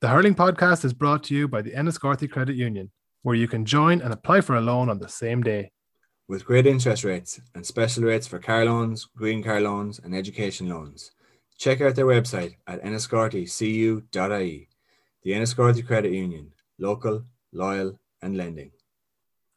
The 0.00 0.08
Hurling 0.08 0.34
Podcast 0.34 0.82
is 0.86 0.94
brought 0.94 1.22
to 1.24 1.34
you 1.34 1.46
by 1.46 1.60
the 1.60 1.72
Enniscorthy 1.72 2.26
Credit 2.26 2.56
Union, 2.56 2.90
where 3.20 3.34
you 3.34 3.46
can 3.46 3.66
join 3.66 4.00
and 4.00 4.14
apply 4.14 4.40
for 4.40 4.56
a 4.56 4.60
loan 4.62 4.88
on 4.88 4.98
the 4.98 5.10
same 5.10 5.42
day. 5.42 5.72
With 6.26 6.46
great 6.46 6.66
interest 6.66 7.04
rates 7.04 7.38
and 7.54 7.66
special 7.66 8.04
rates 8.04 8.26
for 8.26 8.38
car 8.38 8.64
loans, 8.64 9.06
green 9.14 9.42
car 9.42 9.60
loans, 9.60 10.00
and 10.02 10.14
education 10.14 10.70
loans. 10.70 11.10
Check 11.58 11.82
out 11.82 11.96
their 11.96 12.06
website 12.06 12.54
at 12.66 12.82
enniscorthycu.ie. 12.82 14.68
The 15.22 15.32
Enniscorthy 15.32 15.86
Credit 15.86 16.12
Union, 16.12 16.54
local, 16.78 17.26
loyal, 17.52 18.00
and 18.22 18.38
lending. 18.38 18.70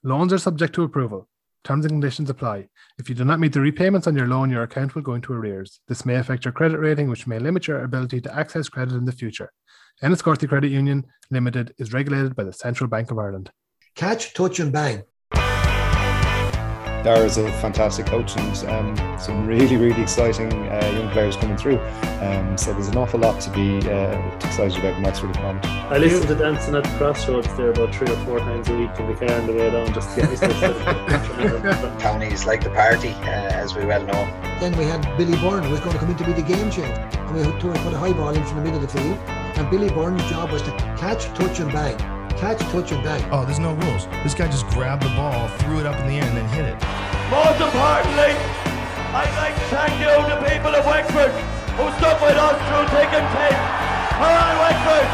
Loans 0.03 0.33
are 0.33 0.37
subject 0.37 0.75
to 0.75 0.83
approval. 0.83 1.29
Terms 1.63 1.85
and 1.85 1.93
conditions 1.93 2.29
apply. 2.29 2.67
If 2.99 3.07
you 3.07 3.15
do 3.15 3.23
not 3.23 3.39
meet 3.39 3.53
the 3.53 3.61
repayments 3.61 4.07
on 4.07 4.17
your 4.17 4.27
loan, 4.27 4.49
your 4.49 4.63
account 4.63 4.93
will 4.93 5.03
go 5.03 5.13
into 5.13 5.31
arrears. 5.31 5.79
This 5.87 6.05
may 6.05 6.15
affect 6.15 6.43
your 6.43 6.51
credit 6.51 6.79
rating, 6.79 7.09
which 7.09 7.27
may 7.27 7.39
limit 7.39 7.65
your 7.65 7.85
ability 7.85 8.19
to 8.19 8.35
access 8.37 8.67
credit 8.67 8.95
in 8.95 9.05
the 9.05 9.13
future. 9.13 9.49
Enniscorthy 10.03 10.49
Credit 10.49 10.69
Union 10.69 11.05
Limited 11.31 11.73
is 11.77 11.93
regulated 11.93 12.35
by 12.35 12.43
the 12.43 12.51
Central 12.51 12.89
Bank 12.89 13.09
of 13.09 13.17
Ireland. 13.17 13.51
Catch, 13.95 14.33
touch, 14.33 14.59
and 14.59 14.69
bang. 14.69 15.03
Darragh's 17.03 17.37
a 17.37 17.49
fantastic 17.53 18.05
coach 18.05 18.35
and 18.35 18.69
um, 18.69 19.17
some 19.17 19.47
really, 19.47 19.77
really 19.77 20.01
exciting 20.01 20.51
uh, 20.51 20.91
young 20.93 21.09
players 21.11 21.37
coming 21.37 21.55
through. 21.55 21.79
Um, 22.19 22.57
so 22.57 22.73
there's 22.73 22.89
an 22.89 22.97
awful 22.97 23.21
lot 23.21 23.39
to 23.41 23.49
be 23.51 23.77
uh, 23.89 24.35
excited 24.35 24.77
about 24.77 24.97
in 24.97 25.03
Wexford 25.03 25.29
at 25.29 25.35
the 25.35 25.41
moment. 25.41 25.65
I 25.65 25.97
listen 25.97 26.27
to 26.27 26.35
Dancing 26.35 26.75
at 26.75 26.83
the 26.83 26.89
Crossroads 26.97 27.53
there 27.55 27.71
about 27.71 27.95
three 27.95 28.09
or 28.09 28.17
four 28.25 28.39
times 28.39 28.67
a 28.67 28.75
week 28.75 28.91
in 28.99 29.07
the 29.07 29.13
car 29.15 29.31
on 29.39 29.47
the 29.47 29.53
way 29.53 29.69
down 29.69 29.93
just 29.93 30.15
to 30.15 30.21
get 30.21 30.29
used 30.31 30.43
to 30.43 31.95
Counties 31.99 32.45
like 32.45 32.61
the 32.61 32.71
party, 32.71 33.11
uh, 33.11 33.61
as 33.61 33.73
we 33.73 33.85
well 33.85 34.03
know. 34.05 34.27
Then 34.59 34.77
we 34.77 34.83
had 34.83 35.01
Billy 35.17 35.37
Byrne, 35.37 35.63
who 35.63 35.71
was 35.71 35.79
going 35.79 35.93
to 35.93 35.97
come 35.97 36.09
in 36.09 36.17
to 36.17 36.25
be 36.25 36.33
the 36.33 36.41
game 36.41 36.69
changer. 36.69 36.91
And 36.91 37.35
we 37.35 37.41
had 37.41 37.57
to 37.61 37.67
put 37.83 37.93
a 37.93 37.97
high 37.97 38.11
ball 38.11 38.35
in 38.35 38.43
from 38.43 38.57
the 38.57 38.63
middle 38.63 38.83
of 38.83 38.91
the 38.91 38.99
field. 38.99 39.42
And 39.55 39.69
Billy 39.69 39.89
Byrne's 39.89 40.23
job 40.31 40.49
was 40.51 40.63
to 40.63 40.71
catch, 40.97 41.25
touch, 41.37 41.59
and 41.59 41.71
bang. 41.71 41.95
Catch, 42.37 42.57
touch, 42.71 42.91
and 42.91 43.03
bang. 43.03 43.23
Oh, 43.31 43.45
there's 43.45 43.59
no 43.59 43.75
rules. 43.75 44.07
This 44.23 44.33
guy 44.33 44.47
just 44.47 44.65
grabbed 44.69 45.03
the 45.03 45.09
ball, 45.09 45.47
threw 45.59 45.79
it 45.79 45.85
up 45.85 45.95
in 45.99 46.07
the 46.07 46.15
air, 46.15 46.23
and 46.23 46.35
then 46.35 46.49
hit 46.49 46.65
it. 46.65 46.81
Most 47.29 47.61
importantly, 47.61 48.33
I'd 49.13 49.29
like 49.37 49.53
to 49.53 49.61
thank 49.69 49.93
you, 50.01 50.09
the 50.27 50.41
people 50.49 50.73
of 50.73 50.83
Wexford, 50.87 51.29
who 51.77 51.85
stuck 51.99 52.19
with 52.21 52.35
us 52.35 52.57
through 52.65 52.87
thick 52.97 53.13
and 53.13 53.27
thin. 53.37 53.53
Come 54.17 54.33
on, 54.41 54.57
Wexford! 54.57 55.07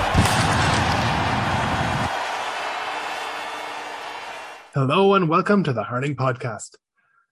Hello 4.73 5.15
and 5.15 5.27
welcome 5.27 5.65
to 5.65 5.73
the 5.73 5.83
Hurling 5.83 6.15
Podcast. 6.15 6.75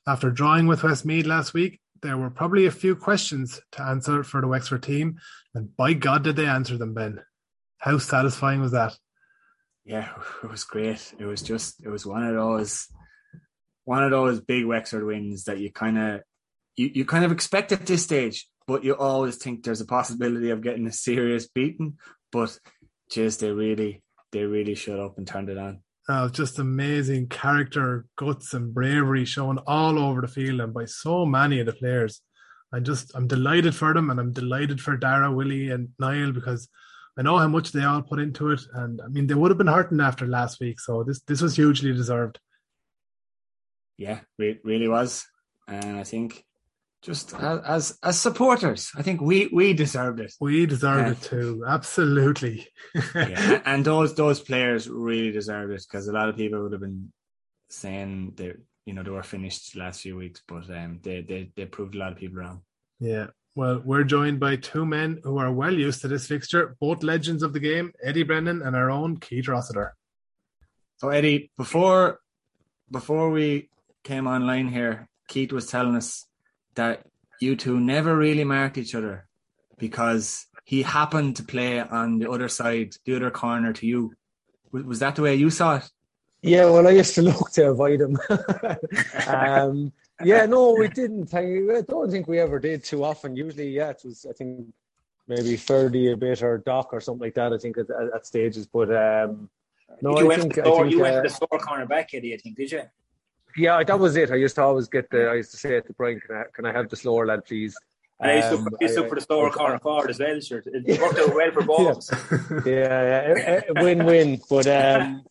After 0.05 0.30
drawing 0.30 0.67
with 0.67 0.83
Westmeath 0.83 1.25
last 1.25 1.53
week, 1.53 1.80
there 2.02 2.17
were 2.17 2.30
probably 2.30 2.66
a 2.66 2.72
few 2.72 2.95
questions 2.95 3.61
to 3.72 3.81
answer 3.81 4.23
for 4.23 4.41
the 4.41 4.47
Wexford 4.47 4.83
team, 4.83 5.17
and 5.58 5.75
by 5.75 5.94
God 5.94 6.23
did 6.23 6.36
they 6.36 6.45
answer 6.45 6.77
them, 6.77 6.94
Ben. 6.94 7.19
How 7.80 7.97
satisfying 7.97 8.61
was 8.61 8.73
that? 8.73 8.95
Yeah, 9.86 10.09
it 10.44 10.52
was 10.52 10.63
great. 10.63 11.13
It 11.17 11.25
was 11.25 11.41
just, 11.41 11.83
it 11.83 11.89
was 11.89 12.05
one 12.05 12.23
of 12.23 12.36
those, 12.36 12.88
one 13.85 14.03
of 14.03 14.11
those 14.11 14.39
big 14.39 14.66
Wexford 14.66 15.03
wins 15.03 15.45
that 15.45 15.59
you 15.59 15.72
kind 15.72 15.97
of, 15.97 16.22
you, 16.75 16.91
you 16.94 17.05
kind 17.05 17.25
of 17.25 17.31
expect 17.31 17.72
at 17.72 17.88
this 17.88 18.03
stage, 18.03 18.47
but 18.67 18.83
you 18.83 18.95
always 18.95 19.38
think 19.38 19.63
there's 19.63 19.81
a 19.81 19.85
possibility 19.85 20.52
of 20.52 20.61
getting 20.61 20.85
a 20.85 20.91
serious 20.91 21.47
beating. 21.47 21.97
But 22.31 22.59
just 23.09 23.39
they 23.39 23.52
really, 23.52 24.03
they 24.31 24.44
really 24.44 24.75
shut 24.75 25.00
up 25.00 25.17
and 25.17 25.25
turned 25.25 25.50
it 25.50 25.58
on. 25.58 25.80
Oh, 26.08 26.30
just 26.30 26.59
amazing 26.59 27.30
character, 27.30 28.05
guts, 28.16 28.53
and 28.53 28.73
bravery 28.73 29.25
shown 29.25 29.58
all 29.66 29.97
over 29.97 30.22
the 30.22 30.28
field 30.28 30.61
and 30.61 30.73
by 30.73 30.85
so 30.85 31.25
many 31.25 31.59
of 31.59 31.66
the 31.66 31.73
players. 31.73 32.22
I 32.73 32.79
just 32.79 33.11
I'm 33.15 33.27
delighted 33.27 33.75
for 33.75 33.93
them 33.93 34.09
and 34.09 34.19
I'm 34.19 34.33
delighted 34.33 34.81
for 34.81 34.97
Darragh, 34.97 35.35
Willie, 35.35 35.69
and 35.69 35.89
Niall 35.99 36.31
because 36.31 36.67
I 37.17 37.21
know 37.21 37.37
how 37.37 37.47
much 37.47 37.71
they 37.71 37.83
all 37.83 38.01
put 38.01 38.19
into 38.19 38.51
it. 38.51 38.61
And 38.73 39.01
I 39.01 39.07
mean 39.07 39.27
they 39.27 39.33
would 39.33 39.51
have 39.51 39.57
been 39.57 39.67
hurting 39.67 39.99
after 39.99 40.27
last 40.27 40.59
week, 40.59 40.79
so 40.79 41.03
this 41.03 41.21
this 41.21 41.41
was 41.41 41.55
hugely 41.55 41.93
deserved. 41.93 42.39
Yeah, 43.97 44.19
it 44.38 44.61
really 44.63 44.88
was. 44.88 45.25
And 45.67 45.97
I 45.97 46.03
think 46.03 46.44
just 47.01 47.33
as, 47.35 47.97
as 48.03 48.19
supporters, 48.19 48.91
I 48.95 49.01
think 49.01 49.22
we 49.22 49.47
we 49.47 49.73
deserved 49.73 50.19
it. 50.19 50.33
We 50.39 50.66
deserved 50.66 51.07
uh, 51.07 51.11
it 51.11 51.22
too, 51.22 51.63
absolutely. 51.67 52.67
yeah, 53.16 53.61
and 53.66 53.85
those 53.85 54.16
those 54.16 54.39
players 54.39 54.89
really 54.89 55.31
deserved 55.31 55.73
it 55.73 55.85
because 55.89 56.07
a 56.07 56.13
lot 56.13 56.29
of 56.29 56.35
people 56.35 56.61
would 56.61 56.72
have 56.73 56.81
been 56.81 57.11
saying 57.69 58.33
they 58.35 58.53
you 58.88 58.94
know 58.94 59.03
they 59.03 59.12
were 59.12 59.22
finished 59.22 59.74
the 59.74 59.80
last 59.80 60.02
few 60.02 60.16
weeks, 60.16 60.42
but 60.48 60.70
um, 60.70 61.00
they 61.03 61.22
they 61.22 61.52
they 61.58 61.66
proved 61.66 61.94
a 61.94 61.98
lot 62.00 62.14
of 62.14 62.18
people 62.18 62.38
wrong. 62.38 62.62
Yeah. 63.00 63.28
Well, 63.53 63.81
we're 63.84 64.06
joined 64.06 64.40
by 64.40 64.56
two 64.56 64.86
men 64.86 65.20
who 65.24 65.40
are 65.40 65.52
well 65.52 65.74
used 65.74 66.02
to 66.02 66.08
this 66.08 66.25
fixture, 66.25 66.78
both 66.80 67.03
legends 67.03 67.44
of 67.44 67.52
the 67.52 67.59
game, 67.59 67.92
Eddie 68.02 68.24
Brennan 68.24 68.62
and 68.62 68.75
our 68.75 68.90
own 68.90 69.18
Keith 69.18 69.48
Rossiter. 69.48 69.94
So 70.98 71.09
Eddie, 71.09 71.52
before 71.58 72.20
before 72.90 73.30
we 73.30 73.70
came 74.06 74.25
online 74.25 74.70
here, 74.70 75.09
Keith 75.28 75.52
was 75.52 75.68
telling 75.68 75.98
us 75.98 76.25
that 76.75 77.06
you 77.42 77.58
two 77.58 77.80
never 77.81 78.16
really 78.16 78.46
marked 78.46 78.78
each 78.78 78.96
other 78.96 79.28
because 79.78 80.46
he 80.64 80.84
happened 80.84 81.36
to 81.36 81.44
play 81.44 81.81
on 81.81 82.19
the 82.19 82.31
other 82.31 82.48
side, 82.48 82.96
the 83.06 83.18
other 83.18 83.31
corner 83.31 83.74
to 83.74 83.86
you. 83.86 84.14
Was 84.72 85.00
that 85.00 85.16
the 85.18 85.24
way 85.24 85.36
you 85.36 85.50
saw 85.50 85.75
it? 85.78 85.90
Yeah, 86.42 86.66
well, 86.66 86.88
I 86.88 86.92
used 86.92 87.16
to 87.16 87.22
look 87.24 87.52
to 87.52 87.70
avoid 87.70 88.02
him. 88.02 88.18
um, 89.28 89.92
yeah, 90.24 90.46
no, 90.46 90.74
we 90.74 90.88
didn't. 90.88 91.34
I 91.34 91.81
don't 91.88 92.12
think 92.12 92.28
we 92.28 92.40
ever 92.40 92.59
did 92.59 92.84
too 92.84 93.03
often. 93.03 93.36
Usually, 93.36 93.70
yeah, 93.70 93.90
it 93.90 94.02
was, 94.06 94.25
I 94.30 94.34
think, 94.34 94.68
maybe 95.28 95.58
Ferdy 95.58 96.12
a 96.12 96.18
bit 96.18 96.42
or 96.44 96.59
Doc 96.59 96.90
or 96.94 97.02
something 97.02 97.22
like 97.22 97.36
that, 97.36 97.53
I 97.53 97.58
think, 97.58 97.78
at, 97.78 97.88
at 97.90 98.25
stages. 98.25 98.68
But 98.68 98.90
um, 98.96 99.50
no, 100.02 100.12
you 100.18 100.25
I 100.25 100.28
went 100.28 100.42
think, 100.44 100.53
store, 100.53 100.66
I 100.66 100.81
think, 100.81 100.92
you 100.92 101.00
uh, 101.00 101.03
went 101.03 101.16
to 101.24 101.30
the 101.30 101.36
store 101.36 101.59
corner 101.59 101.86
back, 101.86 102.14
Eddie, 102.14 102.34
I 102.34 102.38
think, 102.38 102.56
did 102.56 102.72
you? 102.72 102.84
Yeah, 103.56 103.84
that 103.84 104.00
was 104.00 104.16
it. 104.16 104.31
I 104.31 104.36
used 104.36 104.56
to 104.56 104.62
always 104.62 104.88
get 104.88 105.09
the. 105.09 105.30
I 105.30 105.36
used 105.36 105.52
to 105.52 105.58
say 105.58 105.78
it 105.78 105.88
to 105.88 105.94
Brian, 105.94 106.19
"Can 106.19 106.36
I, 106.36 106.44
can 106.54 106.66
I 106.68 106.72
have 106.72 106.90
the 106.90 106.96
slower 106.96 107.25
lad, 107.25 107.44
please?" 107.46 107.75
And 108.19 108.31
I 108.31 108.36
used 108.36 108.50
to, 108.50 108.58
Um, 108.58 108.68
I 108.80 108.84
used 108.84 108.94
to 108.96 109.00
I- 109.00 109.02
look 109.02 109.09
for 109.09 109.16
the 109.16 109.22
store 109.22 109.50
corner 109.52 109.80
forward 109.84 110.09
as 110.12 110.19
well, 110.19 110.40
sure. 110.40 110.62
It 110.66 111.02
worked 111.02 111.19
out 111.19 111.36
well 111.36 111.52
for 111.52 111.64
balls. 111.64 112.12
yeah, 112.66 112.66
yeah, 112.66 113.34
eh, 113.36 113.62
eh, 113.68 113.81
win-win. 113.81 114.42
But 114.50 114.68
um, 114.68 115.24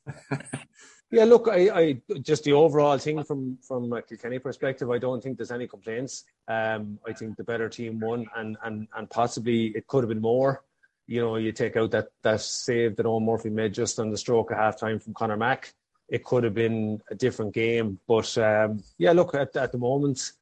yeah, 1.10 1.24
look, 1.24 1.48
I, 1.48 1.70
I 1.70 2.02
just 2.20 2.44
the 2.44 2.52
overall 2.52 2.98
thing 2.98 3.22
from 3.22 3.58
from 3.62 3.92
a 3.92 4.02
Kilkenny 4.02 4.40
perspective, 4.40 4.90
I 4.90 4.98
don't 4.98 5.22
think 5.22 5.36
there's 5.36 5.52
any 5.52 5.68
complaints. 5.68 6.24
Um, 6.48 6.98
I 7.06 7.12
think 7.12 7.36
the 7.36 7.44
better 7.44 7.68
team 7.68 8.00
won, 8.00 8.26
and 8.36 8.56
and 8.64 8.88
and 8.96 9.08
possibly 9.08 9.66
it 9.68 9.86
could 9.86 10.02
have 10.02 10.08
been 10.08 10.20
more. 10.20 10.64
You 11.06 11.20
know, 11.20 11.36
you 11.36 11.52
take 11.52 11.76
out 11.76 11.92
that 11.92 12.08
that 12.22 12.40
save 12.40 12.96
that 12.96 13.06
Eoin 13.06 13.24
Murphy 13.24 13.50
made 13.50 13.72
just 13.72 14.00
on 14.00 14.10
the 14.10 14.18
stroke 14.18 14.50
of 14.50 14.56
half 14.56 14.80
time 14.80 14.98
from 14.98 15.14
Conor 15.14 15.36
Mack. 15.36 15.72
It 16.08 16.24
could 16.24 16.42
have 16.42 16.54
been 16.54 17.00
a 17.10 17.14
different 17.14 17.54
game, 17.54 18.00
but 18.08 18.36
um, 18.38 18.82
yeah, 18.98 19.12
look 19.12 19.34
at 19.34 19.54
at 19.54 19.70
the 19.70 19.78
moment, 19.78 20.32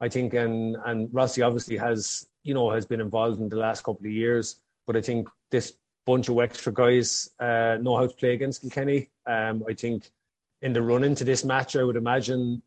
I 0.00 0.08
think, 0.08 0.34
and 0.34 0.76
and 0.84 1.08
Rossi 1.12 1.42
obviously 1.42 1.76
has 1.78 2.24
you 2.44 2.54
know 2.54 2.70
has 2.70 2.86
been 2.86 3.00
involved 3.00 3.40
in 3.40 3.48
the 3.48 3.56
last 3.56 3.82
couple 3.82 4.06
of 4.06 4.12
years, 4.12 4.60
but 4.86 4.96
I 4.96 5.00
think 5.00 5.28
this 5.50 5.74
bunch 6.06 6.28
of 6.28 6.34
Wexford 6.34 6.74
guys 6.74 7.30
uh, 7.40 7.78
know 7.80 7.96
how 7.96 8.06
to 8.06 8.14
play 8.14 8.34
against 8.34 8.62
Kilkenny. 8.62 9.10
Um, 9.26 9.64
I 9.68 9.74
think 9.74 10.10
in 10.62 10.72
the 10.72 10.82
run 10.82 11.04
into 11.04 11.24
this 11.24 11.44
match, 11.44 11.76
I 11.76 11.82
would 11.82 11.96
imagine 11.96 12.62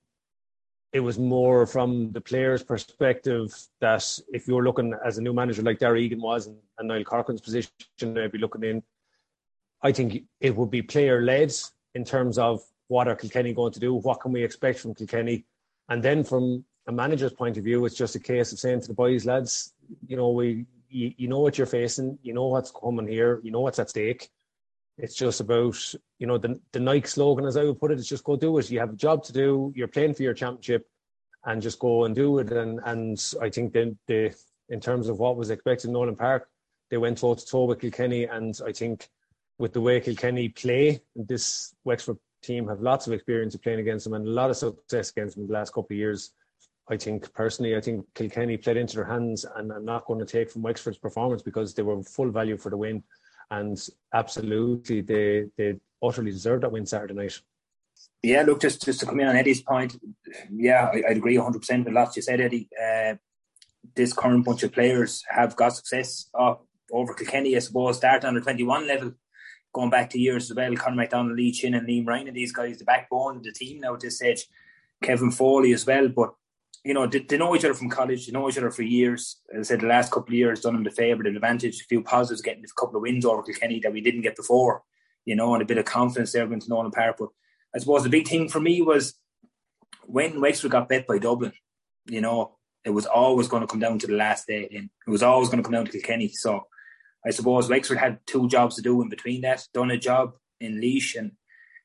it 0.93 0.99
was 1.01 1.19
more 1.19 1.65
from 1.67 2.11
the 2.11 2.21
players' 2.21 2.63
perspective 2.63 3.53
that 3.81 4.19
if 4.29 4.47
you 4.47 4.55
were 4.55 4.63
looking 4.63 4.93
as 5.05 5.17
a 5.17 5.21
new 5.21 5.33
manager 5.33 5.61
like 5.61 5.79
Darragh 5.79 6.01
Egan 6.01 6.21
was 6.21 6.47
and, 6.47 6.57
and 6.77 6.87
Niall 6.87 7.03
Corcoran's 7.03 7.41
position, 7.41 7.71
they'd 7.99 8.31
be 8.31 8.37
looking 8.37 8.63
in. 8.63 8.83
I 9.81 9.91
think 9.91 10.23
it 10.39 10.55
would 10.55 10.71
be 10.71 10.81
player 10.81 11.21
led 11.21 11.53
in 11.93 12.03
terms 12.03 12.37
of 12.37 12.61
what 12.87 13.07
are 13.07 13.15
Kilkenny 13.15 13.53
going 13.53 13.73
to 13.73 13.79
do, 13.79 13.93
what 13.93 14.21
can 14.21 14.31
we 14.31 14.43
expect 14.43 14.79
from 14.79 14.95
Kilkenny, 14.95 15.45
and 15.89 16.01
then 16.01 16.23
from 16.23 16.63
a 16.87 16.91
manager's 16.91 17.33
point 17.33 17.57
of 17.57 17.63
view, 17.63 17.85
it's 17.85 17.95
just 17.95 18.15
a 18.15 18.19
case 18.19 18.51
of 18.53 18.59
saying 18.59 18.81
to 18.81 18.87
the 18.87 18.93
boys, 18.93 19.25
lads, 19.25 19.73
you 20.07 20.15
know, 20.15 20.29
we 20.29 20.65
you, 20.89 21.13
you 21.17 21.27
know 21.27 21.39
what 21.39 21.57
you're 21.57 21.67
facing, 21.67 22.17
you 22.21 22.33
know 22.33 22.47
what's 22.47 22.71
coming 22.71 23.07
here, 23.07 23.39
you 23.43 23.51
know 23.51 23.61
what's 23.61 23.79
at 23.79 23.89
stake. 23.89 24.29
It's 24.97 25.15
just 25.15 25.41
about, 25.41 25.77
you 26.17 26.25
know, 26.25 26.37
the 26.37 26.59
the 26.71 26.79
Nike 26.79 27.07
slogan, 27.07 27.45
as 27.45 27.55
I 27.55 27.63
would 27.63 27.79
put 27.79 27.91
it, 27.91 27.99
is 27.99 28.07
just 28.07 28.23
go 28.23 28.35
do 28.35 28.57
it. 28.57 28.71
You 28.71 28.79
have 28.79 28.93
a 28.93 28.95
job 28.95 29.23
to 29.25 29.33
do. 29.33 29.71
You're 29.75 29.87
playing 29.87 30.15
for 30.15 30.23
your 30.23 30.33
championship, 30.33 30.87
and 31.45 31.61
just 31.61 31.79
go 31.79 32.05
and 32.05 32.15
do 32.15 32.39
it. 32.39 32.51
And 32.51 32.79
and 32.83 33.33
I 33.41 33.49
think 33.49 33.73
then 33.73 33.97
the 34.07 34.35
in 34.69 34.79
terms 34.79 35.07
of 35.07 35.19
what 35.19 35.37
was 35.37 35.49
expected 35.51 35.87
in 35.87 35.93
Nowlan 35.93 36.15
Park, 36.15 36.49
they 36.89 36.97
went 36.97 37.19
toe 37.19 37.35
to 37.35 37.45
toe 37.45 37.65
with 37.65 37.79
Kilkenny, 37.79 38.25
and 38.25 38.59
I 38.65 38.71
think 38.71 39.07
with 39.59 39.73
the 39.73 39.81
way 39.81 39.99
Kilkenny 39.99 40.49
play, 40.49 41.01
this 41.15 41.75
Wexford 41.83 42.17
team 42.41 42.67
have 42.67 42.81
lots 42.81 43.07
of 43.07 43.13
experience 43.13 43.55
of 43.55 43.61
playing 43.61 43.79
against 43.79 44.03
them 44.05 44.13
and 44.13 44.27
a 44.27 44.31
lot 44.31 44.49
of 44.49 44.57
success 44.57 45.09
against 45.11 45.35
them 45.35 45.43
in 45.43 45.47
the 45.47 45.53
last 45.53 45.73
couple 45.73 45.93
of 45.93 45.97
years. 45.97 46.31
I 46.89 46.97
think 46.97 47.31
personally, 47.33 47.75
I 47.75 47.81
think 47.81 48.05
Kilkenny 48.15 48.57
played 48.57 48.77
into 48.77 48.95
their 48.95 49.05
hands, 49.05 49.45
and 49.55 49.71
I'm 49.71 49.85
not 49.85 50.05
going 50.05 50.19
to 50.19 50.25
take 50.25 50.49
from 50.49 50.61
Wexford's 50.61 50.97
performance 50.97 51.41
because 51.41 51.73
they 51.73 51.83
were 51.83 52.01
full 52.03 52.31
value 52.31 52.57
for 52.57 52.69
the 52.69 52.77
win, 52.77 53.03
and 53.51 53.77
absolutely 54.13 55.01
they 55.01 55.47
they 55.57 55.75
utterly 56.01 56.31
deserved 56.31 56.63
that 56.63 56.71
win 56.71 56.85
Saturday 56.85 57.13
night. 57.13 57.41
Yeah, 58.23 58.43
look, 58.43 58.61
just 58.61 58.85
just 58.85 59.01
to 59.01 59.05
come 59.05 59.19
in 59.19 59.27
on 59.27 59.35
Eddie's 59.35 59.61
point, 59.61 59.99
yeah, 60.51 60.89
I, 60.93 61.03
I'd 61.09 61.17
agree 61.17 61.35
100% 61.35 61.85
with 61.85 61.93
lots 61.93 62.15
you 62.15 62.21
said, 62.21 62.41
Eddie. 62.41 62.69
Uh, 62.81 63.15
this 63.95 64.13
current 64.13 64.45
bunch 64.45 64.63
of 64.63 64.71
players 64.71 65.23
have 65.29 65.55
got 65.55 65.75
success 65.75 66.29
off 66.33 66.59
over 66.91 67.13
Kilkenny, 67.13 67.55
I 67.55 67.59
suppose, 67.59 67.97
start 67.97 68.23
under 68.23 68.39
21 68.39 68.87
level, 68.87 69.13
going 69.73 69.89
back 69.89 70.09
to 70.11 70.19
years 70.19 70.49
as 70.49 70.55
well. 70.55 70.75
Conor 70.75 70.95
McDonald, 70.95 71.35
Lee 71.37 71.51
Chin, 71.51 71.73
and 71.73 71.87
Liam 71.87 72.07
Ryan, 72.07 72.27
and 72.27 72.37
these 72.37 72.53
guys, 72.53 72.77
the 72.77 72.85
backbone 72.85 73.37
of 73.37 73.43
the 73.43 73.51
team 73.51 73.81
now 73.81 73.93
at 73.95 73.99
this 73.99 74.17
stage. 74.17 74.45
Kevin 75.01 75.31
Foley 75.31 75.73
as 75.73 75.85
well, 75.85 76.07
but 76.07 76.33
you 76.87 76.93
know, 76.93 77.05
they, 77.05 77.19
they 77.19 77.37
know 77.37 77.53
each 77.53 77.65
other 77.65 77.73
from 77.73 77.89
college, 77.89 78.25
they 78.25 78.31
know 78.31 78.47
each 78.47 78.57
other 78.57 78.71
for 78.71 78.83
years. 78.83 79.41
As 79.53 79.67
I 79.67 79.73
said, 79.73 79.81
the 79.81 79.87
last 79.87 80.09
couple 80.09 80.29
of 80.29 80.37
years 80.37 80.61
done 80.61 80.73
them 80.73 80.83
the 80.85 80.91
favour, 80.91 81.23
the 81.23 81.29
advantage, 81.29 81.81
a 81.81 81.83
few 81.83 82.01
positives, 82.01 82.41
getting 82.41 82.63
a 82.63 82.79
couple 82.79 82.95
of 82.95 83.01
wins 83.01 83.25
over 83.25 83.43
Kilkenny 83.43 83.81
that 83.81 83.91
we 83.91 83.99
didn't 83.99 84.21
get 84.21 84.37
before, 84.37 84.83
you 85.25 85.35
know, 85.35 85.53
and 85.53 85.61
a 85.61 85.65
bit 85.65 85.77
of 85.77 85.83
confidence 85.85 86.31
there 86.31 86.47
going 86.47 86.61
to 86.61 86.69
Nowlan 86.69 86.91
Park. 86.91 87.17
But 87.19 87.29
I 87.75 87.79
suppose 87.79 88.03
the 88.03 88.09
big 88.09 88.27
thing 88.27 88.47
for 88.47 88.61
me 88.61 88.81
was 88.81 89.15
when 90.05 90.39
Wexford 90.39 90.71
got 90.71 90.87
bet 90.87 91.05
by 91.05 91.17
Dublin, 91.17 91.51
you 92.05 92.21
know, 92.21 92.57
it 92.85 92.91
was 92.91 93.05
always 93.05 93.49
going 93.49 93.61
to 93.61 93.67
come 93.67 93.81
down 93.81 93.99
to 93.99 94.07
the 94.07 94.15
last 94.15 94.47
day. 94.47 94.69
And 94.73 94.89
it 95.05 95.11
was 95.11 95.23
always 95.23 95.49
going 95.49 95.57
to 95.57 95.63
come 95.63 95.73
down 95.73 95.85
to 95.85 95.91
Kilkenny. 95.91 96.29
So 96.29 96.67
I 97.25 97.31
suppose 97.31 97.69
Wexford 97.69 97.97
had 97.97 98.19
two 98.25 98.47
jobs 98.47 98.77
to 98.77 98.81
do 98.81 99.01
in 99.01 99.09
between 99.09 99.41
that. 99.41 99.67
Done 99.73 99.91
a 99.91 99.97
job 99.97 100.35
in 100.61 100.79
Laois 100.79 101.17
and, 101.17 101.33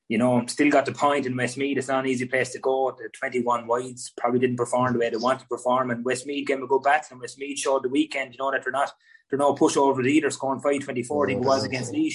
you 0.09 0.19
know, 0.19 0.45
still 0.47 0.71
got 0.71 0.87
the 0.87 0.93
point 0.93 1.27
in 1.27 1.37
Westmeath. 1.37 1.79
It's 1.79 1.89
not 1.89 2.05
an 2.05 2.11
easy 2.11 2.27
place 2.27 2.51
to 2.51 2.59
go. 2.59 2.97
The 2.97 3.09
21 3.09 3.67
wides 3.67 4.13
probably 4.17 4.41
didn't 4.41 4.57
perform 4.57 4.93
the 4.93 4.99
way 4.99 5.11
they 5.11 5.17
wanted 5.17 5.41
to 5.41 5.47
perform. 5.47 5.91
And 5.91 6.05
Westmeath 6.05 6.47
gave 6.47 6.59
them 6.59 6.65
a 6.65 6.69
good 6.69 6.83
battle. 6.83 7.09
And 7.13 7.21
Westmeath 7.21 7.59
showed 7.59 7.85
the 7.85 7.89
weekend, 7.89 8.33
you 8.33 8.39
know, 8.39 8.51
that 8.51 8.63
they're 8.63 8.73
not, 8.73 8.93
they're 9.31 9.39
no 9.39 9.55
pushover 9.55 10.07
either, 10.07 10.31
scoring 10.31 10.61
5 10.61 10.81
24 10.81 11.27
I 11.27 11.29
think 11.29 11.43
it 11.43 11.47
was 11.47 11.65
against 11.65 11.93
Laois. 11.93 12.15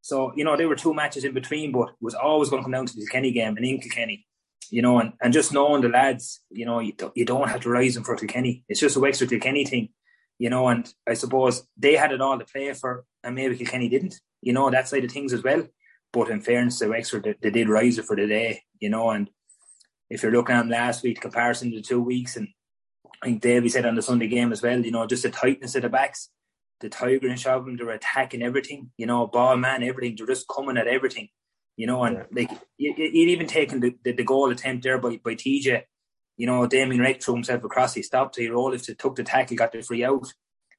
So, 0.00 0.32
you 0.36 0.44
know, 0.44 0.56
there 0.56 0.68
were 0.68 0.76
two 0.76 0.94
matches 0.94 1.24
in 1.24 1.34
between, 1.34 1.72
but 1.72 1.88
it 1.88 1.94
was 2.00 2.14
always 2.14 2.48
going 2.48 2.62
to 2.62 2.64
come 2.64 2.72
down 2.72 2.86
to 2.86 2.94
the 2.94 3.06
Kenny 3.06 3.32
game 3.32 3.56
and 3.56 3.66
in 3.66 3.80
Kilkenny 3.80 4.26
you 4.70 4.82
know, 4.82 4.98
and, 4.98 5.12
and 5.20 5.32
just 5.32 5.52
knowing 5.52 5.82
the 5.82 5.88
lads, 5.88 6.40
you 6.50 6.66
know, 6.66 6.80
you, 6.80 6.92
do, 6.92 7.12
you 7.14 7.24
don't 7.24 7.48
have 7.48 7.60
to 7.60 7.70
rise 7.70 7.94
them 7.94 8.04
for 8.04 8.16
Kilkenny. 8.16 8.64
It's 8.68 8.80
just 8.80 8.96
a 8.96 9.00
Wexford 9.00 9.30
Kilkenny 9.30 9.64
thing, 9.64 9.90
you 10.38 10.50
know, 10.50 10.68
and 10.68 10.92
I 11.06 11.14
suppose 11.14 11.66
they 11.76 11.94
had 11.94 12.12
it 12.12 12.20
all 12.20 12.38
to 12.38 12.44
play 12.44 12.72
for, 12.72 13.04
and 13.22 13.34
maybe 13.34 13.56
Kilkenny 13.56 13.88
didn't, 13.88 14.20
you 14.42 14.52
know, 14.52 14.70
that 14.70 14.88
side 14.88 15.04
of 15.04 15.10
things 15.10 15.32
as 15.32 15.42
well. 15.42 15.66
But 16.16 16.30
in 16.30 16.40
fairness 16.40 16.78
to 16.78 16.88
Wexford, 16.88 17.24
they, 17.24 17.34
they 17.42 17.50
did 17.50 17.68
rise 17.68 17.98
it 17.98 18.06
for 18.06 18.16
the 18.16 18.26
day, 18.26 18.62
you 18.80 18.88
know, 18.88 19.10
and 19.10 19.28
if 20.08 20.22
you're 20.22 20.32
looking 20.32 20.56
at 20.56 20.66
last 20.66 21.02
week, 21.02 21.20
comparison 21.20 21.72
to 21.72 21.82
two 21.82 22.00
weeks, 22.00 22.36
and 22.36 22.48
I 23.22 23.26
think 23.26 23.42
Davy 23.42 23.68
said 23.68 23.84
on 23.84 23.96
the 23.96 24.00
Sunday 24.02 24.26
game 24.26 24.50
as 24.50 24.62
well, 24.62 24.80
you 24.80 24.92
know, 24.92 25.06
just 25.06 25.24
the 25.24 25.30
tightness 25.30 25.74
of 25.74 25.82
the 25.82 25.90
backs, 25.90 26.30
the 26.80 26.88
Tiger 26.88 27.28
and 27.28 27.38
Chauvin, 27.38 27.76
they're 27.76 27.90
attacking 27.90 28.42
everything, 28.42 28.92
you 28.96 29.04
know, 29.04 29.26
ball 29.26 29.58
man, 29.58 29.82
everything, 29.82 30.14
they're 30.16 30.26
just 30.26 30.48
coming 30.48 30.78
at 30.78 30.86
everything 30.86 31.28
you 31.78 31.86
know, 31.86 32.02
and 32.04 32.24
like 32.32 32.50
you'd 32.78 32.98
even 32.98 33.46
taken 33.46 33.80
the, 33.80 33.94
the, 34.02 34.12
the, 34.12 34.24
goal 34.24 34.50
attempt 34.50 34.82
there 34.82 34.96
by, 34.96 35.20
by 35.22 35.34
TJ, 35.34 35.82
you 36.38 36.46
know, 36.46 36.66
Damien 36.66 37.02
Wright 37.02 37.22
threw 37.22 37.34
himself 37.34 37.62
across, 37.64 37.92
he 37.92 38.02
stopped, 38.02 38.36
he 38.36 38.48
rolled, 38.48 38.72
if 38.72 38.84
took 38.96 39.14
the 39.14 39.22
tackle, 39.22 39.58
got 39.58 39.72
the 39.72 39.82
free 39.82 40.02
out. 40.02 40.26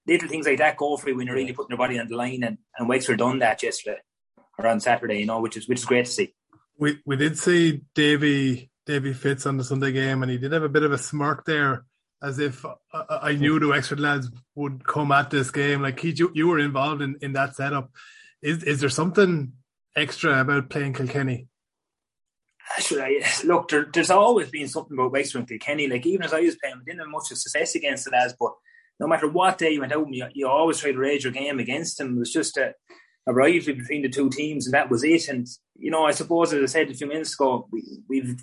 Little 0.08 0.28
things 0.28 0.48
like 0.48 0.58
that 0.58 0.76
go 0.76 0.98
for 0.98 1.10
you 1.10 1.18
when 1.18 1.28
you're 1.28 1.36
really 1.36 1.54
putting 1.54 1.70
your 1.70 1.78
body 1.78 2.00
on 2.00 2.08
the 2.08 2.16
line, 2.16 2.42
and, 2.44 2.58
and 2.80 2.90
Wexford 2.90 3.20
done 3.20 3.38
that 3.40 3.62
yesterday 3.62 4.00
or 4.58 4.68
on 4.68 4.80
Saturday, 4.80 5.20
you 5.20 5.26
know, 5.26 5.40
which 5.40 5.58
is 5.58 5.68
which 5.68 5.80
is 5.80 5.86
great 5.86 6.06
to 6.06 6.12
see. 6.12 6.34
We 6.78 7.00
we 7.06 7.16
did 7.16 7.38
see 7.38 7.82
Davy 7.96 8.70
Davy 8.86 9.14
Fitz 9.14 9.46
on 9.46 9.58
the 9.58 9.64
Sunday 9.64 9.92
game, 9.92 10.24
and 10.24 10.32
he 10.32 10.38
did 10.38 10.52
have 10.52 10.64
a 10.64 10.70
bit 10.70 10.84
of 10.84 10.92
a 10.92 10.98
smirk 10.98 11.46
there, 11.46 11.86
as 12.22 12.40
if 12.40 12.66
I, 12.94 13.04
I 13.10 13.34
knew 13.34 13.60
the 13.60 13.68
Wexford 13.68 14.00
lads 14.00 14.30
would 14.56 14.86
come 14.86 15.12
at 15.12 15.30
this 15.30 15.52
game. 15.52 15.82
Like 15.82 16.00
he, 16.00 16.12
you, 16.12 16.32
you 16.34 16.48
were 16.48 16.60
involved 16.60 17.02
in, 17.02 17.18
in 17.22 17.34
that 17.34 17.56
setup. 17.56 17.92
Is 18.42 18.64
is 18.64 18.80
there 18.80 18.90
something 18.90 19.54
extra 19.96 20.42
about 20.42 20.70
playing 20.70 20.94
Kilkenny? 20.94 21.48
Actually, 22.76 23.24
look, 23.46 23.70
there, 23.70 23.88
there's 23.94 24.10
always 24.10 24.50
been 24.50 24.68
something 24.68 24.98
about 24.98 25.12
Wexford 25.12 25.40
and 25.40 25.50
Kilkenny. 25.50 25.88
Like 25.88 26.06
even 26.06 26.24
as 26.24 26.34
I 26.34 26.42
was 26.42 26.58
playing, 26.58 26.78
we 26.80 26.86
didn't 26.86 27.00
have 27.00 27.10
much 27.10 27.32
of 27.32 27.38
success 27.38 27.76
against 27.76 28.06
the 28.06 28.12
lads, 28.12 28.36
but 28.40 28.54
no 29.00 29.08
matter 29.08 29.30
what 29.30 29.58
day 29.58 29.72
you 29.72 29.80
went 29.80 29.94
out, 29.94 30.08
you, 30.12 30.26
you 30.34 30.48
always 30.48 30.80
tried 30.80 30.94
to 30.94 30.98
raise 30.98 31.24
your 31.24 31.34
game 31.34 31.60
against 31.60 31.98
them. 31.98 32.16
It 32.16 32.20
was 32.20 32.34
just 32.34 32.58
a, 32.58 32.74
a 33.28 33.34
rivalry 33.34 33.74
between 33.74 34.02
the 34.02 34.10
two 34.10 34.30
teams, 34.30 34.66
and 34.66 34.74
that 34.74 34.90
was 34.90 35.04
it. 35.04 35.28
And 35.28 35.48
you 35.78 35.92
know, 35.92 36.06
I 36.06 36.12
suppose 36.12 36.54
as 36.54 36.64
I 36.64 36.66
said 36.66 36.90
a 36.90 36.96
few 36.96 37.08
minutes 37.08 37.36
ago, 37.36 37.68
we, 37.72 38.20
have 38.20 38.40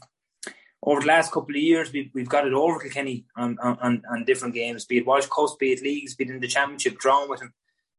over 0.83 1.01
the 1.01 1.07
last 1.07 1.33
couple 1.33 1.57
of 1.57 1.63
years 1.63 1.91
we've, 1.93 2.11
we've 2.15 2.29
got 2.29 2.47
it 2.47 2.53
over 2.53 2.79
Kilkenny 2.79 3.25
on, 3.39 3.59
on, 3.59 4.03
on 4.11 4.25
different 4.27 4.55
games, 4.55 4.85
be 4.85 4.99
it 4.99 5.07
Walsh 5.07 5.27
Coast, 5.27 5.59
be 5.59 5.73
it 5.73 5.83
leagues, 5.83 6.15
be 6.15 6.25
it 6.25 6.31
in 6.31 6.41
the 6.41 6.47
championship, 6.47 6.99
drawn 6.99 7.29
with 7.29 7.41
them 7.41 7.55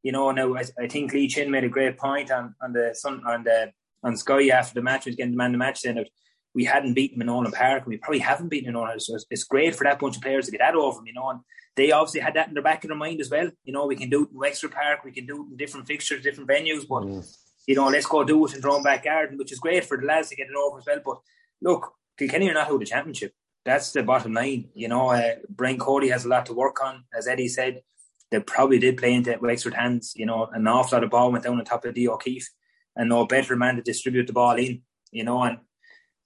you 0.06 0.12
know, 0.12 0.30
now 0.30 0.54
I, 0.54 0.62
I 0.78 0.86
think 0.86 1.12
Lee 1.12 1.26
Chin 1.26 1.50
made 1.50 1.64
a 1.64 1.68
great 1.68 1.98
point 1.98 2.30
on, 2.30 2.54
on 2.62 2.72
the 2.72 2.94
on 3.04 3.42
the 3.42 3.72
on 4.04 4.16
Sky 4.16 4.50
after 4.50 4.74
the 4.74 4.82
match, 4.82 5.04
was 5.04 5.16
getting 5.16 5.32
the 5.32 5.36
man 5.36 5.50
the 5.50 5.58
match 5.58 5.80
saying 5.80 5.96
that 5.96 6.08
we 6.56 6.64
hadn't 6.64 6.94
beaten 6.94 7.18
them 7.18 7.28
in 7.28 7.34
Nowlan 7.34 7.52
Park, 7.52 7.82
and 7.82 7.90
we 7.92 7.98
probably 7.98 8.18
haven't 8.18 8.48
beaten 8.48 8.68
in 8.68 8.72
Nowlan. 8.72 8.98
So 8.98 9.14
it's, 9.14 9.26
it's, 9.30 9.44
great 9.44 9.76
for 9.76 9.84
that 9.84 9.98
bunch 9.98 10.16
of 10.16 10.22
players 10.22 10.46
to 10.46 10.50
get 10.50 10.60
that 10.60 10.74
over 10.74 10.96
them, 10.96 11.06
you 11.06 11.12
know. 11.12 11.28
And 11.28 11.40
they 11.76 11.92
obviously 11.92 12.20
had 12.20 12.32
that 12.34 12.48
in 12.48 12.54
their 12.54 12.62
back 12.62 12.82
of 12.82 12.88
their 12.88 12.96
mind 12.96 13.20
as 13.20 13.28
well. 13.28 13.50
You 13.64 13.74
know, 13.74 13.84
we 13.86 13.94
can 13.94 14.08
do 14.08 14.24
it 14.24 14.30
in 14.30 14.38
Wexford 14.38 14.72
Park, 14.72 15.04
we 15.04 15.12
can 15.12 15.26
do 15.26 15.44
it 15.44 15.50
in 15.50 15.56
different 15.58 15.86
fixtures, 15.86 16.22
different 16.22 16.48
venues, 16.48 16.88
but 16.88 17.02
mm. 17.02 17.38
you 17.66 17.74
know, 17.74 17.88
let's 17.88 18.06
go 18.06 18.24
do 18.24 18.46
it 18.46 18.54
in 18.54 18.62
Drone 18.62 18.82
Back 18.82 19.04
Garden, 19.04 19.36
which 19.36 19.52
is 19.52 19.58
great 19.58 19.84
for 19.84 19.98
the 19.98 20.06
lads 20.06 20.30
to 20.30 20.36
get 20.36 20.48
it 20.48 20.56
over 20.56 20.78
as 20.78 20.86
well. 20.86 21.00
But 21.04 21.18
look, 21.60 21.92
Kilkenny 22.18 22.48
are 22.48 22.54
not 22.54 22.68
out 22.68 22.74
of 22.74 22.80
the 22.80 22.86
championship. 22.86 23.32
That's 23.66 23.92
the 23.92 24.02
bottom 24.02 24.32
line. 24.32 24.70
You 24.74 24.88
know, 24.88 25.10
uh, 25.10 25.34
Brian 25.50 25.78
Cody 25.78 26.08
has 26.08 26.24
a 26.24 26.28
lot 26.28 26.46
to 26.46 26.54
work 26.54 26.82
on, 26.82 27.04
as 27.14 27.28
Eddie 27.28 27.48
said 27.48 27.82
they 28.30 28.40
probably 28.40 28.78
did 28.78 28.96
play 28.96 29.12
into 29.12 29.36
Wexford 29.42 29.74
hands. 29.74 30.14
You 30.16 30.24
know, 30.24 30.46
an 30.46 30.66
awful 30.66 30.96
lot 30.96 31.04
of 31.04 31.10
ball 31.10 31.30
went 31.30 31.44
down 31.44 31.58
on 31.58 31.64
top 31.66 31.84
of 31.84 31.94
D 31.94 32.08
O'Keeffe, 32.08 32.48
and 32.94 33.10
no 33.10 33.26
better 33.26 33.56
man 33.56 33.76
to 33.76 33.82
distribute 33.82 34.26
the 34.26 34.32
ball 34.32 34.56
in. 34.56 34.80
You 35.12 35.24
know, 35.24 35.42
and 35.42 35.58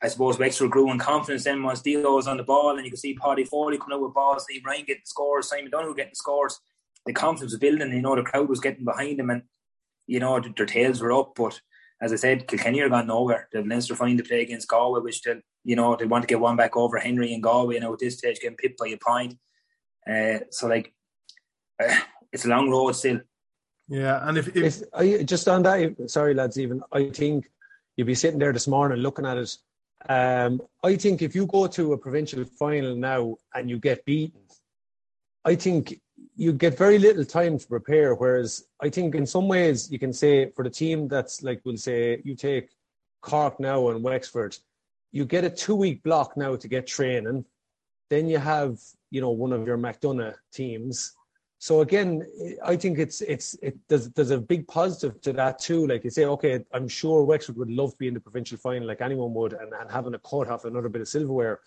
I 0.02 0.08
suppose 0.08 0.38
Wexford 0.38 0.70
grew 0.70 0.90
in 0.90 0.98
confidence 0.98 1.44
then 1.44 1.62
once 1.62 1.82
Dio 1.82 2.14
was 2.14 2.26
on 2.26 2.38
the 2.38 2.42
ball, 2.42 2.76
and 2.76 2.84
you 2.84 2.90
could 2.90 3.00
see 3.00 3.14
Paddy 3.14 3.44
Foley 3.44 3.78
coming 3.78 3.96
out 3.96 4.02
with 4.02 4.14
balls, 4.14 4.46
Lee 4.48 4.62
Ryan 4.64 4.84
getting 4.86 5.02
scores, 5.04 5.48
Simon 5.48 5.70
Donohoe 5.70 5.94
getting 5.94 6.14
scores. 6.14 6.58
The 7.06 7.12
confidence 7.12 7.52
was 7.52 7.60
building. 7.60 7.92
You 7.92 8.02
know, 8.02 8.16
the 8.16 8.22
crowd 8.22 8.48
was 8.48 8.60
getting 8.60 8.84
behind 8.84 9.18
them, 9.18 9.30
and 9.30 9.42
you 10.06 10.20
know 10.20 10.40
their 10.40 10.66
tails 10.66 11.00
were 11.00 11.12
up. 11.12 11.34
But 11.36 11.60
as 12.00 12.12
I 12.12 12.16
said, 12.16 12.48
Kilkenny 12.48 12.80
are 12.80 12.88
gone 12.88 13.08
nowhere. 13.08 13.48
They've 13.52 13.66
Leinster 13.66 13.94
fine 13.94 14.16
to 14.16 14.22
play 14.22 14.42
against 14.42 14.68
Galway, 14.68 15.00
which 15.00 15.22
they 15.22 15.36
you 15.64 15.76
know 15.76 15.96
they 15.96 16.06
want 16.06 16.22
to 16.22 16.28
get 16.28 16.40
one 16.40 16.56
back 16.56 16.76
over 16.76 16.98
Henry 16.98 17.34
and 17.34 17.42
Galway. 17.42 17.74
You 17.74 17.80
know, 17.80 17.92
at 17.92 17.98
this 17.98 18.18
stage, 18.18 18.40
getting 18.40 18.56
pipped 18.56 18.78
by 18.78 18.88
a 18.88 18.96
point. 18.96 19.34
Uh, 20.10 20.40
so 20.50 20.66
like 20.66 20.94
it's 22.32 22.44
a 22.44 22.48
long 22.48 22.70
road 22.70 22.92
still. 22.92 23.20
Yeah, 23.88 24.20
and 24.28 24.38
if, 24.38 24.56
if, 24.56 24.82
if 25.00 25.26
just 25.26 25.48
on 25.48 25.62
that, 25.64 26.10
sorry 26.10 26.32
lads, 26.32 26.58
even 26.58 26.80
I 26.92 27.10
think 27.10 27.50
you'd 27.96 28.06
be 28.06 28.14
sitting 28.14 28.38
there 28.38 28.52
this 28.52 28.68
morning 28.68 28.98
looking 28.98 29.26
at 29.26 29.36
it. 29.36 29.56
Um, 30.08 30.62
I 30.82 30.96
think 30.96 31.22
if 31.22 31.34
you 31.34 31.46
go 31.46 31.66
to 31.66 31.92
a 31.92 31.98
provincial 31.98 32.44
final 32.44 32.96
now 32.96 33.36
and 33.54 33.68
you 33.68 33.78
get 33.78 34.04
beaten, 34.04 34.40
I 35.44 35.54
think 35.54 36.00
you 36.36 36.52
get 36.52 36.76
very 36.76 36.98
little 36.98 37.24
time 37.24 37.58
to 37.58 37.66
prepare. 37.66 38.14
Whereas 38.14 38.64
I 38.80 38.88
think 38.88 39.14
in 39.14 39.26
some 39.26 39.48
ways 39.48 39.90
you 39.90 39.98
can 39.98 40.12
say 40.12 40.50
for 40.52 40.64
the 40.64 40.70
team 40.70 41.08
that's 41.08 41.42
like 41.42 41.60
we'll 41.64 41.76
say 41.76 42.20
you 42.24 42.34
take 42.34 42.70
Cork 43.20 43.60
now 43.60 43.90
and 43.90 44.02
Wexford, 44.02 44.56
you 45.12 45.24
get 45.24 45.44
a 45.44 45.50
two 45.50 45.76
week 45.76 46.02
block 46.02 46.36
now 46.36 46.56
to 46.56 46.68
get 46.68 46.86
training. 46.86 47.44
Then 48.08 48.28
you 48.28 48.38
have 48.38 48.78
you 49.10 49.20
know 49.20 49.30
one 49.30 49.52
of 49.52 49.66
your 49.66 49.78
McDonagh 49.78 50.36
teams 50.52 51.14
so 51.62 51.82
again, 51.82 52.26
I 52.64 52.74
think 52.74 52.98
it's 52.98 53.20
it's 53.20 53.52
it 53.60 53.76
there's 53.86 54.08
there's 54.12 54.30
a 54.30 54.38
big 54.38 54.66
positive 54.66 55.20
to 55.20 55.34
that 55.34 55.58
too. 55.58 55.86
Like 55.86 56.04
you 56.04 56.10
say, 56.10 56.24
okay, 56.24 56.64
I'm 56.72 56.88
sure 56.88 57.22
Wexford 57.22 57.58
would 57.58 57.70
love 57.70 57.90
to 57.90 57.96
be 57.98 58.08
in 58.08 58.14
the 58.14 58.20
provincial 58.20 58.56
final 58.56 58.88
like 58.88 59.02
anyone 59.02 59.34
would, 59.34 59.52
and, 59.52 59.70
and 59.78 59.90
having 59.90 60.14
a 60.14 60.18
cut 60.20 60.48
off 60.48 60.64
another 60.64 60.88
bit 60.88 61.02
of 61.02 61.08
silverware. 61.08 61.60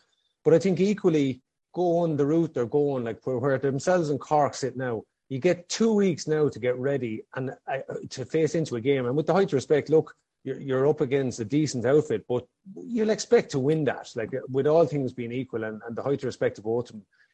But 0.43 0.55
I 0.55 0.59
think 0.59 0.79
equally 0.79 1.43
go 1.75 1.99
on 1.99 2.17
the 2.17 2.25
route 2.25 2.55
they're 2.55 2.65
going, 2.65 3.03
like 3.03 3.19
where, 3.23 3.37
where 3.37 3.59
themselves 3.59 4.09
and 4.09 4.19
Cork 4.19 4.55
sit 4.55 4.75
now. 4.75 5.03
You 5.29 5.37
get 5.37 5.69
two 5.69 5.93
weeks 5.93 6.27
now 6.27 6.49
to 6.49 6.59
get 6.59 6.75
ready 6.77 7.23
and 7.35 7.51
uh, 7.71 7.77
to 8.09 8.25
face 8.25 8.55
into 8.55 8.77
a 8.77 8.81
game. 8.81 9.05
And 9.05 9.15
with 9.15 9.27
the 9.27 9.33
height 9.33 9.49
of 9.49 9.53
respect, 9.53 9.89
look, 9.89 10.15
you're, 10.43 10.59
you're 10.59 10.87
up 10.87 11.01
against 11.01 11.39
a 11.39 11.45
decent 11.45 11.85
outfit, 11.85 12.25
but 12.27 12.47
you'll 12.75 13.11
expect 13.11 13.51
to 13.51 13.59
win 13.59 13.83
that. 13.83 14.09
Like 14.15 14.31
with 14.49 14.65
all 14.65 14.87
things 14.87 15.13
being 15.13 15.31
equal, 15.31 15.65
and, 15.65 15.83
and 15.87 15.95
the 15.95 16.01
height 16.01 16.19
of 16.19 16.23
respect 16.23 16.57
of 16.57 16.63
both 16.63 16.91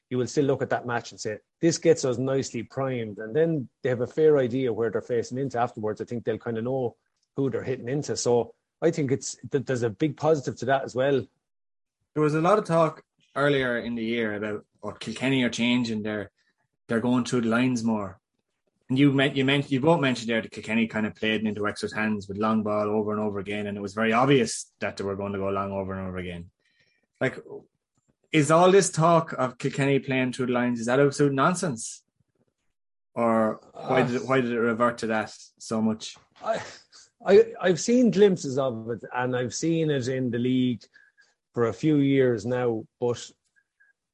you 0.10 0.18
will 0.18 0.28
still 0.28 0.46
look 0.46 0.62
at 0.62 0.72
that 0.72 0.88
match 0.88 1.12
and 1.12 1.20
say, 1.20 1.38
this 1.62 1.78
gets 1.78 2.04
us 2.04 2.18
nicely 2.18 2.64
primed. 2.64 3.20
And 3.20 3.36
then 3.36 3.70
they 3.84 3.90
have 3.90 4.02
a 4.02 4.08
fair 4.08 4.38
idea 4.40 4.74
where 4.74 4.90
they're 4.90 5.02
facing 5.02 5.38
into 5.38 5.60
afterwards. 5.60 6.02
I 6.02 6.06
think 6.06 6.26
they'll 6.26 6.38
kind 6.38 6.58
of 6.58 6.64
know 6.64 6.96
who 7.36 7.50
they're 7.50 7.64
hitting 7.64 7.90
into. 7.90 8.18
So 8.18 8.54
I 8.82 8.92
think 8.92 9.12
it's 9.12 9.38
there's 9.52 9.84
a 9.84 9.90
big 9.90 10.18
positive 10.18 10.58
to 10.60 10.66
that 10.66 10.84
as 10.84 10.96
well. 10.96 11.26
There 12.14 12.24
was 12.24 12.34
a 12.34 12.42
lot 12.42 12.58
of 12.58 12.66
talk 12.66 13.04
earlier 13.36 13.78
in 13.78 13.96
the 13.96 14.04
year 14.04 14.34
about 14.34 14.66
oh, 14.84 14.92
Kilkenny 14.92 15.44
are 15.44 15.50
changing. 15.50 16.02
They're 16.02 16.32
they're 16.88 17.00
going 17.00 17.26
through 17.26 17.42
the 17.42 17.50
lines 17.50 17.84
more. 17.84 18.20
And 18.90 18.98
you 18.98 19.12
meant 19.12 19.36
you 19.36 19.46
meant 19.46 19.70
you 19.70 19.80
both 19.80 20.02
mentioned 20.02 20.30
there 20.30 20.42
that 20.42 20.52
Kilkenny 20.52 20.88
kind 20.88 21.06
of 21.06 21.14
played 21.16 21.44
into 21.44 21.62
Wexford's 21.62 21.94
hands 21.94 22.28
with 22.28 22.38
long 22.38 22.64
ball 22.64 22.90
over 22.90 23.12
and 23.12 23.22
over 23.22 23.38
again, 23.38 23.68
and 23.68 23.78
it 23.78 23.82
was 23.82 23.94
very 23.94 24.14
obvious 24.14 24.72
that 24.80 24.98
they 24.98 25.04
were 25.04 25.16
going 25.16 25.34
to 25.34 25.40
go 25.40 25.50
long 25.50 25.72
over 25.72 25.94
and 25.94 26.08
over 26.08 26.18
again. 26.18 26.50
Like 27.22 27.38
is 28.32 28.52
all 28.52 28.72
this 28.72 28.90
talk 28.90 29.34
of 29.34 29.58
Kilkenny 29.58 30.00
playing 30.00 30.34
through 30.34 30.48
the 30.48 30.54
lines 30.54 30.80
is 30.80 30.86
that 30.86 31.00
absolute 31.00 31.34
nonsense, 31.34 32.04
or 33.16 33.60
why 33.74 34.04
did 34.04 34.16
it, 34.16 34.28
why 34.28 34.42
did 34.42 34.52
it 34.52 34.60
revert 34.60 34.98
to 35.00 35.08
that 35.08 35.34
so 35.58 35.82
much? 35.82 36.16
I, 36.44 36.62
I 37.26 37.46
I've 37.60 37.80
seen 37.80 38.12
glimpses 38.12 38.58
of 38.58 38.90
it, 38.90 39.04
and 39.16 39.36
I've 39.36 39.54
seen 39.54 39.90
it 39.90 40.08
in 40.08 40.32
the 40.32 40.38
league 40.38 40.84
for 41.54 41.68
a 41.68 41.74
few 41.74 41.98
years 41.98 42.46
now. 42.46 42.86
But 43.00 43.30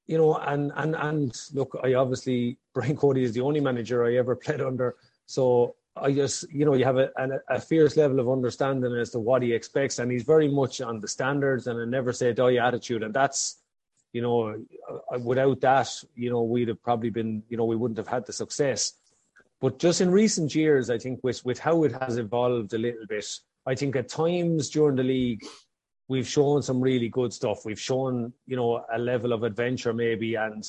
you 0.07 0.17
know, 0.17 0.37
and 0.37 0.71
and 0.75 0.95
and 0.95 1.41
look, 1.53 1.77
I 1.83 1.95
obviously 1.95 2.57
Brian 2.73 2.95
Cody 2.95 3.23
is 3.23 3.33
the 3.33 3.41
only 3.41 3.59
manager 3.59 4.05
I 4.05 4.15
ever 4.15 4.35
played 4.35 4.61
under. 4.61 4.95
So 5.25 5.75
I 5.97 6.11
just, 6.11 6.51
you 6.51 6.65
know, 6.65 6.73
you 6.73 6.83
have 6.85 6.97
a, 6.97 7.09
a, 7.17 7.55
a 7.55 7.59
fierce 7.59 7.95
level 7.95 8.19
of 8.19 8.29
understanding 8.29 8.93
as 8.95 9.11
to 9.11 9.19
what 9.19 9.41
he 9.41 9.53
expects, 9.53 9.99
and 9.99 10.11
he's 10.11 10.23
very 10.23 10.47
much 10.47 10.81
on 10.81 10.99
the 10.99 11.07
standards 11.07 11.67
and 11.67 11.79
a 11.79 11.85
never 11.85 12.11
say 12.11 12.33
die 12.33 12.55
attitude, 12.55 13.01
and 13.03 13.13
that's, 13.13 13.61
you 14.15 14.21
know, 14.21 14.55
uh, 15.13 15.19
without 15.19 15.59
that, 15.59 15.89
you 16.15 16.29
know, 16.29 16.43
we'd 16.43 16.69
have 16.69 16.81
probably 16.81 17.09
been, 17.09 17.43
you 17.49 17.57
know, 17.57 17.65
we 17.65 17.75
wouldn't 17.75 17.97
have 17.97 18.07
had 18.07 18.25
the 18.25 18.31
success. 18.31 18.93
But 19.59 19.77
just 19.77 19.99
in 19.99 20.09
recent 20.09 20.55
years, 20.55 20.89
I 20.89 20.97
think 20.97 21.19
with 21.21 21.43
with 21.43 21.59
how 21.59 21.83
it 21.83 21.91
has 22.01 22.17
evolved 22.17 22.73
a 22.73 22.77
little 22.77 23.05
bit, 23.09 23.27
I 23.65 23.75
think 23.75 23.97
at 23.97 24.07
times 24.07 24.69
during 24.69 24.95
the 24.95 25.03
league, 25.03 25.43
we've 26.07 26.27
shown 26.27 26.61
some 26.61 26.79
really 26.79 27.09
good 27.09 27.33
stuff. 27.33 27.65
We've 27.65 27.87
shown, 27.91 28.31
you 28.47 28.55
know, 28.55 28.85
a 28.93 28.97
level 28.97 29.33
of 29.33 29.43
adventure 29.43 29.93
maybe, 29.93 30.35
and 30.35 30.63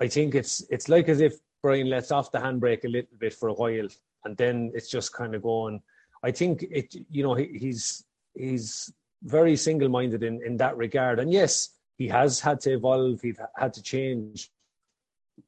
I 0.00 0.08
think 0.08 0.34
it's 0.34 0.64
it's 0.70 0.88
like 0.88 1.10
as 1.10 1.20
if 1.20 1.34
Brian 1.62 1.90
lets 1.90 2.10
off 2.10 2.32
the 2.32 2.38
handbrake 2.38 2.84
a 2.84 2.88
little 2.96 3.18
bit 3.18 3.34
for 3.34 3.50
a 3.50 3.54
while, 3.54 3.88
and 4.24 4.34
then 4.38 4.72
it's 4.74 4.88
just 4.88 5.12
kind 5.12 5.34
of 5.34 5.42
going. 5.42 5.82
I 6.22 6.30
think 6.30 6.62
it, 6.62 6.94
you 7.10 7.22
know, 7.22 7.34
he, 7.34 7.46
he's 7.64 8.02
he's 8.34 8.90
very 9.24 9.56
single-minded 9.56 10.22
in 10.22 10.40
in 10.42 10.56
that 10.56 10.78
regard, 10.78 11.20
and 11.20 11.30
yes, 11.30 11.68
he 11.98 12.08
has 12.08 12.40
had 12.40 12.60
to 12.60 12.72
evolve. 12.72 13.20
He's 13.20 13.38
had 13.56 13.74
to 13.74 13.82
change, 13.82 14.50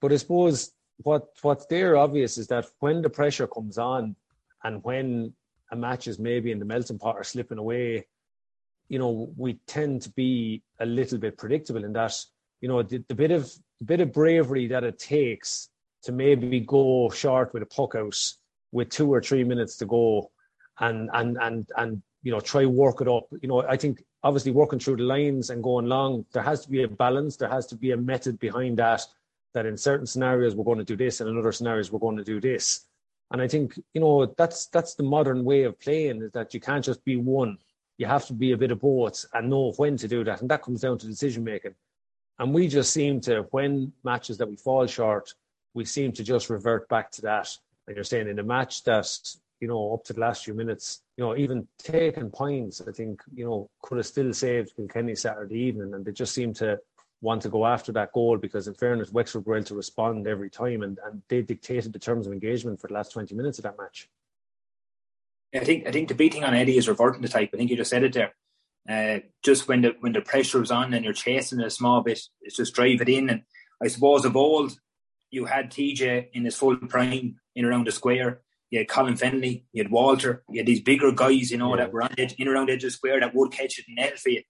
but 0.01 0.13
I 0.13 0.17
suppose 0.17 0.73
what 0.99 1.29
what's 1.43 1.67
there 1.67 1.97
obvious 1.97 2.39
is 2.39 2.47
that 2.49 2.67
when 2.81 3.03
the 3.03 3.11
pressure 3.11 3.47
comes 3.47 3.79
on, 3.79 4.17
and 4.63 4.83
when 4.85 5.33
a 5.73 5.77
match 5.77 6.07
is 6.07 6.19
maybe 6.19 6.53
in 6.53 6.59
the 6.59 6.65
melting 6.65 6.99
pot 6.99 7.17
or 7.17 7.25
slipping 7.25 7.59
away, 7.59 8.07
you 8.89 8.99
know, 8.99 9.33
we 9.37 9.55
tend 9.67 10.03
to 10.03 10.11
be 10.11 10.63
a 10.81 10.87
little 10.87 11.19
bit 11.19 11.39
predictable 11.39 11.85
in 11.85 11.93
that, 11.95 12.15
you 12.61 12.69
know, 12.69 12.83
the, 12.83 13.03
the 13.09 13.15
bit 13.15 13.31
of 13.31 13.53
the 13.81 13.85
bit 13.85 14.01
of 14.01 14.13
bravery 14.13 14.67
that 14.69 14.85
it 14.85 14.99
takes 14.99 15.69
to 16.03 16.13
maybe 16.13 16.61
go 16.61 17.11
short 17.11 17.53
with 17.53 17.63
a 17.63 17.67
puck 17.67 17.95
out 17.95 18.17
with 18.73 18.91
two 18.91 19.13
or 19.13 19.21
three 19.21 19.45
minutes 19.45 19.77
to 19.77 19.87
go 19.87 20.31
and 20.81 21.09
and 21.13 21.39
and 21.41 21.69
and 21.77 22.03
you 22.23 22.33
know 22.33 22.41
try 22.41 22.67
work 22.67 23.01
it 23.01 23.09
up 23.09 23.27
you 23.41 23.49
know 23.49 23.63
i 23.69 23.77
think 23.77 24.03
obviously 24.25 24.51
working 24.51 24.79
through 24.79 24.97
the 24.97 25.05
lines 25.05 25.51
and 25.51 25.63
going 25.63 25.87
long 25.87 26.25
there 26.33 26.43
has 26.43 26.63
to 26.65 26.71
be 26.71 26.83
a 26.83 26.89
balance. 26.89 27.37
There 27.37 27.49
has 27.49 27.67
to 27.69 27.77
be 27.77 27.93
a 27.93 27.97
method 27.97 28.39
behind 28.41 28.79
that 28.79 29.03
that 29.53 29.67
in 29.67 29.77
certain 29.77 30.07
scenarios 30.07 30.57
we're 30.57 30.65
going 30.65 30.79
to 30.79 30.85
do 30.85 30.97
this 30.97 31.21
and 31.21 31.31
in 31.31 31.39
other 31.39 31.53
scenarios 31.53 31.93
we're 31.93 32.01
going 32.01 32.17
to 32.17 32.25
do 32.25 32.41
this. 32.41 32.87
And 33.31 33.41
i 33.41 33.49
think 33.49 33.79
you 33.95 34.01
know 34.01 34.27
that's 34.37 34.67
that's 34.67 34.95
the 34.95 35.03
modern 35.03 35.45
way 35.45 35.63
of 35.65 35.79
playing 35.79 36.23
is 36.23 36.33
that 36.33 36.55
you 36.55 36.61
can't 36.61 36.85
just 36.85 37.05
be 37.05 37.17
one. 37.17 37.59
You 37.99 38.07
have 38.07 38.27
to 38.27 38.33
be 38.33 38.51
a 38.53 38.57
bit 38.57 38.73
of 38.73 38.81
both 38.81 39.25
and 39.35 39.49
know 39.51 39.73
when 39.77 39.97
to 39.99 40.09
do 40.09 40.25
that 40.25 40.41
and 40.41 40.51
that 40.51 40.63
comes 40.63 40.81
down 40.81 40.99
to 40.99 41.07
decision 41.07 41.45
making 41.45 41.75
and 42.41 42.53
we 42.53 42.67
just 42.67 42.93
seem 42.93 43.21
to 43.21 43.47
when 43.53 43.93
matches 44.03 44.39
that 44.39 44.49
we 44.49 44.57
fall 44.57 44.87
short 44.87 45.33
we 45.75 45.85
seem 45.85 46.13
to 46.13 46.23
just 46.23 46.49
revert 46.49 46.89
back 46.89 47.11
to 47.11 47.23
that. 47.23 47.51
And 47.87 47.97
you're 47.97 48.05
saying 48.05 48.29
in 48.29 48.39
a 48.39 48.45
match 48.45 48.85
that, 48.85 49.09
you 49.65 49.69
know, 49.69 49.95
up 49.95 50.05
to 50.05 50.13
the 50.13 50.21
last 50.21 50.45
few 50.45 50.53
minutes, 50.53 51.01
you 51.17 51.25
know, 51.25 51.35
even 51.35 51.67
taking 51.79 52.29
points, 52.29 52.83
I 52.87 52.93
think, 52.93 53.23
you 53.35 53.47
know, 53.47 53.71
could 53.81 53.97
have 53.97 54.07
still 54.07 54.35
saved 54.35 54.77
Kilkenny 54.77 55.15
Saturday 55.15 55.59
evening. 55.59 55.95
And 55.95 56.05
they 56.05 56.13
just 56.13 56.35
seem 56.35 56.53
to 56.55 56.79
want 57.23 57.41
to 57.43 57.49
go 57.49 57.65
after 57.65 57.91
that 57.93 58.13
goal 58.13 58.37
because, 58.37 58.69
in 58.69 58.75
fairness, 58.75 59.11
Wexford 59.11 59.47
were 59.47 59.57
able 59.57 59.65
to 59.65 59.75
respond 59.75 60.27
every 60.27 60.51
time 60.51 60.83
and, 60.83 60.99
and 61.07 61.23
they 61.31 61.41
dictated 61.41 61.95
the 61.95 61.99
terms 61.99 62.27
of 62.27 62.35
engagement 62.35 62.79
for 62.79 62.89
the 62.89 62.93
last 62.93 63.13
20 63.13 63.35
minutes 63.35 63.59
of 63.59 63.63
that 63.63 63.79
match. 63.79 64.07
I 65.55 65.61
think 65.61 65.87
I 65.87 65.93
think 65.93 66.09
the 66.09 66.15
beating 66.15 66.45
on 66.45 66.53
Eddie 66.53 66.77
is 66.77 66.87
reverting 66.87 67.23
the 67.23 67.29
type. 67.29 67.49
I 67.55 67.57
think 67.57 67.71
you 67.71 67.77
just 67.79 67.89
said 67.89 68.03
it 68.03 68.13
there. 68.13 68.35
Uh, 68.87 69.21
just 69.43 69.67
when 69.67 69.81
the 69.81 69.95
when 70.01 70.13
the 70.13 70.21
pressure 70.21 70.61
is 70.61 70.71
on 70.71 70.93
and 70.93 71.03
you're 71.03 71.15
chasing 71.15 71.61
it 71.61 71.67
a 71.67 71.71
small 71.71 72.03
bit, 72.03 72.21
it's 72.43 72.57
just 72.57 72.75
drive 72.75 73.01
it 73.01 73.09
in. 73.09 73.31
And 73.31 73.43
I 73.83 73.87
suppose 73.87 74.27
of 74.27 74.37
old, 74.37 74.79
you 75.31 75.47
had 75.47 75.71
TJ 75.71 76.33
in 76.35 76.45
his 76.45 76.57
full 76.57 76.77
prime 76.77 77.37
in 77.55 77.65
around 77.65 77.87
the 77.87 77.93
square. 77.93 78.43
You 78.71 78.81
had 78.81 78.89
Colin 78.89 79.15
Fennelly, 79.15 79.65
you 79.73 79.83
had 79.83 79.93
Walter, 79.93 80.43
you 80.51 80.61
had 80.61 80.67
these 80.67 80.81
bigger 80.81 81.13
guys, 81.13 81.51
you 81.51 81.59
know, 81.59 81.77
yeah. 81.77 81.85
that 81.85 81.93
were 81.93 82.03
on 82.03 82.15
it, 82.19 82.35
in 82.39 82.49
around 82.49 82.69
the 82.69 82.73
edge 82.73 82.85
of 82.85 82.89
the 82.89 82.97
square 82.97 83.21
that 83.21 83.35
would 83.35 83.53
catch 83.53 83.79
it 83.79 83.85
and 83.87 83.97
net 83.97 84.19
for 84.19 84.31
you. 84.31 84.43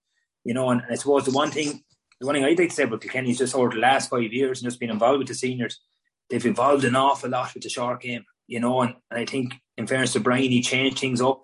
You 0.45 0.55
know, 0.55 0.71
and, 0.71 0.83
and 0.83 0.93
I 0.93 0.95
suppose 0.95 1.25
the 1.25 1.31
one 1.31 1.51
thing 1.51 1.83
the 2.21 2.27
one 2.27 2.35
thing 2.35 2.45
I'd 2.45 2.59
like 2.59 2.69
to 2.69 2.75
say 2.75 2.85
about 2.85 3.01
Kilkenny 3.01 3.31
is 3.31 3.39
just 3.39 3.55
over 3.55 3.71
the 3.71 3.81
last 3.81 4.11
five 4.11 4.33
years 4.33 4.61
and 4.61 4.71
just 4.71 4.81
been 4.81 4.91
involved 4.91 5.19
with 5.19 5.29
the 5.29 5.35
seniors, 5.35 5.81
they've 6.31 6.47
evolved 6.47 6.85
an 6.85 6.97
awful 6.97 7.31
lot 7.31 7.53
with 7.55 7.63
the 7.63 7.69
short 7.69 8.01
game, 8.01 8.25
you 8.47 8.61
know, 8.61 8.81
and, 8.83 8.95
and 9.11 9.21
I 9.21 9.27
think 9.27 9.55
in 9.77 9.87
fairness 9.87 10.13
to 10.13 10.21
Brian, 10.21 10.51
he 10.51 10.63
changed 10.63 10.99
things 10.99 11.21
up. 11.21 11.43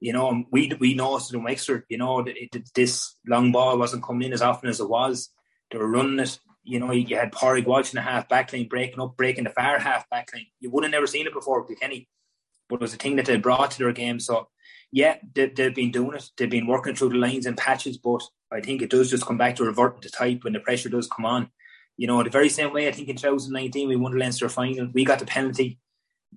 You 0.00 0.12
know, 0.12 0.44
we 0.50 0.72
we 0.80 0.94
noticed 0.94 1.32
in 1.32 1.44
Wexford, 1.44 1.84
you 1.88 1.98
know, 1.98 2.22
that 2.22 2.34
it, 2.36 2.68
this 2.74 3.16
long 3.26 3.52
ball 3.52 3.78
wasn't 3.78 4.02
coming 4.02 4.26
in 4.26 4.32
as 4.32 4.42
often 4.42 4.68
as 4.68 4.80
it 4.80 4.88
was. 4.88 5.30
They 5.70 5.78
were 5.78 5.90
running 5.90 6.18
it 6.18 6.38
you 6.64 6.78
know, 6.78 6.92
you 6.92 7.16
had 7.16 7.32
Pádraig 7.32 7.66
Walsh 7.66 7.92
in 7.92 7.96
the 7.96 8.02
half 8.02 8.28
back 8.28 8.52
line 8.52 8.68
breaking 8.68 9.00
up, 9.00 9.16
breaking 9.16 9.44
the 9.44 9.50
far 9.50 9.78
half 9.78 10.08
back 10.10 10.30
line. 10.32 10.46
You 10.60 10.70
would 10.70 10.84
have 10.84 10.92
never 10.92 11.06
seen 11.06 11.26
it 11.26 11.32
before 11.32 11.62
with 11.62 11.80
Kenny, 11.80 12.08
but 12.68 12.76
it 12.76 12.80
was 12.80 12.94
a 12.94 12.98
thing 12.98 13.16
that 13.16 13.26
they 13.26 13.36
brought 13.36 13.72
to 13.72 13.78
their 13.78 13.92
game. 13.92 14.20
So, 14.20 14.48
yeah, 14.92 15.16
they, 15.34 15.52
have 15.58 15.74
been 15.74 15.90
doing 15.90 16.16
it. 16.16 16.30
They've 16.36 16.48
been 16.48 16.66
working 16.66 16.94
through 16.94 17.10
the 17.10 17.16
lines 17.16 17.46
and 17.46 17.56
patches, 17.56 17.98
but 17.98 18.22
I 18.52 18.60
think 18.60 18.80
it 18.80 18.90
does 18.90 19.10
just 19.10 19.26
come 19.26 19.38
back 19.38 19.56
to 19.56 19.64
reverting 19.64 20.02
to 20.02 20.10
type 20.10 20.44
when 20.44 20.52
the 20.52 20.60
pressure 20.60 20.88
does 20.88 21.08
come 21.08 21.26
on. 21.26 21.50
You 21.96 22.06
know, 22.06 22.22
the 22.22 22.30
very 22.30 22.48
same 22.48 22.72
way 22.72 22.88
I 22.88 22.92
think 22.92 23.08
in 23.08 23.16
2019 23.16 23.88
we 23.88 23.96
won 23.96 24.12
the 24.12 24.18
Leinster 24.18 24.48
final, 24.48 24.88
we 24.92 25.04
got 25.04 25.18
the 25.18 25.26
penalty. 25.26 25.78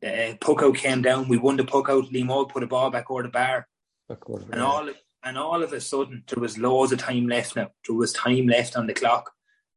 Uh, 0.05 0.33
puck 0.41 0.61
out 0.61 0.75
came 0.75 1.01
down, 1.01 1.29
we 1.29 1.37
won 1.37 1.55
the 1.55 1.63
puck 1.63 1.87
out. 1.89 2.11
Mould 2.11 2.49
put 2.49 2.63
a 2.63 2.67
ball 2.67 2.89
back 2.89 3.09
over 3.09 3.23
the 3.23 3.29
bar, 3.29 3.65
and 4.51 4.61
all 4.61 4.89
and 5.23 5.37
all 5.37 5.63
of 5.63 5.71
a 5.71 5.79
sudden 5.79 6.23
there 6.27 6.41
was 6.41 6.57
loads 6.57 6.91
of 6.91 6.99
time 6.99 7.27
left 7.27 7.55
now. 7.55 7.71
There 7.87 7.95
was 7.95 8.11
time 8.11 8.47
left 8.47 8.75
on 8.75 8.87
the 8.87 8.93
clock 8.93 9.31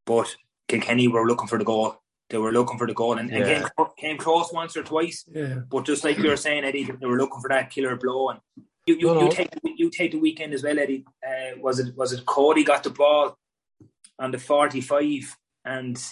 but 0.09 0.35
Kilkenny 0.69 1.07
were 1.07 1.27
looking 1.27 1.49
for 1.49 1.59
the 1.59 1.67
goal. 1.67 2.01
They 2.31 2.39
were 2.39 2.51
looking 2.51 2.79
for 2.79 2.87
the 2.87 2.95
goal 2.95 3.19
and, 3.19 3.31
and 3.31 3.45
came, 3.45 3.87
came 3.99 4.19
close 4.19 4.51
once 4.53 4.75
or 4.75 4.83
twice. 4.83 5.25
Yeah. 5.31 5.61
But 5.69 5.85
just 5.85 6.03
like 6.03 6.19
you 6.19 6.31
were 6.31 6.37
saying, 6.37 6.65
Eddie, 6.65 6.85
they 6.85 7.07
were 7.07 7.19
looking 7.19 7.41
for 7.41 7.49
that 7.49 7.71
killer 7.71 7.95
blow. 7.97 8.31
And 8.31 8.41
you, 8.87 8.97
you, 8.97 9.07
no, 9.07 9.25
you 9.25 9.31
take 9.31 9.51
you 9.63 9.91
take 9.91 10.13
the 10.13 10.19
weekend 10.19 10.55
as 10.55 10.63
well, 10.63 10.79
Eddie. 10.79 11.05
Uh, 11.27 11.59
was 11.61 11.79
it 11.79 11.95
was 11.95 12.13
it 12.13 12.25
Cody 12.25 12.65
got 12.65 12.83
the 12.83 12.91
ball 12.91 13.39
on 14.19 14.31
the 14.31 14.39
forty 14.39 14.81
five 14.81 15.37
and 15.65 16.03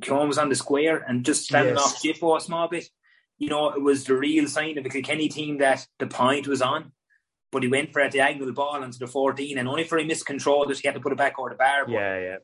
Keown 0.00 0.28
was 0.28 0.38
on 0.38 0.48
the 0.48 0.54
square 0.54 0.98
and 0.98 1.24
just 1.24 1.44
standing 1.44 1.74
yes. 1.74 1.84
off 1.84 2.02
Jippo 2.02 2.36
a 2.36 2.40
small 2.40 2.68
bit. 2.68 2.88
You 3.38 3.48
know, 3.48 3.70
it 3.70 3.82
was 3.82 4.04
the 4.04 4.14
real 4.14 4.46
sign 4.46 4.78
of 4.78 4.86
a 4.86 4.88
Kilkenny 4.88 5.28
team 5.28 5.58
that 5.58 5.84
the 5.98 6.06
point 6.06 6.46
was 6.46 6.62
on. 6.62 6.92
But 7.50 7.64
he 7.64 7.68
went 7.68 7.92
for 7.92 8.00
a 8.00 8.08
diagonal 8.08 8.52
ball 8.52 8.82
onto 8.82 8.98
the 8.98 9.06
14 9.06 9.58
and 9.58 9.68
only 9.68 9.84
for 9.84 9.98
a 9.98 10.04
miscontrol 10.04 10.66
that 10.68 10.78
he 10.78 10.88
had 10.88 10.94
to 10.94 11.00
put 11.00 11.12
it 11.12 11.18
back 11.18 11.38
over 11.38 11.50
the 11.50 11.56
bar. 11.56 11.84
But 11.84 11.92
yeah, 11.92 12.18
yeah 12.18 12.36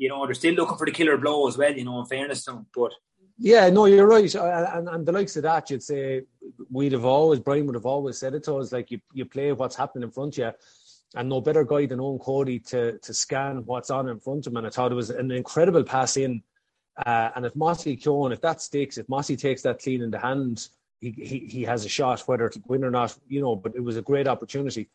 you 0.00 0.08
know, 0.08 0.24
they're 0.24 0.34
still 0.34 0.54
looking 0.54 0.78
for 0.78 0.86
the 0.86 0.92
killer 0.92 1.18
blow 1.18 1.46
as 1.46 1.58
well, 1.58 1.72
you 1.72 1.84
know, 1.84 2.00
in 2.00 2.06
fairness 2.06 2.44
to 2.44 2.52
them. 2.52 2.66
But 2.74 2.92
yeah, 3.38 3.68
no, 3.68 3.84
you're 3.84 4.06
right. 4.06 4.34
And, 4.34 4.88
and 4.88 5.04
the 5.04 5.12
likes 5.12 5.36
of 5.36 5.42
that, 5.42 5.68
you'd 5.68 5.82
say 5.82 6.22
we'd 6.70 6.92
have 6.92 7.04
always, 7.04 7.38
Brian 7.38 7.66
would 7.66 7.74
have 7.74 7.84
always 7.84 8.16
said 8.16 8.34
it 8.34 8.44
to 8.44 8.54
us, 8.54 8.72
like 8.72 8.90
you, 8.90 8.98
you 9.12 9.26
play 9.26 9.52
what's 9.52 9.76
happening 9.76 10.04
in 10.04 10.10
front 10.10 10.38
of 10.38 10.38
you. 10.38 10.52
And 11.16 11.28
no 11.28 11.42
better 11.42 11.64
guy 11.64 11.84
than 11.84 11.98
Eoin 11.98 12.18
Cody 12.18 12.58
to, 12.60 12.98
to 12.98 13.12
scan 13.12 13.66
what's 13.66 13.90
on 13.90 14.08
in 14.08 14.20
front 14.20 14.46
of 14.46 14.52
him. 14.52 14.56
And 14.56 14.66
I 14.66 14.70
thought 14.70 14.90
it 14.90 14.94
was 14.94 15.10
an 15.10 15.30
incredible 15.30 15.84
pass 15.84 16.16
in. 16.16 16.42
Uh, 17.04 17.30
and 17.36 17.44
if 17.44 17.54
Mossy 17.54 17.94
Keown, 17.96 18.32
if 18.32 18.40
that 18.40 18.62
sticks, 18.62 18.96
if 18.96 19.06
Mossy 19.06 19.36
takes 19.36 19.60
that 19.62 19.82
clean 19.82 20.00
in 20.00 20.10
the 20.10 20.18
hand, 20.18 20.68
he, 21.00 21.10
he, 21.10 21.38
he 21.40 21.62
has 21.64 21.84
a 21.84 21.90
shot, 21.90 22.20
whether 22.20 22.48
to 22.48 22.62
win 22.68 22.84
or 22.84 22.90
not, 22.90 23.14
you 23.28 23.42
know, 23.42 23.54
but 23.54 23.74
it 23.74 23.84
was 23.84 23.98
a 23.98 24.02
great 24.02 24.28
opportunity. 24.28 24.88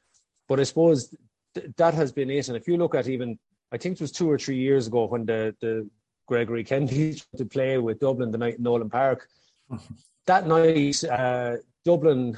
But 0.47 0.59
I 0.59 0.63
suppose 0.63 1.15
th- 1.53 1.67
that 1.77 1.93
has 1.93 2.11
been 2.11 2.31
it. 2.31 2.47
And 2.47 2.57
if 2.57 2.67
you 2.67 2.77
look 2.77 2.95
at 2.95 3.07
even 3.07 3.37
I 3.71 3.77
think 3.77 3.95
it 3.95 4.01
was 4.01 4.11
two 4.11 4.29
or 4.29 4.37
three 4.37 4.57
years 4.57 4.87
ago 4.87 5.05
when 5.05 5.25
the, 5.25 5.55
the 5.61 5.89
Gregory 6.27 6.63
Kennedy 6.63 7.21
to 7.37 7.45
play 7.45 7.77
with 7.77 7.99
Dublin 7.99 8.31
the 8.31 8.37
night 8.37 8.57
in 8.57 8.63
Nowlan 8.63 8.89
Park. 8.89 9.27
that 10.27 10.47
night, 10.47 11.03
uh, 11.03 11.57
Dublin 11.83 12.35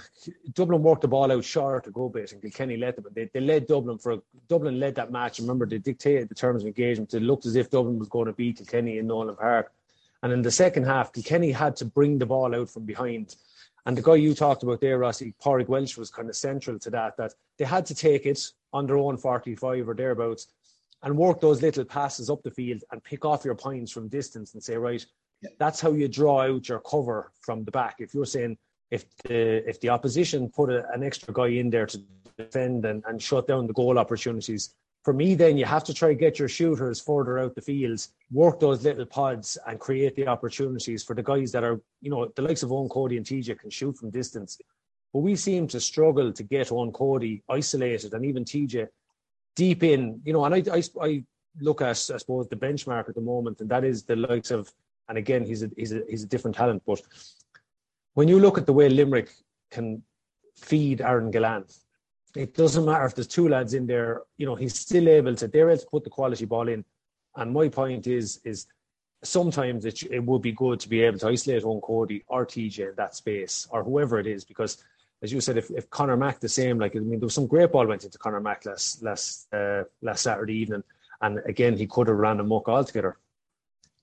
Dublin 0.53 0.83
worked 0.83 1.03
the 1.03 1.07
ball 1.07 1.31
out 1.31 1.43
short 1.43 1.87
a 1.87 1.91
go 1.91 2.09
bit, 2.09 2.33
and 2.33 2.41
Kilkenny 2.41 2.75
led 2.75 2.97
them. 2.97 3.05
They, 3.13 3.29
they 3.33 3.39
led 3.39 3.65
Dublin 3.65 3.97
for 3.97 4.21
Dublin 4.49 4.79
led 4.79 4.95
that 4.95 5.11
match. 5.11 5.39
Remember, 5.39 5.65
they 5.65 5.77
dictated 5.77 6.27
the 6.27 6.35
terms 6.35 6.63
of 6.63 6.67
engagement. 6.67 7.13
It 7.13 7.21
looked 7.21 7.45
as 7.45 7.55
if 7.55 7.69
Dublin 7.69 7.97
was 7.97 8.09
going 8.09 8.25
to 8.25 8.33
beat 8.33 8.57
Kilkenny 8.57 8.97
in 8.97 9.07
Nowlan 9.07 9.37
Park. 9.37 9.71
And 10.21 10.33
in 10.33 10.41
the 10.41 10.51
second 10.51 10.83
half, 10.83 11.13
Kilkenny 11.13 11.51
had 11.51 11.77
to 11.77 11.85
bring 11.85 12.17
the 12.17 12.25
ball 12.25 12.53
out 12.55 12.69
from 12.69 12.83
behind. 12.83 13.35
And 13.85 13.97
the 13.97 14.01
guy 14.01 14.15
you 14.15 14.33
talked 14.33 14.63
about 14.63 14.81
there, 14.81 14.97
Rossi, 14.97 15.33
Pádraig 15.41 15.69
Walsh, 15.69 15.95
was 15.95 16.09
kind 16.09 16.27
of 16.27 16.35
central 16.35 16.77
to 16.79 16.89
that, 16.89 17.15
that 17.15 17.33
they 17.57 17.63
had 17.63 17.85
to 17.85 17.95
take 17.95 18.25
it 18.25 18.41
on 18.73 18.85
their 18.85 18.97
own 18.97 19.15
45 19.15 19.87
or 19.87 19.93
thereabouts 19.93 20.47
and 21.03 21.17
work 21.17 21.39
those 21.39 21.61
little 21.61 21.85
passes 21.85 22.29
up 22.29 22.41
the 22.43 22.51
field 22.51 22.83
and 22.91 23.03
pick 23.03 23.25
off 23.25 23.45
your 23.45 23.55
points 23.55 23.91
from 23.91 24.07
distance 24.07 24.53
and 24.53 24.63
say, 24.63 24.77
right, 24.77 25.05
yeah. 25.41 25.49
that's 25.59 25.79
how 25.79 25.91
you 25.91 26.07
draw 26.07 26.41
out 26.41 26.67
your 26.67 26.79
cover 26.79 27.31
from 27.41 27.63
the 27.63 27.71
back. 27.71 27.95
If 27.99 28.13
you're 28.13 28.25
saying 28.25 28.57
if 28.89 29.05
the 29.23 29.67
if 29.69 29.79
the 29.81 29.89
opposition 29.89 30.49
put 30.49 30.69
a, 30.69 30.89
an 30.93 31.03
extra 31.03 31.33
guy 31.33 31.47
in 31.47 31.69
there 31.69 31.85
to 31.85 31.99
defend 32.37 32.85
and, 32.85 33.03
and 33.07 33.21
shut 33.21 33.47
down 33.47 33.67
the 33.67 33.73
goal 33.73 33.99
opportunities, 33.99 34.73
for 35.03 35.13
me 35.13 35.35
then 35.35 35.57
you 35.57 35.65
have 35.65 35.83
to 35.83 35.93
try 35.93 36.09
to 36.09 36.15
get 36.15 36.39
your 36.39 36.49
shooters 36.49 36.99
further 36.99 37.39
out 37.39 37.55
the 37.55 37.61
fields, 37.61 38.09
work 38.31 38.59
those 38.59 38.83
little 38.83 39.05
pods 39.05 39.57
and 39.67 39.79
create 39.79 40.15
the 40.15 40.27
opportunities 40.27 41.03
for 41.03 41.15
the 41.15 41.23
guys 41.23 41.51
that 41.51 41.63
are, 41.63 41.79
you 42.01 42.09
know, 42.09 42.31
the 42.35 42.41
likes 42.41 42.63
of 42.63 42.69
Eoin 42.69 42.89
Cody 42.89 43.17
and 43.17 43.25
TJ 43.25 43.59
can 43.59 43.69
shoot 43.69 43.97
from 43.97 44.09
distance. 44.09 44.59
But 45.13 45.19
we 45.19 45.35
seem 45.35 45.67
to 45.69 45.79
struggle 45.79 46.33
to 46.33 46.43
get 46.43 46.67
Eoin 46.67 46.93
Cody 46.93 47.43
isolated 47.49 48.13
and 48.13 48.25
even 48.25 48.43
TJ 48.45 48.87
deep 49.57 49.83
in, 49.83 50.21
you 50.23 50.31
know, 50.31 50.45
and 50.45 50.55
I, 50.55 50.63
I, 50.71 50.83
I 51.01 51.23
look 51.59 51.81
at, 51.81 51.89
I 51.89 51.93
suppose, 51.93 52.47
the 52.47 52.55
benchmark 52.55 53.09
at 53.09 53.15
the 53.15 53.21
moment, 53.21 53.59
and 53.59 53.69
that 53.69 53.83
is 53.83 54.03
the 54.03 54.15
likes 54.15 54.51
of, 54.51 54.71
and 55.09 55.17
again, 55.17 55.43
he's 55.43 55.63
a, 55.63 55.69
he's 55.75 55.91
a, 55.91 56.01
he's 56.07 56.23
a 56.23 56.27
different 56.27 56.55
talent, 56.55 56.83
but 56.85 57.01
when 58.13 58.27
you 58.27 58.39
look 58.39 58.57
at 58.57 58.67
the 58.67 58.73
way 58.73 58.87
Limerick 58.87 59.31
can 59.71 60.03
feed 60.55 61.01
Aaron 61.01 61.31
Gillane, 61.31 61.65
it 62.35 62.53
doesn't 62.53 62.85
matter 62.85 63.05
if 63.05 63.15
there's 63.15 63.27
two 63.27 63.49
lads 63.49 63.73
in 63.73 63.87
there, 63.87 64.21
you 64.37 64.45
know, 64.45 64.55
he's 64.55 64.79
still 64.79 65.09
able 65.09 65.35
to, 65.35 65.47
they're 65.47 65.71
able 65.71 65.81
to 65.81 65.87
put 65.87 66.03
the 66.03 66.09
quality 66.09 66.45
ball 66.45 66.67
in. 66.67 66.85
And 67.35 67.51
my 67.51 67.67
point 67.67 68.05
is, 68.05 68.39
is 68.43 68.67
sometimes 69.23 69.85
it, 69.85 70.03
it 70.03 70.23
would 70.23 70.43
be 70.43 70.51
good 70.51 70.79
to 70.81 70.89
be 70.89 71.01
able 71.01 71.17
to 71.19 71.29
isolate 71.29 71.63
Eoin 71.63 71.81
Cody 71.81 72.23
or 72.27 72.45
TJ 72.45 72.89
in 72.89 72.95
that 72.97 73.15
space 73.15 73.67
or 73.71 73.83
whoever 73.83 74.19
it 74.19 74.27
is, 74.27 74.45
because 74.45 74.83
as 75.21 75.31
you 75.31 75.41
said, 75.41 75.57
if, 75.57 75.71
if 75.71 75.89
Conor 75.89 76.17
Mack 76.17 76.39
the 76.39 76.49
same, 76.49 76.77
like, 76.79 76.95
I 76.95 76.99
mean, 76.99 77.19
there 77.19 77.25
was 77.25 77.33
some 77.33 77.47
great 77.47 77.71
ball 77.71 77.87
went 77.87 78.03
into 78.03 78.17
Conor 78.17 78.39
Mack 78.39 78.65
last, 78.65 79.01
last, 79.01 79.51
uh, 79.53 79.83
last 80.01 80.21
Saturday 80.21 80.55
evening. 80.55 80.83
And 81.21 81.39
again, 81.45 81.75
he 81.75 81.87
could 81.87 82.07
have 82.07 82.17
ran 82.17 82.39
a 82.39 82.43
muck 82.43 82.69
altogether. 82.69 83.17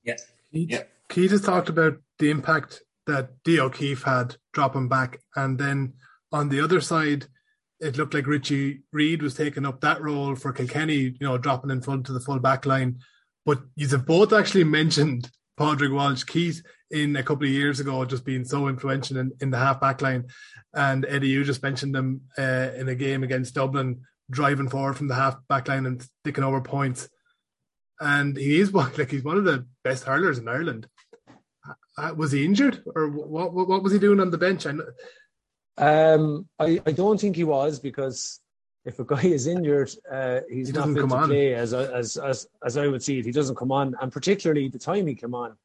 Yeah. 0.02 0.16
Yeah. 0.50 0.83
Keith 1.09 1.30
has 1.30 1.42
talked 1.42 1.68
about 1.68 1.99
the 2.18 2.30
impact 2.30 2.83
that 3.06 3.42
D. 3.44 3.61
O'Keeffe 3.61 4.02
had 4.02 4.37
dropping 4.52 4.88
back. 4.88 5.21
And 5.37 5.59
then 5.59 5.94
on 6.33 6.49
the 6.49 6.61
other 6.61 6.80
side, 6.80 7.26
it 7.80 7.97
looked 7.97 8.14
like 8.14 8.26
Richie 8.26 8.80
Reid 8.92 9.23
was 9.23 9.35
taking 9.35 9.66
up 9.66 9.80
that 9.80 10.02
role 10.02 10.35
for 10.35 10.52
Kilkenny, 10.52 10.94
you 10.94 11.16
know, 11.21 11.38
dropping 11.38 11.71
in 11.71 11.80
front 11.80 12.06
to 12.06 12.12
the 12.12 12.21
full 12.21 12.38
back 12.38 12.66
line. 12.66 12.99
But 13.44 13.61
you 13.76 13.87
have 13.88 14.06
both 14.06 14.33
actually 14.33 14.64
mentioned 14.80 15.30
Padraig 15.56 15.92
Walsh 15.92 16.25
Keith 16.25 16.62
in 16.90 17.16
a 17.16 17.23
couple 17.23 17.46
of 17.46 17.52
years 17.52 17.80
ago, 17.80 18.04
just 18.04 18.25
being 18.25 18.44
so 18.44 18.68
influential 18.68 19.16
in, 19.18 19.32
in 19.40 19.50
the 19.50 19.58
half 19.58 19.80
back 19.80 20.00
line. 20.02 20.26
And 20.75 21.04
Eddie, 21.08 21.28
you 21.28 21.44
just 21.44 21.62
mentioned 21.62 21.94
them 21.94 22.23
uh, 22.38 22.70
in 22.76 22.88
a 22.88 22.94
game 22.94 23.23
against 23.23 23.54
Dublin, 23.54 24.02
driving 24.30 24.68
forward 24.68 24.96
from 24.96 25.08
the 25.08 25.14
half 25.14 25.37
back 25.49 25.68
line 25.68 25.87
and 25.87 26.06
sticking 26.23 26.44
over 26.44 26.61
points. 26.61 27.08
And 28.00 28.37
he 28.37 28.61
is 28.61 28.73
one, 28.73 28.92
like 28.99 29.11
he's 29.11 29.25
one 29.25 29.37
of 29.37 29.44
the 29.44 29.66
best 29.82 30.04
hurlers 30.04 30.38
in 30.38 30.49
Ireland. 30.49 30.88
Uh, 31.96 32.12
was 32.16 32.32
he 32.32 32.44
injured, 32.44 32.82
or 32.94 33.08
what? 33.08 33.52
What, 33.52 33.68
what 33.68 33.82
was 33.82 33.92
he 33.92 33.99
doing 34.00 34.18
on 34.20 34.30
the 34.30 34.38
bench? 34.38 34.66
I 34.66 34.73
know, 34.73 34.84
Um, 35.78 36.49
I, 36.58 36.80
I 36.84 36.92
don't 36.92 37.20
think 37.20 37.37
he 37.37 37.44
was 37.44 37.78
because 37.78 38.40
if 38.84 38.98
a 38.98 39.04
guy 39.04 39.22
is 39.22 39.46
injured, 39.46 39.90
uh, 40.10 40.40
he's 40.50 40.68
He 40.68 40.72
not 40.74 40.88
fit 40.88 40.96
come 41.00 41.08
to 41.10 41.16
on. 41.16 41.28
play 41.28 41.54
as, 41.54 41.72
I- 41.72 41.92
as 41.92 42.16
as 42.16 42.46
as 42.64 42.76
I 42.76 42.86
would 42.86 43.02
see 43.02 43.18
it. 43.18 43.24
He 43.24 43.32
doesn't 43.32 43.56
come 43.56 43.72
on, 43.72 43.94
and 44.00 44.12
particularly 44.12 44.68
the 44.68 44.78
time 44.78 45.06
he 45.06 45.14
came 45.14 45.34
on, 45.34 45.56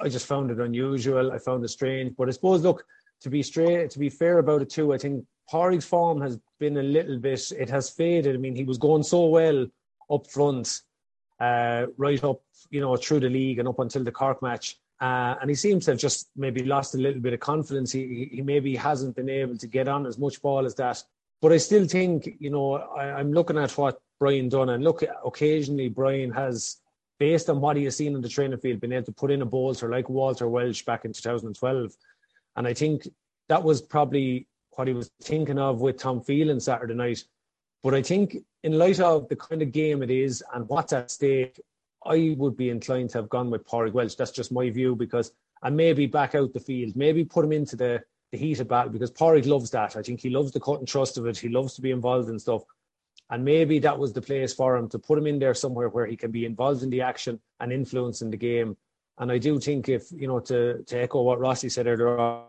I 0.00 0.08
just 0.08 0.26
found 0.26 0.50
it 0.50 0.58
unusual. 0.60 1.32
I 1.32 1.38
found 1.38 1.64
it 1.64 1.68
strange. 1.68 2.14
But 2.16 2.28
I 2.28 2.32
suppose, 2.32 2.62
look, 2.62 2.84
to 3.22 3.30
be 3.30 3.42
straight, 3.42 3.90
to 3.90 3.98
be 3.98 4.10
fair 4.10 4.38
about 4.38 4.62
it 4.62 4.70
too, 4.70 4.92
I 4.92 4.98
think 4.98 5.24
Pádraig's 5.52 5.84
form 5.86 6.20
has 6.20 6.38
been 6.60 6.76
a 6.76 6.82
little 6.82 7.18
bit. 7.18 7.50
It 7.52 7.70
has 7.70 7.90
faded. 7.90 8.34
I 8.34 8.38
mean, 8.38 8.54
he 8.54 8.64
was 8.64 8.78
going 8.78 9.02
so 9.02 9.26
well 9.26 9.66
up 10.10 10.26
front, 10.30 10.82
uh, 11.40 11.86
right 11.96 12.22
up, 12.24 12.40
you 12.70 12.80
know, 12.80 12.96
through 12.96 13.20
the 13.20 13.28
league 13.28 13.58
and 13.58 13.68
up 13.68 13.78
until 13.78 14.04
the 14.04 14.12
Cork 14.12 14.40
match. 14.42 14.76
Uh, 15.00 15.34
and 15.40 15.50
he 15.50 15.54
seems 15.56 15.84
to 15.84 15.90
have 15.92 15.98
just 16.00 16.30
maybe 16.36 16.62
lost 16.64 16.94
a 16.94 16.98
little 16.98 17.20
bit 17.20 17.34
of 17.34 17.40
confidence. 17.40 17.92
He 17.92 18.28
he 18.32 18.40
maybe 18.42 18.74
hasn't 18.76 19.14
been 19.16 19.28
able 19.28 19.58
to 19.58 19.66
get 19.66 19.88
on 19.88 20.06
as 20.06 20.16
much 20.16 20.40
ball 20.40 20.64
as 20.64 20.74
that. 20.76 21.02
But 21.46 21.52
I 21.52 21.58
still 21.58 21.86
think, 21.86 22.28
you 22.40 22.50
know, 22.50 22.72
I, 22.74 23.12
I'm 23.12 23.32
looking 23.32 23.56
at 23.56 23.70
what 23.78 24.00
Brian 24.18 24.48
done, 24.48 24.70
and 24.70 24.82
look, 24.82 25.04
occasionally 25.24 25.88
Brian 25.88 26.32
has, 26.32 26.78
based 27.20 27.48
on 27.48 27.60
what 27.60 27.76
he 27.76 27.84
has 27.84 27.94
seen 27.94 28.16
on 28.16 28.20
the 28.20 28.28
training 28.28 28.58
field, 28.58 28.80
been 28.80 28.92
able 28.92 29.06
to 29.06 29.12
put 29.12 29.30
in 29.30 29.42
a 29.42 29.46
bolter 29.46 29.88
like 29.88 30.08
Walter 30.08 30.48
Walsh 30.48 30.82
back 30.82 31.04
in 31.04 31.12
2012. 31.12 31.94
And 32.56 32.66
I 32.66 32.74
think 32.74 33.08
that 33.48 33.62
was 33.62 33.80
probably 33.80 34.48
what 34.72 34.88
he 34.88 34.92
was 34.94 35.08
thinking 35.22 35.60
of 35.60 35.80
with 35.80 35.98
Tom 35.98 36.20
Phelan 36.20 36.58
Saturday 36.58 36.94
night. 36.94 37.22
But 37.84 37.94
I 37.94 38.02
think, 38.02 38.38
in 38.64 38.76
light 38.76 38.98
of 38.98 39.28
the 39.28 39.36
kind 39.36 39.62
of 39.62 39.70
game 39.70 40.02
it 40.02 40.10
is 40.10 40.42
and 40.52 40.68
what's 40.68 40.92
at 40.92 41.12
stake, 41.12 41.60
I 42.04 42.34
would 42.36 42.56
be 42.56 42.70
inclined 42.70 43.10
to 43.10 43.18
have 43.18 43.28
gone 43.28 43.50
with 43.50 43.64
Pádraig 43.68 43.92
Walsh. 43.92 44.16
That's 44.16 44.32
just 44.32 44.50
my 44.50 44.68
view 44.70 44.96
because, 44.96 45.30
and 45.62 45.76
maybe 45.76 46.06
back 46.06 46.34
out 46.34 46.52
the 46.52 46.58
field, 46.58 46.96
maybe 46.96 47.24
put 47.24 47.44
him 47.44 47.52
into 47.52 47.76
the, 47.76 48.02
the 48.32 48.38
heated 48.38 48.68
battle 48.68 48.92
because 48.92 49.10
Pádraig 49.10 49.46
loves 49.46 49.70
that. 49.70 49.96
I 49.96 50.02
think 50.02 50.20
he 50.20 50.30
loves 50.30 50.52
the 50.52 50.60
cut 50.60 50.78
and 50.78 50.88
trust 50.88 51.18
of 51.18 51.26
it. 51.26 51.38
He 51.38 51.48
loves 51.48 51.74
to 51.74 51.82
be 51.82 51.90
involved 51.90 52.28
in 52.28 52.38
stuff. 52.38 52.62
And 53.30 53.44
maybe 53.44 53.78
that 53.80 53.98
was 53.98 54.12
the 54.12 54.22
place 54.22 54.52
for 54.52 54.76
him 54.76 54.88
to 54.90 54.98
put 54.98 55.18
him 55.18 55.26
in 55.26 55.38
there 55.38 55.54
somewhere 55.54 55.88
where 55.88 56.06
he 56.06 56.16
can 56.16 56.30
be 56.30 56.44
involved 56.44 56.82
in 56.82 56.90
the 56.90 57.00
action 57.02 57.40
and 57.60 57.72
influencing 57.72 58.30
the 58.30 58.36
game. 58.36 58.76
And 59.18 59.32
I 59.32 59.38
do 59.38 59.58
think 59.58 59.88
if, 59.88 60.12
you 60.12 60.28
know, 60.28 60.40
to, 60.40 60.82
to 60.84 61.02
echo 61.02 61.22
what 61.22 61.40
Rossi 61.40 61.68
said 61.68 61.86
earlier 61.86 62.18
on, 62.18 62.44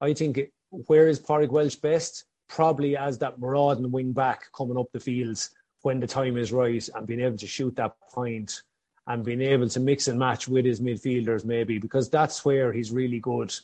I 0.00 0.14
think 0.14 0.38
it, 0.38 0.52
where 0.70 1.08
is 1.08 1.20
Pádraig 1.20 1.50
Walsh 1.50 1.76
best? 1.76 2.24
Probably 2.48 2.96
as 2.96 3.18
that 3.18 3.38
marauding 3.38 3.90
wing 3.90 4.12
back 4.12 4.44
coming 4.52 4.78
up 4.78 4.86
the 4.92 5.00
fields 5.00 5.50
when 5.82 6.00
the 6.00 6.06
time 6.06 6.36
is 6.36 6.52
right 6.52 6.88
and 6.94 7.06
being 7.06 7.20
able 7.20 7.36
to 7.36 7.46
shoot 7.46 7.74
that 7.76 7.98
point 8.00 8.62
and 9.06 9.24
being 9.24 9.42
able 9.42 9.68
to 9.68 9.80
mix 9.80 10.08
and 10.08 10.18
match 10.18 10.48
with 10.48 10.64
his 10.64 10.80
midfielders 10.80 11.44
maybe 11.44 11.78
because 11.78 12.08
that's 12.08 12.44
where 12.44 12.72
he's 12.72 12.90
really 12.90 13.20
good. 13.20 13.54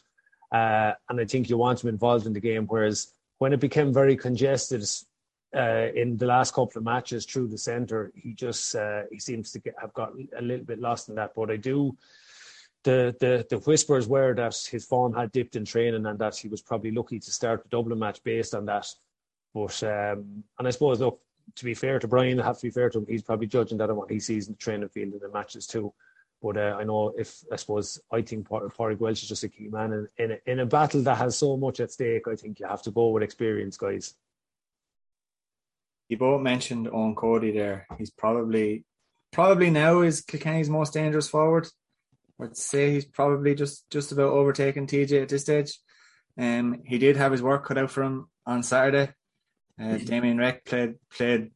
Uh, 0.52 0.92
and 1.08 1.18
I 1.18 1.24
think 1.24 1.48
you 1.48 1.56
want 1.56 1.82
him 1.82 1.88
involved 1.88 2.26
in 2.26 2.34
the 2.34 2.40
game. 2.40 2.66
Whereas 2.66 3.14
when 3.38 3.52
it 3.52 3.60
became 3.60 3.92
very 3.92 4.16
congested 4.16 4.84
uh, 5.56 5.88
in 5.94 6.16
the 6.16 6.26
last 6.26 6.54
couple 6.54 6.78
of 6.78 6.84
matches 6.84 7.24
through 7.24 7.48
the 7.48 7.58
centre, 7.58 8.12
he 8.14 8.34
just 8.34 8.74
uh, 8.74 9.02
he 9.10 9.18
seems 9.18 9.50
to 9.52 9.58
get, 9.58 9.74
have 9.80 9.94
got 9.94 10.12
a 10.38 10.42
little 10.42 10.66
bit 10.66 10.78
lost 10.78 11.08
in 11.08 11.14
that. 11.14 11.32
But 11.34 11.50
I 11.50 11.56
do. 11.56 11.96
The, 12.84 13.14
the 13.20 13.46
the 13.48 13.58
whispers 13.58 14.08
were 14.08 14.34
that 14.34 14.56
his 14.70 14.84
form 14.84 15.14
had 15.14 15.30
dipped 15.30 15.54
in 15.54 15.64
training 15.64 16.04
and 16.04 16.18
that 16.18 16.36
he 16.36 16.48
was 16.48 16.60
probably 16.60 16.90
lucky 16.90 17.20
to 17.20 17.30
start 17.30 17.62
the 17.62 17.68
Dublin 17.68 17.98
match 17.98 18.22
based 18.24 18.54
on 18.54 18.66
that. 18.66 18.86
But 19.54 19.82
um, 19.84 20.42
and 20.58 20.68
I 20.68 20.70
suppose 20.70 21.00
look, 21.00 21.20
to 21.56 21.64
be 21.64 21.74
fair 21.74 21.98
to 21.98 22.08
Brian, 22.08 22.40
I 22.40 22.44
have 22.44 22.58
to 22.58 22.66
be 22.66 22.70
fair 22.70 22.90
to 22.90 22.98
him. 22.98 23.06
He's 23.08 23.22
probably 23.22 23.46
judging 23.46 23.78
that 23.78 23.90
on 23.90 23.96
what 23.96 24.10
he 24.10 24.18
sees 24.18 24.48
in 24.48 24.54
the 24.54 24.58
training 24.58 24.88
field 24.88 25.12
and 25.12 25.20
the 25.20 25.28
matches 25.28 25.66
too. 25.66 25.92
But 26.42 26.56
uh, 26.56 26.76
I 26.78 26.84
know 26.84 27.14
if 27.16 27.44
I 27.52 27.56
suppose 27.56 28.00
I 28.10 28.22
think 28.22 28.48
Por- 28.48 28.68
Pádraig 28.68 28.98
Walsh 28.98 29.22
is 29.22 29.28
just 29.28 29.44
a 29.44 29.48
key 29.48 29.68
man 29.68 29.92
in, 29.92 30.08
in 30.18 30.32
a, 30.32 30.50
in 30.50 30.58
a 30.60 30.66
battle 30.66 31.02
that 31.02 31.18
has 31.18 31.36
so 31.36 31.56
much 31.56 31.78
at 31.78 31.92
stake. 31.92 32.26
I 32.26 32.34
think 32.34 32.58
you 32.58 32.66
have 32.66 32.82
to 32.82 32.90
go 32.90 33.10
with 33.10 33.22
experience, 33.22 33.76
guys. 33.76 34.14
You 36.08 36.18
both 36.18 36.42
mentioned 36.42 36.88
Eoin 36.88 37.14
Cody 37.14 37.52
there. 37.52 37.86
He's 37.96 38.10
probably 38.10 38.84
probably 39.30 39.70
now 39.70 40.02
is 40.02 40.20
Kilkenny's 40.20 40.68
most 40.68 40.92
dangerous 40.92 41.28
forward. 41.28 41.68
I'd 42.40 42.56
say 42.56 42.92
he's 42.92 43.04
probably 43.04 43.54
just 43.54 43.88
just 43.90 44.10
about 44.10 44.32
overtaken 44.32 44.88
TJ 44.88 45.22
at 45.22 45.28
this 45.28 45.42
stage. 45.42 45.78
Um, 46.36 46.82
he 46.84 46.98
did 46.98 47.16
have 47.16 47.30
his 47.30 47.42
work 47.42 47.66
cut 47.66 47.78
out 47.78 47.90
for 47.90 48.02
him 48.02 48.28
on 48.46 48.64
Saturday. 48.64 49.12
Uh, 49.80 49.96
Damien 49.98 50.38
Reck 50.38 50.64
played 50.64 50.96
played 51.10 51.52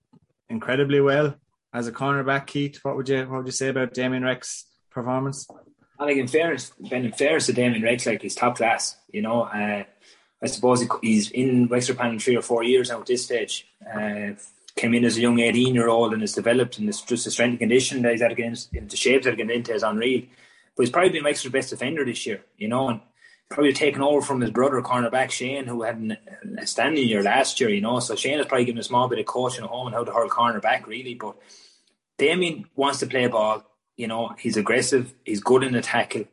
incredibly 0.49 1.01
well 1.01 1.35
as 1.73 1.89
a 1.89 1.93
cornerback. 1.93 2.47
Keith, 2.47 2.79
what 2.83 2.97
would 2.97 3.09
you 3.09 3.21
what 3.29 3.39
would 3.39 3.47
you 3.47 3.53
say 3.53 3.69
about 3.69 3.95
Damien 3.95 4.23
Reck's 4.23 4.65
performance? 4.97 5.47
I 6.01 6.07
think 6.07 6.19
in 6.19 6.27
fairness, 6.27 6.73
Ben, 6.79 7.05
in 7.05 7.13
fairness 7.13 7.47
to 7.47 7.53
Damien 7.53 7.83
Rex, 7.83 8.07
like 8.07 8.23
he's 8.23 8.35
top 8.35 8.57
class. 8.57 8.97
You 9.13 9.23
know, 9.23 9.43
uh, 9.43 9.85
I 10.43 10.47
suppose 10.47 10.81
he, 10.83 10.89
he's 11.03 11.31
in 11.31 11.69
Wexford 11.69 11.99
Panel 11.99 12.19
three 12.19 12.37
or 12.37 12.43
four 12.43 12.63
years 12.65 12.91
now 12.91 13.01
at 13.01 13.07
this 13.07 13.25
stage. 13.25 13.67
Uh, 13.87 14.33
came 14.75 14.95
in 14.95 15.05
as 15.05 15.17
a 15.17 15.21
young 15.21 15.39
eighteen 15.39 15.75
year 15.75 15.89
old 15.89 16.13
and 16.13 16.23
has 16.23 16.35
developed, 16.35 16.79
and 16.79 16.89
it's 16.89 17.03
just 17.03 17.25
the 17.25 17.31
strength 17.31 17.53
and 17.53 17.61
condition 17.61 18.03
that 18.03 18.13
he's 18.13 18.23
at 18.23 18.33
against, 18.33 18.73
the 18.73 18.97
shapes 18.97 19.25
that 19.25 19.35
are 19.35 19.37
getting 19.37 19.57
into 19.57 19.73
is 19.75 19.83
unreal. 19.83 20.23
But 20.77 20.83
he's 20.83 20.91
probably 20.91 21.11
been 21.11 21.25
Wexford's 21.25 21.53
best 21.53 21.71
defender 21.71 22.05
this 22.05 22.27
year. 22.27 22.43
You 22.57 22.69
know, 22.69 22.89
and 22.89 23.01
probably 23.49 23.73
taken 23.73 24.03
over 24.03 24.21
from 24.21 24.41
his 24.41 24.51
brother 24.51 24.83
cornerback 24.83 25.31
Shane, 25.31 25.67
who 25.67 25.83
had 25.83 25.97
an, 25.97 26.19
a 26.59 26.67
standing 26.67 27.09
year 27.09 27.23
last 27.23 27.61
year. 27.61 27.71
You 27.71 27.81
know, 27.81 28.01
so 28.01 28.17
Shane 28.17 28.39
has 28.39 28.47
probably 28.47 28.67
given 28.67 28.81
a 28.81 28.91
small 28.91 29.09
bit 29.09 29.21
of 29.21 29.27
coaching 29.27 29.65
at 29.65 29.71
home 29.71 29.87
on 29.87 29.93
how 29.93 30.05
to 30.05 30.13
hurl 30.13 30.29
cornerback 30.29 30.87
really, 30.87 31.15
but. 31.15 31.37
Damien 32.19 32.65
wants 32.75 33.01
to 33.01 33.07
play 33.07 33.27
ball. 33.27 33.63
You 33.97 34.07
know, 34.07 34.35
he's 34.39 34.57
aggressive. 34.57 35.15
He's 35.25 35.41
good 35.41 35.63
in 35.63 35.73
the 35.73 35.81
tackle. 35.81 36.25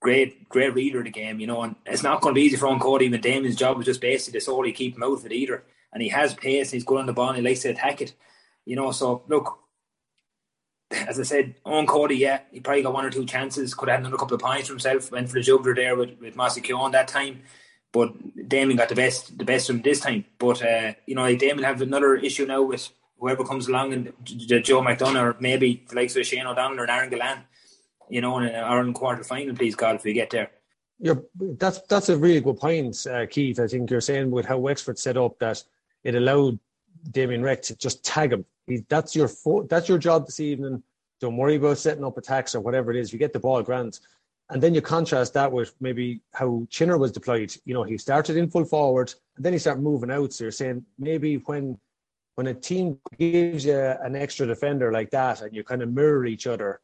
Great, 0.00 0.48
great 0.48 0.74
reader 0.74 0.98
of 0.98 1.04
the 1.04 1.10
game. 1.10 1.40
You 1.40 1.46
know, 1.46 1.62
and 1.62 1.76
it's 1.84 2.02
not 2.02 2.20
going 2.20 2.34
to 2.34 2.38
be 2.38 2.46
easy 2.46 2.56
for 2.56 2.78
Cody. 2.78 3.08
But 3.08 3.22
Damien's 3.22 3.56
job 3.56 3.78
is 3.78 3.86
just 3.86 4.00
basically 4.00 4.38
to 4.38 4.44
solely 4.44 4.72
keep 4.72 4.96
him 4.96 5.02
out 5.02 5.18
of 5.18 5.26
it 5.26 5.32
either. 5.32 5.64
And 5.92 6.02
he 6.02 6.08
has 6.10 6.34
pace. 6.34 6.70
He's 6.70 6.84
good 6.84 6.98
on 6.98 7.06
the 7.06 7.12
ball. 7.12 7.32
He 7.32 7.42
likes 7.42 7.62
to 7.62 7.70
attack 7.70 8.00
it. 8.00 8.14
You 8.64 8.76
know, 8.76 8.90
so 8.90 9.22
look, 9.28 9.58
as 10.90 11.18
I 11.18 11.22
said, 11.22 11.54
Eoin 11.64 11.86
Cody, 11.86 12.16
yeah, 12.16 12.40
he 12.50 12.60
probably 12.60 12.82
got 12.82 12.94
one 12.94 13.04
or 13.04 13.10
two 13.10 13.26
chances. 13.26 13.74
Could 13.74 13.88
have 13.88 13.98
had 13.98 14.06
another 14.06 14.18
couple 14.18 14.34
of 14.34 14.40
points 14.40 14.68
for 14.68 14.74
himself. 14.74 15.10
Went 15.10 15.28
for 15.28 15.34
the 15.34 15.40
juggler 15.40 15.74
there 15.74 15.96
with 15.96 16.18
with 16.20 16.36
Keown 16.62 16.92
that 16.92 17.08
time. 17.08 17.42
But 17.92 18.48
Damien 18.48 18.76
got 18.76 18.88
the 18.88 18.94
best, 18.94 19.38
the 19.38 19.44
best 19.44 19.70
of 19.70 19.76
him 19.76 19.82
this 19.82 20.00
time. 20.00 20.24
But 20.38 20.62
uh, 20.62 20.94
you 21.06 21.14
know, 21.14 21.26
Damien 21.34 21.64
have 21.64 21.80
another 21.82 22.14
issue 22.16 22.46
now 22.46 22.62
with 22.62 22.90
whoever 23.18 23.44
comes 23.44 23.68
along 23.68 23.92
and 23.92 24.12
Joe 24.24 24.82
McDonagh 24.82 25.22
or 25.22 25.36
maybe 25.40 25.84
the 25.88 25.96
likes 25.96 26.16
of 26.16 26.26
Shane 26.26 26.46
O'Donnell 26.46 26.80
or 26.80 26.90
Aaron 26.90 27.10
Gillane, 27.10 27.42
you 28.08 28.20
know, 28.20 28.38
in 28.38 28.44
an 28.44 28.54
Ireland 28.54 28.94
quarter 28.94 29.24
final, 29.24 29.54
please 29.54 29.74
God, 29.74 29.96
if 29.96 30.04
we 30.04 30.12
get 30.12 30.30
there. 30.30 30.50
You're, 30.98 31.22
that's 31.34 31.80
that's 31.82 32.08
a 32.08 32.16
really 32.16 32.40
good 32.40 32.56
point, 32.56 33.06
uh, 33.06 33.26
Keith. 33.26 33.60
I 33.60 33.66
think 33.66 33.90
you're 33.90 34.00
saying 34.00 34.30
with 34.30 34.46
how 34.46 34.56
Wexford 34.56 34.98
set 34.98 35.18
up 35.18 35.38
that 35.40 35.62
it 36.04 36.14
allowed 36.14 36.58
Damien 37.10 37.42
Reck 37.42 37.62
to 37.62 37.76
just 37.76 38.02
tag 38.02 38.32
him. 38.32 38.46
He, 38.66 38.82
that's 38.88 39.14
your 39.14 39.28
fo- 39.28 39.64
that's 39.64 39.88
your 39.88 39.98
job 39.98 40.24
this 40.24 40.40
evening. 40.40 40.82
Don't 41.20 41.36
worry 41.36 41.56
about 41.56 41.78
setting 41.78 42.04
up 42.04 42.16
attacks 42.16 42.54
or 42.54 42.60
whatever 42.60 42.90
it 42.90 42.96
is. 42.96 43.12
You 43.12 43.18
get 43.18 43.32
the 43.32 43.40
ball, 43.40 43.62
grant. 43.62 44.00
And 44.48 44.62
then 44.62 44.74
you 44.74 44.80
contrast 44.80 45.34
that 45.34 45.50
with 45.50 45.74
maybe 45.80 46.20
how 46.32 46.66
Chinner 46.70 46.98
was 46.98 47.10
deployed. 47.10 47.54
You 47.64 47.74
know, 47.74 47.82
he 47.82 47.98
started 47.98 48.36
in 48.36 48.48
full 48.48 48.64
forward 48.64 49.12
and 49.36 49.44
then 49.44 49.52
he 49.52 49.58
started 49.58 49.82
moving 49.82 50.10
out. 50.10 50.32
So 50.32 50.44
you're 50.44 50.52
saying 50.52 50.84
maybe 50.98 51.36
when 51.36 51.78
when 52.36 52.46
a 52.46 52.54
team 52.54 52.98
gives 53.18 53.64
you 53.64 53.78
an 53.78 54.14
extra 54.14 54.46
defender 54.46 54.92
like 54.92 55.10
that 55.10 55.40
and 55.40 55.54
you 55.54 55.64
kind 55.64 55.82
of 55.82 55.92
mirror 55.92 56.26
each 56.26 56.46
other, 56.46 56.80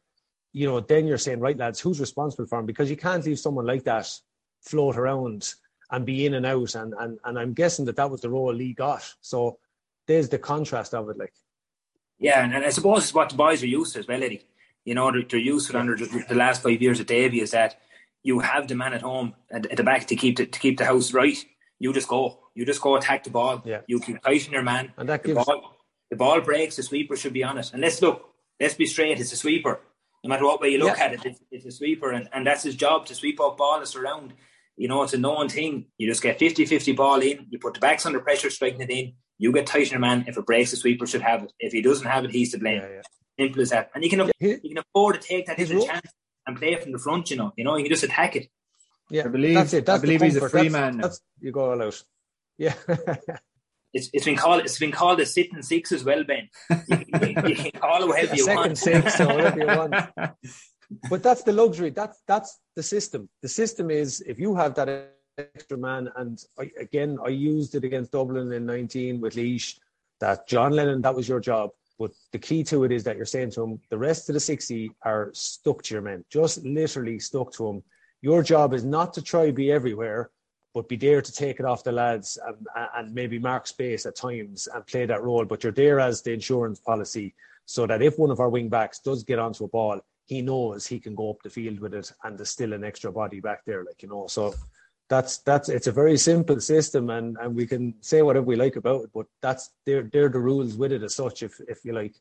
you 0.51 0.67
know, 0.67 0.79
then 0.79 1.07
you're 1.07 1.17
saying, 1.17 1.39
right, 1.39 1.57
lads, 1.57 1.79
who's 1.79 1.99
responsible 1.99 2.47
for 2.47 2.59
him? 2.59 2.65
Because 2.65 2.89
you 2.89 2.97
can't 2.97 3.25
leave 3.25 3.39
someone 3.39 3.65
like 3.65 3.83
that 3.83 4.09
float 4.61 4.97
around 4.97 5.53
and 5.91 6.05
be 6.05 6.25
in 6.25 6.33
and 6.33 6.45
out. 6.45 6.73
And, 6.73 6.93
and, 6.99 7.19
and 7.23 7.37
I'm 7.37 7.53
guessing 7.53 7.85
that 7.85 7.95
that 7.97 8.09
was 8.09 8.21
the 8.21 8.29
role 8.29 8.53
Lee 8.53 8.73
got. 8.73 9.07
So 9.21 9.59
there's 10.07 10.27
the 10.27 10.39
contrast 10.39 10.95
of 10.95 11.09
it. 11.09 11.17
Like, 11.17 11.33
yeah, 12.17 12.43
and, 12.43 12.53
and 12.55 12.65
I 12.65 12.69
suppose 12.69 13.03
it's 13.03 13.13
what 13.13 13.29
the 13.29 13.35
boys 13.35 13.61
are 13.61 13.67
used 13.67 13.93
to 13.93 13.99
as 13.99 14.07
well, 14.07 14.23
Eddie. 14.23 14.45
You 14.85 14.95
know, 14.95 15.11
they're, 15.11 15.23
they're 15.23 15.39
used 15.39 15.69
to 15.69 15.77
it 15.77 15.79
under 15.79 15.95
the, 15.95 16.25
the 16.27 16.35
last 16.35 16.63
five 16.63 16.81
years 16.81 16.99
of 16.99 17.05
Davy 17.05 17.41
is 17.41 17.51
that 17.51 17.79
you 18.23 18.39
have 18.39 18.67
the 18.67 18.75
man 18.75 18.93
at 18.93 19.03
home 19.03 19.35
at, 19.51 19.67
at 19.67 19.77
the 19.77 19.83
back 19.83 20.07
to 20.07 20.15
keep 20.15 20.37
the, 20.37 20.47
to 20.47 20.59
keep 20.59 20.79
the 20.79 20.85
house 20.85 21.13
right. 21.13 21.37
You 21.77 21.93
just 21.93 22.07
go, 22.07 22.39
you 22.55 22.65
just 22.65 22.81
go 22.81 22.95
attack 22.95 23.23
the 23.23 23.29
ball. 23.29 23.61
Yeah. 23.65 23.81
You 23.87 23.99
keep 23.99 24.21
tight 24.23 24.45
on 24.47 24.53
your 24.53 24.63
man. 24.63 24.93
And 24.97 25.09
that 25.09 25.23
the 25.23 25.33
gives- 25.33 25.45
ball, 25.45 25.75
the 26.09 26.15
ball 26.15 26.41
breaks. 26.41 26.75
The 26.75 26.83
sweeper 26.83 27.15
should 27.15 27.33
be 27.33 27.43
on 27.43 27.57
it. 27.57 27.71
And 27.73 27.81
let's 27.81 28.01
look. 28.01 28.29
Let's 28.59 28.75
be 28.75 28.85
straight. 28.85 29.19
It's 29.19 29.31
a 29.33 29.37
sweeper. 29.37 29.79
No 30.23 30.29
matter 30.29 30.45
what 30.45 30.61
way 30.61 30.69
you 30.69 30.77
look 30.77 30.97
Yeah. 30.97 31.05
at 31.05 31.13
it, 31.13 31.25
it's, 31.25 31.39
it's 31.51 31.65
a 31.65 31.71
sweeper, 31.71 32.11
and, 32.11 32.29
and 32.31 32.47
that's 32.47 32.63
his 32.63 32.75
job 32.75 33.05
to 33.07 33.15
sweep 33.15 33.41
up 33.41 33.57
ball 33.57 33.79
that's 33.79 33.95
around. 33.95 34.33
You 34.77 34.87
know, 34.87 35.03
it's 35.03 35.13
a 35.13 35.17
known 35.17 35.49
thing. 35.49 35.87
You 35.97 36.07
just 36.07 36.23
get 36.23 36.39
50-50 36.39 36.95
ball 36.95 37.19
in. 37.21 37.47
You 37.49 37.59
put 37.59 37.73
the 37.73 37.79
backs 37.81 38.05
under 38.05 38.19
pressure, 38.21 38.49
striking 38.49 38.81
it 38.81 38.89
in. 38.89 39.13
You 39.37 39.51
get 39.51 39.67
tight 39.67 39.87
on 39.87 39.91
your 39.91 39.99
man. 39.99 40.23
If 40.27 40.37
it 40.37 40.45
breaks, 40.45 40.71
the 40.71 40.77
sweeper 40.77 41.05
should 41.05 41.21
have 41.21 41.43
it. 41.43 41.51
If 41.59 41.73
he 41.73 41.81
doesn't 41.81 42.07
have 42.07 42.23
it, 42.25 42.31
he's 42.31 42.51
to 42.53 42.57
blame. 42.57 42.81
Yeah, 42.81 42.87
yeah. 42.89 43.01
Simple 43.37 43.61
as 43.63 43.69
that. 43.71 43.91
And 43.93 44.03
you 44.03 44.09
can 44.09 44.31
He- 44.39 44.59
you 44.63 44.75
can 44.75 44.77
afford 44.77 45.19
to 45.19 45.27
take 45.27 45.47
that 45.47 45.57
His 45.57 45.69
little 45.69 45.85
role- 45.85 45.93
chance 45.93 46.07
and 46.47 46.57
play 46.57 46.75
from 46.75 46.91
the 46.93 46.99
front. 46.99 47.29
You 47.31 47.37
know, 47.37 47.53
you 47.57 47.63
know, 47.65 47.75
you 47.75 47.83
can 47.83 47.91
just 47.91 48.03
attack 48.03 48.35
it. 48.35 48.47
Yeah, 49.09 49.25
I 49.25 49.27
believe- 49.27 49.55
that's 49.55 49.73
it. 49.73 49.77
I 49.77 49.81
That's 49.81 50.01
the 50.01 50.07
believe 50.07 50.21
he's 50.21 50.35
a 50.37 50.49
free 50.49 50.69
That's- 50.69 50.71
man. 50.71 50.97
That's, 51.01 51.19
you 51.41 51.51
go 51.51 51.71
all 51.71 51.81
out. 51.81 52.01
Yeah. 52.57 52.73
It's, 53.93 54.09
it's 54.11 54.25
been 54.25 54.35
called 54.37 54.61
it's 54.61 54.79
been 54.79 54.91
called 54.91 55.19
a 55.19 55.25
sitting 55.25 55.61
six 55.61 55.91
as 55.91 56.03
well, 56.03 56.23
Ben. 56.23 56.49
You, 56.87 56.97
can- 56.97 57.47
you 57.49 57.55
can 57.55 57.71
call 57.79 58.07
whatever 58.07 58.35
you 58.35 58.43
Second 58.43 58.57
want. 58.59 58.77
six 58.77 59.19
or 59.21 59.27
whatever 59.27 59.59
you 59.59 59.65
want. 59.67 59.93
but 61.11 61.21
that's 61.21 61.43
the 61.43 61.51
luxury. 61.53 61.91
That's 61.91 62.19
that's 62.27 62.59
the 62.75 62.81
system. 62.81 63.29
The 63.43 63.49
system 63.49 63.91
is 63.91 64.21
if 64.21 64.39
you 64.39 64.55
have 64.55 64.73
that 64.75 65.11
extra 65.37 65.77
man, 65.77 66.09
and 66.15 66.39
I, 66.59 66.71
again, 66.79 67.19
I 67.23 67.29
used 67.29 67.75
it 67.75 67.83
against 67.83 68.11
Dublin 68.11 68.51
in 68.51 68.65
19 68.65 69.21
with 69.21 69.35
Laois. 69.35 69.77
That 70.19 70.47
John 70.47 70.71
Lennon, 70.71 71.01
that 71.03 71.13
was 71.15 71.27
your 71.29 71.39
job. 71.39 71.69
But 71.99 72.11
the 72.31 72.39
key 72.39 72.63
to 72.65 72.85
it 72.85 72.91
is 72.91 73.03
that 73.03 73.15
you're 73.17 73.25
saying 73.25 73.51
to 73.51 73.63
him, 73.63 73.79
the 73.91 73.97
rest 73.97 74.27
of 74.27 74.33
the 74.33 74.39
60 74.39 74.91
are 75.03 75.29
stuck 75.33 75.83
to 75.83 75.93
your 75.93 76.01
men, 76.01 76.25
just 76.31 76.63
literally 76.65 77.19
stuck 77.19 77.51
to 77.53 77.67
him. 77.69 77.83
Your 78.21 78.41
job 78.41 78.73
is 78.73 78.83
not 78.83 79.13
to 79.13 79.21
try 79.21 79.45
to 79.45 79.53
be 79.53 79.71
everywhere, 79.71 80.31
but 80.73 80.89
be 80.89 80.95
there 80.95 81.21
to 81.21 81.31
take 81.31 81.59
it 81.59 81.65
off 81.65 81.83
the 81.83 81.91
lads 81.91 82.37
and, 82.45 82.67
and 82.95 83.13
maybe 83.13 83.37
mark 83.37 83.67
space 83.67 84.05
at 84.05 84.15
times 84.15 84.67
and 84.73 84.85
play 84.87 85.05
that 85.05 85.23
role. 85.23 85.45
But 85.45 85.63
you're 85.63 85.71
there 85.71 85.99
as 85.99 86.21
the 86.21 86.33
insurance 86.33 86.79
policy 86.79 87.35
so 87.65 87.85
that 87.87 88.01
if 88.01 88.17
one 88.17 88.31
of 88.31 88.39
our 88.39 88.49
wing 88.49 88.69
backs 88.69 88.99
does 88.99 89.23
get 89.23 89.39
onto 89.39 89.65
a 89.65 89.67
ball, 89.67 90.01
he 90.25 90.41
knows 90.41 90.87
he 90.87 90.99
can 90.99 91.15
go 91.15 91.29
up 91.29 91.43
the 91.43 91.49
field 91.49 91.79
with 91.79 91.93
it 91.93 92.11
and 92.23 92.37
there's 92.37 92.49
still 92.49 92.73
an 92.73 92.83
extra 92.83 93.11
body 93.11 93.39
back 93.39 93.63
there, 93.65 93.83
like 93.83 94.01
you 94.01 94.09
know. 94.09 94.25
So 94.27 94.55
that's 95.09 95.39
that's 95.39 95.69
it's 95.69 95.87
a 95.87 95.91
very 95.91 96.17
simple 96.17 96.59
system 96.59 97.09
and, 97.09 97.37
and 97.39 97.55
we 97.55 97.67
can 97.67 97.93
say 98.01 98.21
whatever 98.21 98.45
we 98.45 98.55
like 98.55 98.75
about 98.75 99.03
it, 99.03 99.09
but 99.13 99.27
that's 99.41 99.69
they're 99.85 100.09
they're 100.11 100.29
the 100.29 100.39
rules 100.39 100.75
with 100.75 100.91
it 100.91 101.03
as 101.03 101.13
such 101.13 101.43
if 101.43 101.59
if 101.67 101.85
you 101.85 101.93
like. 101.93 102.15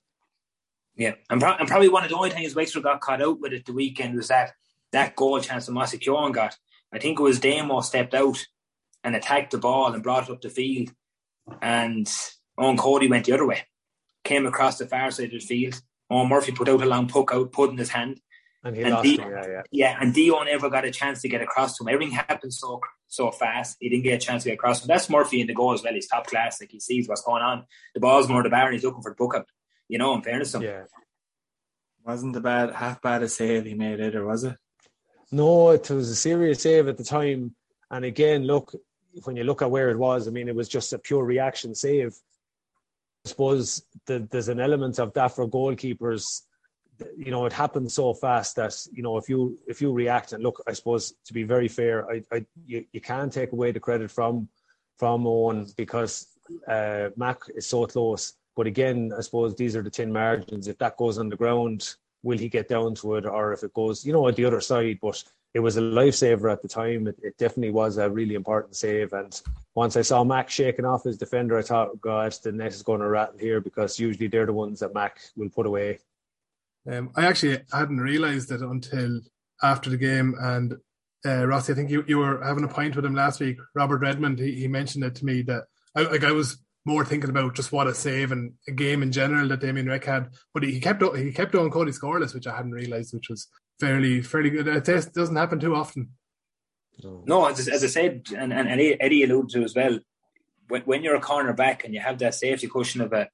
Yeah, 0.94 1.14
and, 1.30 1.40
pro- 1.40 1.54
and 1.54 1.66
probably 1.66 1.88
one 1.88 2.04
of 2.04 2.10
the 2.10 2.16
only 2.16 2.28
things 2.28 2.54
Wexford 2.54 2.82
got 2.82 3.00
caught 3.00 3.22
out 3.22 3.40
with 3.40 3.54
it 3.54 3.64
the 3.64 3.72
weekend 3.72 4.14
was 4.14 4.28
that 4.28 4.52
that 4.92 5.16
goal 5.16 5.40
chance 5.40 5.66
that 5.66 5.72
Mossy 5.72 5.98
got. 5.98 6.56
I 6.92 6.98
think 6.98 7.18
it 7.18 7.22
was 7.22 7.40
Damo 7.40 7.80
stepped 7.80 8.14
out 8.14 8.44
and 9.04 9.16
attacked 9.16 9.50
the 9.52 9.58
ball 9.58 9.92
and 9.92 10.02
brought 10.02 10.28
it 10.28 10.32
up 10.32 10.40
the 10.42 10.50
field, 10.50 10.92
and 11.60 12.06
Eoin 12.58 12.78
Cody 12.78 13.08
went 13.08 13.26
the 13.26 13.32
other 13.32 13.46
way, 13.46 13.62
came 14.24 14.46
across 14.46 14.78
the 14.78 14.86
far 14.86 15.10
side 15.10 15.26
of 15.26 15.30
the 15.32 15.38
field. 15.40 15.80
Eoin 16.10 16.28
Murphy 16.28 16.52
put 16.52 16.68
out 16.68 16.82
a 16.82 16.86
long 16.86 17.08
puck 17.08 17.30
out, 17.32 17.52
put 17.52 17.70
in 17.70 17.78
his 17.78 17.88
hand, 17.90 18.20
And 18.64 18.76
he 18.76 18.82
And 18.82 18.92
lost 18.92 19.02
the- 19.04 19.14
it, 19.14 19.18
yeah, 19.20 19.46
yeah. 19.48 19.62
yeah, 19.72 19.98
and 20.00 20.14
Dio 20.14 20.40
never 20.44 20.70
got 20.70 20.84
a 20.84 20.90
chance 20.92 21.20
to 21.22 21.28
get 21.28 21.42
across 21.42 21.76
to 21.76 21.82
him. 21.84 21.88
Everything 21.88 22.14
happened 22.14 22.54
so 22.54 22.80
so 23.08 23.30
fast. 23.30 23.76
He 23.80 23.88
didn't 23.90 24.04
get 24.04 24.22
a 24.22 24.24
chance 24.24 24.44
to 24.44 24.50
get 24.50 24.54
across 24.54 24.78
to 24.78 24.84
him. 24.84 24.88
That's 24.88 25.10
Murphy 25.10 25.40
in 25.40 25.46
the 25.46 25.52
goal 25.54 25.72
as 25.74 25.82
well. 25.82 25.92
He's 25.92 26.06
top 26.08 26.26
class. 26.28 26.60
Like 26.60 26.70
he 26.70 26.78
sees 26.80 27.08
what's 27.08 27.22
going 27.22 27.42
on. 27.42 27.66
The 27.92 28.00
ball's 28.00 28.28
more 28.28 28.42
the 28.42 28.48
bar 28.50 28.66
and 28.66 28.74
he's 28.74 28.84
looking 28.84 29.02
for 29.02 29.10
the 29.10 29.16
book 29.16 29.34
out. 29.36 29.46
You 29.88 29.98
know, 29.98 30.14
in 30.14 30.22
fairness 30.22 30.52
to 30.52 30.58
him. 30.58 30.62
Yeah. 30.62 30.84
Wasn't 32.06 32.32
the 32.32 32.40
bad 32.40 32.72
half 32.74 33.02
bad 33.02 33.22
a 33.22 33.28
save 33.28 33.64
he 33.66 33.74
made 33.74 34.00
either, 34.00 34.24
was 34.24 34.44
it? 34.44 34.56
No, 35.32 35.70
it 35.70 35.90
was 35.90 36.10
a 36.10 36.14
serious 36.14 36.60
save 36.60 36.88
at 36.88 36.98
the 36.98 37.04
time. 37.04 37.54
And 37.90 38.04
again, 38.04 38.44
look, 38.44 38.74
when 39.24 39.34
you 39.36 39.44
look 39.44 39.62
at 39.62 39.70
where 39.70 39.88
it 39.90 39.98
was, 39.98 40.28
I 40.28 40.30
mean, 40.30 40.46
it 40.46 40.54
was 40.54 40.68
just 40.68 40.92
a 40.92 40.98
pure 40.98 41.24
reaction 41.24 41.74
save. 41.74 42.14
I 43.24 43.28
suppose 43.28 43.82
the, 44.06 44.28
there's 44.30 44.48
an 44.48 44.60
element 44.60 44.98
of 44.98 45.14
that 45.14 45.34
for 45.34 45.48
goalkeepers. 45.48 46.42
You 47.16 47.30
know, 47.30 47.46
it 47.46 47.52
happens 47.52 47.94
so 47.94 48.12
fast 48.12 48.56
that 48.56 48.74
you 48.92 49.02
know 49.02 49.16
if 49.16 49.28
you 49.28 49.58
if 49.66 49.80
you 49.80 49.92
react 49.92 50.32
and 50.32 50.42
look, 50.42 50.62
I 50.68 50.72
suppose 50.72 51.14
to 51.24 51.32
be 51.32 51.42
very 51.42 51.68
fair, 51.68 52.08
I, 52.10 52.22
I 52.30 52.44
you, 52.66 52.84
you 52.92 53.00
can't 53.00 53.32
take 53.32 53.52
away 53.52 53.72
the 53.72 53.80
credit 53.80 54.10
from 54.10 54.48
from 54.98 55.24
Eoin 55.24 55.74
because 55.76 56.26
uh, 56.68 57.08
Mac 57.16 57.38
is 57.54 57.66
so 57.66 57.86
close. 57.86 58.34
But 58.54 58.66
again, 58.66 59.12
I 59.16 59.22
suppose 59.22 59.56
these 59.56 59.74
are 59.74 59.82
the 59.82 59.90
tin 59.90 60.12
margins. 60.12 60.68
If 60.68 60.78
that 60.78 60.96
goes 60.96 61.18
on 61.18 61.28
the 61.28 61.36
ground, 61.36 61.94
will 62.22 62.38
he 62.38 62.48
get 62.48 62.68
down 62.68 62.94
to 62.96 63.16
it, 63.16 63.26
or 63.26 63.52
if 63.52 63.62
it 63.62 63.74
goes, 63.74 64.04
you 64.04 64.12
know, 64.12 64.28
at 64.28 64.36
the 64.36 64.44
other 64.44 64.60
side? 64.60 64.98
But 65.00 65.22
it 65.54 65.60
was 65.60 65.76
a 65.76 65.80
lifesaver 65.80 66.50
at 66.50 66.62
the 66.62 66.68
time. 66.68 67.06
It, 67.08 67.16
it 67.22 67.36
definitely 67.36 67.72
was 67.72 67.98
a 67.98 68.08
really 68.08 68.34
important 68.34 68.74
save. 68.74 69.12
And 69.12 69.38
once 69.74 69.96
I 69.96 70.02
saw 70.02 70.24
Mac 70.24 70.48
shaking 70.48 70.86
off 70.86 71.04
his 71.04 71.18
defender, 71.18 71.58
I 71.58 71.62
thought, 71.62 72.00
God, 72.00 72.34
the 72.42 72.52
net 72.52 72.72
is 72.72 72.82
going 72.82 73.00
to 73.00 73.08
rattle 73.08 73.38
here 73.38 73.60
because 73.60 73.98
usually 74.00 74.28
they're 74.28 74.46
the 74.46 74.52
ones 74.52 74.80
that 74.80 74.94
Mac 74.94 75.20
will 75.36 75.50
put 75.50 75.66
away. 75.66 75.98
Um, 76.90 77.10
I 77.16 77.26
actually 77.26 77.58
hadn't 77.72 77.98
realised 77.98 78.50
it 78.50 78.62
until 78.62 79.20
after 79.62 79.90
the 79.90 79.98
game. 79.98 80.34
And 80.40 80.76
uh, 81.24 81.46
Rossi, 81.46 81.72
I 81.72 81.76
think 81.76 81.90
you, 81.90 82.02
you 82.08 82.18
were 82.18 82.42
having 82.42 82.64
a 82.64 82.68
point 82.68 82.96
with 82.96 83.04
him 83.04 83.14
last 83.14 83.38
week. 83.40 83.58
Robert 83.74 83.98
Redmond, 83.98 84.38
he, 84.38 84.54
he 84.54 84.68
mentioned 84.68 85.04
it 85.04 85.14
to 85.16 85.24
me 85.24 85.42
that 85.42 85.64
I, 85.94 86.02
like 86.02 86.24
I 86.24 86.32
was 86.32 86.61
more 86.84 87.04
thinking 87.04 87.30
about 87.30 87.54
just 87.54 87.72
what 87.72 87.86
a 87.86 87.94
save 87.94 88.32
and 88.32 88.54
a 88.68 88.72
game 88.72 89.02
in 89.02 89.12
general 89.12 89.48
that 89.48 89.60
Damien 89.60 89.88
Reck 89.88 90.04
had, 90.04 90.30
but 90.52 90.62
he 90.62 90.80
kept 90.80 91.02
he 91.16 91.32
kept 91.32 91.54
on 91.54 91.70
Cody 91.70 91.92
scoreless, 91.92 92.34
which 92.34 92.46
I 92.46 92.56
hadn't 92.56 92.72
realised, 92.72 93.14
which 93.14 93.28
was 93.28 93.48
fairly 93.78 94.22
fairly 94.22 94.50
good. 94.50 94.68
It 94.68 94.84
doesn't 95.14 95.36
happen 95.36 95.60
too 95.60 95.74
often. 95.74 96.10
No, 97.02 97.46
as, 97.46 97.68
as 97.68 97.82
I 97.82 97.86
said, 97.86 98.26
and, 98.36 98.52
and, 98.52 98.68
and 98.68 98.96
Eddie 99.00 99.24
alluded 99.24 99.50
to 99.50 99.64
as 99.64 99.74
well, 99.74 99.98
when, 100.68 100.82
when 100.82 101.02
you're 101.02 101.16
a 101.16 101.20
corner 101.20 101.52
back 101.52 101.84
and 101.84 101.94
you 101.94 102.00
have 102.00 102.18
that 102.18 102.34
safety 102.34 102.68
cushion 102.68 103.00
of 103.00 103.12
a 103.12 103.28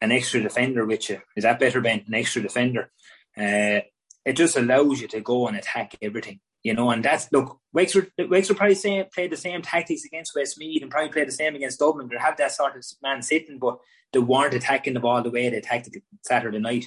an 0.00 0.12
extra 0.12 0.42
defender 0.42 0.84
with 0.84 1.08
you, 1.08 1.20
is 1.36 1.44
that 1.44 1.60
better, 1.60 1.80
Ben? 1.80 2.04
An 2.06 2.14
extra 2.14 2.42
defender. 2.42 2.90
Uh, 3.36 3.80
it 4.24 4.34
just 4.34 4.56
allows 4.56 5.00
you 5.00 5.08
to 5.08 5.20
go 5.20 5.46
and 5.46 5.56
attack 5.56 5.96
everything, 6.02 6.40
you 6.64 6.74
know. 6.74 6.90
And 6.90 7.04
that's 7.04 7.30
look, 7.30 7.60
Wexford, 7.72 8.10
Wexford 8.18 8.56
probably 8.56 8.74
say, 8.74 9.08
played 9.14 9.30
the 9.30 9.36
same 9.36 9.62
tactics 9.62 10.04
against 10.04 10.34
Westmeath 10.34 10.82
and 10.82 10.90
probably 10.90 11.12
played 11.12 11.28
the 11.28 11.32
same 11.32 11.54
against 11.54 11.78
Dublin. 11.78 12.08
They 12.10 12.18
have 12.18 12.36
that 12.38 12.50
sort 12.50 12.76
of 12.76 12.84
man 13.02 13.22
sitting, 13.22 13.60
but 13.60 13.78
they 14.12 14.18
weren't 14.18 14.54
attacking 14.54 14.94
the 14.94 15.00
ball 15.00 15.22
the 15.22 15.30
way 15.30 15.48
they 15.48 15.58
attacked 15.58 15.88
it 15.88 16.02
Saturday 16.22 16.58
night. 16.58 16.86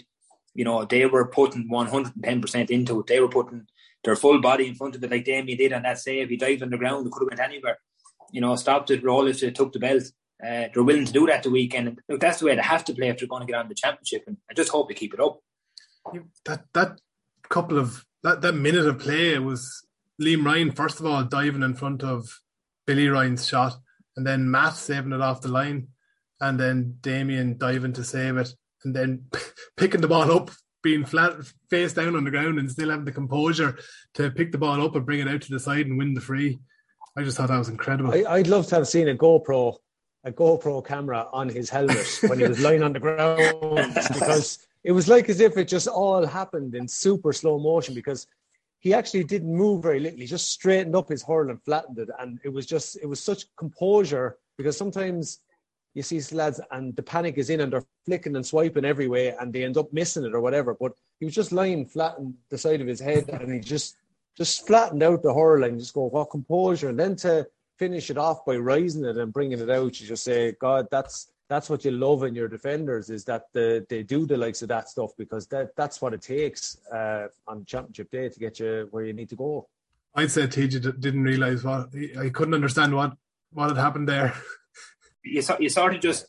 You 0.53 0.65
know, 0.65 0.83
they 0.83 1.05
were 1.05 1.27
putting 1.27 1.69
110% 1.69 2.69
into 2.69 2.99
it. 2.99 3.07
They 3.07 3.19
were 3.19 3.29
putting 3.29 3.67
their 4.03 4.15
full 4.15 4.41
body 4.41 4.67
in 4.67 4.75
front 4.75 4.95
of 4.95 5.03
it, 5.03 5.11
like 5.11 5.25
Damien 5.25 5.57
did 5.57 5.73
on 5.73 5.83
that 5.83 5.99
save. 5.99 6.29
He 6.29 6.37
dived 6.37 6.63
on 6.63 6.71
the 6.71 6.77
ground, 6.77 7.09
could 7.11 7.31
have 7.31 7.37
went 7.37 7.51
anywhere. 7.51 7.77
You 8.31 8.41
know, 8.41 8.55
stopped 8.55 8.89
it, 8.91 9.03
roll 9.03 9.27
if 9.27 9.39
they 9.39 9.51
took 9.51 9.71
the 9.71 9.79
belt. 9.79 10.03
Uh, 10.43 10.67
they're 10.73 10.83
willing 10.83 11.05
to 11.05 11.13
do 11.13 11.25
that 11.27 11.43
the 11.43 11.49
weekend. 11.49 11.87
And 11.87 11.99
look, 12.09 12.19
that's 12.19 12.39
the 12.39 12.45
way 12.45 12.55
they 12.55 12.61
have 12.61 12.85
to 12.85 12.93
play 12.93 13.09
if 13.09 13.17
they're 13.17 13.27
going 13.27 13.41
to 13.41 13.51
get 13.51 13.59
on 13.59 13.69
the 13.69 13.75
championship. 13.75 14.23
And 14.27 14.37
I 14.49 14.53
just 14.53 14.69
hope 14.69 14.87
they 14.87 14.95
keep 14.95 15.13
it 15.13 15.19
up. 15.19 15.39
That 16.45 16.65
that 16.73 16.99
couple 17.49 17.77
of 17.77 18.05
that, 18.27 18.41
that 18.41 18.53
minute 18.53 18.85
of 18.85 18.99
play 18.99 19.39
was 19.39 19.85
Liam 20.21 20.45
Ryan 20.45 20.71
first 20.71 20.99
of 20.99 21.05
all 21.05 21.23
diving 21.23 21.63
in 21.63 21.75
front 21.75 22.03
of 22.03 22.27
Billy 22.85 23.07
Ryan's 23.07 23.47
shot, 23.47 23.75
and 24.15 24.25
then 24.25 24.51
Matt 24.51 24.75
saving 24.75 25.13
it 25.13 25.21
off 25.21 25.41
the 25.41 25.47
line, 25.47 25.87
and 26.41 26.59
then 26.59 26.97
Damien 27.01 27.57
diving 27.57 27.93
to 27.93 28.03
save 28.03 28.37
it, 28.37 28.53
and 28.83 28.95
then 28.95 29.25
picking 29.77 30.01
the 30.01 30.07
ball 30.07 30.31
up, 30.31 30.51
being 30.83 31.05
flat 31.05 31.35
face 31.69 31.93
down 31.93 32.15
on 32.15 32.23
the 32.23 32.31
ground, 32.31 32.59
and 32.59 32.69
still 32.69 32.89
having 32.89 33.05
the 33.05 33.11
composure 33.11 33.77
to 34.15 34.31
pick 34.31 34.51
the 34.51 34.57
ball 34.57 34.83
up 34.83 34.95
and 34.95 35.05
bring 35.05 35.19
it 35.19 35.27
out 35.27 35.41
to 35.41 35.51
the 35.51 35.59
side 35.59 35.85
and 35.85 35.97
win 35.97 36.13
the 36.13 36.21
free. 36.21 36.59
I 37.17 37.23
just 37.23 37.37
thought 37.37 37.49
that 37.49 37.57
was 37.57 37.69
incredible. 37.69 38.13
I, 38.13 38.23
I'd 38.29 38.47
love 38.47 38.67
to 38.67 38.75
have 38.75 38.87
seen 38.87 39.09
a 39.09 39.15
GoPro, 39.15 39.77
a 40.23 40.31
GoPro 40.31 40.85
camera 40.85 41.27
on 41.31 41.49
his 41.49 41.69
helmet 41.69 42.19
when 42.27 42.39
he 42.39 42.47
was 42.47 42.59
lying 42.59 42.83
on 42.83 42.93
the 42.93 42.99
ground 42.99 43.93
because 44.13 44.66
it 44.87 44.93
was 44.93 45.09
like 45.09 45.27
as 45.27 45.41
if 45.41 45.57
it 45.57 45.67
just 45.67 45.89
all 45.89 46.25
happened 46.25 46.73
in 46.73 46.87
super 46.87 47.33
slow 47.33 47.59
motion 47.59 47.93
because 47.93 48.25
he 48.79 48.93
actually 48.93 49.25
didn't 49.25 49.53
move 49.53 49.83
very 49.83 49.99
little. 49.99 50.17
He 50.17 50.25
just 50.25 50.49
straightened 50.49 50.95
up 50.95 51.09
his 51.09 51.21
hurl 51.21 51.49
and 51.49 51.61
flattened 51.61 51.99
it. 51.99 52.07
And 52.19 52.39
it 52.45 52.53
was 52.53 52.65
just, 52.65 52.97
it 53.01 53.05
was 53.05 53.19
such 53.19 53.53
composure 53.57 54.37
because 54.57 54.77
sometimes 54.77 55.41
you 55.93 56.03
see 56.03 56.21
lads 56.33 56.61
and 56.71 56.95
the 56.95 57.03
panic 57.03 57.37
is 57.37 57.49
in 57.49 57.59
and 57.59 57.73
they're 57.73 57.83
flicking 58.05 58.37
and 58.37 58.45
swiping 58.45 58.85
every 58.85 59.09
way 59.09 59.35
and 59.37 59.51
they 59.51 59.65
end 59.65 59.75
up 59.75 59.91
missing 59.91 60.23
it 60.23 60.33
or 60.33 60.39
whatever. 60.39 60.73
But 60.73 60.93
he 61.19 61.25
was 61.25 61.35
just 61.35 61.51
lying 61.51 61.85
flat 61.85 62.15
on 62.17 62.35
the 62.49 62.57
side 62.57 62.79
of 62.79 62.87
his 62.87 63.01
head 63.01 63.27
and 63.27 63.51
he 63.51 63.59
just, 63.59 63.97
just 64.37 64.65
flattened 64.65 65.03
out 65.03 65.21
the 65.21 65.33
hurl 65.33 65.65
and 65.65 65.81
just 65.81 65.95
go, 65.95 66.07
what 66.07 66.31
composure. 66.31 66.87
And 66.87 66.99
then 66.99 67.17
to 67.17 67.45
finish 67.77 68.09
it 68.09 68.17
off 68.17 68.45
by 68.45 68.55
rising 68.55 69.03
it 69.03 69.17
and 69.17 69.33
bringing 69.33 69.59
it 69.59 69.69
out, 69.69 69.99
you 69.99 70.07
just 70.07 70.23
say, 70.23 70.53
God, 70.61 70.87
that's, 70.89 71.29
that's 71.49 71.69
what 71.69 71.85
you 71.85 71.91
love 71.91 72.23
in 72.23 72.35
your 72.35 72.47
defenders 72.47 73.09
is 73.09 73.23
that 73.25 73.43
the, 73.53 73.85
they 73.89 74.03
do 74.03 74.25
the 74.25 74.37
likes 74.37 74.61
of 74.61 74.67
that 74.69 74.89
stuff 74.89 75.11
because 75.17 75.47
that 75.47 75.75
that's 75.75 76.01
what 76.01 76.13
it 76.13 76.21
takes 76.21 76.77
uh, 76.93 77.27
on 77.47 77.63
championship 77.65 78.11
day 78.11 78.29
to 78.29 78.39
get 78.39 78.59
you 78.59 78.87
where 78.91 79.05
you 79.05 79.13
need 79.13 79.29
to 79.29 79.35
go. 79.35 79.67
I'd 80.15 80.31
say 80.31 80.47
TJ 80.47 80.99
didn't 80.99 81.23
realize 81.23 81.63
what 81.63 81.89
he, 81.93 82.17
I 82.17 82.29
couldn't 82.29 82.53
understand 82.53 82.93
what 82.93 83.13
what 83.51 83.69
had 83.69 83.77
happened 83.77 84.09
there. 84.09 84.33
you, 85.23 85.41
so- 85.41 85.57
you 85.59 85.69
sort 85.69 85.95
of 85.95 86.01
just 86.01 86.27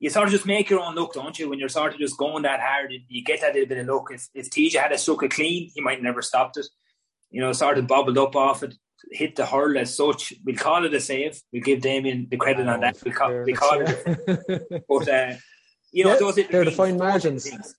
you 0.00 0.10
sort 0.10 0.26
of 0.26 0.32
just 0.32 0.46
make 0.46 0.70
your 0.70 0.80
own 0.80 0.94
look, 0.94 1.14
don't 1.14 1.38
you? 1.38 1.48
When 1.48 1.58
you're 1.58 1.68
sort 1.68 1.94
of 1.94 2.00
just 2.00 2.18
going 2.18 2.42
that 2.42 2.60
hard, 2.60 2.92
you 3.08 3.24
get 3.24 3.40
that 3.40 3.54
little 3.54 3.68
bit 3.68 3.78
of 3.78 3.86
luck. 3.86 4.08
If 4.10 4.28
if 4.34 4.50
TJ 4.50 4.74
had 4.80 4.92
a 4.92 4.98
struck 4.98 5.22
it 5.22 5.30
clean, 5.30 5.70
he 5.74 5.80
might 5.80 6.02
never 6.02 6.22
stopped 6.22 6.56
it. 6.56 6.66
You 7.30 7.40
know, 7.40 7.52
sort 7.52 7.78
of 7.78 7.86
bobbled 7.86 8.18
up 8.18 8.36
off 8.36 8.62
it, 8.62 8.74
hit 9.10 9.36
the 9.36 9.46
hurl 9.46 9.76
as 9.78 9.94
such. 9.96 10.32
We'll 10.44 10.56
call 10.56 10.84
it 10.84 10.94
a 10.94 11.00
save. 11.00 11.40
We'll 11.52 11.62
give 11.62 11.80
Damien 11.80 12.26
the 12.30 12.36
credit 12.36 12.66
on 12.68 12.80
that. 12.80 12.96
We 13.04 13.10
call, 13.10 13.42
we 13.44 13.52
call 13.52 13.80
it, 13.80 14.84
but 14.88 15.08
uh, 15.08 15.34
you 15.92 16.04
know, 16.04 16.12
Yeah, 16.12 16.18
those 16.18 16.34
they're 16.36 16.64
the 16.64 16.70
fine 16.72 16.96
margins. 16.96 17.48
things. 17.48 17.74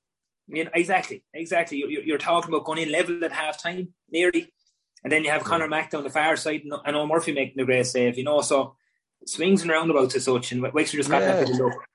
You 0.47 0.65
know, 0.65 0.71
exactly, 0.73 1.23
exactly. 1.33 1.79
You're, 1.79 2.03
you're 2.03 2.17
talking 2.17 2.53
about 2.53 2.65
going 2.65 2.79
in 2.83 2.91
level 2.91 3.23
at 3.25 3.31
half 3.31 3.61
time, 3.61 3.93
nearly, 4.11 4.53
and 5.03 5.11
then 5.11 5.23
you 5.23 5.31
have 5.31 5.43
Conor 5.43 5.67
Mack 5.67 5.89
down 5.91 6.03
the 6.03 6.09
far 6.09 6.35
side 6.37 6.61
and, 6.63 6.71
Eoin 6.71 7.07
Murphy 7.07 7.33
making 7.33 7.55
the 7.57 7.65
great 7.65 7.85
save. 7.87 8.17
You 8.17 8.23
know, 8.25 8.41
so 8.41 8.75
swings 9.25 9.63
and 9.63 9.71
roundabouts 9.71 10.15
as 10.15 10.25
such, 10.25 10.51
and 10.51 10.61
Wexford 10.61 10.99
just 10.99 11.09
got 11.09 11.21
that 11.21 11.39
Yeah. 11.39 11.45
bit 11.45 11.49
of 11.55 11.59
luck. 11.59 11.85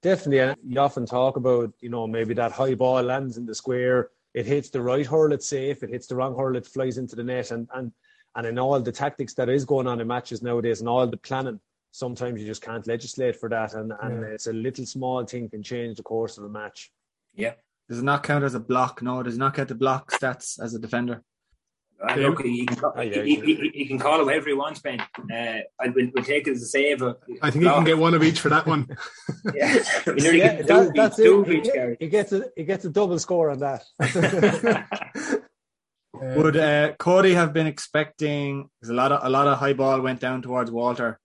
Definitely, 0.00 0.38
and 0.38 0.56
you 0.64 0.78
often 0.80 1.06
talk 1.06 1.36
about 1.36 1.72
you 1.80 1.88
know 1.90 2.06
maybe 2.06 2.34
that 2.34 2.52
high 2.52 2.74
ball 2.74 3.02
lands 3.02 3.36
in 3.36 3.46
the 3.46 3.54
square, 3.54 4.10
it 4.32 4.46
hits 4.46 4.70
the 4.70 4.80
right 4.80 5.04
hurl, 5.04 5.32
it's 5.32 5.48
safe. 5.48 5.82
It 5.82 5.90
hits 5.90 6.06
the 6.06 6.14
wrong 6.14 6.36
hurl, 6.36 6.54
it 6.54 6.66
flies 6.66 6.98
into 6.98 7.16
the 7.16 7.24
net, 7.24 7.50
and 7.50 7.68
and 7.74 7.90
and 8.38 8.46
in 8.46 8.58
all 8.58 8.80
the 8.80 8.92
tactics 8.92 9.34
that 9.34 9.48
is 9.50 9.64
going 9.66 9.86
on 9.86 10.00
in 10.00 10.06
matches 10.06 10.42
nowadays, 10.42 10.80
and 10.80 10.88
all 10.88 11.06
the 11.06 11.16
planning, 11.18 11.60
sometimes 11.90 12.40
you 12.40 12.46
just 12.46 12.62
can't 12.62 12.86
legislate 12.86 13.36
for 13.36 13.48
that, 13.50 13.74
and 13.74 13.92
and 14.00 14.22
Yeah. 14.22 14.28
it's 14.28 14.46
a 14.46 14.52
little 14.52 14.86
small 14.86 15.26
thing 15.26 15.50
can 15.50 15.62
change 15.62 15.96
the 15.96 16.02
course 16.04 16.38
of 16.38 16.44
a 16.44 16.48
match. 16.48 16.90
Yeah. 17.34 17.54
Does 17.88 17.98
it 17.98 18.04
not 18.04 18.22
count 18.22 18.44
as 18.44 18.54
a 18.54 18.60
block? 18.60 19.02
No, 19.02 19.22
does 19.22 19.34
it 19.34 19.38
not 19.38 19.54
get 19.56 19.68
the 19.68 19.74
block 19.74 20.12
stats 20.12 20.62
as 20.62 20.74
a 20.74 20.78
defender? 20.78 21.22
Uh, 22.08 22.14
look, 22.14 22.42
he, 22.44 22.64
can, 22.64 22.78
Oh, 22.84 23.00
yeah, 23.00 23.22
he, 23.24 23.34
he, 23.40 23.54
he, 23.56 23.70
he 23.74 23.86
can 23.86 23.98
call 23.98 24.20
it 24.20 24.24
whatever 24.24 24.48
he 24.50 24.54
wants, 24.54 24.78
Ben. 24.80 25.00
Uh, 25.00 25.58
I 25.80 25.88
will 25.88 26.08
we'll 26.14 26.22
take 26.22 26.46
it 26.46 26.52
as 26.52 26.62
a 26.62 26.66
save. 26.66 27.02
uh, 27.02 27.14
I 27.42 27.50
think 27.50 27.64
he 27.64 27.68
can 27.70 27.82
get 27.82 27.98
one 27.98 28.14
of 28.14 28.22
each 28.22 28.38
for 28.38 28.50
that 28.50 28.66
one. 28.66 28.86
Yeah, 29.54 29.82
we 30.06 30.12
nearly 30.14 30.38
Yeah, 30.38 30.56
get 30.58 30.66
that- 30.68 30.94
that's 30.94 31.18
each, 31.18 31.24
two 31.26 31.44
it. 31.44 31.52
Each, 31.66 31.72
Gary. 31.72 31.96
he 31.98 32.08
gets 32.08 32.30
a 32.32 32.44
he 32.56 32.62
gets 32.62 32.84
a 32.84 32.90
double 32.90 33.18
score 33.18 33.50
on 33.50 33.58
that. 33.60 33.82
Uh, 36.20 36.34
Would 36.36 36.56
uh, 36.56 36.92
Cody 36.98 37.34
have 37.34 37.52
been 37.52 37.66
expecting? 37.66 38.68
Because 38.80 38.90
a 38.90 38.94
lot 38.94 39.12
of 39.12 39.24
a 39.24 39.28
lot 39.28 39.46
of 39.46 39.58
high 39.58 39.72
ball 39.72 40.00
went 40.00 40.20
down 40.20 40.42
towards 40.42 40.70
Walter 40.70 41.20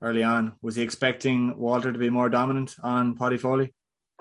early 0.00 0.22
on. 0.22 0.54
Was 0.62 0.76
he 0.76 0.82
expecting 0.82 1.56
Walter 1.58 1.92
to 1.92 1.98
be 1.98 2.08
more 2.08 2.30
dominant 2.30 2.76
on 2.82 3.16
Paddy 3.16 3.36
Foley? 3.36 3.74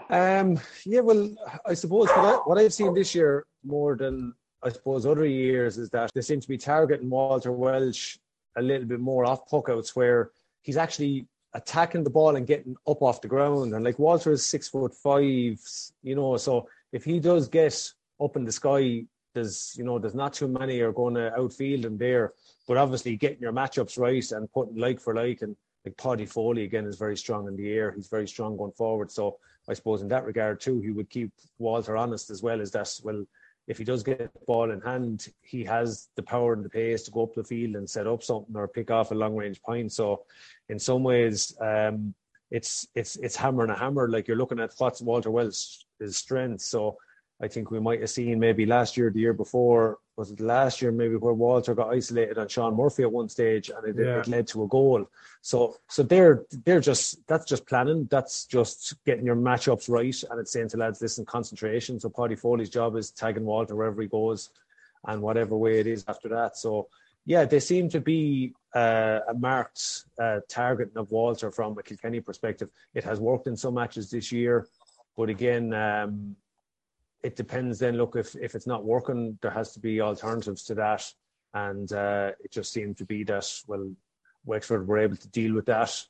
Um, 0.10 0.60
yeah, 0.86 1.01
well, 1.01 1.34
I 1.65 1.73
suppose 1.73 2.10
what, 2.10 2.25
I, 2.25 2.34
what 2.45 2.58
I've 2.58 2.73
seen 2.73 2.93
this 2.93 3.13
year 3.13 3.45
more 3.63 3.95
than 3.95 4.34
I 4.63 4.69
suppose 4.69 5.05
other 5.05 5.25
years 5.25 5.77
is 5.77 5.89
that 5.91 6.10
they 6.13 6.21
seem 6.21 6.41
to 6.41 6.47
be 6.47 6.58
targeting 6.58 7.10
Walter 7.10 7.51
Walsh 7.51 8.17
a 8.58 8.62
little 8.62 8.88
bit 8.88 8.99
more 8.99 9.25
off 9.25 9.47
puckouts 9.49 9.95
where 9.95 10.32
he's 10.62 10.77
actually 10.77 11.27
attacking 11.53 12.03
the 12.03 12.10
ball 12.10 12.36
and 12.36 12.47
getting 12.47 12.75
up 12.88 13.01
off 13.01 13.21
the 13.21 13.27
ground. 13.27 13.73
And 13.73 13.86
like 13.86 13.99
Walter 13.99 14.32
is 14.32 14.43
six 14.43 14.67
foot 14.67 14.93
five, 14.95 15.60
you 16.03 16.15
know, 16.15 16.36
so 16.38 16.67
if 16.91 17.05
he 17.05 17.19
does 17.19 17.47
get 17.47 17.91
up 18.19 18.36
in 18.36 18.43
the 18.43 18.51
sky, 18.51 19.05
there's 19.34 19.76
you 19.78 19.84
know 19.84 20.00
there's 20.00 20.15
not 20.15 20.34
too 20.34 20.48
many 20.48 20.80
are 20.82 20.92
going 20.92 21.15
to 21.15 21.34
outfield 21.36 21.86
him 21.86 21.98
there. 21.98 22.34
But 22.68 22.78
obviously 22.78 23.15
getting 23.15 23.42
your 23.42 23.54
matchups 23.54 23.98
right 23.98 24.32
and 24.32 24.52
putting 24.52 24.78
like 24.78 25.00
for 25.00 25.15
like 25.15 25.42
and 25.42 25.56
like 25.86 25.98
Paddy 25.98 26.26
Foley 26.26 26.63
again 26.63 26.86
is 26.86 26.98
very 26.98 27.18
strong 27.18 27.48
in 27.48 27.56
the 27.56 27.72
air. 27.72 27.92
He's 27.92 28.08
very 28.08 28.28
strong 28.28 28.58
going 28.58 28.74
forward. 28.74 29.12
So 29.12 29.38
I 29.68 29.74
suppose 29.74 30.02
in 30.02 30.08
that 30.10 30.26
regard 30.26 30.60
too, 30.60 30.82
he 30.82 30.92
would 30.92 31.10
keep 31.10 31.32
Walter 31.58 31.96
honest 31.98 32.30
as 32.30 32.42
well 32.42 32.62
as 32.62 32.72
that. 32.72 32.92
Well, 33.04 33.26
if 33.68 33.78
he 33.78 33.84
does 33.84 34.02
get 34.02 34.18
the 34.18 34.46
ball 34.48 34.72
in 34.72 34.82
hand, 34.82 35.28
he 35.42 35.63
has 35.63 36.10
the 36.15 36.24
power 36.24 36.54
and 36.54 36.65
the 36.65 36.70
pace 36.70 37.04
to 37.04 37.12
go 37.12 37.24
up 37.24 37.36
the 37.36 37.44
field 37.44 37.76
and 37.76 37.88
set 37.88 38.08
up 38.08 38.24
something 38.24 38.56
or 38.56 38.68
pick 38.68 38.89
off 38.89 39.12
a 39.12 39.15
long 39.15 39.36
range 39.36 39.62
point. 39.62 39.92
So, 39.92 40.26
in 40.70 40.80
some 40.80 41.04
ways, 41.04 41.56
um, 41.62 42.15
it's 42.50 42.88
it's 42.96 43.15
it's 43.18 43.36
hammer 43.36 43.62
and 43.62 43.72
a 43.72 43.76
hammer. 43.76 44.10
Like 44.10 44.28
you're 44.28 44.38
looking 44.38 44.60
at 44.60 44.74
what's 44.80 45.02
Walter 45.02 45.30
Wells' 45.30 45.86
strength. 46.08 46.62
So, 46.62 46.98
I 47.41 47.47
think 47.47 47.71
we 47.71 47.80
might 47.80 48.02
have 48.02 48.10
seen 48.10 48.38
maybe 48.39 48.65
last 48.65 48.97
year, 48.97 49.10
the 49.10 49.19
year 49.21 49.34
before, 49.34 49.99
was 50.17 50.32
it 50.32 50.41
last 50.41 50.82
year 50.82 50.91
maybe 50.91 51.15
where 51.15 51.34
Walter 51.34 51.73
got 51.73 51.93
isolated 51.93 52.38
on 52.38 52.49
Sean 52.49 52.75
Murphy 52.75 53.04
at 53.04 53.12
one 53.12 53.30
stage 53.30 53.69
and 53.69 53.88
it, 53.88 53.95
Yeah. 54.04 54.19
it 54.19 54.28
led 54.28 54.47
to 54.47 54.63
a 54.63 54.67
goal. 54.67 55.10
So 55.41 55.78
so 55.88 56.04
they're 56.04 56.43
they're 56.65 56.82
just 56.82 57.25
that's 57.28 57.45
just 57.45 57.65
planning. 57.65 58.08
That's 58.12 58.45
just 58.45 58.95
getting 59.06 59.25
your 59.25 59.38
matchups 59.38 59.88
right 59.89 60.23
and 60.30 60.39
it's 60.41 60.52
saying 60.52 60.69
to 60.69 60.78
lads, 60.78 61.02
listen, 61.02 61.23
concentration. 61.25 61.99
So 61.99 62.10
Paddy 62.10 62.36
Foley's 62.36 62.69
job 62.69 62.97
is 62.97 63.12
tagging 63.12 63.45
Walter 63.45 63.75
wherever 63.75 64.02
he 64.02 64.10
goes 64.10 64.49
and 65.08 65.21
whatever 65.21 65.56
way 65.56 65.80
it 65.80 65.88
is 65.88 66.04
after 66.10 66.28
that. 66.30 66.58
So 66.58 66.89
yeah, 67.25 67.45
they 67.45 67.62
seem 67.62 67.88
to 67.89 68.02
be 68.02 68.54
uh, 68.75 69.19
a 69.30 69.34
marked 69.34 70.04
uh, 70.21 70.39
targeting 70.49 70.97
of 70.97 71.12
Walter 71.12 71.52
from 71.52 71.78
a 71.78 71.84
Kilkenny 71.84 72.19
perspective. 72.19 72.69
It 72.93 73.06
has 73.06 73.19
worked 73.21 73.47
in 73.47 73.56
some 73.56 73.75
matches 73.75 74.10
this 74.12 74.32
year, 74.34 74.67
but 75.15 75.30
again, 75.30 75.73
um, 75.73 76.36
it 77.23 77.36
depends. 77.36 77.79
Then 77.79 77.97
look, 77.97 78.15
if 78.15 78.36
if 78.36 78.55
it's 78.55 78.67
not 78.67 78.86
working, 78.86 79.38
there 79.41 79.51
has 79.51 79.73
to 79.73 79.79
be 79.79 80.01
alternatives 80.01 80.63
to 80.65 80.75
that, 80.75 81.12
and 81.53 81.91
uh, 81.91 82.32
it 82.43 82.51
just 82.51 82.71
seemed 82.71 82.97
to 82.97 83.05
be 83.05 83.23
that 83.25 83.47
well, 83.67 83.91
Wexford 84.45 84.88
were 84.88 84.99
able 84.99 85.17
to 85.17 85.27
deal 85.29 85.53
with 85.53 85.65
that. 85.65 86.03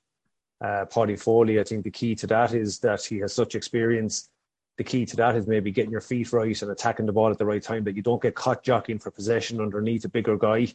Uh, 0.61 0.85
Paddy 0.85 1.15
Foley, 1.15 1.59
I 1.59 1.63
think 1.63 1.83
the 1.83 1.91
key 1.91 2.15
to 2.15 2.27
that 2.27 2.53
is 2.53 2.79
that 2.79 3.03
he 3.03 3.19
has 3.19 3.33
such 3.33 3.55
experience. 3.55 4.29
The 4.77 4.83
key 4.83 5.05
to 5.05 5.15
that 5.17 5.35
is 5.35 5.47
maybe 5.47 5.71
getting 5.71 5.91
your 5.91 6.01
feet 6.01 6.31
right 6.31 6.61
and 6.61 6.71
attacking 6.71 7.05
the 7.05 7.11
ball 7.11 7.31
at 7.31 7.37
the 7.37 7.45
right 7.45 7.61
time, 7.61 7.83
that 7.85 7.95
you 7.95 8.01
don't 8.01 8.21
get 8.21 8.35
caught 8.35 8.63
jockeying 8.63 8.99
for 8.99 9.11
possession 9.11 9.61
underneath 9.61 10.05
a 10.05 10.09
bigger 10.09 10.37
guy. 10.37 10.67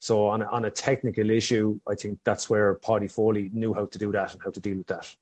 So 0.00 0.28
on 0.28 0.42
a, 0.42 0.46
on 0.46 0.64
a 0.64 0.70
technical 0.70 1.30
issue, 1.30 1.78
I 1.88 1.94
think 1.94 2.20
that's 2.24 2.48
where 2.48 2.74
Paddy 2.76 3.08
Foley 3.08 3.50
knew 3.52 3.74
how 3.74 3.86
to 3.86 3.98
do 3.98 4.12
that 4.12 4.32
and 4.32 4.42
how 4.42 4.50
to 4.50 4.60
deal 4.60 4.78
with 4.78 4.86
that. 4.86 5.14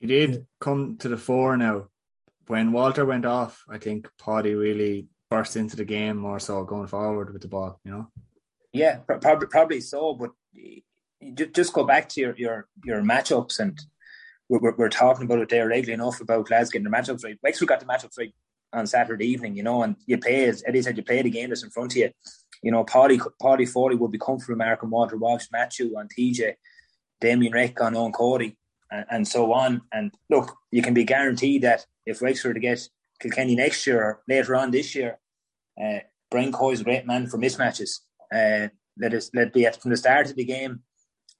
He 0.00 0.06
did 0.06 0.46
come 0.60 0.96
to 0.98 1.08
the 1.08 1.16
fore 1.16 1.56
now. 1.56 1.88
When 2.48 2.72
Walter 2.72 3.04
went 3.04 3.26
off, 3.26 3.62
I 3.68 3.78
think 3.78 4.08
Paddy 4.22 4.54
really 4.54 5.06
burst 5.30 5.56
into 5.56 5.76
the 5.76 5.84
game 5.84 6.16
more 6.16 6.40
so 6.40 6.64
going 6.64 6.86
forward 6.86 7.32
with 7.32 7.42
the 7.42 7.48
ball, 7.48 7.78
you 7.84 7.90
know? 7.90 8.10
Yeah, 8.72 8.98
probably 9.06 9.48
probably 9.48 9.80
so. 9.80 10.14
But 10.14 10.30
just 11.52 11.72
go 11.72 11.84
back 11.84 12.08
to 12.10 12.20
your 12.20 12.34
your, 12.36 12.68
your 12.84 13.02
matchups, 13.02 13.60
and 13.60 13.78
we're, 14.48 14.74
we're, 14.76 14.88
talking 14.88 15.24
about 15.24 15.40
it 15.40 15.48
there 15.48 15.68
regularly 15.68 15.94
enough 15.94 16.20
about 16.20 16.50
lads 16.50 16.70
getting 16.70 16.88
their 16.88 17.00
matchups 17.00 17.24
right. 17.24 17.38
Wexford 17.42 17.68
got 17.68 17.80
the 17.80 17.86
matchups 17.86 18.18
right 18.18 18.34
on 18.72 18.86
Saturday 18.86 19.26
evening, 19.26 19.56
you 19.56 19.62
know, 19.62 19.82
and 19.82 19.96
you 20.06 20.18
play 20.18 20.44
as 20.46 20.62
Eddie 20.66 20.82
said, 20.82 20.96
you 20.96 21.02
play 21.02 21.22
the 21.22 21.30
game 21.30 21.48
that's 21.48 21.64
in 21.64 21.70
front 21.70 21.92
of 21.92 21.96
you. 21.96 22.10
You 22.62 22.72
know, 22.72 22.84
Paddy 22.84 23.20
Paddy 23.40 23.66
Foley 23.66 23.96
would 23.96 24.10
be 24.10 24.18
comfortable 24.18 24.58
marking 24.58 24.90
Walter 24.90 25.16
Walsh, 25.16 25.46
Matthew 25.52 25.96
on 25.96 26.08
TJ, 26.08 26.54
Damien 27.20 27.52
Reck 27.52 27.80
on 27.80 27.94
Eoin 27.94 28.12
Cody, 28.12 28.56
and, 28.90 29.06
and 29.10 29.28
so 29.28 29.52
on. 29.52 29.82
And 29.92 30.12
look, 30.30 30.56
you 30.70 30.82
can 30.82 30.94
be 30.94 31.04
guaranteed 31.04 31.62
that 31.62 31.86
if 32.06 32.20
Wexford 32.20 32.54
to 32.54 32.60
get 32.60 32.88
Kilkenny 33.20 33.56
next 33.56 33.86
year 33.86 34.02
or 34.02 34.22
later 34.28 34.56
on 34.56 34.70
this 34.70 34.94
year, 34.94 35.18
uh, 35.82 35.98
Brian 36.30 36.52
Cody's 36.52 36.80
a 36.80 36.84
great 36.84 37.06
man 37.06 37.26
for 37.26 37.38
mismatches. 37.38 38.00
Uh, 38.32 38.68
let 38.98 39.14
us 39.14 39.30
let 39.34 39.52
be 39.52 39.64
at 39.64 39.80
from 39.80 39.90
the 39.90 39.96
start 39.96 40.30
of 40.30 40.36
the 40.36 40.44
game 40.44 40.80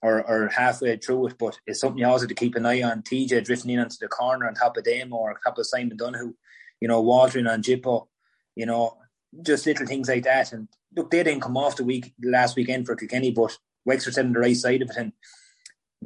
or, 0.03 0.23
or 0.23 0.49
halfway 0.49 0.97
through 0.97 1.29
it, 1.29 1.39
but 1.39 1.59
it's 1.67 1.81
something 1.81 1.99
you 1.99 2.07
also 2.07 2.23
have 2.23 2.29
to 2.29 2.35
keep 2.35 2.55
an 2.55 2.67
eye 2.67 2.83
on. 2.83 3.03
TJ 3.03 3.45
drifting 3.45 3.73
in 3.73 3.81
onto 3.81 3.97
the 4.01 4.09
corner 4.09 4.47
on 4.47 4.55
top 4.55 4.77
of 4.77 4.85
Damo 4.85 5.17
or 5.17 5.39
top 5.45 5.59
of 5.59 5.67
Simon 5.67 5.97
Donohoe, 5.97 6.35
you 6.81 6.89
know, 6.89 7.01
watering 7.01 7.47
on 7.47 7.63
Jippo, 7.63 8.07
you 8.55 8.67
know, 8.67 8.97
just 9.43 9.67
little 9.67 9.87
things 9.87 10.09
like 10.09 10.25
that. 10.25 10.53
And 10.53 10.69
look, 10.97 11.11
they 11.11 11.23
didn't 11.23 11.43
come 11.43 11.57
off 11.57 11.77
the 11.77 11.85
week 11.85 12.13
last 12.23 12.57
weekend 12.57 12.87
for 12.87 12.97
Kilkenny, 12.97 13.33
but 13.33 13.57
Wexford 13.85 14.15
said 14.15 14.27
on 14.27 14.33
the 14.33 14.39
right 14.39 14.57
side 14.57 14.83
of 14.83 14.91
it. 14.91 14.97
And 14.97 15.13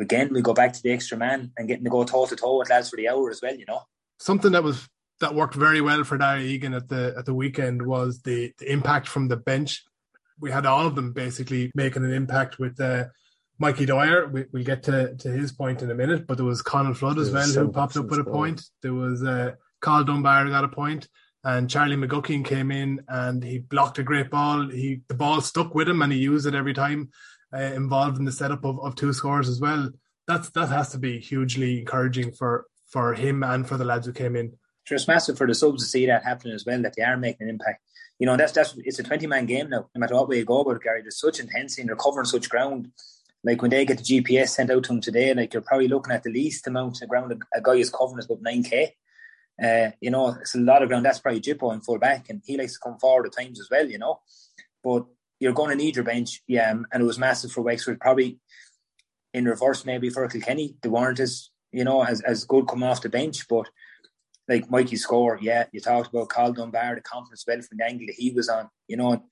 again, 0.00 0.32
we 0.32 0.42
go 0.42 0.54
back 0.54 0.72
to 0.72 0.82
the 0.82 0.92
extra 0.92 1.16
man 1.16 1.52
and 1.56 1.68
getting 1.68 1.84
to 1.84 1.90
go 1.90 2.04
toe 2.04 2.26
to 2.26 2.36
toe 2.36 2.58
with 2.58 2.70
lads 2.70 2.90
for 2.90 2.96
the 2.96 3.08
hour 3.08 3.30
as 3.30 3.40
well, 3.42 3.54
you 3.54 3.66
know. 3.66 3.82
something 4.18 4.52
that 4.52 4.62
was 4.62 4.88
that 5.20 5.34
worked 5.34 5.54
very 5.54 5.80
well 5.80 6.04
for 6.04 6.18
Darragh 6.18 6.42
Egan 6.42 6.74
at 6.74 6.88
the 6.88 7.14
at 7.16 7.26
the 7.26 7.34
weekend 7.34 7.86
was 7.86 8.22
the, 8.22 8.52
the 8.58 8.70
impact 8.70 9.08
from 9.08 9.28
the 9.28 9.36
bench. 9.36 9.84
We 10.40 10.50
had 10.50 10.66
all 10.66 10.86
of 10.86 10.94
them 10.96 11.12
basically 11.12 11.70
making 11.74 12.04
an 12.04 12.12
impact 12.12 12.58
with 12.58 12.80
uh, 12.80 13.04
Mikey 13.58 13.86
Dwyer. 13.86 14.26
We, 14.26 14.46
we'll 14.52 14.64
get 14.64 14.82
to, 14.84 15.14
to 15.14 15.30
his 15.30 15.52
point 15.52 15.82
in 15.82 15.90
a 15.90 15.94
minute, 15.94 16.26
but 16.26 16.36
there 16.36 16.46
was 16.46 16.62
Conor 16.62 16.94
Flood 16.94 17.18
as 17.18 17.30
well 17.30 17.46
who 17.46 17.70
popped 17.70 17.96
up 17.96 18.06
with 18.06 18.18
a 18.18 18.24
point. 18.24 18.62
There 18.82 18.94
was 18.94 19.22
uh, 19.22 19.52
Cathal 19.80 20.04
Dunbar 20.04 20.48
got 20.48 20.64
a 20.64 20.68
point, 20.68 21.08
and 21.44 21.70
Charlie 21.70 21.96
McGuckin 21.96 22.44
came 22.44 22.72
in 22.72 23.02
and 23.08 23.42
he 23.42 23.58
blocked 23.58 23.98
a 23.98 24.02
great 24.02 24.30
ball. 24.30 24.68
He 24.68 25.02
the 25.08 25.14
ball 25.14 25.40
stuck 25.40 25.74
with 25.74 25.88
him 25.88 26.02
and 26.02 26.12
he 26.12 26.18
used 26.18 26.46
it 26.46 26.54
every 26.54 26.74
time. 26.74 27.10
Uh, 27.54 27.74
involved 27.74 28.16
in 28.16 28.24
the 28.24 28.32
setup 28.32 28.64
of, 28.64 28.80
of 28.80 28.94
two 28.94 29.12
scores 29.12 29.46
as 29.46 29.60
well. 29.60 29.90
That's 30.26 30.48
that 30.50 30.70
has 30.70 30.90
to 30.92 30.98
be 30.98 31.18
hugely 31.18 31.80
encouraging 31.80 32.32
for 32.32 32.66
for 32.86 33.12
him 33.12 33.42
and 33.42 33.68
for 33.68 33.76
the 33.76 33.84
lads 33.84 34.06
who 34.06 34.12
came 34.14 34.36
in. 34.36 34.52
It's 34.90 35.06
massive 35.06 35.36
for 35.36 35.46
the 35.46 35.54
subs 35.54 35.82
to 35.82 35.88
see 35.88 36.06
that 36.06 36.24
happening 36.24 36.54
as 36.54 36.64
well, 36.64 36.80
that 36.82 36.94
they 36.96 37.02
are 37.02 37.16
making 37.16 37.48
an 37.48 37.50
impact. 37.50 37.82
You 38.18 38.26
know, 38.26 38.36
that's 38.36 38.52
that's 38.52 38.74
it's 38.78 38.98
a 39.00 39.02
twenty 39.02 39.26
man 39.26 39.44
game 39.44 39.68
now. 39.68 39.88
No 39.94 39.98
matter 39.98 40.14
what 40.14 40.28
way 40.28 40.38
you 40.38 40.46
go 40.46 40.60
about 40.60 40.76
it, 40.76 40.82
Gary, 40.82 41.02
there's 41.02 41.20
such 41.20 41.40
intensity 41.40 41.82
and 41.82 41.88
they're 41.88 41.96
covering 41.96 42.24
such 42.24 42.48
ground. 42.48 42.90
Like 43.44 43.60
when 43.60 43.70
they 43.70 43.84
get 43.84 43.98
the 43.98 44.04
GPS 44.04 44.48
sent 44.48 44.70
out 44.70 44.84
to 44.84 44.88
them 44.88 45.00
today, 45.00 45.34
like 45.34 45.52
you're 45.52 45.62
probably 45.62 45.88
looking 45.88 46.14
at 46.14 46.22
the 46.22 46.30
least 46.30 46.66
amount 46.68 47.02
of 47.02 47.08
ground 47.08 47.32
a, 47.32 47.58
a 47.58 47.60
guy 47.60 47.74
is 47.74 47.90
covering 47.90 48.20
is 48.20 48.26
about 48.26 48.42
nine 48.42 48.62
k. 48.62 48.94
Uh, 49.62 49.90
you 50.00 50.10
know, 50.10 50.28
it's 50.40 50.54
a 50.54 50.58
lot 50.58 50.82
of 50.82 50.88
ground. 50.88 51.04
That's 51.04 51.18
probably 51.18 51.40
Jippo 51.40 51.74
in 51.74 51.80
full 51.80 51.98
back, 51.98 52.30
and 52.30 52.40
he 52.44 52.56
likes 52.56 52.74
to 52.74 52.80
come 52.82 52.98
forward 52.98 53.26
at 53.26 53.36
times 53.36 53.60
as 53.60 53.68
well. 53.70 53.86
You 53.86 53.98
know, 53.98 54.20
but 54.82 55.04
you're 55.42 55.52
going 55.52 55.70
to 55.70 55.76
need 55.76 55.96
your 55.96 56.04
bench, 56.04 56.40
yeah, 56.46 56.70
and 56.70 56.86
it 56.92 57.04
was 57.04 57.18
massive 57.18 57.50
for 57.50 57.62
Wexford. 57.62 57.98
Probably 57.98 58.38
in 59.34 59.44
reverse, 59.44 59.84
maybe 59.84 60.08
for 60.08 60.28
Kilkenny, 60.28 60.76
they 60.80 60.88
weren't 60.88 61.18
as 61.18 61.50
you 61.72 61.82
know 61.82 62.04
as 62.04 62.20
as 62.20 62.44
good 62.44 62.68
coming 62.68 62.88
off 62.88 63.02
the 63.02 63.08
bench, 63.08 63.48
but 63.48 63.68
like 64.48 64.70
Mikey 64.70 64.94
score, 64.94 65.40
yeah, 65.42 65.64
you 65.72 65.80
talked 65.80 66.10
about 66.14 66.28
Cathal 66.28 66.52
Dunbar, 66.52 66.94
the 66.94 67.00
confidence 67.00 67.44
well 67.44 67.60
from 67.60 67.78
the 67.78 67.84
angle 67.84 68.06
that 68.06 68.14
he 68.16 68.30
was 68.30 68.48
on, 68.48 68.68
you 68.86 68.96
know. 68.96 69.24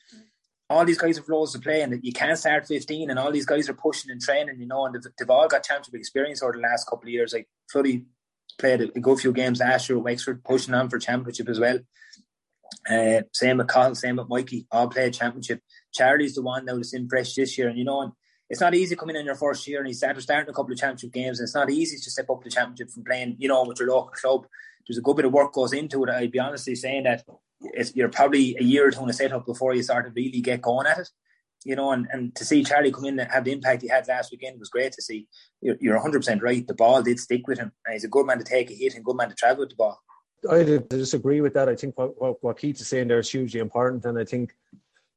All 0.69 0.85
these 0.85 0.99
guys 0.99 1.17
have 1.17 1.29
roles 1.29 1.53
to 1.53 1.61
play, 1.61 1.83
and 1.83 1.93
that 1.93 2.05
you 2.05 2.13
can't 2.13 2.39
start 2.39 2.67
15, 2.67 3.09
and 3.11 3.19
all 3.19 3.31
these 3.31 3.47
guys 3.47 3.69
are 3.69 3.75
pushing 3.75 4.11
and 4.11 4.21
training, 4.21 4.59
you 4.59 4.67
know, 4.67 4.87
and 4.87 4.95
they've, 4.95 5.13
they've 5.17 5.31
all 5.31 5.49
got 5.49 5.65
championship 5.65 5.95
experience 5.95 6.43
over 6.43 6.53
the 6.53 6.59
last 6.59 6.89
couple 6.89 7.07
of 7.07 7.13
years. 7.13 7.33
Like, 7.33 7.49
Floody 7.73 8.05
played 8.59 8.81
a, 8.81 8.85
a 8.97 9.01
good 9.01 9.19
few 9.19 9.33
games 9.33 9.61
last 9.61 9.89
year 9.89 9.99
at 9.99 10.05
Wexford, 10.05 10.45
pushing 10.45 10.75
on 10.75 10.89
for 10.89 10.99
championship 10.99 11.49
as 11.49 11.59
well. 11.59 11.81
Uh, 12.89 13.23
same 13.33 13.59
with 13.59 13.69
Cathal, 13.69 13.95
same 13.97 14.17
with 14.17 14.29
Mikey, 14.29 14.67
all 14.71 14.89
played 14.89 15.15
championship. 15.15 15.61
Charlie's 15.93 16.35
the 16.35 16.43
one 16.43 16.65
that's 16.65 16.95
in 16.95 17.09
fresh 17.09 17.35
this 17.35 17.57
year, 17.59 17.69
and 17.69 17.79
you 17.79 17.85
know, 17.85 18.15
it's 18.51 18.61
not 18.61 18.75
easy 18.75 18.97
coming 18.97 19.15
in 19.15 19.25
your 19.25 19.37
first 19.37 19.67
year 19.69 19.79
and 19.79 19.87
he's 19.87 19.99
started 19.99 20.21
starting 20.21 20.51
a 20.51 20.53
couple 20.53 20.73
of 20.73 20.79
championship 20.79 21.13
games, 21.13 21.39
and 21.39 21.47
it's 21.47 21.55
not 21.55 21.71
easy 21.71 21.97
to 21.97 22.11
step 22.11 22.29
up 22.29 22.43
the 22.43 22.51
championship 22.51 22.91
from 22.91 23.05
playing, 23.05 23.37
you 23.39 23.49
know, 23.49 23.65
with 23.65 23.79
your 23.79 23.89
local 23.89 24.11
club. 24.11 24.47
There's 24.87 24.99
a 24.99 25.03
good 25.03 25.17
bit 25.17 25.25
of 25.25 25.33
work 25.33 25.53
goes 25.53 25.73
into 25.73 26.03
it. 26.05 26.11
I'd 26.11 26.33
be 26.33 26.41
honestly 26.41 26.75
saying 26.75 27.05
that 27.05 27.25
it's, 27.61 27.95
you're 27.95 28.09
probably 28.09 28.57
a 28.59 28.65
year 28.65 28.89
or 28.89 28.91
two 28.91 29.05
in 29.05 29.11
a 29.11 29.13
setup 29.13 29.47
before 29.47 29.73
you 29.75 29.85
start 29.85 30.07
to 30.07 30.13
really 30.13 30.41
get 30.41 30.63
going 30.63 30.89
at 30.89 30.99
it. 30.99 31.09
You 31.65 31.77
know, 31.77 31.93
and, 31.93 32.09
and 32.11 32.35
to 32.37 32.45
see 32.45 32.65
Charlie 32.65 32.91
come 32.91 33.05
in 33.05 33.21
and 33.21 33.31
have 33.31 33.45
the 33.45 33.53
impact 33.53 33.83
he 33.83 33.89
had 33.89 34.09
last 34.09 34.33
weekend 34.33 34.59
was 34.59 34.71
great 34.71 34.93
to 34.93 35.03
see. 35.03 35.29
You're, 35.61 35.77
you're 35.79 36.01
100% 36.01 36.43
right. 36.43 36.67
The 36.67 36.75
ball 36.75 37.03
did 37.03 37.21
stick 37.21 37.47
with 37.47 37.59
him. 37.59 37.71
And 37.85 37.93
he's 37.93 38.05
a 38.05 38.09
good 38.09 38.25
man 38.25 38.39
to 38.39 38.45
take 38.45 38.71
a 38.71 38.75
hit 38.75 38.95
and 38.95 39.05
good 39.05 39.17
man 39.17 39.29
to 39.29 39.35
travel 39.35 39.61
with 39.61 39.69
the 39.69 39.77
ball. 39.77 40.01
I 40.51 40.63
disagree 40.89 41.43
with 41.43 41.53
that. 41.53 41.69
I 41.69 41.77
think 41.77 41.99
what, 41.99 42.43
what 42.43 42.59
Keith 42.59 42.81
is 42.81 42.89
saying 42.89 43.09
there 43.09 43.19
is 43.19 43.31
hugely 43.31 43.61
important. 43.61 44.07
And 44.07 44.19
I 44.19 44.25
think 44.25 44.55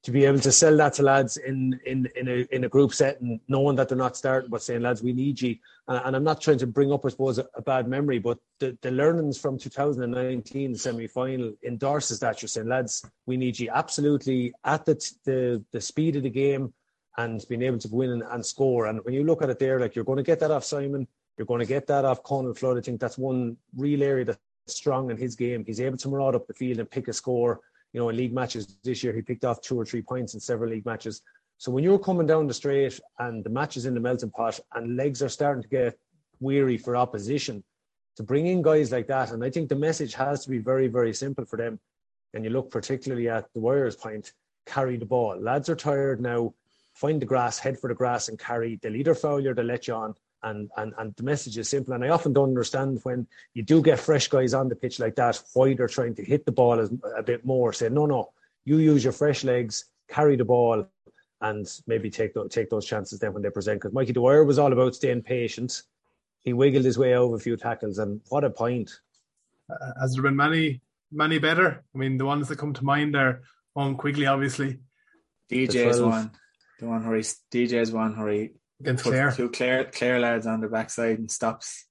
to 0.03 0.11
be 0.11 0.25
able 0.25 0.39
to 0.39 0.51
sell 0.51 0.75
that 0.77 0.93
to 0.93 1.03
lads 1.03 1.37
in 1.37 1.79
in 1.85 2.09
in 2.15 2.27
a 2.27 2.47
in 2.51 2.65
a 2.65 2.69
group 2.69 2.93
setting, 2.93 3.39
knowing 3.47 3.77
that 3.77 3.87
they're 3.87 3.97
not 3.97 4.17
starting, 4.17 4.49
but 4.49 4.61
saying, 4.61 4.81
lads, 4.81 5.01
we 5.01 5.13
need 5.13 5.41
you. 5.41 5.55
And, 5.87 6.01
and 6.05 6.15
I'm 6.15 6.23
not 6.23 6.41
trying 6.41 6.57
to 6.59 6.67
bring 6.67 6.91
up, 6.91 7.05
I 7.05 7.09
suppose, 7.09 7.39
a, 7.39 7.47
a 7.55 7.61
bad 7.61 7.87
memory, 7.87 8.19
but 8.19 8.37
the, 8.59 8.77
the 8.81 8.91
learnings 8.91 9.37
from 9.37 9.57
2019 9.57 10.75
semi 10.75 11.07
final 11.07 11.53
endorses 11.65 12.19
that. 12.19 12.41
You're 12.41 12.49
saying, 12.49 12.67
lads, 12.67 13.05
we 13.25 13.37
need 13.37 13.57
you 13.57 13.69
absolutely 13.73 14.53
at 14.65 14.85
the 14.85 14.95
the 15.23 15.63
the 15.71 15.81
speed 15.81 16.17
of 16.17 16.23
the 16.23 16.29
game 16.29 16.73
and 17.17 17.45
being 17.47 17.61
able 17.61 17.77
to 17.79 17.87
win 17.89 18.09
and, 18.09 18.23
and 18.23 18.45
score. 18.45 18.87
And 18.87 18.99
when 19.05 19.13
you 19.13 19.23
look 19.23 19.41
at 19.41 19.49
it 19.49 19.59
there, 19.59 19.79
like 19.79 19.95
you're 19.95 20.05
going 20.05 20.17
to 20.17 20.23
get 20.23 20.39
that 20.41 20.51
off 20.51 20.65
Simon, 20.65 21.07
you're 21.37 21.45
going 21.45 21.59
to 21.59 21.65
get 21.65 21.87
that 21.87 22.03
off 22.05 22.23
Conal 22.23 22.53
Flood. 22.53 22.77
I 22.77 22.81
think 22.81 22.99
that's 22.99 23.17
one 23.17 23.55
real 23.77 24.03
area 24.03 24.25
that's 24.25 24.39
strong 24.67 25.11
in 25.11 25.17
his 25.17 25.35
game. 25.35 25.63
He's 25.65 25.79
able 25.79 25.97
to 25.97 26.09
maraud 26.09 26.35
up 26.35 26.47
the 26.47 26.53
field 26.53 26.79
and 26.79 26.89
pick 26.89 27.07
a 27.07 27.13
score 27.13 27.61
you 27.93 27.99
know, 27.99 28.09
in 28.09 28.17
league 28.17 28.33
matches 28.33 28.75
this 28.83 29.03
year, 29.03 29.13
he 29.13 29.21
picked 29.21 29.45
off 29.45 29.61
two 29.61 29.79
or 29.79 29.85
three 29.85 30.01
points 30.01 30.33
in 30.33 30.39
several 30.39 30.71
league 30.71 30.85
matches. 30.85 31.21
So 31.59 31.71
when 31.71 31.83
you're 31.83 31.99
coming 31.99 32.27
down 32.27 32.47
the 32.47 32.53
straight 32.53 32.99
and 33.19 33.43
the 33.43 33.49
match 33.49 33.77
is 33.77 33.85
in 33.85 33.93
the 33.93 33.99
melting 33.99 34.31
pot 34.31 34.59
and 34.73 34.97
legs 34.97 35.21
are 35.21 35.29
starting 35.29 35.63
to 35.63 35.69
get 35.69 35.97
weary 36.39 36.77
for 36.77 36.95
opposition, 36.95 37.63
to 38.17 38.23
bring 38.23 38.47
in 38.47 38.61
guys 38.61 38.91
like 38.91 39.07
that, 39.07 39.31
and 39.31 39.43
I 39.43 39.49
think 39.49 39.69
the 39.69 39.75
message 39.75 40.13
has 40.15 40.43
to 40.43 40.49
be 40.49 40.57
very, 40.57 40.87
very 40.87 41.13
simple 41.13 41.45
for 41.45 41.57
them. 41.57 41.79
And 42.33 42.43
you 42.43 42.49
look 42.49 42.71
particularly 42.71 43.29
at 43.29 43.45
the 43.53 43.59
Warriors' 43.59 43.95
point, 43.95 44.33
carry 44.65 44.97
the 44.97 45.05
ball. 45.05 45.39
Lads 45.39 45.69
are 45.69 45.75
tired 45.75 46.19
now. 46.19 46.53
Find 46.95 47.21
the 47.21 47.25
grass, 47.25 47.59
head 47.59 47.79
for 47.79 47.87
the 47.87 47.95
grass, 47.95 48.27
and 48.27 48.37
carry. 48.37 48.79
They'll 48.81 48.95
either 48.95 49.15
foul 49.15 49.39
you 49.39 49.51
or 49.51 49.53
they'll 49.53 49.65
let 49.65 49.87
you 49.87 49.95
on 49.95 50.15
and, 50.43 50.69
and, 50.77 50.93
and 50.97 51.15
the 51.15 51.23
message 51.23 51.57
is 51.57 51.69
simple. 51.69 51.93
And 51.93 52.03
I 52.03 52.09
often 52.09 52.33
don't 52.33 52.49
understand 52.49 52.99
when 53.03 53.27
you 53.53 53.63
do 53.63 53.81
get 53.81 53.99
fresh 53.99 54.27
guys 54.27 54.53
on 54.53 54.69
the 54.69 54.75
pitch 54.75 54.99
like 54.99 55.15
that, 55.15 55.41
why 55.53 55.73
they're 55.73 55.87
trying 55.87 56.15
to 56.15 56.23
hit 56.23 56.45
the 56.45 56.51
ball 56.51 56.79
as, 56.79 56.91
a 57.17 57.23
bit 57.23 57.45
more. 57.45 57.73
Say, 57.73 57.89
no, 57.89 58.05
no, 58.05 58.31
you 58.65 58.77
use 58.77 59.03
your 59.03 59.13
fresh 59.13 59.43
legs, 59.43 59.85
carry 60.09 60.35
the 60.35 60.45
ball, 60.45 60.87
and 61.41 61.67
maybe 61.87 62.09
take 62.09 62.33
those, 62.33 62.49
take 62.49 62.69
those 62.69 62.85
chances 62.85 63.19
then 63.19 63.33
when 63.33 63.43
they 63.43 63.49
present. 63.49 63.79
Because 63.79 63.93
Mikey 63.93 64.13
Dwyer 64.13 64.43
was 64.43 64.59
all 64.59 64.71
about 64.71 64.95
staying 64.95 65.23
patient. 65.23 65.83
He 66.41 66.53
wiggled 66.53 66.85
his 66.85 66.97
way 66.97 67.15
over 67.15 67.35
a 67.35 67.39
few 67.39 67.55
tackles, 67.55 67.99
and 67.99 68.21
what 68.29 68.43
a 68.43 68.49
point! 68.49 68.91
Uh, 69.69 69.93
has 70.01 70.13
there 70.13 70.23
been 70.23 70.35
many, 70.35 70.81
many 71.11 71.39
better? 71.39 71.83
I 71.95 71.97
mean, 71.97 72.17
the 72.17 72.25
ones 72.25 72.49
that 72.49 72.57
come 72.57 72.73
to 72.73 72.83
mind 72.83 73.15
are 73.15 73.43
Eoin 73.77 73.97
Quigley, 73.97 74.25
obviously. 74.25 74.79
DJ's 75.49 76.01
one. 76.01 76.31
The 76.79 76.87
one 76.87 77.07
where 77.07 77.17
he 77.17 77.23
DJ's 77.23 77.91
one 77.91 78.19
where 78.19 78.31
he 78.31 78.49
against 78.83 79.03
Clare. 79.03 79.31
Two 79.31 79.49
Clare, 79.49 79.85
Clare 79.85 80.19
lads 80.19 80.45
on 80.45 80.61
the 80.61 80.67
backside 80.67 81.19
and 81.19 81.31
stops. 81.31 81.87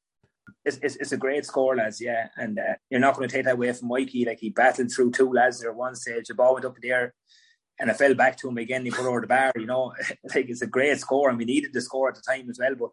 It's, 0.65 0.79
it's, 0.83 0.97
it's 0.97 1.13
a 1.13 1.17
great 1.17 1.45
score, 1.45 1.77
lads, 1.77 2.01
yeah. 2.01 2.29
And 2.37 2.59
uh, 2.59 2.75
you're 2.91 3.01
not 3.01 3.17
going 3.17 3.29
to 3.29 3.35
take 3.35 3.45
that 3.45 3.55
away 3.55 3.73
from 3.73 3.89
Mikey. 3.89 4.25
Like 4.25 4.41
he 4.41 4.51
battled 4.51 4.91
through 4.93 5.13
two 5.13 5.33
lads 5.33 5.61
there 5.61 5.71
at 5.71 5.77
one 5.77 5.95
stage. 5.95 6.29
The 6.29 6.35
ball 6.35 6.55
went 6.55 6.67
up 6.67 6.77
in 6.77 6.81
the 6.83 6.91
air 6.91 7.15
and 7.79 7.91
I 7.91 7.95
fell 7.95 8.15
back 8.15 8.37
to 8.39 8.49
him 8.49 8.59
again. 8.59 8.85
He 8.85 8.91
put 8.91 9.07
over 9.07 9.21
the 9.21 9.27
bar, 9.27 9.53
you 9.57 9.67
know. 9.67 9.93
like 10.35 10.49
it's 10.49 10.63
a 10.63 10.67
great 10.67 10.99
score, 11.01 11.29
and 11.29 11.39
we 11.39 11.45
needed 11.45 11.73
the 11.73 11.81
score 11.81 12.09
at 12.09 12.15
the 12.15 12.23
time 12.23 12.49
as 12.49 12.59
well. 12.59 12.75
But 12.79 12.91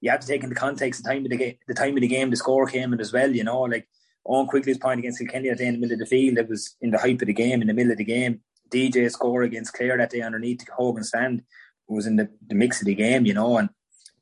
you 0.00 0.10
have 0.10 0.20
to 0.20 0.26
take 0.26 0.42
into 0.42 0.54
context 0.54 1.02
the 1.02 1.10
time 1.10 1.24
of 1.24 1.30
the 1.30 1.36
game. 1.36 1.56
The 1.68 1.74
time 1.74 1.94
of 1.94 2.00
the 2.00 2.08
game, 2.08 2.30
the 2.30 2.36
score 2.36 2.66
came 2.66 2.92
in 2.92 3.00
as 3.00 3.12
well. 3.12 3.30
You 3.30 3.44
know, 3.44 3.62
like 3.62 3.88
Eoin 4.26 4.48
Quigley's 4.48 4.78
point 4.78 5.00
against 5.00 5.18
Kilkenny 5.18 5.50
at 5.50 5.58
the 5.58 5.66
end, 5.66 5.76
the 5.76 5.80
middle 5.80 5.94
of 5.94 6.00
the 6.00 6.06
field. 6.06 6.38
It 6.38 6.48
was 6.48 6.76
in 6.80 6.90
the 6.90 6.98
hype 6.98 7.20
of 7.20 7.26
the 7.26 7.34
game, 7.34 7.60
in 7.60 7.68
the 7.68 7.74
middle 7.74 7.92
of 7.92 7.98
the 7.98 8.04
game. 8.04 8.40
DJ 8.72 9.10
score 9.10 9.42
against 9.42 9.74
Clare 9.74 9.98
that 9.98 10.10
day 10.10 10.22
underneath 10.22 10.66
Hogan 10.74 11.04
stand 11.04 11.42
was 11.92 12.06
in 12.06 12.16
the, 12.16 12.28
the 12.46 12.54
mix 12.54 12.80
of 12.80 12.86
the 12.86 12.94
game, 12.94 13.26
you 13.26 13.34
know, 13.34 13.56
and 13.58 13.68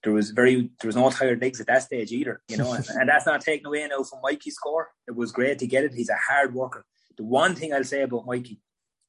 there 0.02 0.12
was 0.12 0.30
very 0.30 0.70
there 0.80 0.88
was 0.88 0.96
no 0.96 1.10
tired 1.10 1.40
legs 1.42 1.60
at 1.60 1.66
that 1.66 1.82
stage 1.82 2.10
either, 2.12 2.40
you 2.48 2.56
know, 2.56 2.72
and, 2.72 2.86
and 2.88 3.08
that's 3.08 3.26
not 3.26 3.42
taken 3.42 3.66
away 3.66 3.86
now 3.86 4.02
from 4.02 4.20
Mikey's 4.22 4.54
score. 4.54 4.88
It 5.06 5.14
was 5.14 5.32
great 5.32 5.58
to 5.58 5.66
get 5.66 5.84
it. 5.84 5.94
He's 5.94 6.08
a 6.08 6.16
hard 6.16 6.54
worker. 6.54 6.84
The 7.16 7.24
one 7.24 7.54
thing 7.54 7.74
I'll 7.74 7.84
say 7.84 8.02
about 8.02 8.26
Mikey, 8.26 8.60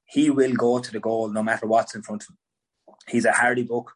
he 0.05 0.29
will 0.29 0.53
go 0.53 0.79
to 0.79 0.91
the 0.91 0.99
goal 0.99 1.29
no 1.29 1.43
matter 1.43 1.65
what's 1.65 1.95
in 1.95 2.03
front 2.03 2.23
of 2.23 2.29
him. 2.29 2.37
He's 3.07 3.25
a 3.25 3.31
hardy 3.31 3.63
book. 3.63 3.93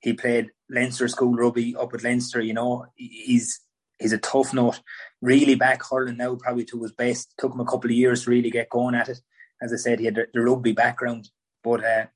He 0.00 0.14
played 0.14 0.50
Leinster 0.70 1.08
school 1.08 1.34
rugby 1.34 1.76
up 1.76 1.92
at 1.92 2.02
Leinster, 2.02 2.40
you 2.40 2.54
know. 2.54 2.86
He's 2.94 3.60
he's 3.98 4.12
a 4.12 4.18
tough 4.18 4.54
nut. 4.54 4.80
Really 5.20 5.54
back 5.54 5.82
hurling 5.84 6.16
now, 6.16 6.36
probably 6.36 6.64
to 6.66 6.82
his 6.82 6.92
best. 6.92 7.34
Took 7.38 7.52
him 7.52 7.60
a 7.60 7.66
couple 7.66 7.90
of 7.90 7.96
years 7.96 8.24
to 8.24 8.30
really 8.30 8.50
get 8.50 8.70
going 8.70 8.94
at 8.94 9.08
it. 9.08 9.20
As 9.60 9.72
I 9.72 9.76
said, 9.76 9.98
he 9.98 10.06
had 10.06 10.14
the, 10.14 10.26
the 10.32 10.40
rugby 10.40 10.72
background, 10.72 11.28
but 11.64 11.84
uh, 11.84 12.06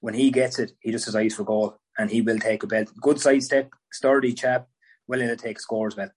when 0.00 0.14
he 0.14 0.30
gets 0.30 0.58
it, 0.58 0.72
he 0.80 0.90
just 0.90 1.06
has 1.06 1.16
eyes 1.16 1.34
for 1.34 1.44
goal 1.44 1.76
and 1.98 2.10
he 2.10 2.22
will 2.22 2.38
take 2.38 2.62
a 2.62 2.66
belt. 2.66 2.88
Good 3.00 3.20
sidestep, 3.20 3.70
sturdy 3.92 4.32
chap, 4.32 4.68
willing 5.06 5.28
to 5.28 5.36
take 5.36 5.60
scores 5.60 5.96
well. 5.96 6.10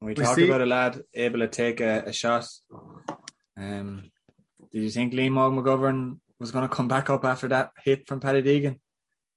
We, 0.00 0.08
we 0.08 0.14
talked 0.14 0.36
see. 0.36 0.46
about 0.46 0.60
a 0.60 0.66
lad 0.66 1.02
able 1.14 1.40
to 1.40 1.48
take 1.48 1.80
a, 1.80 2.04
a 2.06 2.12
shot. 2.12 2.46
Um, 3.56 4.10
did 4.72 4.82
you 4.82 4.90
think 4.90 5.12
Liam 5.12 5.34
McGovern 5.34 6.18
was 6.38 6.50
going 6.50 6.68
to 6.68 6.74
come 6.74 6.88
back 6.88 7.10
up 7.10 7.24
after 7.24 7.48
that 7.48 7.72
hit 7.82 8.06
from 8.06 8.20
Paddy 8.20 8.42
Deegan? 8.42 8.78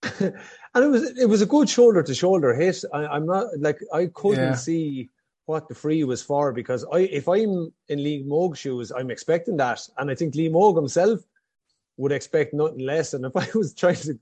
and 0.19 0.85
it 0.85 0.87
was 0.87 1.17
it 1.17 1.27
was 1.27 1.41
a 1.41 1.45
good 1.45 1.69
shoulder 1.69 2.03
to 2.03 2.13
shoulder 2.13 2.53
hit. 2.53 2.83
I, 2.93 3.15
am 3.15 3.25
not 3.25 3.47
like 3.57 3.79
I 3.93 4.07
couldn't 4.13 4.43
yeah. 4.43 4.55
see 4.55 5.09
what 5.45 5.67
the 5.67 5.75
free 5.75 6.03
was 6.03 6.21
for 6.21 6.53
because 6.53 6.85
I 6.91 6.99
if 6.99 7.27
I'm 7.27 7.71
in 7.87 7.99
Liam 7.99 8.27
Óg's 8.27 8.59
shoes, 8.59 8.91
I'm 8.91 9.09
expecting 9.09 9.57
that, 9.57 9.81
and 9.97 10.11
I 10.11 10.15
think 10.15 10.33
Liam 10.35 10.51
Óg 10.51 10.75
himself 10.75 11.21
would 11.97 12.12
expect 12.12 12.53
nothing 12.53 12.79
less. 12.79 13.13
And 13.13 13.25
if 13.25 13.36
I 13.36 13.47
was 13.55 13.73
trying 13.73 13.95
to 13.95 14.19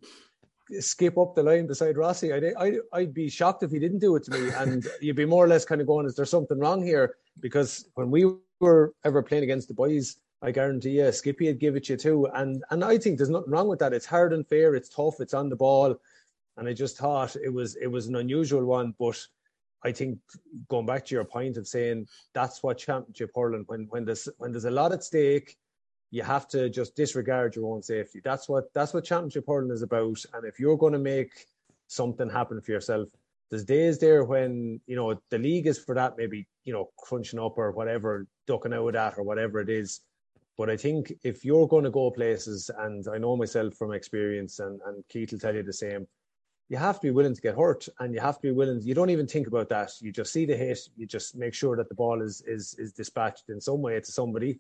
skip 0.80 1.18
up 1.18 1.36
the 1.36 1.44
line 1.44 1.68
beside 1.68 1.98
Rossi, 1.98 2.34
I'd, 2.34 2.54
I'd, 2.58 2.78
I'd 2.94 3.14
be 3.14 3.30
shocked 3.30 3.64
if 3.64 3.72
he 3.72 3.80
didn't 3.80 4.00
do 4.00 4.16
it 4.16 4.24
to 4.24 4.32
me. 4.32 4.50
And 4.56 4.88
you'd 5.02 5.16
be 5.16 5.26
more 5.26 5.44
or 5.44 5.48
less 5.48 5.66
kind 5.66 5.82
of 5.82 5.88
going, 5.88 6.06
is 6.06 6.16
there 6.16 6.26
something 6.26 6.60
wrong 6.60 6.84
here? 6.84 7.16
Because 7.40 7.90
when 7.96 8.10
we 8.10 8.32
were 8.60 8.94
ever 9.04 9.22
playing 9.22 9.44
against 9.44 9.68
the 9.68 9.74
boys, 9.74 10.18
I 10.42 10.52
guarantee 10.52 10.98
you, 11.02 11.12
Skippy 11.12 11.48
would 11.48 11.60
give 11.60 11.76
it 11.76 11.90
you 11.90 11.98
too. 11.98 12.28
And 12.34 12.64
and 12.70 12.84
I 12.84 12.98
think 12.98 13.18
there's 13.18 13.30
nothing 13.30 13.52
wrong 13.52 13.68
with 13.68 13.80
that. 13.80 13.94
It's 13.94 14.06
hard 14.06 14.34
and 14.34 14.48
fair. 14.48 14.76
It's 14.76 14.90
tough. 14.90 15.20
It's 15.20 15.34
on 15.34 15.50
the 15.50 15.56
ball. 15.56 15.96
And 16.58 16.68
I 16.68 16.74
just 16.74 16.98
thought 16.98 17.36
it 17.36 17.52
was 17.52 17.76
it 17.78 17.88
was 17.88 18.08
an 18.08 18.16
unusual 18.16 18.64
one, 18.66 18.94
but 19.00 19.20
I 19.84 19.92
think 19.92 20.20
going 20.68 20.86
back 20.86 21.06
to 21.06 21.16
your 21.16 21.26
point 21.26 21.58
of 21.58 21.68
saying 21.68 22.08
that's 22.34 22.64
what 22.64 22.78
championship 22.78 23.32
hurling 23.36 23.64
when 23.68 23.88
when 23.90 24.06
there's 24.06 24.28
when 24.38 24.52
there's 24.52 24.66
a 24.66 24.72
lot 24.72 24.92
at 24.92 25.04
stake 25.04 25.58
you 26.16 26.24
have 26.24 26.48
to 26.48 26.70
just 26.70 26.96
disregard 26.96 27.58
your 27.58 27.74
own 27.74 27.84
safety. 27.84 28.22
That's 28.24 28.48
what 28.48 28.74
that's 28.74 28.94
what 28.94 29.04
championship 29.04 29.44
hurling 29.46 29.72
is 29.72 29.82
about. 29.82 30.24
And 30.34 30.46
if 30.46 30.62
you're 30.62 30.78
going 30.78 30.94
to 30.94 31.00
make 31.00 31.46
something 31.88 32.30
happen 32.30 32.62
for 32.62 32.72
yourself, 32.72 33.10
there's 33.52 33.66
days 33.66 34.00
there 34.00 34.24
when 34.24 34.80
you 34.88 34.96
know 34.96 35.20
the 35.30 35.38
league 35.38 35.68
is 35.68 35.78
for 35.78 35.94
that, 35.96 36.14
maybe 36.18 36.48
you 36.64 36.72
know 36.72 36.90
crunching 36.98 37.38
up 37.38 37.58
or 37.58 37.72
whatever, 37.72 38.28
ducking 38.48 38.74
out 38.74 38.96
at 38.96 39.18
or 39.18 39.24
whatever 39.24 39.60
it 39.60 39.70
is. 39.70 40.00
But 40.58 40.70
I 40.70 40.78
think 40.78 41.12
if 41.24 41.44
you're 41.44 41.68
going 41.68 41.84
to 41.84 41.92
go 41.92 42.10
places, 42.12 42.72
and 42.80 43.06
I 43.14 43.18
know 43.18 43.36
myself 43.36 43.74
from 43.74 43.92
experience, 43.92 44.60
and 44.60 44.80
and 44.86 45.04
Keith 45.10 45.34
will 45.34 45.40
tell 45.40 45.54
you 45.54 45.64
the 45.64 45.74
same, 45.74 46.08
you 46.70 46.78
have 46.78 47.02
to 47.02 47.08
be 47.08 47.12
willing 47.12 47.36
to 47.36 47.42
get 47.42 47.58
hurt, 47.58 47.90
and 48.00 48.14
you 48.14 48.22
have 48.22 48.36
to 48.36 48.42
be 48.42 48.52
willing. 48.52 48.80
You 48.84 48.94
don't 48.94 49.10
even 49.10 49.28
think 49.28 49.48
about 49.48 49.68
that. 49.68 49.92
You 50.00 50.14
just 50.14 50.32
see 50.32 50.46
the 50.46 50.56
hit. 50.56 50.80
You 50.96 51.08
just 51.08 51.36
make 51.36 51.54
sure 51.54 51.76
that 51.76 51.90
the 51.90 51.96
ball 51.96 52.22
is 52.22 52.42
is 52.48 52.74
is 52.80 52.94
dispatched 52.94 53.50
in 53.50 53.60
some 53.60 53.82
way 53.82 54.00
to 54.00 54.12
somebody, 54.14 54.60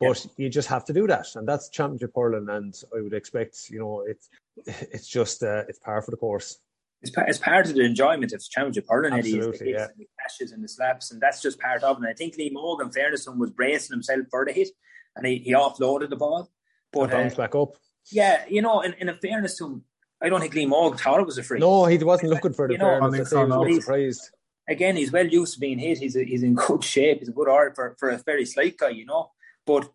but 0.00 0.24
yeah. 0.24 0.30
you 0.36 0.48
just 0.48 0.68
have 0.68 0.84
to 0.86 0.92
do 0.92 1.06
that, 1.06 1.26
and 1.34 1.46
that's 1.46 1.68
championship 1.68 2.12
hurling. 2.14 2.48
And 2.48 2.74
I 2.96 3.00
would 3.00 3.14
expect, 3.14 3.70
you 3.70 3.78
know, 3.78 4.04
it's 4.06 4.28
it's 4.66 5.08
just 5.08 5.42
uh, 5.42 5.64
it's 5.68 5.78
par 5.78 6.02
for 6.02 6.10
the 6.10 6.16
course. 6.16 6.58
It's, 7.02 7.10
part, 7.10 7.28
it's 7.28 7.38
part 7.38 7.66
of 7.68 7.74
the 7.74 7.82
enjoyment 7.82 8.32
of 8.32 8.42
championship 8.48 8.86
hurling. 8.88 9.12
Absolutely, 9.12 9.60
Eddie, 9.60 9.70
yeah. 9.70 9.86
the 9.96 10.06
cashes 10.20 10.52
and 10.52 10.62
the 10.62 10.68
slaps, 10.68 11.10
and 11.10 11.20
that's 11.20 11.42
just 11.42 11.58
part 11.60 11.82
of 11.82 11.96
it. 11.96 12.00
And 12.00 12.06
I 12.06 12.12
think 12.12 12.36
Liam 12.36 12.54
Óg, 12.54 12.94
fairness 12.94 13.26
was 13.26 13.50
bracing 13.50 13.94
himself 13.94 14.20
for 14.30 14.44
the 14.44 14.52
hit, 14.52 14.68
and 15.16 15.26
he, 15.26 15.38
he 15.38 15.52
offloaded 15.52 16.10
the 16.10 16.16
ball, 16.16 16.50
but 16.92 17.10
bounced 17.10 17.38
uh, 17.38 17.42
back 17.42 17.54
up. 17.54 17.76
Yeah, 18.10 18.44
you 18.48 18.62
know, 18.62 18.80
in, 18.82 18.92
in 18.94 19.08
a 19.08 19.14
fairness 19.14 19.56
to 19.58 19.66
him, 19.66 19.84
I 20.20 20.28
don't 20.28 20.40
think 20.40 20.54
Liam 20.54 20.70
Óg 20.70 21.00
thought 21.00 21.20
it 21.20 21.26
was 21.26 21.38
a 21.38 21.42
free. 21.42 21.58
No, 21.58 21.86
he 21.86 21.98
wasn't 21.98 22.30
looking 22.30 22.52
for 22.52 22.68
the 22.68 22.74
You 22.74 22.78
know, 22.78 23.00
fairness. 23.00 23.02
I 23.02 23.10
think 23.10 23.14
I'd 23.14 23.26
he 23.26 23.50
so, 23.50 23.58
was 23.58 23.68
no. 23.68 23.80
surprised. 23.80 24.30
again, 24.68 24.96
he's 24.96 25.12
well 25.12 25.26
used 25.26 25.54
to 25.54 25.60
being 25.60 25.78
hit. 25.78 25.98
He's 25.98 26.16
a, 26.16 26.24
he's 26.24 26.42
in 26.42 26.54
good 26.54 26.84
shape. 26.84 27.18
He's 27.20 27.28
a 27.28 27.32
good 27.32 27.48
art 27.48 27.74
for, 27.74 27.96
for 27.98 28.10
a 28.10 28.18
very 28.18 28.46
slight 28.46 28.76
guy, 28.76 28.90
you 28.90 29.06
know. 29.06 29.30
But 29.66 29.90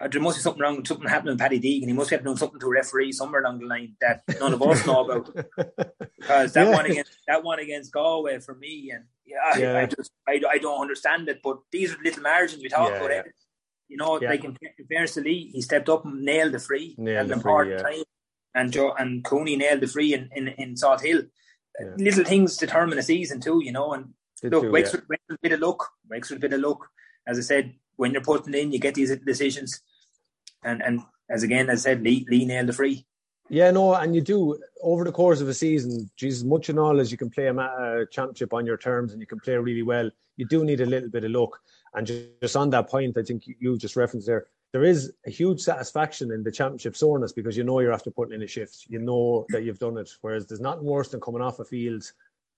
uh, 0.00 0.08
there 0.08 0.20
must 0.20 0.38
be 0.38 0.42
something 0.42 0.60
wrong, 0.62 0.84
something 0.84 1.08
happening 1.08 1.32
with 1.32 1.40
Paddy 1.40 1.58
Deegan. 1.60 1.86
He 1.86 1.92
must 1.92 2.10
have 2.10 2.24
done 2.24 2.36
something 2.36 2.60
to 2.60 2.66
a 2.66 2.70
referee 2.70 3.12
somewhere 3.12 3.42
along 3.42 3.60
the 3.60 3.66
line 3.66 3.96
that 4.00 4.22
none 4.40 4.52
of 4.54 4.62
us 4.62 4.86
know 4.86 5.04
about. 5.04 5.34
Because 6.18 6.52
that 6.54 6.66
Yeah. 6.66 6.72
one 6.74 6.86
against 6.86 7.12
that 7.28 7.44
one 7.44 7.58
against 7.60 7.92
Galway 7.92 8.40
for 8.40 8.54
me, 8.54 8.90
and 8.92 9.04
yeah, 9.24 9.36
I, 9.54 9.58
Yeah. 9.58 9.78
I 9.78 9.86
just 9.86 10.10
I, 10.28 10.40
I 10.50 10.58
don't 10.58 10.80
understand 10.80 11.28
it. 11.28 11.40
But 11.42 11.58
these 11.70 11.94
are 11.94 11.98
little 12.02 12.22
margins 12.22 12.62
we 12.62 12.68
talk 12.68 12.90
Yeah, 12.90 12.96
about. 12.96 13.10
eh? 13.10 13.22
You 13.88 13.96
know, 13.96 14.12
like 14.14 14.42
in, 14.44 14.56
in 14.78 14.86
fairness 14.88 15.14
to 15.14 15.20
Lee, 15.20 15.50
he 15.52 15.62
stepped 15.62 15.88
up 15.88 16.04
and 16.04 16.22
nailed 16.24 16.52
the 16.52 16.58
free 16.58 16.96
Nailed 16.98 17.18
at 17.18 17.28
the 17.28 17.34
an 17.34 17.40
free, 17.40 17.50
important 17.52 17.78
yeah. 17.78 17.82
time, 17.88 18.04
and 18.56 18.72
Joe 18.72 18.92
and 18.98 19.22
Cooney 19.24 19.54
nailed 19.56 19.80
the 19.80 19.86
free 19.86 20.12
in 20.14 20.28
in, 20.34 20.48
in 20.48 20.74
Salthill. 20.74 21.28
Little 21.96 22.24
things 22.24 22.56
determine 22.56 22.98
a 22.98 23.02
season 23.02 23.40
too, 23.40 23.60
you 23.62 23.70
know, 23.70 23.92
and 23.92 24.14
Did 24.42 24.52
look, 24.52 24.72
Wexford, 24.72 25.04
Wexford 25.08 25.38
bit 25.42 25.52
of 25.52 25.60
luck. 25.60 25.86
Wexford 26.10 26.40
bit 26.40 26.54
of 26.54 26.60
luck. 26.60 26.88
As 27.26 27.38
I 27.38 27.42
said, 27.42 27.74
when 27.96 28.12
you're 28.12 28.22
putting 28.22 28.54
in, 28.54 28.72
you 28.72 28.78
get 28.78 28.94
these 28.94 29.16
decisions. 29.18 29.82
And 30.62 30.82
and 30.82 31.00
as 31.28 31.42
again, 31.42 31.68
as 31.70 31.80
I 31.86 31.90
said, 31.90 32.02
Lee, 32.02 32.26
Lee 32.30 32.44
nailed 32.44 32.68
the 32.68 32.72
free. 32.72 33.06
Yeah, 33.48 33.70
no, 33.70 33.94
and 33.94 34.14
you 34.14 34.20
do 34.20 34.58
over 34.82 35.04
the 35.04 35.12
course 35.12 35.40
of 35.40 35.48
a 35.48 35.54
season. 35.54 36.10
Jesus, 36.16 36.42
much 36.42 36.68
and 36.68 36.78
all 36.78 36.98
as 36.98 37.12
you 37.12 37.18
can 37.18 37.30
play 37.30 37.46
a, 37.46 37.54
a 37.54 38.06
championship 38.10 38.52
on 38.52 38.66
your 38.66 38.76
terms 38.76 39.12
and 39.12 39.20
you 39.20 39.26
can 39.26 39.38
play 39.38 39.54
really 39.54 39.82
well, 39.82 40.10
you 40.36 40.46
do 40.46 40.64
need 40.64 40.80
a 40.80 40.86
little 40.86 41.08
bit 41.08 41.24
of 41.24 41.30
luck. 41.30 41.60
And 41.94 42.06
just, 42.06 42.24
just 42.42 42.56
on 42.56 42.70
that 42.70 42.88
point, 42.90 43.16
I 43.16 43.22
think 43.22 43.44
you 43.46 43.78
just 43.78 43.94
referenced 43.94 44.26
there. 44.26 44.46
There 44.72 44.82
is 44.82 45.12
a 45.26 45.30
huge 45.30 45.60
satisfaction 45.60 46.32
in 46.32 46.42
the 46.42 46.50
championship 46.50 46.96
soreness 46.96 47.32
because 47.32 47.56
you 47.56 47.62
know 47.62 47.78
you're 47.78 47.92
after 47.92 48.10
putting 48.10 48.34
in 48.34 48.42
a 48.42 48.48
shift. 48.48 48.86
You 48.88 48.98
know 48.98 49.46
that 49.50 49.62
you've 49.62 49.78
done 49.78 49.96
it. 49.96 50.10
Whereas 50.22 50.46
there's 50.46 50.60
nothing 50.60 50.84
worse 50.84 51.08
than 51.08 51.20
coming 51.20 51.40
off 51.40 51.60
a 51.60 51.64
field, 51.64 52.04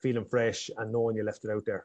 feeling 0.01 0.25
fresh, 0.25 0.71
and 0.79 0.91
knowing 0.91 1.17
you 1.17 1.23
left 1.23 1.45
it 1.45 1.51
out 1.51 1.67
there. 1.67 1.85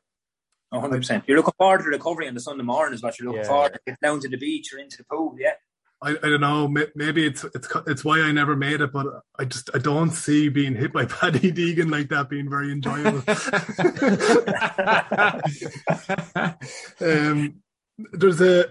100%. 0.74 1.24
You're 1.28 1.38
looking 1.38 1.54
forward 1.58 1.80
to 1.80 1.84
the 1.86 1.90
recovery 1.92 2.28
on 2.28 2.34
the 2.34 2.40
Sunday 2.40 2.64
morning, 2.64 2.94
is 2.94 3.04
what 3.04 3.20
you're 3.20 3.28
looking 3.28 3.44
Yeah. 3.44 3.48
forward 3.48 3.74
to. 3.74 3.80
Get 3.86 4.00
down 4.02 4.20
to 4.22 4.30
the 4.30 4.38
beach 4.38 4.74
or 4.74 4.80
into 4.80 4.98
the 4.98 5.04
pool, 5.06 5.36
yeah. 5.40 5.54
I, 6.02 6.12
I 6.22 6.30
don't 6.30 6.42
know. 6.42 6.68
Maybe 6.96 7.26
it's 7.26 7.46
it's 7.56 7.68
it's 7.88 8.04
why 8.04 8.20
I 8.20 8.34
never 8.34 8.58
made 8.58 8.82
it, 8.82 8.92
but 8.92 9.06
I 9.40 9.46
just 9.46 9.70
I 9.74 9.78
don't 9.78 10.10
see 10.12 10.50
being 10.50 10.76
hit 10.76 10.92
by 10.92 11.06
Paddy 11.06 11.50
Deegan 11.52 11.90
like 11.90 12.10
that 12.10 12.30
being 12.30 12.50
very 12.50 12.74
enjoyable. 12.74 13.24
um, 17.02 17.56
there's 18.12 18.42
a 18.42 18.66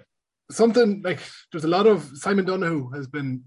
something 0.51 1.01
like 1.03 1.21
there's 1.51 1.65
a 1.65 1.69
lot 1.69 1.87
of 1.87 2.11
Simon 2.15 2.45
Donohoe 2.45 2.91
has 2.91 3.07
been 3.07 3.45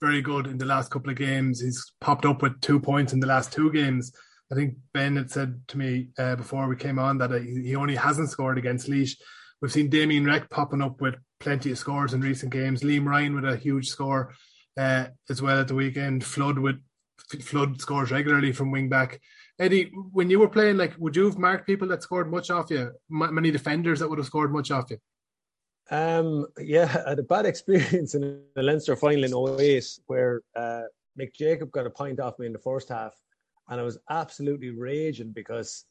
very 0.00 0.20
good 0.20 0.48
in 0.48 0.58
the 0.58 0.66
last 0.66 0.90
couple 0.90 1.10
of 1.10 1.16
games. 1.16 1.60
He's 1.60 1.92
popped 2.00 2.24
up 2.24 2.42
with 2.42 2.60
two 2.60 2.80
points 2.80 3.12
in 3.12 3.20
the 3.20 3.26
last 3.28 3.52
two 3.52 3.70
games. 3.72 4.10
I 4.50 4.54
think 4.54 4.76
Ben 4.94 5.16
had 5.16 5.30
said 5.30 5.60
to 5.68 5.78
me 5.78 6.08
uh, 6.18 6.36
before 6.36 6.68
we 6.68 6.76
came 6.76 6.98
on 6.98 7.18
that 7.18 7.32
uh, 7.32 7.38
he 7.38 7.76
only 7.76 7.96
hasn't 7.96 8.30
scored 8.30 8.58
against 8.58 8.88
Laois. 8.88 9.14
We've 9.60 9.72
seen 9.72 9.90
Damien 9.90 10.24
Reck 10.24 10.48
popping 10.50 10.82
up 10.82 11.00
with 11.00 11.16
plenty 11.40 11.70
of 11.70 11.78
scores 11.78 12.14
in 12.14 12.20
recent 12.20 12.52
games. 12.52 12.82
Liam 12.82 13.06
Ryan 13.06 13.34
with 13.34 13.44
a 13.44 13.56
huge 13.56 13.88
score 13.88 14.32
uh, 14.76 15.06
as 15.28 15.42
well 15.42 15.60
at 15.60 15.68
the 15.68 15.74
weekend. 15.74 16.24
Flood 16.24 16.58
with 16.58 16.76
Flood 17.42 17.80
scores 17.80 18.10
regularly 18.10 18.52
from 18.52 18.70
wing 18.70 18.88
back. 18.88 19.20
Eddie, 19.58 19.90
when 20.12 20.30
you 20.30 20.38
were 20.38 20.48
playing, 20.48 20.76
like, 20.76 20.94
would 20.98 21.16
you 21.16 21.26
have 21.26 21.36
marked 21.36 21.66
people 21.66 21.88
that 21.88 22.02
scored 22.02 22.30
much 22.30 22.50
off 22.50 22.70
you? 22.70 22.92
M- 23.10 23.34
many 23.34 23.50
defenders 23.50 23.98
that 23.98 24.08
would 24.08 24.18
have 24.18 24.26
scored 24.26 24.52
much 24.52 24.70
off 24.70 24.90
you? 24.90 24.98
Um, 25.90 26.46
yeah, 26.58 27.02
I 27.04 27.10
had 27.10 27.18
a 27.18 27.24
bad 27.24 27.44
experience 27.52 28.14
in 28.14 28.42
the 28.54 28.62
Leinster 28.62 28.96
final 28.96 29.24
in 29.24 29.60
08 29.60 29.84
where 30.06 30.42
uh, 30.54 30.82
Mick 31.18 31.34
Jacob 31.34 31.72
got 31.72 31.86
a 31.86 31.90
point 31.90 32.20
off 32.20 32.38
me 32.38 32.46
in 32.46 32.52
the 32.52 32.58
first 32.58 32.88
half, 32.88 33.14
and 33.68 33.80
I 33.80 33.82
was 33.82 33.98
absolutely 34.08 34.70
raging 34.70 35.32
because 35.32 35.84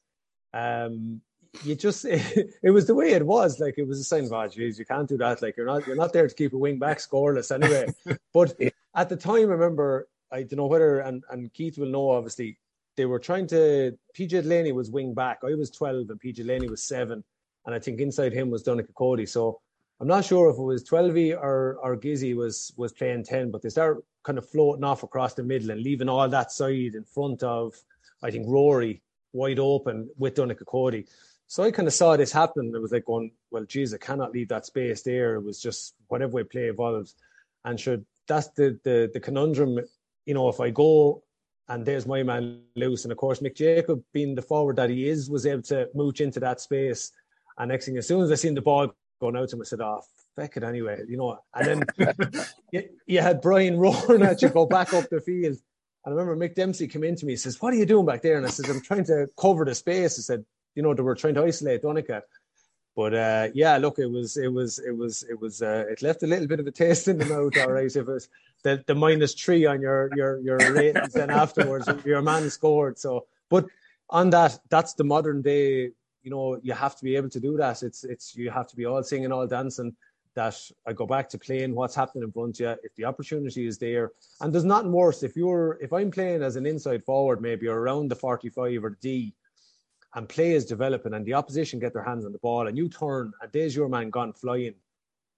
um, 0.54 1.22
you 1.64 1.76
just 1.76 2.06
it, 2.06 2.72
was 2.72 2.88
the 2.88 2.96
way 2.96 3.12
it 3.12 3.26
was. 3.26 3.60
Like 3.60 3.76
it 3.78 3.88
was 3.88 4.00
a 4.00 4.04
sign 4.04 4.26
of, 4.26 4.34
oh, 4.34 4.48
geez, 4.48 4.80
you 4.80 4.86
can't 4.86 5.08
do 5.08 5.18
that. 5.18 5.42
Like 5.42 5.58
you're 5.58 5.66
not 5.66 5.88
you're 5.88 5.96
not 5.96 6.14
there 6.14 6.28
to 6.28 6.36
keep 6.36 6.54
a 6.54 6.58
wing 6.58 6.80
back 6.80 7.00
scoreless 7.00 7.54
anyway. 7.54 7.88
but 8.34 8.60
at 8.96 9.10
the 9.10 9.18
time, 9.18 9.50
I 9.50 9.54
remember 9.54 10.08
I 10.32 10.44
don't 10.44 10.58
know 10.58 10.68
whether 10.68 11.00
and 11.00 11.24
and 11.30 11.54
Keith 11.54 11.78
will 11.78 11.90
know 11.90 12.10
obviously 12.12 12.58
they 12.96 13.06
were 13.06 13.20
trying 13.20 13.48
to 13.48 13.98
PJ 14.18 14.30
Delaney 14.30 14.72
was 14.72 14.90
wing 14.90 15.14
back. 15.14 15.40
I 15.44 15.54
was 15.54 15.70
12 15.70 16.10
and 16.10 16.20
PJ 16.20 16.38
Delaney 16.38 16.68
was 16.68 16.84
seven, 16.84 17.24
and 17.66 17.76
I 17.76 17.80
think 17.80 18.00
inside 18.00 18.34
him 18.34 18.50
was 18.50 18.64
Donica 18.64 18.92
Cody. 18.94 19.26
So 19.26 19.62
I'm 20.00 20.08
not 20.08 20.26
sure 20.26 20.50
if 20.50 20.58
it 20.58 20.64
was 20.64 20.84
12 20.84 21.38
or 21.40 21.78
or 21.82 21.98
Gizzy 21.98 22.36
was 22.36 22.74
was 22.78 22.92
playing 22.92 23.24
10, 23.24 23.52
but 23.52 23.62
they 23.62 23.70
start 23.70 24.04
kind 24.28 24.38
of 24.38 24.50
floating 24.50 24.84
off 24.84 25.04
across 25.04 25.36
the 25.36 25.42
middle 25.42 25.72
and 25.72 25.82
leaving 25.82 26.10
all 26.10 26.28
that 26.28 26.52
side 26.52 26.96
in 26.96 27.06
front 27.06 27.42
of 27.44 27.74
I 28.22 28.30
think 28.30 28.46
Rory 28.46 29.02
wide 29.32 29.58
open 29.58 30.10
with 30.18 30.36
Donica 30.36 30.66
Cody. 30.66 31.06
So 31.48 31.64
I 31.64 31.72
kind 31.72 31.88
of 31.88 31.94
saw 31.94 32.18
this 32.18 32.34
happen. 32.34 32.74
It 32.76 32.82
was 32.82 32.92
like 32.92 33.06
going, 33.06 33.32
well, 33.52 33.64
geez, 33.64 33.94
I 33.94 33.98
cannot 33.98 34.34
leave 34.34 34.50
that 34.50 34.66
space 34.66 35.02
there. 35.02 35.36
It 35.36 35.44
was 35.44 35.62
just 35.62 35.94
whatever 36.10 36.34
way 36.34 36.44
play 36.44 36.66
evolves. 36.66 37.16
And 37.64 37.80
sure, 37.80 38.00
that's 38.28 38.50
the 38.50 38.78
the 38.84 39.10
the 39.14 39.22
conundrum. 39.22 39.80
You 40.26 40.34
know, 40.34 40.50
if 40.50 40.60
I 40.60 40.72
go 40.72 41.24
and 41.70 41.86
there's 41.86 42.06
my 42.06 42.22
man 42.24 42.64
loose, 42.76 43.06
and 43.06 43.14
of 43.14 43.18
course 43.18 43.40
Mick 43.40 43.56
Jacob, 43.56 44.04
being 44.12 44.36
the 44.36 44.42
forward 44.42 44.76
that 44.76 44.90
he 44.90 45.08
is, 45.08 45.30
was 45.30 45.46
able 45.46 45.64
to 45.64 45.88
mooch 45.94 46.20
into 46.20 46.42
that 46.42 46.60
space. 46.60 47.14
And 47.58 47.70
next 47.70 47.86
thing, 47.86 47.98
as 47.98 48.08
soon 48.08 48.22
as 48.24 48.32
I 48.32 48.36
seen 48.36 48.56
the 48.56 48.62
ball 48.62 48.94
going 49.22 49.38
out 49.38 49.48
to 49.50 49.56
him, 49.56 49.62
I 49.62 49.66
said, 49.66 49.80
"Oh, 49.80 50.02
feck 50.38 50.56
it 50.56 50.64
anyway," 50.64 51.02
you 51.10 51.18
know. 51.18 51.40
And 51.54 51.86
then 51.98 52.16
you, 52.72 52.84
you 53.06 53.20
had 53.22 53.42
Brian 53.42 53.78
roaring 53.78 54.24
at 54.24 54.42
you, 54.42 54.50
go 54.50 54.66
back 54.66 54.94
up 54.94 55.10
the 55.10 55.20
field. 55.20 55.58
And 56.06 56.14
I 56.14 56.18
remember 56.18 56.38
Mick 56.38 56.56
Dempsey 56.56 56.88
came 56.88 57.04
in 57.04 57.18
to 57.18 57.26
me. 57.26 57.34
He 57.34 57.38
says, 57.38 57.62
"What 57.62 57.74
are 57.74 57.78
you 57.78 57.86
doing 57.86 58.06
back 58.06 58.22
there?" 58.22 58.38
And 58.38 58.46
I 58.46 58.50
said, 58.50 58.70
"I'm 58.70 58.82
trying 58.82 59.06
to 59.06 59.28
cover 59.38 59.66
the 59.66 59.76
space." 59.76 60.18
I 60.18 60.22
said, 60.22 60.46
"You 60.76 60.84
know, 60.84 60.94
they 60.94 61.04
were 61.04 61.16
trying 61.16 61.34
to 61.36 61.44
isolate 61.44 61.82
Donica." 61.82 62.24
But 62.98 63.14
uh, 63.14 63.48
yeah, 63.54 63.78
look, 63.78 64.00
it 64.00 64.08
was, 64.08 64.38
it 64.38 64.52
was, 64.52 64.80
it 64.80 64.98
was, 64.98 65.22
it 65.30 65.40
was, 65.40 65.62
uh, 65.62 65.86
it 65.88 66.02
left 66.02 66.24
a 66.24 66.28
little 66.28 66.48
bit 66.48 66.60
of 66.60 66.66
a 66.66 66.72
taste 66.72 67.08
in 67.08 67.20
the 67.20 67.26
mouth. 67.26 67.56
All 67.60 67.72
right, 67.72 67.86
if 67.86 67.96
it 67.96 68.08
was 68.08 68.28
the, 68.64 68.84
the 68.88 68.96
minus 68.96 69.36
three 69.36 69.68
on 69.68 69.82
your 69.82 70.10
your 70.16 70.40
your 70.40 70.58
ratings, 70.74 71.14
then 71.14 71.30
afterwards 71.30 71.88
your 72.06 72.24
man 72.24 72.50
scored. 72.50 72.98
So, 72.98 73.28
but 73.52 73.68
on 74.10 74.32
that, 74.32 74.60
that's 74.70 74.96
the 74.96 75.04
modern 75.04 75.44
day. 75.44 75.92
You 76.24 76.32
know, 76.32 76.60
you 76.64 76.74
have 76.74 76.96
to 76.96 77.04
be 77.04 77.16
able 77.16 77.30
to 77.30 77.40
do 77.40 77.56
that. 77.58 77.84
It's 77.84 78.04
it's 78.04 78.36
you 78.36 78.50
have 78.50 78.68
to 78.70 78.76
be 78.76 78.86
all 78.86 79.04
singing, 79.04 79.32
all 79.32 79.46
dancing. 79.46 79.96
That 80.38 80.56
I 80.86 80.94
go 80.94 81.08
back 81.08 81.30
to 81.30 81.40
playing 81.40 81.74
what's 81.74 81.96
happening 81.96 82.24
in 82.24 82.32
front 82.32 82.60
of 82.60 82.60
you. 82.60 82.76
If 82.84 82.94
the 82.96 83.06
opportunity 83.06 83.66
is 83.66 83.80
there, 83.80 84.12
and 84.40 84.54
there's 84.54 84.64
nothing 84.64 84.92
worse 84.92 85.24
if 85.24 85.36
you're 85.36 85.80
if 85.82 85.92
I'm 85.92 86.12
playing 86.12 86.44
as 86.44 86.56
an 86.58 86.68
inside 86.68 87.04
forward, 87.04 87.42
maybe 87.42 87.68
or 87.68 87.80
around 87.80 88.12
the 88.12 88.16
45 88.16 88.84
or 88.84 88.98
D, 89.02 89.34
and 90.14 90.30
play 90.30 90.52
is 90.52 90.64
developing, 90.64 91.16
and 91.16 91.26
the 91.26 91.34
opposition 91.34 91.80
get 91.80 91.92
their 91.92 92.04
hands 92.04 92.24
on 92.24 92.34
the 92.34 92.38
ball, 92.38 92.68
and 92.68 92.78
you 92.78 92.88
turn, 92.88 93.34
and 93.42 93.52
there's 93.52 93.76
your 93.76 93.90
man 93.90 94.12
gone 94.12 94.32
flying. 94.32 94.76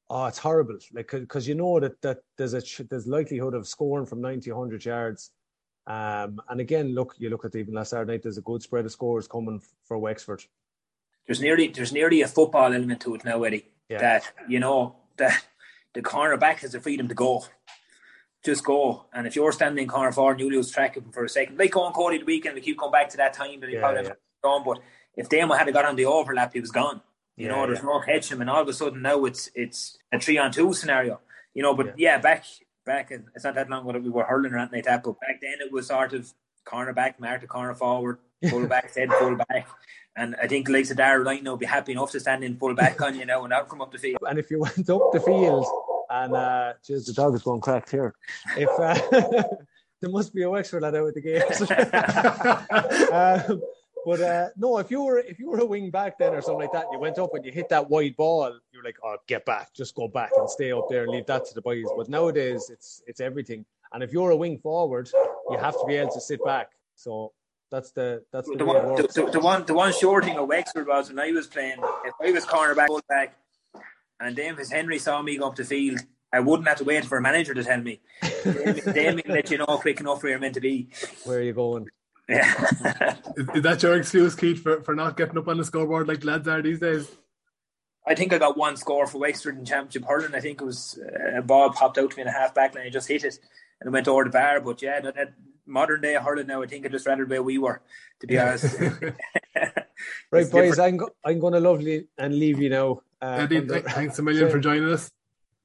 Oh, 0.10 0.26
it's 0.26 0.38
horrible. 0.38 0.80
Like 0.92 1.12
because 1.12 1.48
you 1.48 1.56
know 1.56 1.80
that 1.80 2.02
that 2.02 2.18
there's 2.38 2.54
a 2.54 2.84
there's 2.90 3.08
likelihood 3.08 3.54
of 3.54 3.70
scoring 3.70 4.06
from 4.06 4.20
90, 4.20 4.52
100 4.52 4.84
yards. 4.84 5.32
Um, 5.88 6.42
and 6.50 6.60
again, 6.60 6.94
look, 6.94 7.16
you 7.20 7.30
look 7.30 7.46
at 7.46 7.56
even 7.56 7.74
last 7.74 7.92
Saturday 7.92 8.12
night. 8.12 8.24
There's 8.24 8.38
a 8.38 8.42
good 8.42 8.62
spread 8.62 8.84
of 8.84 8.92
scores 8.92 9.30
coming 9.30 9.62
for 9.86 9.98
Wexford. 9.98 10.44
There's 11.26 11.40
nearly 11.40 11.70
there's 11.70 11.94
nearly 11.94 12.22
a 12.22 12.28
football 12.28 12.74
element 12.74 13.00
to 13.04 13.16
it 13.16 13.24
now, 13.24 13.44
Eddie. 13.44 13.70
Yeah. 13.90 14.00
That 14.00 14.32
you 14.48 14.60
know 14.60 14.96
that 15.18 15.44
the 15.94 16.02
cornerback 16.02 16.58
has 16.60 16.74
the 16.74 16.80
freedom 16.80 17.08
to 17.08 17.16
go, 17.16 17.44
just 18.46 18.64
go. 18.64 19.06
And 19.14 19.26
if 19.26 19.36
you're 19.36 19.52
standing 19.52 19.84
in 19.84 19.90
corner 19.90 20.12
four 20.12 20.32
and 20.32 20.40
you 20.40 20.50
lose 20.50 20.72
track 20.72 20.96
of 20.96 21.04
him 21.06 21.12
for 21.12 21.26
a 21.26 21.30
second, 21.30 21.58
like 21.58 21.72
going 21.72 21.94
Cody 21.94 22.20
the 22.20 22.26
weekend, 22.26 22.56
we 22.56 22.62
keep 22.62 22.78
coming 22.78 22.92
back 22.92 23.10
to 23.10 23.18
that 23.18 23.34
time 23.34 23.60
that 23.60 23.70
he 23.70 23.76
Yeah, 23.76 23.82
probably 23.82 24.04
yeah. 24.04 24.14
gone. 24.44 24.64
But 24.64 24.80
if 25.16 25.28
Damo 25.28 25.56
had 25.56 25.72
got 25.74 25.86
on 25.86 25.96
the 25.96 26.06
overlap, 26.06 26.54
he 26.54 26.60
was 26.60 26.72
gone. 26.72 27.02
You 27.36 27.48
Yeah, 27.48 27.56
know, 27.56 27.68
there's 27.68 27.84
no 27.84 28.00
catch 28.02 28.32
him, 28.32 28.42
and 28.42 28.50
all 28.50 28.62
of 28.62 28.68
a 28.68 28.74
sudden 28.74 29.02
now 29.02 29.26
it's 29.26 29.50
it's 29.56 29.98
a 30.14 30.20
three 30.20 30.38
on 30.38 30.52
two 30.52 30.74
scenario. 30.74 31.20
You 31.56 31.64
know, 31.64 31.74
but 31.74 31.98
yeah, 31.98 32.20
back 32.20 32.46
back 32.86 33.12
it's 33.12 33.44
not 33.44 33.56
that 33.56 33.70
long 33.70 33.82
ago 33.84 33.94
that 33.94 34.04
we 34.04 34.10
were 34.10 34.24
hurling 34.24 34.54
or 34.54 34.58
anything 34.58 34.78
like 34.78 34.86
that. 34.86 35.04
But 35.04 35.20
back 35.20 35.42
then 35.42 35.56
it 35.62 35.72
was 35.72 35.88
sort 35.88 36.14
of 36.14 36.32
cornerback, 36.66 37.20
mark 37.20 37.42
the 37.42 37.48
corner 37.48 37.74
forward, 37.74 38.20
full 38.50 38.68
back, 38.68 38.90
said 38.90 39.10
full 39.14 39.36
back. 39.36 39.68
And 40.20 40.36
I 40.42 40.48
think 40.48 40.68
like 40.68 40.88
Dara 40.90 41.24
right 41.24 41.42
now 41.42 41.52
would 41.52 41.62
be 41.62 41.66
happy 41.66 41.94
enough 41.94 42.12
to 42.12 42.20
stand 42.20 42.44
in 42.44 42.58
full 42.58 42.76
back 42.76 43.02
on 43.02 43.18
you 43.18 43.26
now 43.26 43.40
and 43.40 43.52
not 43.52 43.70
come 43.70 43.82
up 43.82 43.92
the 43.92 43.98
field. 43.98 44.20
And 44.28 44.38
if 44.38 44.52
you 44.52 44.60
went 44.60 44.90
up 44.90 45.14
the 45.14 45.22
field, 45.22 45.66
and 46.10 46.36
uh, 46.36 46.74
geez, 46.86 47.06
the 47.06 47.14
dog 47.14 47.36
is 47.36 47.44
going 47.44 47.62
cracked 47.62 47.90
here. 47.90 48.14
If 48.58 48.70
uh, 48.78 48.96
there 50.02 50.10
must 50.10 50.34
be 50.34 50.44
a 50.44 50.50
Wexford 50.50 50.82
lad 50.82 50.96
out 50.96 51.08
at 51.08 51.14
the 51.14 51.22
games. 51.22 51.62
um, 53.52 53.62
but 54.06 54.22
uh, 54.22 54.50
no, 54.58 54.78
if 54.80 54.92
you 54.92 55.04
were 55.04 55.20
if 55.20 55.40
you 55.40 55.50
were 55.50 55.60
a 55.60 55.66
wing 55.66 55.90
back 55.90 56.18
then 56.18 56.34
or 56.34 56.42
something 56.42 56.62
like 56.62 56.74
that, 56.74 56.86
and 56.86 56.94
you 56.94 57.00
went 57.00 57.18
up 57.18 57.34
and 57.34 57.46
you 57.46 57.54
hit 57.54 57.70
that 57.70 57.90
wide 57.90 58.18
ball, 58.18 58.60
you're 58.74 58.84
like, 58.84 58.98
oh, 59.04 59.16
get 59.28 59.46
back, 59.46 59.74
just 59.74 59.96
go 59.96 60.10
back 60.10 60.32
and 60.38 60.50
stay 60.50 60.74
up 60.74 60.90
there 60.90 61.04
and 61.04 61.12
leave 61.12 61.28
that 61.28 61.46
to 61.46 61.54
the 61.54 61.62
boys. 61.62 61.86
But 61.96 62.10
nowadays, 62.10 62.70
it's 62.70 63.02
it's 63.08 63.22
everything. 63.22 63.66
And 63.94 64.04
if 64.04 64.12
you're 64.12 64.32
a 64.32 64.36
wing 64.36 64.58
forward, 64.60 65.10
you 65.50 65.58
have 65.58 65.74
to 65.74 65.86
be 65.88 65.96
able 65.96 66.12
to 66.12 66.22
sit 66.22 66.44
back. 66.44 66.72
So 66.96 67.32
that's 67.72 67.92
the 67.92 68.24
that's 68.32 68.48
the, 68.48 68.58
The 68.58 68.66
one, 68.66 68.82
the, 68.82 68.88
works. 69.04 69.14
the, 69.14 69.26
the 69.26 69.40
one, 69.40 69.66
the 69.66 69.74
one 69.74 69.94
sure 69.94 70.22
thing 70.22 70.38
of 70.38 70.48
Wexford 70.48 70.88
was 70.88 71.10
when 71.10 71.20
I 71.20 71.32
was 71.32 71.48
playing. 71.48 71.78
If 72.06 72.14
I 72.22 72.32
was 72.32 72.46
cornerback, 72.46 72.88
full 72.88 73.02
back, 73.08 73.38
and 74.20 74.36
then 74.36 74.58
if 74.60 74.70
Henry 74.70 75.00
saw 75.00 75.22
me 75.22 75.38
go 75.38 75.48
up 75.48 75.56
the 75.56 75.64
field, 75.64 76.00
I 76.32 76.40
wouldn't 76.40 76.68
have 76.68 76.78
to 76.78 76.84
wait 76.84 77.06
for 77.06 77.18
a 77.18 77.22
manager 77.22 77.54
to 77.54 77.64
tell 77.64 77.82
me. 77.82 78.02
they 78.44 79.14
may 79.14 79.24
let 79.28 79.50
you 79.50 79.58
know 79.58 79.66
quick 79.66 80.00
enough 80.00 80.22
where 80.22 80.32
you're 80.32 80.40
meant 80.40 80.56
to 80.56 80.62
be. 80.62 80.90
Where 81.24 81.40
are 81.40 81.44
you 81.44 81.54
going? 81.54 81.88
Yeah. 82.28 83.16
Is, 83.36 83.48
is 83.56 83.64
that 83.64 83.82
your 83.82 83.98
excuse, 83.98 84.36
Keith, 84.36 84.62
for, 84.62 84.84
for 84.84 84.94
not 84.94 85.18
getting 85.18 85.38
up 85.38 85.48
on 85.48 85.58
the 85.58 85.66
scoreboard 85.66 86.08
like 86.08 86.20
the 86.20 86.28
lads 86.28 86.48
are 86.48 86.62
these 86.62 86.80
days? 86.80 87.10
I 88.06 88.16
think 88.16 88.34
I 88.34 88.38
got 88.38 88.58
one 88.58 88.78
score 88.78 89.08
for 89.08 89.20
Wexford 89.20 89.58
in 89.58 89.66
Championship 89.66 90.06
hurling. 90.06 90.36
I 90.36 90.40
think 90.40 90.62
it 90.62 90.66
was 90.66 91.00
uh, 91.04 91.40
a 91.40 91.42
ball 91.42 91.72
popped 91.72 91.98
out 91.98 92.12
to 92.12 92.18
me 92.18 92.22
in 92.22 92.28
a 92.28 92.32
half 92.32 92.54
back 92.54 92.76
line. 92.76 92.86
I 92.86 92.90
just 92.90 93.08
hit 93.08 93.24
it 93.24 93.40
and 93.80 93.88
it 93.88 93.92
went 93.92 94.08
over 94.08 94.24
the 94.24 94.30
bar. 94.30 94.60
But 94.62 94.82
yeah, 94.82 95.00
that, 95.00 95.16
that 95.16 95.34
modern 95.70 96.02
day 96.02 96.16
hurling 96.16 96.48
now, 96.48 96.62
I 96.62 96.68
think 96.68 96.86
I 96.86 96.90
just 96.90 97.08
rather 97.08 97.26
where 97.26 97.44
we 97.44 97.58
were, 97.58 97.82
to 98.22 98.28
be 98.28 98.38
honest. 98.38 98.76
Right, 100.32 100.50
boys, 100.50 100.76
different. 100.76 100.80
I'm, 100.80 100.98
go- 100.98 101.16
I'm 101.26 101.40
going 101.40 101.54
to 101.54 101.60
lovely 101.60 102.08
and 102.18 102.34
leave 102.34 102.60
you 102.62 102.70
now. 102.70 103.02
Uh, 103.22 103.40
Eddie, 103.42 103.58
I'm 103.58 103.68
thanks 103.68 104.18
a 104.20 104.22
million 104.22 104.50
for 104.50 104.60
joining 104.60 104.90
us. 104.90 105.12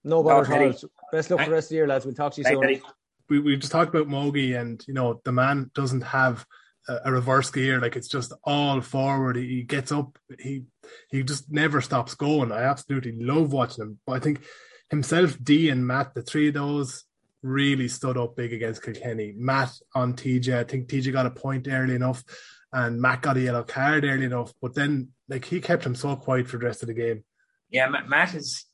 No 0.03 0.23
bother 0.23 0.49
No, 0.49 0.57
at 0.57 0.83
all. 0.83 0.91
Best 1.13 1.31
luck 1.31 1.41
for 1.41 1.47
the 1.47 1.53
rest 1.53 1.67
of 1.67 1.69
the 1.71 1.75
year, 1.77 1.87
lads. 1.87 2.05
We'll 2.05 2.15
talk 2.15 2.33
to 2.35 2.41
you 2.41 2.45
Thanks, 2.45 2.61
soon. 2.61 2.65
Eddie. 2.65 2.83
we, 3.29 3.39
we 3.39 3.57
just 3.57 3.73
talked 3.73 3.95
about 3.95 4.09
Mogi 4.09 4.59
and 4.59 4.85
you 4.87 4.95
know 4.95 5.21
the 5.25 5.33
man 5.33 5.71
doesn't 5.75 6.03
have 6.03 6.45
a, 6.89 6.99
a 7.07 7.13
reverse 7.13 7.51
gear 7.51 7.81
like 7.81 7.97
it's 7.97 8.09
just 8.09 8.33
all 8.45 8.81
forward 8.81 9.37
he, 9.37 9.47
he 9.47 9.63
gets 9.63 9.93
up 9.93 10.19
he 10.39 10.65
he 11.11 11.23
just 11.23 11.51
never 11.51 11.81
stops 11.81 12.15
going 12.15 12.53
I 12.53 12.65
absolutely 12.65 13.13
love 13.13 13.53
watching 13.53 13.83
him 13.83 13.99
but 14.07 14.13
I 14.15 14.19
think 14.19 14.43
himself 14.91 15.39
D 15.43 15.71
and 15.71 15.87
Matt 15.87 16.15
the 16.15 16.23
three 16.23 16.49
of 16.49 16.55
those 16.55 17.05
really 17.45 17.89
stood 17.89 18.17
up 18.17 18.35
big 18.35 18.53
against 18.53 18.83
Kilkenny 18.83 19.35
Matt 19.37 19.71
on 19.95 20.15
TJ 20.15 20.57
I 20.57 20.65
think 20.65 20.89
TJ 20.89 21.13
got 21.13 21.27
a 21.27 21.31
point 21.31 21.69
early 21.69 21.95
enough 21.95 22.25
and 22.73 23.01
Matt 23.01 23.23
got 23.23 23.37
a 23.37 23.41
yellow 23.41 23.63
card 23.63 24.05
early 24.05 24.25
enough 24.25 24.53
but 24.61 24.75
then 24.75 25.11
like 25.29 25.45
he 25.45 25.61
kept 25.61 25.85
him 25.85 25.95
so 25.95 26.17
quiet 26.17 26.49
for 26.49 26.59
the 26.59 26.67
rest 26.67 26.83
of 26.83 26.89
the 26.89 26.95
game 26.95 27.23
Yeah, 27.71 27.89
Matt 27.89 28.35
is 28.35 28.67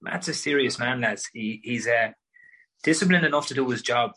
Matt's 0.00 0.28
a 0.28 0.34
serious 0.34 0.78
man, 0.78 1.00
lads. 1.00 1.28
He 1.32 1.60
he's 1.62 1.86
uh, 1.86 2.12
disciplined 2.82 3.26
enough 3.26 3.48
to 3.48 3.54
do 3.54 3.68
his 3.68 3.82
job, 3.82 4.12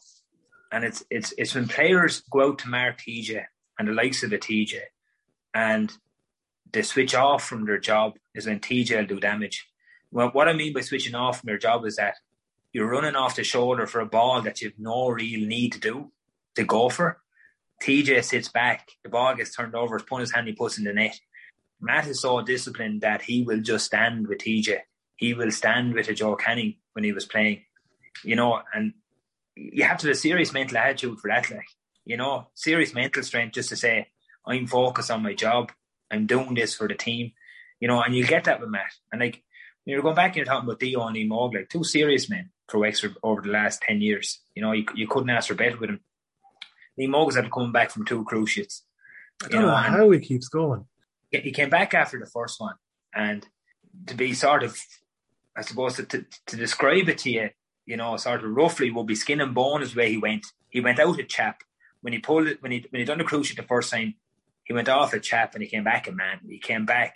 and 0.71 0.83
it's 0.83 1.03
it's 1.09 1.33
it's 1.37 1.55
when 1.55 1.67
players 1.67 2.21
go 2.31 2.49
out 2.49 2.59
to 2.59 2.69
mark 2.69 2.99
TJ 2.99 3.43
and 3.77 3.87
the 3.87 3.93
likes 3.93 4.23
of 4.23 4.29
the 4.29 4.37
TJ, 4.37 4.81
and 5.53 5.91
they 6.71 6.81
switch 6.83 7.15
off 7.15 7.43
from 7.43 7.65
their 7.65 7.79
job 7.79 8.13
is 8.35 8.45
when 8.45 8.59
TJ 8.59 8.97
will 8.97 9.05
do 9.05 9.19
damage. 9.19 9.67
Well, 10.11 10.29
what 10.29 10.47
I 10.47 10.53
mean 10.53 10.73
by 10.73 10.81
switching 10.81 11.15
off 11.15 11.39
from 11.39 11.47
their 11.47 11.57
job 11.57 11.85
is 11.85 11.95
that 11.95 12.15
you're 12.71 12.89
running 12.89 13.15
off 13.15 13.35
the 13.35 13.43
shoulder 13.43 13.87
for 13.87 13.99
a 13.99 14.05
ball 14.05 14.41
that 14.41 14.61
you've 14.61 14.77
no 14.77 15.09
real 15.09 15.47
need 15.47 15.73
to 15.73 15.79
do 15.79 16.11
to 16.55 16.63
go 16.63 16.89
for. 16.89 17.21
TJ 17.81 18.23
sits 18.23 18.49
back, 18.49 18.89
the 19.03 19.09
ball 19.09 19.35
gets 19.35 19.55
turned 19.55 19.75
over, 19.75 19.97
his 19.97 20.05
his 20.19 20.31
hand, 20.33 20.47
he 20.47 20.53
puts 20.53 20.77
in 20.77 20.83
the 20.83 20.93
net. 20.93 21.19
Matt 21.81 22.07
is 22.07 22.21
so 22.21 22.41
disciplined 22.41 23.01
that 23.01 23.21
he 23.21 23.43
will 23.43 23.61
just 23.61 23.85
stand 23.85 24.27
with 24.27 24.39
TJ. 24.39 24.79
He 25.15 25.33
will 25.33 25.51
stand 25.51 25.93
with 25.93 26.09
a 26.09 26.13
Joe 26.13 26.35
Canning 26.35 26.75
when 26.93 27.03
he 27.03 27.13
was 27.13 27.25
playing, 27.25 27.63
you 28.23 28.35
know, 28.35 28.61
and 28.73 28.93
you 29.55 29.83
have 29.83 29.97
to 29.99 30.07
have 30.07 30.15
a 30.15 30.19
serious 30.19 30.53
mental 30.53 30.77
attitude 30.77 31.19
for 31.19 31.29
that, 31.29 31.49
like, 31.49 31.65
you 32.05 32.17
know, 32.17 32.49
serious 32.53 32.93
mental 32.93 33.23
strength 33.23 33.53
just 33.53 33.69
to 33.69 33.75
say, 33.77 34.07
I'm 34.45 34.67
focused 34.67 35.11
on 35.11 35.23
my 35.23 35.33
job. 35.33 35.71
I'm 36.11 36.25
doing 36.25 36.53
this 36.53 36.75
for 36.75 36.87
the 36.87 36.95
team, 36.95 37.31
you 37.79 37.87
know, 37.87 38.01
and 38.01 38.13
you 38.13 38.25
get 38.25 38.45
that 38.45 38.59
with 38.59 38.69
Matt. 38.69 38.91
And 39.11 39.21
like, 39.21 39.41
you're 39.85 40.01
going 40.01 40.15
back 40.15 40.31
and 40.31 40.37
you're 40.37 40.45
talking 40.45 40.67
about 40.67 40.79
Dio 40.79 41.07
and 41.07 41.15
Emog, 41.15 41.55
like 41.55 41.69
two 41.69 41.83
serious 41.83 42.29
men 42.29 42.51
for 42.69 42.79
Wexford 42.79 43.15
over 43.23 43.41
the 43.41 43.49
last 43.49 43.81
10 43.81 44.01
years. 44.01 44.39
You 44.55 44.61
know, 44.61 44.71
you, 44.71 44.85
you 44.95 45.07
couldn't 45.07 45.29
ask 45.29 45.47
for 45.47 45.55
better 45.55 45.77
with 45.77 45.89
him. 45.89 45.99
Emog's 46.99 47.35
had 47.35 47.51
come 47.51 47.71
back 47.71 47.91
from 47.91 48.05
two 48.05 48.23
cruciates. 48.25 48.83
I 49.43 49.47
don't 49.47 49.61
know, 49.61 49.75
and- 49.75 49.95
how 49.95 50.09
he 50.11 50.19
keeps 50.19 50.49
going 50.49 50.85
he 51.31 51.39
he 51.39 51.51
came 51.51 51.69
back 51.69 51.93
after 51.93 52.19
the 52.19 52.25
first 52.25 52.59
one, 52.59 52.75
and 53.13 53.45
to 54.07 54.15
be 54.15 54.33
sort 54.33 54.63
of, 54.63 54.77
I 55.55 55.61
suppose, 55.61 55.95
to, 55.95 56.03
to, 56.03 56.25
to 56.47 56.55
describe 56.55 57.09
it 57.09 57.19
to 57.19 57.29
you, 57.29 57.49
you 57.85 57.97
know, 57.97 58.17
sort 58.17 58.43
of 58.43 58.51
roughly, 58.51 58.91
would 58.91 59.07
be 59.07 59.15
skin 59.15 59.41
and 59.41 59.53
bone 59.53 59.81
is 59.81 59.95
where 59.95 60.07
he 60.07 60.17
went. 60.17 60.45
He 60.69 60.81
went 60.81 60.99
out 60.99 61.19
a 61.19 61.23
chap 61.23 61.61
when 62.01 62.13
he 62.13 62.19
pulled 62.19 62.47
it 62.47 62.61
when 62.61 62.71
he 62.71 62.85
when 62.89 62.99
he 62.99 63.05
done 63.05 63.17
the 63.17 63.23
cruciate 63.23 63.57
the 63.57 63.63
first 63.63 63.91
time. 63.91 64.15
He 64.63 64.73
went 64.73 64.89
off 64.89 65.13
a 65.13 65.19
chap 65.19 65.55
and 65.55 65.63
he 65.63 65.69
came 65.69 65.83
back 65.83 66.07
a 66.07 66.11
man. 66.11 66.41
He 66.47 66.59
came 66.59 66.85
back 66.85 67.15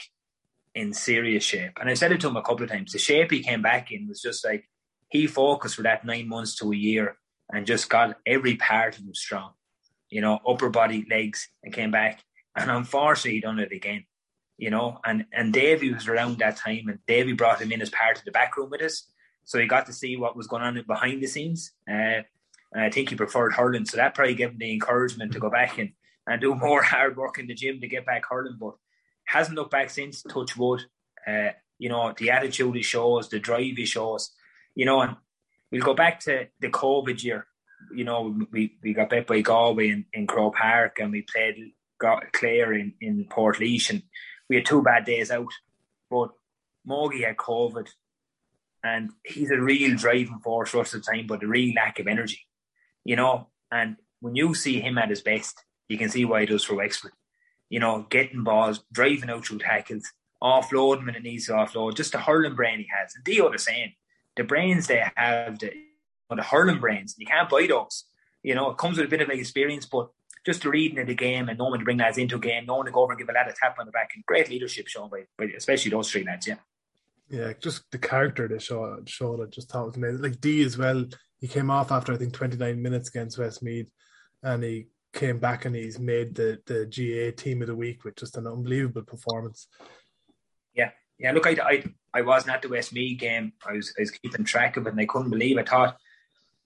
in 0.74 0.94
serious 0.94 1.44
shape, 1.44 1.78
and 1.80 1.90
I 1.90 1.94
said 1.94 2.12
it 2.12 2.22
to 2.22 2.28
him 2.28 2.38
a 2.38 2.42
couple 2.42 2.64
of 2.64 2.72
times. 2.72 2.92
The 2.92 3.00
shape 3.00 3.32
he 3.32 3.44
came 3.44 3.62
back 3.62 3.92
in 3.92 4.08
was 4.08 4.22
just 4.22 4.44
like 4.46 4.68
he 5.14 5.28
focused 5.28 5.76
for 5.76 5.84
that 5.84 6.04
nine 6.04 6.28
months 6.28 6.56
to 6.56 6.72
a 6.72 6.76
year 6.76 7.18
and 7.54 7.68
just 7.68 7.88
got 7.88 8.18
every 8.26 8.56
part 8.56 8.98
of 8.98 9.06
him 9.06 9.14
strong. 9.14 9.52
You 10.10 10.22
know, 10.22 10.40
upper 10.48 10.70
body, 10.70 11.06
legs, 11.10 11.50
and 11.64 11.72
came 11.72 11.92
back. 11.92 12.24
And 12.56 12.70
unfortunately, 12.70 13.34
he 13.34 13.40
done 13.42 13.60
it 13.60 13.72
again. 13.72 14.06
You 14.58 14.72
know, 14.72 15.00
and 15.06 15.26
and 15.32 15.54
Davy 15.54 15.94
was 15.94 16.08
around 16.08 16.40
that 16.40 16.58
time, 16.58 16.88
and 16.88 17.00
Davy 17.08 17.34
brought 17.34 17.62
him 17.62 17.72
in 17.72 17.82
as 17.82 17.90
part 17.90 18.18
of 18.18 18.26
the 18.26 18.32
back 18.32 18.58
room 18.58 18.70
with 18.70 18.82
us, 18.82 19.08
so 19.46 19.60
he 19.60 19.66
got 19.68 19.88
to 19.88 19.94
see 19.94 20.16
what 20.16 20.36
was 20.36 20.48
going 20.48 20.62
on 20.62 20.84
behind 20.88 21.22
the 21.22 21.28
scenes. 21.28 21.72
Uh, 21.92 22.22
I 22.76 22.90
think 22.90 23.10
he 23.10 23.16
preferred 23.16 23.54
hurling, 23.54 23.86
so 23.86 23.98
that 23.98 24.16
probably 24.16 24.36
gave 24.36 24.52
him 24.52 24.58
the 24.60 24.74
encouragement 24.74 25.32
to 25.34 25.40
go 25.40 25.50
back 25.50 25.80
and, 25.80 25.92
and 26.28 26.40
do 26.40 26.56
more 26.68 26.84
hard 26.84 27.18
work 27.18 27.40
in 27.40 27.48
the 27.48 27.56
gym 27.56 27.82
to 27.82 27.88
get 27.88 28.06
back 28.06 28.24
hurling. 28.30 28.58
But 28.60 28.76
hasn't 29.26 29.58
looked 29.58 29.72
back 29.72 29.90
since. 29.90 30.22
Touch 30.24 30.56
wood. 30.56 30.82
Uh, 31.28 31.50
you 31.80 31.90
know, 31.90 32.14
the 32.18 32.30
attitude 32.30 32.76
he 32.76 32.84
shows, 32.84 33.30
the 33.30 33.40
drive 33.40 33.76
he 33.76 33.86
shows. 33.86 34.32
You 34.76 34.86
know, 34.86 35.02
and 35.02 35.16
we'll 35.72 35.82
go 35.82 35.94
back 35.94 36.20
to 36.22 36.48
the 36.60 36.70
COVID 36.70 37.24
year. 37.24 37.48
You 37.94 38.06
know, 38.06 38.40
we, 38.52 38.78
we 38.82 38.94
got 38.94 39.10
bet 39.10 39.28
by 39.28 39.42
Galway 39.42 39.90
in, 39.90 40.06
in 40.14 40.28
Croke 40.28 40.56
Park 40.56 41.00
and 41.00 41.12
we 41.12 41.22
played 41.22 41.74
Clare 42.32 42.74
in, 42.74 42.94
in 43.02 43.26
Portlaoise 43.26 43.90
and 43.90 44.04
we 44.50 44.56
had 44.56 44.66
two 44.66 44.82
bad 44.82 45.06
days 45.06 45.32
out. 45.32 45.52
But 46.10 46.30
Mogi 46.88 47.26
had 47.26 47.38
COVID 47.38 47.88
and 48.84 49.12
he's 49.26 49.52
a 49.52 49.58
real 49.58 49.96
driving 49.96 50.40
force 50.44 50.72
for 50.72 50.82
us 50.82 50.94
at 50.94 51.04
the 51.04 51.12
time, 51.12 51.28
but 51.28 51.44
a 51.44 51.48
real 51.48 51.74
lack 51.76 52.00
of 52.00 52.08
energy. 52.08 52.42
You 53.06 53.16
know, 53.16 53.48
and 53.72 53.98
when 54.20 54.36
you 54.36 54.54
see 54.54 54.80
him 54.80 54.98
at 54.98 55.10
his 55.10 55.22
best, 55.22 55.64
you 55.88 55.98
can 55.98 56.10
see 56.10 56.26
why 56.26 56.42
he 56.42 56.46
does 56.46 56.64
for 56.64 56.76
Wexford. 56.76 57.12
You 57.70 57.80
know, 57.80 58.06
getting 58.10 58.44
balls, 58.44 58.84
driving 58.92 59.30
out 59.30 59.46
through 59.46 59.60
tackles, 59.60 60.12
offloading 60.42 61.06
when 61.06 61.16
it 61.16 61.24
needs 61.24 61.48
to 61.48 61.54
offload, 61.54 61.96
just 61.96 62.12
the 62.12 62.20
hurling 62.20 62.56
brain 62.56 62.80
he 62.80 62.88
has. 62.98 63.14
And 63.16 63.24
Dio 63.24 63.52
the 63.52 63.60
same. 63.60 63.94
The 64.36 64.44
brains 64.44 64.88
they 64.88 65.04
have, 65.16 65.60
the, 65.60 65.72
the 66.30 66.44
hurling 66.44 66.80
brains, 66.80 67.16
you 67.18 67.26
can't 67.26 67.50
buy 67.50 67.68
those. 67.68 68.06
You 68.42 68.56
know, 68.56 68.72
it 68.72 68.78
comes 68.78 68.98
with 68.98 69.08
a 69.08 69.10
bit 69.10 69.22
of 69.22 69.30
experience, 69.30 69.86
but 69.86 70.10
just 70.46 70.64
the 70.64 70.70
reading 70.70 71.00
of 71.00 71.08
the 71.08 71.16
game 71.16 71.48
and 71.50 71.58
knowing 71.58 71.80
to 71.80 71.86
bring 71.86 71.98
lads 71.98 72.18
into 72.18 72.36
a 72.36 72.40
game, 72.40 72.66
knowing 72.66 72.86
to 72.86 72.92
go 72.92 73.04
over 73.04 73.14
and 73.14 73.20
give 73.20 73.30
a 73.30 73.32
lad 73.32 73.48
a 73.48 73.54
tap 73.54 73.78
on 73.80 73.86
the 73.86 73.92
back, 73.92 74.12
and 74.16 74.26
great 74.26 74.50
leadership 74.50 74.88
shown 74.88 75.10
by, 75.10 75.24
by 75.38 75.46
especially 75.56 75.92
those 75.92 76.12
three 76.12 76.24
lads, 76.24 76.48
yeah. 76.48 76.56
Yeah, 77.30 77.54
just 77.60 77.90
the 77.92 77.98
character 77.98 78.48
they 78.48 78.60
showed, 78.60 79.10
showed 79.10 79.42
I 79.42 79.46
just 79.50 79.72
thought 79.72 79.88
was 79.88 79.96
amazing. 79.96 80.22
Like 80.22 80.42
D 80.42 80.64
as 80.64 80.78
well, 80.78 81.06
he 81.40 81.48
came 81.48 81.72
off 81.72 81.92
after 81.92 82.14
I 82.14 82.18
think 82.18 82.34
29 82.34 82.82
minutes 82.82 83.10
against 83.10 83.38
Westmeath 83.38 83.90
and 84.44 84.64
he 84.64 84.88
came 85.14 85.40
back 85.40 85.66
and 85.66 85.76
he's 85.76 86.00
made 86.00 86.36
the, 86.36 86.60
the 86.66 86.86
GA 86.86 87.32
team 87.32 87.62
of 87.62 87.68
the 87.68 87.76
week 87.76 88.04
with 88.04 88.18
just 88.18 88.38
an 88.38 88.48
unbelievable 88.48 89.04
performance. 89.04 89.68
Yeah, 90.74 90.92
yeah. 91.24 91.32
Look, 91.32 91.48
I, 91.48 91.56
I, 91.64 91.84
I 92.14 92.22
wasn't 92.22 92.54
at 92.54 92.62
the 92.62 92.70
Westmeath 92.70 93.18
game. 93.20 93.54
I 93.68 93.74
was, 93.74 93.94
I 93.98 94.02
was 94.02 94.12
keeping 94.12 94.44
track 94.46 94.78
of 94.78 94.86
it, 94.86 94.92
and 94.92 95.00
I 95.00 95.06
couldn't 95.06 95.32
believe. 95.32 95.58
I 95.58 95.64
thought, 95.64 95.98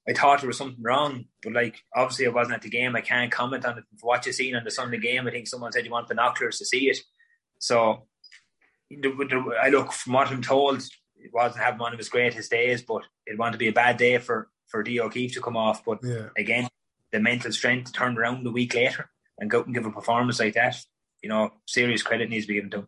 I 0.10 0.14
thought 0.14 0.40
there 0.42 0.48
was 0.48 0.58
something 0.58 0.84
wrong, 0.84 1.26
but 1.44 1.54
like 1.54 1.84
obviously 1.96 2.26
I 2.26 2.30
wasn't 2.30 2.56
at 2.56 2.62
the 2.62 2.70
game. 2.70 2.96
I 2.96 3.02
can't 3.02 3.32
comment 3.32 3.66
on 3.66 3.78
it. 3.78 3.84
What 4.02 4.26
you 4.26 4.32
seen 4.34 4.56
on 4.56 4.64
the 4.64 4.72
Sunday 4.72 4.98
game, 5.00 5.28
I 5.28 5.32
think 5.32 5.48
someone 5.48 5.72
said 5.72 5.86
you 5.86 5.92
want 5.92 6.08
binoculars 6.08 6.58
to 6.58 6.66
see 6.66 6.90
it. 6.90 6.98
So, 7.60 8.08
the, 8.90 9.10
the, 9.10 9.54
I 9.62 9.70
look 9.70 9.92
from 9.92 10.14
what 10.14 10.30
I'm 10.30 10.42
told, 10.42 10.82
it 11.18 11.34
wasn't 11.34 11.64
having 11.64 11.80
one 11.80 11.94
of 11.94 11.98
his 11.98 12.10
greatest 12.10 12.52
days, 12.52 12.82
but 12.82 13.04
it 13.26 13.38
wanted 13.38 13.54
to 13.54 13.58
be 13.58 13.68
a 13.68 13.74
bad 13.74 13.98
day 13.98 14.18
for 14.18 14.50
for 14.68 14.84
D 14.84 15.00
O'Keeffe 15.00 15.34
to 15.34 15.42
come 15.42 15.58
off. 15.58 15.84
But 15.86 16.00
Yeah. 16.04 16.30
again, 16.38 16.68
the 17.12 17.20
mental 17.20 17.52
strength 17.52 17.88
to 17.88 17.92
turn 17.94 18.18
around 18.18 18.46
a 18.46 18.52
week 18.52 18.74
later 18.76 19.10
and 19.40 19.50
go 19.50 19.64
and 19.64 19.74
give 19.74 19.86
a 19.86 19.92
performance 19.92 20.40
like 20.40 20.54
that, 20.56 20.78
you 21.22 21.30
know, 21.30 21.54
serious 21.66 22.04
credit 22.04 22.30
needs 22.30 22.46
to 22.46 22.50
be 22.50 22.56
given 22.56 22.70
to 22.72 22.78
him. 22.80 22.88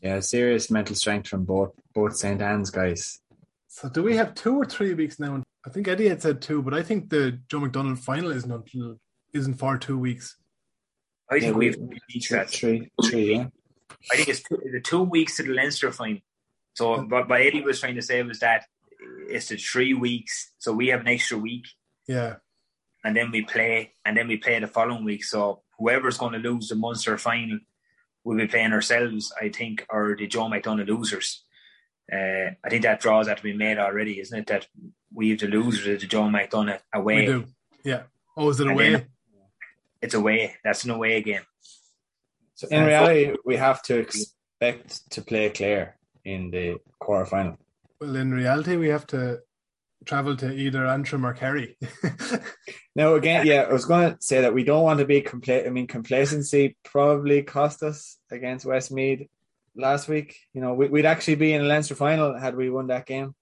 Yeah, 0.00 0.20
serious 0.20 0.70
mental 0.70 0.94
strength 0.96 1.28
from 1.28 1.44
both 1.44 1.72
both 1.94 2.16
St. 2.16 2.40
Anne's 2.42 2.70
guys. 2.70 3.20
So 3.68 3.88
do 3.88 4.02
we 4.02 4.16
have 4.16 4.34
two 4.34 4.56
or 4.56 4.64
three 4.64 4.94
weeks 4.94 5.18
now? 5.18 5.42
I 5.66 5.70
think 5.70 5.88
Eddie 5.88 6.08
had 6.08 6.20
said 6.22 6.42
two, 6.42 6.62
but 6.62 6.74
I 6.74 6.82
think 6.82 7.08
the 7.10 7.40
Joe 7.48 7.60
McDonagh 7.60 7.98
final 7.98 8.30
isn't 8.30 8.50
until 8.50 8.98
isn't 9.32 9.54
for 9.54 9.78
two 9.78 9.98
weeks. 9.98 10.36
I 11.30 11.40
think 11.40 11.44
Yeah, 11.44 11.50
we- 11.58 11.70
we've 11.70 12.00
reached 12.14 12.28
Three, 12.28 12.38
that. 12.38 12.50
three, 12.50 12.90
three, 13.06 13.32
yeah. 13.34 13.46
I 14.12 14.16
think 14.16 14.28
it's 14.28 14.42
two, 14.42 14.60
the 14.72 14.80
two 14.80 15.02
weeks 15.02 15.36
to 15.38 15.42
the 15.42 15.52
Leinster 15.54 15.90
final. 15.90 16.18
So 16.74 17.02
what, 17.04 17.28
what 17.28 17.40
Eddie 17.40 17.62
was 17.62 17.80
trying 17.80 17.94
to 17.94 18.02
say 18.02 18.22
was 18.22 18.40
that 18.40 18.66
it's 19.28 19.48
the 19.48 19.56
three 19.56 19.94
weeks. 19.94 20.52
So 20.58 20.72
we 20.72 20.88
have 20.88 21.00
an 21.00 21.08
extra 21.08 21.38
week 21.38 21.64
Yeah, 22.06 22.36
and 23.02 23.16
then 23.16 23.30
we 23.30 23.42
play 23.42 23.94
and 24.04 24.16
then 24.16 24.28
we 24.28 24.36
play 24.36 24.58
the 24.58 24.66
following 24.66 25.04
week. 25.04 25.24
So 25.24 25.62
whoever's 25.78 26.18
going 26.18 26.34
to 26.34 26.38
lose 26.38 26.68
the 26.68 26.74
Munster 26.74 27.16
final 27.16 27.58
will 28.24 28.36
be 28.36 28.46
playing 28.46 28.72
ourselves, 28.72 29.32
I 29.40 29.50
think, 29.50 29.86
or 29.88 30.16
the 30.18 30.26
Joe 30.26 30.44
McDonagh 30.48 30.88
losers. 30.88 31.42
Uh, 32.12 32.52
I 32.64 32.68
think 32.68 32.82
that 32.82 33.00
draws 33.00 33.26
that 33.26 33.38
to 33.38 33.42
be 33.42 33.56
made 33.56 33.78
already, 33.78 34.20
isn't 34.20 34.38
it? 34.38 34.46
That 34.46 34.66
we 35.12 35.30
have 35.30 35.38
the 35.38 35.46
losers 35.46 35.86
of 35.86 36.00
the 36.00 36.06
Joe 36.06 36.22
McDonagh 36.24 36.80
away. 36.92 37.20
we 37.20 37.26
do. 37.26 37.46
Yeah. 37.84 38.02
Oh, 38.36 38.48
is 38.48 38.60
it 38.60 38.66
And 38.66 38.72
away? 38.72 39.06
It's 40.02 40.14
away. 40.14 40.56
That's 40.64 40.84
an 40.84 40.90
away 40.90 41.22
game. 41.22 41.42
So 42.56 42.68
in 42.70 42.84
reality, 42.84 43.34
we 43.44 43.56
have 43.56 43.82
to 43.84 43.98
expect 43.98 45.10
to 45.12 45.22
play 45.22 45.50
Clare 45.50 45.96
in 46.24 46.50
the 46.50 46.76
quarter 46.98 47.26
final. 47.26 47.58
Well, 48.00 48.16
in 48.16 48.32
reality, 48.32 48.76
we 48.76 48.88
have 48.88 49.06
to 49.08 49.40
travel 50.04 50.36
to 50.36 50.52
either 50.52 50.86
Antrim 50.86 51.26
or 51.26 51.34
Kerry. 51.34 51.76
Now 52.96 53.14
again, 53.14 53.44
yeah, 53.44 53.62
I 53.62 53.72
was 53.72 53.86
going 53.86 54.14
to 54.14 54.22
say 54.22 54.42
that 54.42 54.54
we 54.54 54.62
don't 54.62 54.84
want 54.84 55.00
to 55.00 55.04
be 55.04 55.20
complete. 55.20 55.66
I 55.66 55.70
mean, 55.70 55.88
complacency 55.88 56.76
probably 56.84 57.42
cost 57.42 57.82
us 57.82 58.18
against 58.30 58.64
Westmeath 58.64 59.28
last 59.74 60.08
week. 60.08 60.36
You 60.52 60.60
know, 60.60 60.74
we, 60.74 60.86
would 60.86 61.04
actually 61.04 61.34
be 61.34 61.52
in 61.52 61.62
a 61.62 61.64
Leinster 61.64 61.96
final 61.96 62.38
had 62.38 62.54
we 62.54 62.70
won 62.70 62.86
that 62.88 63.06
game. 63.06 63.34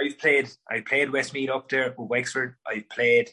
I've 0.00 0.18
played. 0.18 0.48
I 0.70 0.80
played 0.80 1.12
Westmeath 1.12 1.50
up 1.50 1.68
there 1.68 1.94
with 1.96 2.08
Wexford. 2.08 2.54
I 2.66 2.84
played 2.90 3.30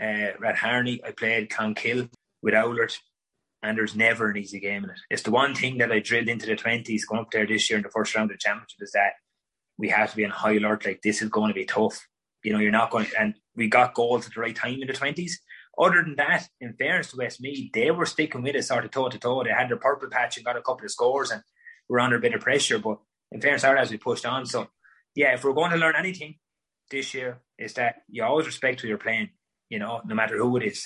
uh, 0.00 0.32
Raharney. 0.40 1.00
I 1.04 1.10
played 1.10 1.50
Clonkill 1.50 2.08
with 2.40 2.54
Oulart, 2.54 2.96
and 3.62 3.76
there's 3.76 3.94
never 3.94 4.30
an 4.30 4.38
easy 4.38 4.60
game 4.60 4.84
in 4.84 4.90
it. 4.90 5.00
It's 5.10 5.24
the 5.24 5.30
one 5.30 5.54
thing 5.54 5.76
that 5.78 5.92
I 5.92 5.98
drilled 5.98 6.28
into 6.28 6.46
the 6.46 6.56
twenties 6.56 7.04
going 7.04 7.20
up 7.20 7.30
there 7.32 7.46
this 7.46 7.68
year 7.68 7.76
in 7.76 7.82
the 7.82 7.90
first 7.90 8.14
round 8.14 8.30
of 8.30 8.36
the 8.36 8.40
championship 8.40 8.78
is 8.80 8.92
that 8.92 9.12
we 9.78 9.88
have 9.88 10.10
to 10.10 10.16
be 10.16 10.24
on 10.24 10.30
high 10.30 10.56
alert. 10.56 10.84
Like 10.84 11.00
this 11.02 11.22
is 11.22 11.28
going 11.30 11.48
to 11.48 11.54
be 11.54 11.64
tough. 11.64 12.06
You 12.44 12.52
know, 12.52 12.58
you're 12.58 12.72
not 12.72 12.90
going, 12.90 13.06
to, 13.06 13.20
and 13.20 13.34
we 13.56 13.68
got 13.68 13.94
goals 13.94 14.26
at 14.26 14.34
the 14.34 14.40
right 14.40 14.54
time 14.54 14.78
in 14.80 14.86
the 14.86 14.92
twenties. 14.92 15.40
Other 15.78 16.02
than 16.02 16.16
that, 16.16 16.48
in 16.60 16.74
fairness 16.74 17.12
to 17.12 17.16
Westmeath, 17.16 17.70
they 17.72 17.90
were 17.92 18.06
sticking 18.06 18.42
with 18.42 18.56
it 18.56 18.64
sort 18.64 18.84
of 18.84 18.90
toe 18.90 19.08
to 19.08 19.18
toe. 19.18 19.44
They 19.44 19.50
had 19.50 19.68
their 19.68 19.76
purple 19.76 20.08
patch 20.08 20.36
and 20.36 20.44
got 20.44 20.56
a 20.56 20.62
couple 20.62 20.84
of 20.84 20.90
scores 20.90 21.30
and 21.30 21.42
we 21.88 21.94
were 21.94 22.00
under 22.00 22.16
a 22.16 22.20
bit 22.20 22.34
of 22.34 22.40
pressure. 22.40 22.78
But 22.80 22.98
in 23.30 23.40
fairness, 23.40 23.64
our 23.64 23.76
as 23.76 23.90
we 23.90 23.96
pushed 23.96 24.26
on. 24.26 24.44
So, 24.44 24.68
yeah, 25.14 25.34
if 25.34 25.44
we're 25.44 25.52
going 25.52 25.70
to 25.70 25.76
learn 25.76 25.94
anything 25.96 26.36
this 26.90 27.14
year, 27.14 27.40
is 27.58 27.74
that 27.74 28.02
you 28.08 28.24
always 28.24 28.46
respect 28.46 28.80
who 28.80 28.88
you're 28.88 28.98
playing. 28.98 29.30
You 29.70 29.78
know, 29.78 30.00
no 30.04 30.14
matter 30.14 30.36
who 30.36 30.56
it 30.56 30.64
is, 30.64 30.84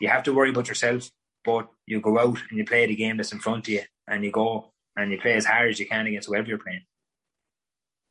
you 0.00 0.08
have 0.08 0.22
to 0.24 0.32
worry 0.32 0.50
about 0.50 0.68
yourself, 0.68 1.10
but 1.44 1.68
you 1.86 2.00
go 2.00 2.18
out 2.18 2.38
and 2.48 2.58
you 2.58 2.64
play 2.64 2.86
the 2.86 2.96
game 2.96 3.18
that's 3.18 3.32
in 3.32 3.38
front 3.38 3.68
of 3.68 3.74
you, 3.74 3.82
and 4.08 4.24
you 4.24 4.32
go 4.32 4.72
and 4.96 5.12
you 5.12 5.20
play 5.20 5.34
as 5.34 5.44
hard 5.44 5.70
as 5.70 5.78
you 5.78 5.86
can 5.86 6.06
against 6.06 6.28
whoever 6.28 6.48
you're 6.48 6.58
playing 6.58 6.82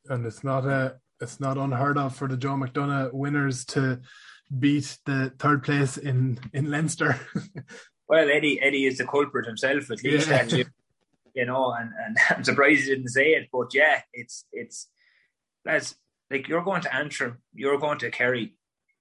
and 0.08 0.26
it's 0.26 0.44
not 0.44 0.66
a 0.66 0.96
it's 1.20 1.38
not 1.38 1.56
unheard 1.56 1.96
of 1.96 2.16
for 2.16 2.26
the 2.26 2.36
Joe 2.36 2.54
McDonagh 2.54 3.12
winners 3.12 3.64
to 3.66 4.00
beat 4.58 4.98
the 5.06 5.32
third 5.38 5.62
place 5.62 5.96
in 5.96 6.38
in 6.52 6.70
Leinster. 6.70 7.20
well, 8.08 8.28
Eddie 8.28 8.60
Eddie 8.60 8.86
is 8.86 8.98
the 8.98 9.06
culprit 9.06 9.46
himself 9.46 9.90
at 9.90 10.02
least. 10.02 10.28
Yeah. 10.28 10.36
Actually, 10.36 10.66
you 11.34 11.46
know, 11.46 11.72
and, 11.72 11.90
and 12.04 12.16
I'm 12.30 12.44
surprised 12.44 12.82
he 12.82 12.90
didn't 12.90 13.08
say 13.08 13.30
it, 13.30 13.48
but 13.52 13.72
yeah, 13.72 14.02
it's 14.12 14.44
it's 14.52 14.88
lads 15.64 15.94
like 16.30 16.48
you're 16.48 16.64
going 16.64 16.82
to 16.82 16.94
Antrim, 16.94 17.38
you're 17.54 17.78
going 17.78 17.98
to 17.98 18.10
Kerry. 18.10 18.54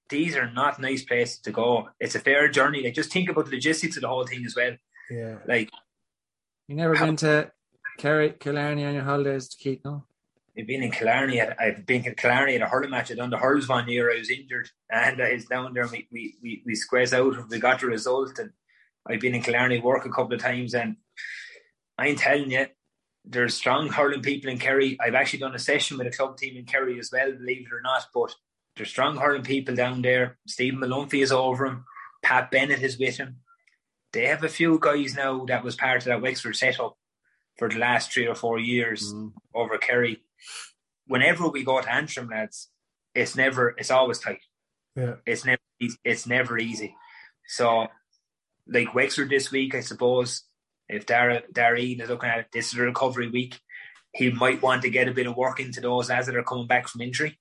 These 0.10 0.36
are 0.36 0.52
not 0.52 0.80
nice 0.80 1.04
places 1.04 1.40
to 1.40 1.52
go. 1.52 1.88
It's 2.00 2.16
a 2.16 2.20
fair 2.20 2.50
journey. 2.50 2.84
Like 2.84 2.94
just 2.94 3.14
think 3.14 3.30
about 3.30 3.46
the 3.46 3.52
logistics 3.52 3.96
of 3.96 4.02
the 4.02 4.10
whole 4.10 4.28
thing 4.28 4.46
as 4.46 4.56
well. 4.56 4.76
Yeah. 5.10 5.38
Like 5.48 5.70
you 6.68 6.76
never 6.76 6.96
been 6.96 7.16
to 7.18 7.52
Kerry 7.98 8.32
Killarney 8.32 8.86
on 8.86 8.94
your 8.94 9.04
holidays 9.04 9.48
to 9.50 9.58
Keith, 9.58 9.80
no? 9.84 10.06
I've 10.62 10.68
been 10.68 10.84
in 10.84 10.92
Killarney. 10.92 11.40
At, 11.40 11.60
I've 11.60 11.86
been 11.88 12.06
in 12.06 12.14
Killarney 12.14 12.56
at 12.56 12.62
a 12.62 12.68
hurling 12.68 12.92
match. 12.92 13.12
I 13.12 13.16
done 13.16 13.32
the 13.32 13.38
hurls 13.38 13.68
one 13.68 13.90
year. 13.90 14.12
I 14.12 14.20
was 14.20 14.30
injured, 14.30 14.70
and 14.92 15.22
I 15.22 15.34
was 15.34 15.46
down 15.46 15.74
there. 15.74 15.84
And 15.84 15.92
we 15.92 16.08
we 16.12 16.36
we, 16.42 16.64
we 16.66 16.76
squeezed 16.76 17.16
out. 17.16 17.50
We 17.50 17.60
got 17.60 17.80
the 17.80 17.88
result, 17.88 18.38
and 18.38 18.52
I've 19.08 19.20
been 19.20 19.34
in 19.34 19.42
Killarney 19.42 19.80
work 19.80 20.06
a 20.06 20.10
couple 20.10 20.36
of 20.36 20.42
times. 20.42 20.76
And 20.76 20.98
I'm 21.98 22.16
telling 22.16 22.52
you, 22.52 22.68
there's 23.26 23.56
strong 23.56 23.90
hurling 23.90 24.22
people 24.22 24.52
in 24.52 24.60
Kerry. 24.60 25.00
I've 25.04 25.16
actually 25.16 25.40
done 25.40 25.56
a 25.56 25.60
session 25.60 25.98
with 25.98 26.06
a 26.06 26.12
club 26.12 26.38
team 26.38 26.56
in 26.56 26.66
Kerry 26.66 27.00
as 27.00 27.12
well, 27.12 27.32
believe 27.32 27.66
it 27.66 27.74
or 27.74 27.82
not. 27.82 28.06
But 28.14 28.36
there's 28.76 28.90
strong 28.90 29.18
hurling 29.18 29.44
people 29.44 29.74
down 29.74 30.04
there. 30.04 30.38
Stephen 30.46 30.80
Molumphy 30.80 31.24
is 31.24 31.32
over 31.32 31.66
him. 31.66 31.86
Pat 32.22 32.52
Bennett 32.52 32.84
is 32.84 33.00
with 33.00 33.18
him. 33.18 33.38
They 34.14 34.28
have 34.28 34.44
a 34.44 34.50
few 34.50 34.78
guys 34.80 35.16
now 35.16 35.44
that 35.46 35.64
was 35.64 35.76
part 35.76 35.98
of 35.98 36.04
that 36.04 36.22
Wexford 36.22 36.56
setup 36.56 36.98
for 37.58 37.68
the 37.68 37.80
last 37.80 38.12
three 38.12 38.28
or 38.28 38.36
four 38.36 38.60
years 38.60 39.12
mm. 39.12 39.32
over 39.56 39.78
Kerry 39.78 40.22
whenever 41.08 41.48
we 41.50 41.64
go 41.64 41.82
to 41.82 41.92
Antrim, 41.92 42.30
lads, 42.30 42.70
it's 43.14 43.36
never, 43.36 43.70
it's 43.78 43.92
always 43.92 44.20
tight. 44.20 44.42
Yeah. 44.96 45.16
It's 45.26 45.46
never, 45.46 45.62
it's 46.04 46.28
never 46.28 46.58
easy. 46.58 46.96
So, 47.48 47.88
like 48.68 48.94
Wexford 48.94 49.30
this 49.30 49.52
week, 49.52 49.76
I 49.76 49.82
suppose, 49.82 50.44
if 50.88 51.06
Darragh 51.06 51.80
Egan 51.80 52.04
is 52.04 52.10
looking 52.10 52.30
at 52.30 52.40
it, 52.40 52.48
this 52.54 52.74
is 52.74 52.80
a 52.80 52.84
recovery 52.84 53.30
week. 53.30 53.60
He 54.14 54.30
might 54.30 54.62
want 54.62 54.82
to 54.82 54.90
get 54.90 55.08
a 55.08 55.14
bit 55.14 55.28
of 55.28 55.38
work 55.38 55.60
into 55.60 55.82
those 55.82 56.10
lads 56.10 56.28
that 56.28 56.36
are 56.36 56.44
coming 56.44 56.68
back 56.68 56.88
from 56.88 57.02
injury. 57.02 57.40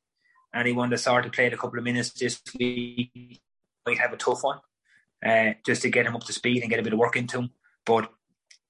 And 0.52 0.66
he 0.66 0.72
wanted 0.72 0.92
to 0.92 0.98
start 0.98 1.24
to 1.24 1.30
play 1.30 1.46
a 1.46 1.56
couple 1.56 1.78
of 1.78 1.84
minutes 1.84 2.12
this 2.12 2.40
week. 2.58 3.40
Might 3.86 3.98
have 3.98 4.12
a 4.12 4.16
tough 4.16 4.42
one, 4.42 4.58
uh, 5.24 5.54
just 5.64 5.82
to 5.82 5.90
get 5.90 6.06
him 6.06 6.16
up 6.16 6.24
to 6.24 6.32
speed 6.32 6.62
and 6.62 6.70
get 6.70 6.80
a 6.80 6.82
bit 6.82 6.92
of 6.92 6.98
work 6.98 7.16
into 7.16 7.38
him. 7.38 7.50
But 7.84 8.10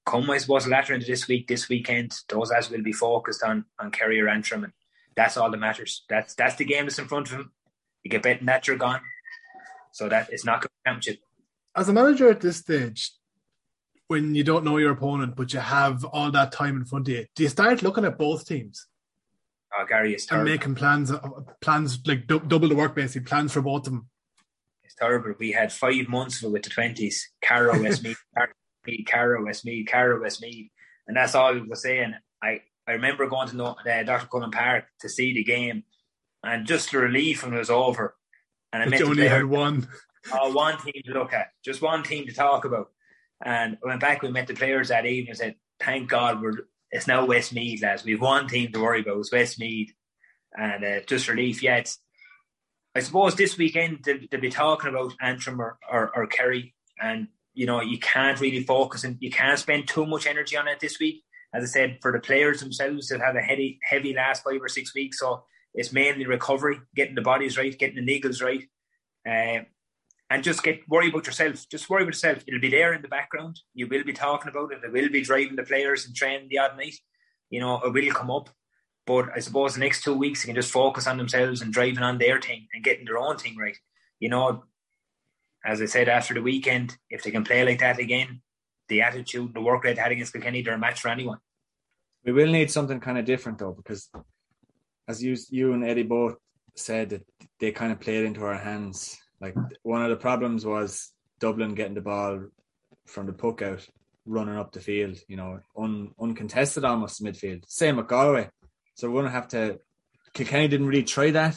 come, 0.05 0.29
I 0.29 0.37
suppose, 0.37 0.67
later 0.67 0.93
into 0.93 1.05
this 1.05 1.27
week, 1.27 1.47
this 1.47 1.69
weekend, 1.69 2.13
those 2.29 2.51
lads 2.51 2.69
will 2.69 2.83
be 2.83 2.93
focused 2.93 3.43
on 3.43 3.65
on 3.79 3.91
Kerry 3.91 4.19
or 4.19 4.29
Antrim, 4.29 4.63
and 4.63 4.73
that's 5.15 5.37
all 5.37 5.51
that 5.51 5.57
matters. 5.57 6.03
That's 6.09 6.35
that's 6.35 6.55
the 6.55 6.65
game 6.65 6.85
that's 6.85 6.99
in 6.99 7.07
front 7.07 7.31
of 7.31 7.33
him. 7.33 7.51
You 8.03 8.11
get 8.11 8.23
better 8.23 8.37
than 8.37 8.47
that, 8.47 8.67
you're 8.67 8.77
gone. 8.77 9.01
So 9.91 10.09
that 10.09 10.31
is 10.31 10.45
not 10.45 10.65
going 10.85 11.01
to 11.01 11.17
As 11.75 11.89
a 11.89 11.93
manager 11.93 12.29
at 12.29 12.41
this 12.41 12.57
stage, 12.57 13.11
when 14.07 14.35
you 14.35 14.43
don't 14.43 14.65
know 14.65 14.77
your 14.77 14.91
opponent, 14.91 15.35
but 15.35 15.53
you 15.53 15.59
have 15.59 16.03
all 16.05 16.31
that 16.31 16.51
time 16.51 16.77
in 16.77 16.85
front 16.85 17.07
of 17.07 17.13
you, 17.13 17.25
do 17.35 17.43
you 17.43 17.49
start 17.49 17.83
looking 17.83 18.05
at 18.05 18.17
both 18.17 18.45
teams? 18.45 18.87
Oh, 19.73 19.85
Gary, 19.87 20.13
it's 20.13 20.25
terrible. 20.25 20.49
And 20.49 20.59
making 20.59 20.75
plans, 20.75 21.11
uh, 21.11 21.19
plans 21.61 21.99
like 22.05 22.27
du- 22.27 22.41
double 22.41 22.67
the 22.67 22.75
work, 22.75 22.95
basically, 22.95 23.25
plans 23.25 23.53
for 23.53 23.61
both 23.61 23.87
of 23.87 23.93
them. 23.93 24.09
It's 24.83 24.95
terrible. 24.95 25.33
We 25.39 25.51
had 25.51 25.71
five 25.71 26.09
months 26.09 26.41
with 26.41 26.63
the 26.63 26.69
20s. 26.69 27.15
Carlow, 27.41 27.81
Westmeath, 27.81 28.17
Westmeath, 28.35 29.07
Carlow, 29.07 29.45
Westmeath, 29.45 29.87
Carlow, 29.87 30.19
Westmeath. 30.19 30.69
And 31.07 31.15
that's 31.15 31.35
all 31.35 31.53
we 31.53 31.61
were 31.61 31.75
saying. 31.75 32.13
I, 32.43 32.61
I 32.87 32.93
remember 32.93 33.27
going 33.27 33.49
to 33.49 33.63
uh, 33.63 34.03
Dr. 34.03 34.27
Cullen 34.27 34.51
Park 34.51 34.85
to 35.01 35.09
see 35.09 35.33
the 35.33 35.43
game, 35.43 35.83
and 36.43 36.65
just 36.65 36.91
the 36.91 36.97
relief 36.97 37.43
when 37.43 37.53
it 37.53 37.59
was 37.59 37.69
over. 37.69 38.15
And 38.73 38.83
I 38.83 38.87
met 38.87 39.01
only 39.01 39.27
had 39.27 39.45
one. 39.45 39.87
Uh, 40.31 40.51
one 40.51 40.77
team 40.79 41.01
to 41.05 41.13
look 41.13 41.33
at, 41.33 41.47
just 41.65 41.81
one 41.81 42.03
team 42.03 42.27
to 42.27 42.33
talk 42.33 42.63
about. 42.63 42.91
And 43.43 43.77
I 43.83 43.87
went 43.87 44.01
back, 44.01 44.21
we 44.21 44.29
met 44.29 44.47
the 44.47 44.53
players 44.53 44.89
that 44.89 45.05
evening 45.05 45.29
and 45.29 45.37
said, 45.37 45.55
Thank 45.79 46.09
God 46.09 46.41
we're 46.41 46.67
it's 46.91 47.07
now 47.07 47.25
Westmeath, 47.25 47.81
lads. 47.81 48.03
We've 48.03 48.21
one 48.21 48.47
team 48.47 48.71
to 48.71 48.81
worry 48.81 49.01
about, 49.01 49.19
it's 49.19 49.31
Westmeath. 49.31 49.93
And 50.53 50.83
uh, 50.83 50.99
just 51.07 51.29
relief, 51.29 51.63
yeah. 51.63 51.83
I 52.93 52.99
suppose 52.99 53.35
this 53.35 53.57
weekend 53.57 53.99
they'll, 54.03 54.19
they'll 54.29 54.41
be 54.41 54.49
talking 54.49 54.89
about 54.89 55.13
Antrim 55.21 55.61
or, 55.61 55.77
or, 55.89 56.11
or 56.13 56.27
Kerry, 56.27 56.75
and 57.01 57.29
you 57.53 57.65
know, 57.65 57.81
you 57.81 57.97
can't 57.99 58.39
really 58.39 58.63
focus 58.63 59.03
and 59.03 59.17
you 59.19 59.31
can't 59.31 59.59
spend 59.59 59.87
too 59.87 60.05
much 60.05 60.25
energy 60.25 60.57
on 60.57 60.67
it 60.67 60.79
this 60.79 60.99
week. 60.99 61.23
As 61.53 61.63
I 61.63 61.67
said, 61.67 61.97
for 62.01 62.11
the 62.11 62.19
players 62.19 62.61
themselves, 62.61 63.07
they've 63.07 63.19
had 63.19 63.35
a 63.35 63.41
heavy, 63.41 63.79
heavy 63.83 64.13
last 64.13 64.43
five 64.43 64.61
or 64.61 64.69
six 64.69 64.95
weeks. 64.95 65.19
So 65.19 65.43
it's 65.73 65.91
mainly 65.91 66.25
recovery, 66.25 66.79
getting 66.95 67.15
the 67.15 67.21
bodies 67.21 67.57
right, 67.57 67.77
getting 67.77 68.03
the 68.03 68.21
niggles 68.21 68.41
right, 68.41 68.63
uh, 69.27 69.63
and 70.29 70.43
just 70.43 70.63
get 70.63 70.87
worry 70.87 71.09
about 71.09 71.25
yourself. 71.25 71.67
Just 71.69 71.89
worry 71.89 72.03
about 72.03 72.13
yourself. 72.13 72.43
It'll 72.47 72.61
be 72.61 72.69
there 72.69 72.93
in 72.93 73.01
the 73.01 73.09
background. 73.09 73.59
You 73.73 73.87
will 73.87 74.05
be 74.05 74.13
talking 74.13 74.49
about 74.49 74.71
it. 74.71 74.83
It 74.83 74.91
will 74.91 75.09
be 75.09 75.21
driving 75.21 75.57
the 75.57 75.63
players 75.63 76.05
and 76.05 76.15
training 76.15 76.47
the 76.49 76.59
odd 76.59 76.77
night. 76.77 76.95
You 77.49 77.59
know, 77.59 77.81
it 77.81 77.91
will 77.91 78.13
come 78.13 78.31
up. 78.31 78.49
But 79.05 79.29
I 79.35 79.39
suppose 79.39 79.73
the 79.73 79.81
next 79.81 80.03
two 80.03 80.15
weeks, 80.15 80.41
they 80.41 80.47
can 80.47 80.55
just 80.55 80.71
focus 80.71 81.05
on 81.05 81.17
themselves 81.17 81.61
and 81.61 81.73
driving 81.73 82.03
on 82.03 82.17
their 82.17 82.39
thing 82.39 82.67
and 82.73 82.83
getting 82.83 83.05
their 83.05 83.17
own 83.17 83.37
thing 83.37 83.57
right. 83.57 83.75
You 84.19 84.29
know, 84.29 84.63
as 85.65 85.81
I 85.81 85.85
said 85.85 86.07
after 86.07 86.33
the 86.33 86.41
weekend, 86.41 86.97
if 87.09 87.23
they 87.23 87.31
can 87.31 87.43
play 87.43 87.65
like 87.65 87.79
that 87.79 87.99
again, 87.99 88.41
the 88.91 89.01
attitude, 89.01 89.53
the 89.53 89.61
work 89.61 89.83
rate 89.83 89.97
had 89.97 90.11
against 90.11 90.33
Kilkenny, 90.33 90.61
they're 90.61 90.75
a 90.75 90.77
match 90.77 91.01
for 91.01 91.07
anyone. 91.07 91.39
We 92.25 92.33
will 92.33 92.51
need 92.51 92.69
something 92.69 92.99
kind 92.99 93.17
of 93.17 93.25
different 93.25 93.57
though, 93.57 93.71
because 93.71 94.09
as 95.07 95.23
you 95.23 95.35
you 95.49 95.73
and 95.73 95.83
Eddie 95.83 96.03
both 96.03 96.35
said 96.75 97.09
that 97.09 97.25
they 97.59 97.71
kind 97.71 97.91
of 97.91 97.99
played 97.99 98.25
into 98.25 98.43
our 98.45 98.57
hands. 98.57 99.17
Like 99.39 99.55
one 99.81 100.03
of 100.03 100.09
the 100.09 100.17
problems 100.17 100.65
was 100.65 101.11
Dublin 101.39 101.73
getting 101.73 101.95
the 101.95 102.01
ball 102.01 102.47
from 103.07 103.25
the 103.25 103.33
puck 103.33 103.61
out, 103.63 103.87
running 104.25 104.57
up 104.57 104.71
the 104.71 104.79
field, 104.79 105.17
you 105.27 105.37
know, 105.37 105.59
un, 105.75 106.13
uncontested 106.19 106.85
almost 106.85 107.23
midfield. 107.23 107.63
Same 107.67 107.97
with 107.97 108.07
Galway. 108.07 108.49
So 108.93 109.09
we're 109.09 109.21
gonna 109.21 109.33
have 109.33 109.47
to 109.49 109.79
Kilkenny 110.33 110.67
didn't 110.67 110.87
really 110.87 111.03
try 111.03 111.31
that 111.31 111.55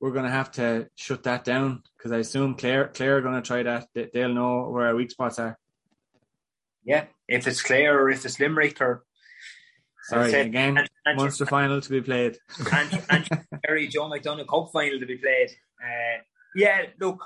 we're 0.00 0.12
going 0.12 0.24
to 0.24 0.30
have 0.30 0.50
to 0.52 0.88
shut 0.94 1.24
that 1.24 1.44
down 1.44 1.82
because 1.96 2.12
I 2.12 2.18
assume 2.18 2.54
Clare 2.54 2.88
Clare 2.88 3.18
are 3.18 3.22
going 3.22 3.34
to 3.34 3.46
try 3.46 3.62
that. 3.64 3.88
They'll 3.94 4.34
know 4.34 4.68
where 4.68 4.86
our 4.86 4.94
weak 4.94 5.10
spots 5.10 5.38
are. 5.38 5.58
Yeah, 6.88 7.04
if 7.28 7.46
it's 7.46 7.62
Clare 7.62 8.00
or 8.00 8.08
if 8.08 8.24
it's 8.24 8.40
Limerick 8.40 8.80
or 8.80 9.04
sorry 10.04 10.30
said, 10.30 10.46
again, 10.46 10.78
and, 10.78 10.88
and, 11.04 11.18
Munster 11.18 11.44
and, 11.44 11.50
final 11.50 11.82
to 11.82 11.90
be 11.90 12.00
played, 12.00 12.38
and, 12.72 13.02
and 13.10 13.28
Kerry 13.66 13.88
Joe 13.88 14.08
McDonagh 14.08 14.48
Cup 14.48 14.70
final 14.72 14.98
to 14.98 15.04
be 15.04 15.18
played. 15.18 15.50
Uh, 15.84 16.22
yeah, 16.56 16.86
look, 16.98 17.22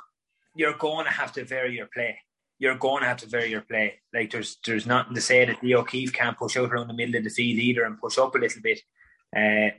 you're 0.57 0.75
going 0.75 1.05
to 1.05 1.13
have 1.13 1.33
to 1.35 1.45
vary 1.45 1.77
your 1.77 1.87
play. 1.95 2.19
You're 2.59 2.75
going 2.75 3.03
to 3.03 3.09
have 3.09 3.19
to 3.19 3.29
vary 3.29 3.51
your 3.51 3.61
play. 3.61 4.01
Like 4.13 4.33
there's 4.33 4.59
there's 4.67 4.85
nothing 4.85 5.15
to 5.15 5.21
say 5.21 5.45
that 5.45 5.63
Leo 5.63 5.85
Keefe 5.85 6.13
can't 6.13 6.37
push 6.37 6.57
out 6.57 6.73
around 6.73 6.89
the 6.89 6.95
middle 6.95 7.15
of 7.15 7.23
the 7.23 7.31
field 7.31 7.61
either 7.61 7.85
and 7.85 8.01
push 8.01 8.19
up 8.19 8.35
a 8.35 8.39
little 8.39 8.63
bit. 8.63 8.81
Uh, 9.37 9.77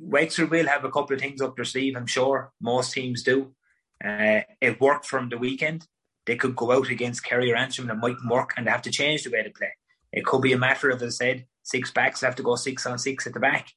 Wexford 0.00 0.50
will 0.50 0.66
have 0.66 0.86
a 0.86 0.90
couple 0.90 1.14
of 1.14 1.20
things 1.20 1.42
up 1.42 1.56
their 1.56 1.66
sleeve, 1.66 1.94
I'm 1.94 2.06
sure. 2.06 2.52
Most 2.58 2.94
teams 2.94 3.22
do. 3.22 3.54
Uh, 4.02 4.40
it 4.62 4.80
worked 4.80 5.04
from 5.04 5.28
the 5.28 5.36
weekend. 5.36 5.86
They 6.26 6.36
could 6.36 6.56
go 6.56 6.72
out 6.72 6.88
against 6.88 7.24
Kerry 7.24 7.52
or 7.52 7.56
Antrim 7.56 7.90
and 7.90 7.98
it 7.98 8.00
mightn't 8.00 8.30
work 8.30 8.54
and 8.56 8.66
they 8.66 8.70
have 8.70 8.82
to 8.82 8.90
change 8.90 9.24
the 9.24 9.30
way 9.30 9.42
they 9.42 9.50
play. 9.50 9.72
It 10.12 10.24
could 10.24 10.42
be 10.42 10.52
a 10.52 10.58
matter 10.58 10.90
of, 10.90 11.02
as 11.02 11.20
I 11.20 11.24
said, 11.24 11.46
six 11.62 11.90
backs 11.90 12.20
have 12.20 12.36
to 12.36 12.42
go 12.42 12.56
six 12.56 12.86
on 12.86 12.98
six 12.98 13.26
at 13.26 13.34
the 13.34 13.40
back. 13.40 13.68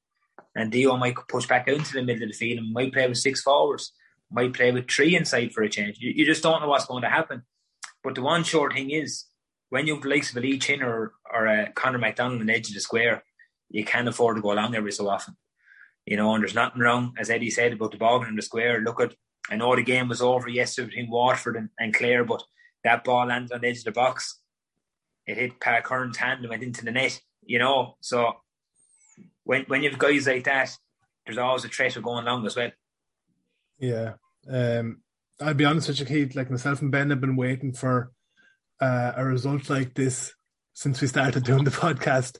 and 0.55 0.71
Dio 0.71 0.97
might 0.97 1.15
push 1.27 1.47
back 1.47 1.67
out 1.67 1.75
into 1.75 1.93
the 1.93 2.03
middle 2.03 2.23
of 2.23 2.29
the 2.29 2.35
field 2.35 2.59
and 2.59 2.73
might 2.73 2.93
play 2.93 3.07
with 3.07 3.17
six 3.17 3.41
forwards, 3.41 3.93
might 4.31 4.53
play 4.53 4.71
with 4.71 4.89
three 4.89 5.15
inside 5.15 5.53
for 5.53 5.63
a 5.63 5.69
change. 5.69 5.97
You, 5.99 6.11
you 6.15 6.25
just 6.25 6.43
don't 6.43 6.61
know 6.61 6.67
what's 6.67 6.85
going 6.85 7.03
to 7.03 7.09
happen. 7.09 7.43
But 8.03 8.15
the 8.15 8.21
one 8.21 8.43
short 8.43 8.73
thing 8.73 8.91
is, 8.91 9.25
when 9.69 9.85
you've 9.85 10.01
the 10.01 10.09
likes 10.09 10.31
of 10.31 10.37
a 10.37 10.39
Lee 10.39 10.57
Chin 10.57 10.81
or, 10.81 11.13
or 11.31 11.45
a 11.45 11.71
Conor 11.73 11.97
McDonald 11.97 12.39
on 12.41 12.47
the 12.47 12.53
edge 12.53 12.69
of 12.69 12.73
the 12.73 12.79
square, 12.79 13.23
you 13.69 13.83
can't 13.83 14.07
afford 14.07 14.37
to 14.37 14.41
go 14.41 14.53
along 14.53 14.75
every 14.75 14.91
so 14.91 15.09
often. 15.09 15.35
You 16.05 16.15
know, 16.15 16.33
and 16.33 16.41
there's 16.41 16.55
nothing 16.55 16.81
wrong, 16.81 17.13
as 17.19 17.29
Eddie 17.29 17.49
said, 17.49 17.73
about 17.73 17.91
the 17.91 17.97
ball 17.97 18.23
in 18.23 18.35
the 18.35 18.41
square. 18.41 18.79
Look 18.79 19.01
at, 19.01 19.13
I 19.49 19.55
know 19.55 19.75
the 19.75 19.83
game 19.83 20.09
was 20.09 20.21
over 20.21 20.49
yesterday 20.49 20.87
between 20.87 21.09
Waterford 21.09 21.55
and, 21.55 21.69
and 21.79 21.93
Clare, 21.93 22.25
but 22.25 22.43
that 22.83 23.03
ball 23.03 23.27
landed 23.27 23.51
on 23.53 23.61
the 23.61 23.67
edge 23.67 23.79
of 23.79 23.85
the 23.85 23.91
box. 23.91 24.39
It 25.25 25.37
hit 25.37 25.59
Pat 25.59 25.83
Curran's 25.83 26.17
hand 26.17 26.41
and 26.41 26.49
went 26.49 26.63
into 26.63 26.85
the 26.85 26.91
net, 26.91 27.19
you 27.45 27.59
know. 27.59 27.97
So 28.01 28.33
when 29.43 29.63
when 29.67 29.83
you've 29.83 29.97
guys 29.97 30.27
like 30.27 30.45
that, 30.45 30.75
there's 31.25 31.37
always 31.37 31.65
a 31.65 31.69
threat 31.69 31.95
of 31.95 32.03
going 32.03 32.25
long 32.25 32.45
as 32.45 32.55
well. 32.55 32.71
Yeah. 33.79 34.13
Um, 34.49 35.01
I'll 35.41 35.53
be 35.53 35.65
honest 35.65 35.87
with 35.87 35.99
you, 35.99 36.05
Keith, 36.05 36.35
like 36.35 36.49
myself 36.49 36.81
and 36.81 36.91
Ben 36.91 37.09
have 37.09 37.21
been 37.21 37.35
waiting 37.35 37.73
for 37.73 38.11
uh, 38.79 39.13
a 39.15 39.25
result 39.25 39.69
like 39.69 39.93
this 39.93 40.33
since 40.73 41.01
we 41.01 41.07
started 41.07 41.43
doing 41.43 41.63
the 41.63 41.71
podcast. 41.85 42.37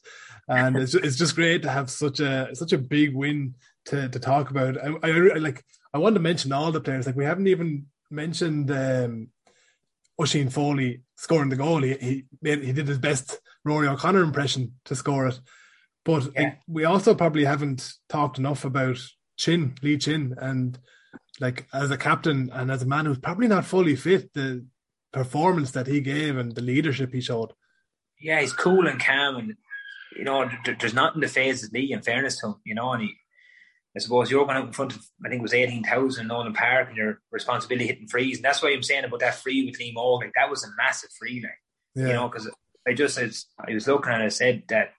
And 0.47 0.77
it's, 0.77 0.95
it's 0.95 1.17
just 1.17 1.35
great 1.35 1.63
to 1.63 1.69
have 1.69 1.89
such 1.89 2.21
a 2.21 2.49
such 2.53 2.71
a 2.71 2.77
big 2.77 3.13
win 3.13 3.55
to, 3.85 4.07
to 4.07 4.19
talk 4.19 4.49
about. 4.49 4.77
I, 4.77 4.93
I 5.03 5.11
like 5.39 5.63
I 5.93 5.97
want 5.99 6.15
to 6.15 6.21
mention 6.21 6.51
all 6.51 6.71
the 6.71 6.81
players. 6.81 7.05
Like 7.05 7.15
we 7.15 7.25
haven't 7.25 7.47
even 7.47 7.87
mentioned 8.11 8.69
um, 8.71 9.29
Oisin 10.19 10.49
Foley 10.49 11.01
scoring 11.15 11.49
the 11.49 11.55
goal. 11.55 11.81
He 11.81 11.93
he, 11.95 12.25
made, 12.41 12.63
he 12.63 12.73
did 12.73 12.87
his 12.87 12.97
best 12.99 13.39
Rory 13.63 13.87
O'Connor 13.87 14.21
impression 14.23 14.73
to 14.85 14.95
score 14.95 15.27
it. 15.27 15.39
But 16.05 16.29
Yeah. 16.35 16.55
we 16.67 16.85
also 16.85 17.13
probably 17.15 17.45
haven't 17.45 17.93
talked 18.09 18.37
enough 18.37 18.63
about 18.65 18.97
Chin, 19.37 19.75
Lee 19.81 19.97
Chin, 19.97 20.35
and 20.39 20.79
like 21.39 21.67
as 21.73 21.91
a 21.91 21.97
captain 21.97 22.49
and 22.53 22.71
as 22.71 22.81
a 22.81 22.87
man 22.87 23.05
who's 23.05 23.19
probably 23.19 23.47
not 23.47 23.65
fully 23.65 23.95
fit, 23.95 24.33
the 24.33 24.65
performance 25.11 25.71
that 25.71 25.87
he 25.87 25.99
gave 26.01 26.37
and 26.37 26.53
the 26.55 26.61
leadership 26.61 27.13
he 27.13 27.21
showed. 27.21 27.51
yeah, 28.21 28.39
he's 28.41 28.53
cool 28.53 28.87
and 28.87 28.99
calm, 28.99 29.35
and 29.37 29.55
you 30.17 30.23
know, 30.23 30.49
there, 30.65 30.75
there's 30.79 30.93
nothing 30.93 31.21
to 31.21 31.27
phase 31.27 31.61
his 31.61 31.71
Lee. 31.71 31.91
In 31.91 32.01
fairness 32.01 32.39
to 32.39 32.47
him, 32.47 32.55
you 32.63 32.73
know, 32.73 32.91
and 32.93 33.03
he, 33.03 33.15
I 33.97 33.99
suppose 33.99 34.31
you're 34.31 34.45
going 34.45 34.57
out 34.57 34.67
in 34.67 34.73
front 34.73 34.95
of, 34.95 35.01
I 35.25 35.29
think 35.29 35.39
it 35.39 35.43
was 35.43 35.53
eighteen 35.53 35.83
thousand 35.83 36.21
in 36.23 36.27
Nowlan 36.27 36.53
Park, 36.53 36.87
and 36.87 36.97
your 36.97 37.19
responsibility 37.31 37.87
hitting 37.87 38.07
frees, 38.07 38.37
and 38.37 38.45
that's 38.45 38.61
why 38.61 38.69
I'm 38.71 38.83
saying 38.83 39.03
about 39.03 39.19
that 39.19 39.35
free 39.35 39.65
with 39.65 39.79
Liam 39.79 39.95
Óg, 39.95 40.21
like 40.21 40.33
that 40.35 40.49
was 40.49 40.63
a 40.63 40.67
massive 40.77 41.09
free, 41.19 41.41
like 41.41 41.59
Yeah. 41.95 42.07
you 42.07 42.13
know, 42.13 42.29
because 42.29 42.49
I 42.87 42.93
just 42.93 43.17
as 43.17 43.45
I 43.59 43.73
was 43.73 43.87
looking 43.87 44.11
at 44.13 44.21
it, 44.21 44.25
I 44.25 44.29
said 44.29 44.63
that 44.69 44.93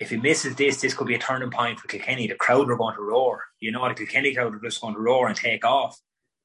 if 0.00 0.10
he 0.10 0.16
misses 0.16 0.56
this, 0.56 0.80
this 0.80 0.92
could 0.94 1.06
be 1.06 1.14
a 1.14 1.18
turning 1.18 1.50
point 1.50 1.78
for 1.78 1.88
Kilkenny. 1.88 2.26
The 2.26 2.34
crowd 2.34 2.68
are 2.70 2.76
going 2.76 2.96
to 2.96 3.02
roar, 3.02 3.44
you 3.60 3.70
know, 3.72 3.88
the 3.88 3.94
Kilkenny 3.94 4.34
crowd 4.34 4.54
are 4.54 4.60
just 4.60 4.80
going 4.80 4.94
to 4.94 5.00
roar 5.00 5.28
and 5.28 5.36
take 5.36 5.64
off. 5.64 5.98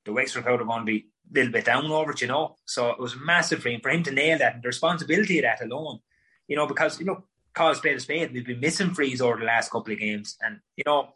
The 0.06 0.14
Wexford 0.14 0.44
crowd 0.44 0.62
are 0.62 0.66
going 0.66 0.86
to 0.86 0.86
be 0.86 1.08
a 1.32 1.34
little 1.34 1.52
bit 1.52 1.66
down 1.66 1.86
over 1.92 2.12
it, 2.12 2.22
you 2.22 2.28
know. 2.28 2.56
So 2.66 2.90
it 2.92 3.00
was 3.00 3.16
a 3.16 3.20
massive 3.20 3.62
for 3.62 3.70
him 3.70 3.82
for 3.82 3.90
him 3.90 4.04
to 4.04 4.12
nail 4.12 4.38
that 4.38 4.54
and 4.56 4.64
the 4.64 4.68
responsibility 4.68 5.40
of 5.40 5.44
that 5.44 5.64
alone 5.64 6.00
you 6.50 6.56
know, 6.56 6.68
because 6.68 7.00
you 7.00 7.06
know, 7.06 7.24
a 7.58 7.76
spade 7.76 7.96
a 7.96 8.00
spade. 8.00 8.34
We've 8.34 8.46
been 8.46 8.60
missing 8.60 8.94
frees 8.94 9.22
over 9.22 9.38
the 9.38 9.46
last 9.46 9.72
couple 9.72 9.94
of 9.94 10.00
games, 10.00 10.36
and 10.42 10.60
you 10.76 10.84
know, 10.86 11.14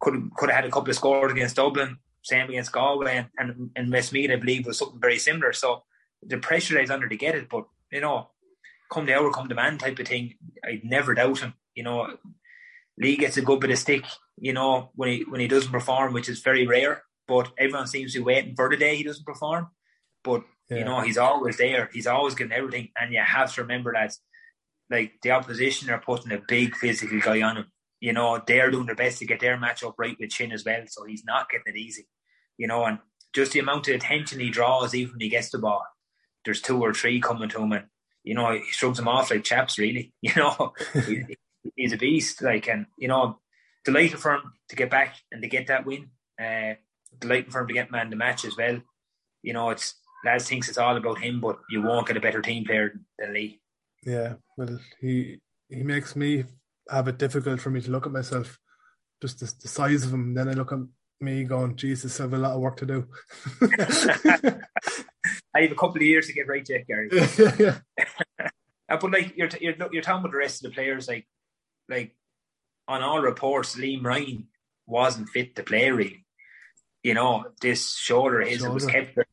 could 0.00 0.30
could 0.36 0.50
have 0.50 0.56
had 0.56 0.64
a 0.64 0.70
couple 0.70 0.90
of 0.90 0.96
scores 0.96 1.32
against 1.32 1.56
Dublin, 1.56 1.98
same 2.22 2.48
against 2.48 2.72
Galway, 2.72 3.16
and 3.16 3.28
and, 3.38 3.70
and 3.76 3.92
Westmeath, 3.92 4.30
I 4.30 4.36
believe, 4.36 4.66
was 4.66 4.78
something 4.78 5.00
very 5.00 5.18
similar. 5.18 5.52
So 5.52 5.84
the 6.22 6.38
pressure 6.38 6.78
is 6.78 6.90
under 6.90 7.08
to 7.08 7.16
get 7.16 7.34
it, 7.34 7.48
but 7.48 7.64
you 7.90 8.00
know, 8.00 8.30
come 8.92 9.06
the 9.06 9.14
hour, 9.16 9.30
come 9.32 9.48
the 9.48 9.54
man 9.54 9.78
type 9.78 9.98
of 9.98 10.08
thing. 10.08 10.34
I'd 10.64 10.84
never 10.84 11.14
doubt 11.14 11.40
him. 11.40 11.54
You 11.74 11.84
know, 11.84 12.16
Lee 12.98 13.16
gets 13.16 13.36
a 13.36 13.42
good 13.42 13.60
bit 13.60 13.70
of 13.70 13.78
stick. 13.78 14.04
You 14.36 14.52
know, 14.52 14.90
when 14.94 15.08
he 15.08 15.24
when 15.28 15.40
he 15.40 15.48
doesn't 15.48 15.72
perform, 15.72 16.12
which 16.12 16.28
is 16.28 16.40
very 16.40 16.66
rare. 16.66 17.02
But 17.26 17.52
everyone 17.58 17.86
seems 17.86 18.14
to 18.14 18.20
be 18.20 18.24
waiting 18.24 18.56
for 18.56 18.70
the 18.70 18.76
day 18.76 18.96
he 18.96 19.04
doesn't 19.04 19.26
perform. 19.26 19.68
But 20.24 20.44
Yeah. 20.70 20.78
you 20.78 20.84
know, 20.84 21.00
he's 21.00 21.18
always 21.18 21.56
there. 21.58 21.90
He's 21.92 22.06
always 22.06 22.34
giving 22.34 22.52
everything, 22.52 22.88
and 22.98 23.12
you 23.12 23.20
have 23.20 23.54
to 23.54 23.62
remember 23.62 23.92
that 23.92 24.12
like 24.90 25.12
the 25.22 25.32
opposition 25.32 25.90
are 25.90 26.00
putting 26.00 26.32
a 26.32 26.38
big 26.48 26.74
physical 26.76 27.20
guy 27.20 27.42
on 27.42 27.56
him. 27.58 27.66
You 28.00 28.12
know, 28.12 28.40
they're 28.46 28.70
doing 28.70 28.86
their 28.86 28.94
best 28.94 29.18
to 29.18 29.26
get 29.26 29.40
their 29.40 29.56
matchup 29.56 29.94
right 29.98 30.16
with 30.18 30.30
Chin 30.30 30.52
as 30.52 30.64
well, 30.64 30.82
so 30.86 31.04
he's 31.04 31.24
not 31.24 31.50
getting 31.50 31.74
it 31.74 31.78
easy. 31.78 32.06
You 32.56 32.66
know, 32.66 32.84
and 32.84 32.98
just 33.34 33.52
the 33.52 33.58
amount 33.58 33.88
of 33.88 33.94
attention 33.94 34.40
he 34.40 34.50
draws 34.50 34.94
even 34.94 35.12
when 35.12 35.20
he 35.20 35.28
gets 35.28 35.50
the 35.50 35.58
ball. 35.58 35.84
There's 36.44 36.60
two 36.60 36.80
or 36.80 36.94
three 36.94 37.20
coming 37.20 37.48
to 37.50 37.62
him 37.62 37.72
and 37.72 37.86
you 38.24 38.34
know, 38.34 38.52
he 38.52 38.62
shrugs 38.70 38.98
them 38.98 39.08
off 39.08 39.30
like 39.30 39.44
chaps 39.44 39.78
really. 39.78 40.12
You 40.22 40.32
know, 40.36 40.72
he's 41.76 41.92
a 41.92 41.96
beast. 41.96 42.42
Like 42.42 42.68
and 42.68 42.86
you 42.96 43.08
know, 43.08 43.38
delighted 43.84 44.18
for 44.18 44.34
him 44.34 44.52
to 44.68 44.76
get 44.76 44.90
back 44.90 45.16
and 45.32 45.42
to 45.42 45.48
get 45.48 45.68
that 45.68 45.86
win. 45.86 46.10
Uh 46.40 46.74
delighted 47.18 47.52
for 47.52 47.60
him 47.60 47.68
to 47.68 47.74
get 47.74 47.90
man 47.90 48.10
the 48.10 48.16
match 48.16 48.44
as 48.44 48.56
well. 48.56 48.80
You 49.42 49.52
know, 49.52 49.70
it's 49.70 49.94
lads 50.24 50.48
thinks 50.48 50.68
it's 50.68 50.78
all 50.78 50.96
about 50.96 51.18
him, 51.18 51.40
but 51.40 51.58
you 51.70 51.82
won't 51.82 52.06
get 52.06 52.16
a 52.16 52.20
better 52.20 52.42
team 52.42 52.64
player 52.64 52.92
than 53.18 53.32
Lee. 53.32 53.60
Yeah, 54.04 54.34
well, 54.56 54.78
he 55.00 55.40
he 55.68 55.82
makes 55.82 56.16
me 56.16 56.44
have 56.88 57.08
it 57.08 57.18
difficult 57.18 57.60
for 57.60 57.70
me 57.70 57.80
to 57.80 57.90
look 57.90 58.06
at 58.06 58.12
myself, 58.12 58.58
just 59.20 59.40
the, 59.40 59.52
the 59.62 59.68
size 59.68 60.04
of 60.04 60.12
him. 60.12 60.34
Then 60.34 60.48
I 60.48 60.52
look 60.52 60.72
at 60.72 60.78
me 61.20 61.44
going, 61.44 61.76
Jesus, 61.76 62.18
I 62.20 62.24
have 62.24 62.34
a 62.34 62.38
lot 62.38 62.54
of 62.54 62.60
work 62.60 62.76
to 62.78 62.86
do. 62.86 63.08
I 65.54 65.62
have 65.62 65.72
a 65.72 65.76
couple 65.76 65.96
of 65.96 66.02
years 66.02 66.26
to 66.26 66.32
get 66.32 66.48
right 66.48 66.66
yet, 66.68 66.86
Gary. 66.86 67.08
yeah, 67.58 67.78
Uh, 68.88 68.96
but 68.96 69.10
like 69.10 69.36
you're 69.36 69.48
you're 69.60 69.74
you're 69.92 70.02
talking 70.02 70.20
about 70.20 70.32
the 70.32 70.38
rest 70.38 70.64
of 70.64 70.70
the 70.70 70.74
players, 70.74 71.08
like 71.08 71.26
like 71.88 72.14
on 72.86 73.02
all 73.02 73.20
reports, 73.20 73.76
Liam 73.76 74.04
Ryan 74.04 74.48
wasn't 74.86 75.28
fit 75.28 75.56
to 75.56 75.62
play. 75.62 75.90
Really, 75.90 76.24
you 77.02 77.14
know, 77.14 77.46
this 77.60 77.94
shoulder 77.96 78.40
his 78.40 78.64
it 78.64 78.70
was 78.70 78.86
kept 78.86 79.18
it 79.18 79.26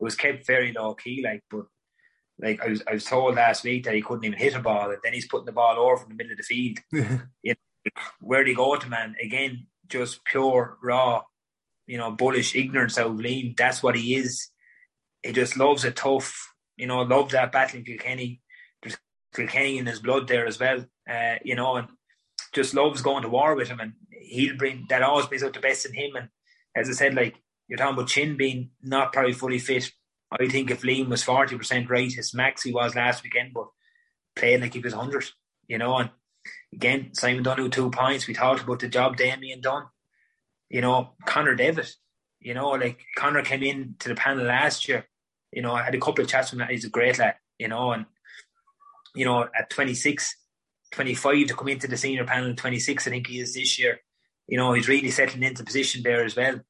was 0.00 0.16
kept 0.16 0.46
very 0.46 0.72
low 0.72 0.94
key. 0.94 1.22
Like, 1.22 1.44
but 1.50 1.66
like 2.38 2.60
I 2.62 2.68
was 2.68 2.82
I 2.86 2.94
was 2.94 3.04
told 3.04 3.36
last 3.36 3.64
week 3.64 3.84
that 3.84 3.94
he 3.94 4.02
couldn't 4.02 4.24
even 4.24 4.38
hit 4.38 4.54
a 4.54 4.60
ball, 4.60 4.90
and 4.90 4.98
then 5.02 5.12
he's 5.12 5.26
putting 5.26 5.46
the 5.46 5.52
ball 5.52 5.78
over 5.78 5.96
from 5.96 6.10
the 6.10 6.14
middle 6.14 6.32
of 6.32 6.38
the 6.38 6.42
field. 6.42 6.78
Where 8.20 8.44
do 8.44 8.50
you 8.50 8.56
go 8.56 8.76
to 8.76 8.88
man? 8.88 9.14
Again, 9.22 9.66
just 9.88 10.24
pure 10.24 10.76
raw, 10.82 11.22
you 11.86 11.98
know, 11.98 12.10
bullish 12.10 12.54
ignorance 12.54 12.98
out 12.98 13.06
of 13.06 13.16
Liam. 13.16 13.56
That's 13.56 13.82
what 13.82 13.96
he 13.96 14.16
is. 14.16 14.50
He 15.22 15.32
just 15.32 15.56
loves 15.56 15.84
it 15.84 15.96
tough, 15.96 16.52
you 16.76 16.86
know, 16.86 17.02
loves 17.02 17.32
that 17.32 17.52
battle 17.52 17.78
in 17.78 17.84
Kilkenny. 17.84 18.40
There's 18.82 18.96
Kilkenny 19.34 19.78
in 19.78 19.86
his 19.86 20.00
blood 20.00 20.28
there 20.28 20.46
as 20.46 20.58
well, 20.58 20.84
uh, 21.08 21.36
you 21.44 21.54
know, 21.54 21.76
and 21.76 21.88
just 22.52 22.74
loves 22.74 23.02
going 23.02 23.22
to 23.22 23.28
war 23.28 23.54
with 23.54 23.68
him. 23.68 23.80
And 23.80 23.94
he'll 24.10 24.56
bring 24.56 24.86
that 24.88 25.02
always 25.02 25.26
brings 25.26 25.42
out 25.42 25.54
the 25.54 25.60
best 25.60 25.86
in 25.86 25.94
him. 25.94 26.16
And 26.16 26.28
as 26.74 26.88
I 26.88 26.92
said, 26.92 27.14
like 27.14 27.36
you're 27.68 27.78
talking 27.78 27.94
about 27.94 28.08
Chin 28.08 28.36
being 28.36 28.70
not 28.82 29.12
probably 29.12 29.32
fully 29.32 29.58
fit. 29.58 29.90
I 30.32 30.48
think 30.48 30.70
if 30.70 30.82
Liam 30.82 31.08
was 31.08 31.24
40% 31.24 31.88
right, 31.88 32.12
his 32.12 32.34
max 32.34 32.62
he 32.62 32.72
was 32.72 32.96
last 32.96 33.22
weekend, 33.22 33.52
but 33.54 33.68
played 34.34 34.60
like 34.60 34.74
he 34.74 34.80
was 34.80 34.94
100, 34.94 35.24
you 35.68 35.78
know, 35.78 35.96
and 35.96 36.10
again, 36.72 37.10
Simon 37.12 37.42
Dunn 37.42 37.70
two 37.70 37.90
points. 37.90 38.26
We 38.26 38.34
talked 38.34 38.62
about 38.62 38.80
the 38.80 38.88
job 38.88 39.16
Damien 39.16 39.60
done. 39.60 39.84
You 40.68 40.80
know, 40.80 41.10
Connor 41.24 41.54
Davis. 41.54 41.96
You 42.40 42.54
know, 42.54 42.70
like 42.70 43.00
Connor 43.16 43.42
came 43.42 43.62
in 43.62 43.96
to 44.00 44.08
the 44.08 44.14
panel 44.14 44.44
last 44.44 44.88
year. 44.88 45.06
You 45.52 45.62
know, 45.62 45.72
I 45.72 45.82
had 45.82 45.94
a 45.94 46.00
couple 46.00 46.22
of 46.22 46.30
chats 46.30 46.52
with 46.52 46.60
him. 46.60 46.68
He's 46.68 46.84
a 46.84 46.90
great 46.90 47.18
lad. 47.18 47.36
You 47.58 47.68
know, 47.68 47.92
and 47.92 48.06
you 49.14 49.24
know, 49.24 49.48
at 49.58 49.70
26, 49.70 50.36
25 50.92 51.46
to 51.46 51.54
come 51.54 51.68
into 51.68 51.88
the 51.88 51.96
senior 51.96 52.24
panel, 52.24 52.54
26, 52.54 53.06
I 53.06 53.10
think 53.10 53.26
he 53.26 53.40
is 53.40 53.54
this 53.54 53.78
year. 53.78 54.00
You 54.46 54.58
know, 54.58 54.74
he's 54.74 54.88
really 54.88 55.10
settling 55.10 55.42
into 55.42 55.64
position 55.64 56.02
there 56.02 56.24
as 56.24 56.36
well. 56.36 56.60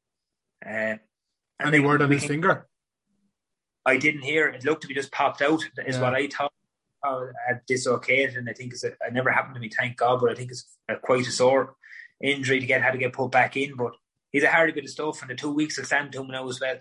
Uh, 0.65 0.95
any 1.61 1.81
word 1.81 2.03
on 2.03 2.11
his 2.11 2.25
finger? 2.25 2.69
I 3.87 3.97
didn't 3.97 4.23
hear. 4.23 4.49
It 4.49 4.65
looked 4.65 4.83
to 4.83 4.89
be 4.89 4.95
just 4.95 5.13
popped 5.13 5.41
out. 5.43 5.63
Is 5.87 5.97
Yeah. 5.97 6.03
what 6.03 6.15
I 6.15 6.27
thought. 6.29 6.53
Uh, 7.07 7.27
had 7.47 7.61
dislocated, 7.67 8.37
and 8.37 8.51
I 8.51 8.53
think 8.53 8.73
it's 8.73 8.83
a, 8.83 8.89
it 8.89 9.13
never 9.13 9.31
happened 9.31 9.55
to 9.55 9.61
me. 9.61 9.69
Thank 9.69 9.97
God, 9.97 10.21
but 10.21 10.31
I 10.31 10.35
think 10.35 10.51
it's 10.51 10.67
a, 10.89 10.97
quite 10.97 11.27
a 11.27 11.31
sore 11.31 11.77
injury 12.21 12.59
to 12.59 12.67
get 12.67 12.83
had 12.83 12.93
to 12.93 12.99
get 12.99 13.13
put 13.13 13.31
back 13.31 13.57
in. 13.57 13.77
But 13.77 13.93
he's 14.33 14.43
a 14.43 14.51
hard 14.51 14.75
bit 14.75 14.83
of 14.85 14.91
stuff, 14.91 15.21
and 15.23 15.31
the 15.31 15.37
two 15.37 15.53
weeks 15.53 15.79
will 15.79 15.85
stand 15.85 16.11
to 16.13 16.21
him 16.23 16.29
now 16.29 16.49
as 16.49 16.61
well. 16.61 16.79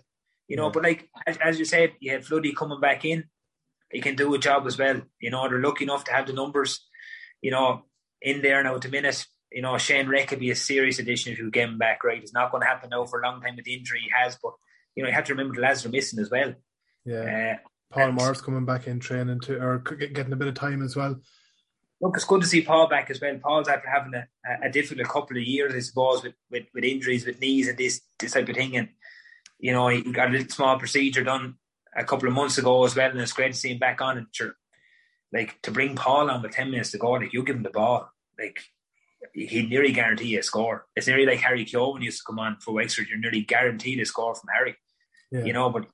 You 0.47 0.57
know, 0.57 0.65
Yeah. 0.67 0.71
but 0.73 0.83
like 0.83 1.09
as, 1.27 1.37
as 1.37 1.59
you 1.59 1.65
said, 1.65 1.93
you 1.99 2.11
had 2.11 2.23
Floody 2.23 2.55
coming 2.55 2.79
back 2.79 3.05
in. 3.05 3.25
He 3.91 4.01
can 4.01 4.15
do 4.15 4.33
a 4.33 4.39
job 4.39 4.65
as 4.65 4.79
well. 4.79 5.01
You 5.19 5.29
know, 5.29 5.47
they're 5.47 5.61
lucky 5.61 5.83
enough 5.83 6.05
to 6.05 6.11
have 6.13 6.25
the 6.25 6.33
numbers. 6.33 6.87
You 7.41 7.51
know, 7.51 7.83
in 8.21 8.41
there 8.41 8.63
now 8.63 8.75
at 8.75 8.81
the 8.81 8.89
minute. 8.89 9.27
You 9.51 9.61
know, 9.61 9.77
Shane 9.77 10.07
Reck 10.09 10.29
could 10.29 10.39
be 10.39 10.49
a 10.49 10.55
serious 10.55 10.97
addition 10.97 11.33
if 11.33 11.39
you 11.39 11.51
get 11.51 11.69
him 11.69 11.77
back 11.77 12.03
right. 12.03 12.21
It's 12.21 12.33
not 12.33 12.51
going 12.51 12.61
to 12.61 12.67
happen 12.67 12.89
now 12.89 13.05
for 13.05 13.21
a 13.21 13.23
long 13.23 13.41
time 13.41 13.57
with 13.57 13.65
the 13.65 13.75
injury 13.75 13.99
he 14.01 14.09
has, 14.09 14.37
but 14.41 14.53
you 14.95 15.03
know, 15.03 15.09
you 15.09 15.15
have 15.15 15.25
to 15.25 15.33
remember 15.33 15.53
the 15.55 15.61
lads 15.61 15.85
are 15.85 15.89
missing 15.89 16.19
as 16.19 16.31
well. 16.31 16.55
Yeah, 17.05 17.57
Uh, 17.63 17.67
Paul 17.91 18.11
Morris 18.13 18.41
coming 18.41 18.65
back 18.65 18.87
in 18.87 18.99
training 18.99 19.39
too, 19.39 19.57
or 19.57 19.77
getting 19.77 20.33
a 20.33 20.35
bit 20.35 20.47
of 20.47 20.55
time 20.55 20.81
as 20.81 20.95
well. 20.95 21.21
Look, 22.01 22.15
it's 22.15 22.25
good 22.25 22.41
to 22.41 22.47
see 22.47 22.61
Paul 22.61 22.89
back 22.89 23.09
as 23.09 23.21
well. 23.21 23.37
Paul's 23.41 23.69
after 23.69 23.89
having 23.89 24.13
a, 24.13 24.27
a 24.63 24.69
difficult 24.69 25.07
couple 25.07 25.37
of 25.37 25.43
years, 25.43 25.73
I 25.73 25.79
suppose, 25.79 26.23
with, 26.23 26.33
with, 26.51 26.65
with 26.73 26.83
injuries, 26.83 27.25
with 27.25 27.39
knees 27.39 27.69
and 27.69 27.77
this 27.77 28.01
this 28.19 28.33
type 28.33 28.49
of 28.49 28.55
thing. 28.55 28.75
And 28.75 28.89
you 29.59 29.71
know, 29.71 29.87
he 29.87 30.01
got 30.01 30.27
a 30.27 30.31
little 30.31 30.49
small 30.49 30.77
procedure 30.77 31.23
done 31.23 31.55
a 31.95 32.03
couple 32.03 32.27
of 32.27 32.35
months 32.35 32.57
ago 32.57 32.83
as 32.83 32.95
well, 32.95 33.09
and 33.09 33.21
it's 33.21 33.31
great 33.31 33.53
to 33.53 33.57
see 33.57 33.71
him 33.71 33.79
back 33.79 34.01
on. 34.01 34.17
And 34.17 34.27
sure, 34.31 34.55
like 35.31 35.61
to 35.61 35.71
bring 35.71 35.95
Paul 35.95 36.29
on 36.29 36.41
with 36.41 36.51
ten 36.51 36.71
minutes 36.71 36.91
to 36.91 36.97
go, 36.97 37.11
like 37.11 37.31
you 37.33 37.43
give 37.43 37.55
him 37.55 37.63
the 37.63 37.69
ball, 37.69 38.11
like 38.37 38.59
he'd 39.33 39.69
nearly 39.69 39.93
guarantee 39.93 40.35
a 40.35 40.43
score. 40.43 40.85
It's 40.95 41.07
nearly 41.07 41.25
like 41.25 41.39
Harry 41.39 41.65
Kyovan 41.65 42.03
used 42.03 42.19
to 42.19 42.25
come 42.27 42.39
on 42.39 42.57
for 42.59 42.73
Wexford. 42.73 43.07
You're 43.07 43.19
nearly 43.19 43.41
guaranteed 43.41 44.01
a 44.01 44.05
score 44.05 44.35
from 44.35 44.49
Harry. 44.53 44.75
Yeah. 45.31 45.45
You 45.45 45.53
know, 45.53 45.69
but 45.69 45.87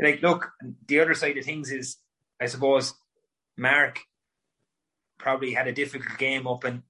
like, 0.00 0.22
look, 0.22 0.52
the 0.86 1.00
other 1.00 1.14
side 1.14 1.36
of 1.38 1.44
things 1.44 1.70
is, 1.70 1.96
I 2.40 2.46
suppose, 2.46 2.94
Mark 3.56 4.00
probably 5.18 5.52
had 5.52 5.68
a 5.68 5.72
difficult 5.72 6.18
game 6.18 6.46
up 6.46 6.64
in 6.64 6.82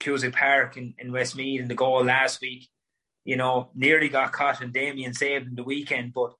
Cusack 0.00 0.34
Park 0.34 0.76
in, 0.76 0.94
in 0.98 1.12
Westmeath 1.12 1.60
in 1.60 1.68
the 1.68 1.74
goal 1.74 2.04
last 2.04 2.40
week. 2.40 2.68
You 3.24 3.36
know, 3.36 3.70
nearly 3.74 4.08
got 4.08 4.32
caught 4.32 4.60
and 4.60 4.72
Damien 4.72 5.14
saved 5.14 5.48
in 5.48 5.54
the 5.54 5.64
weekend, 5.64 6.12
but 6.12 6.32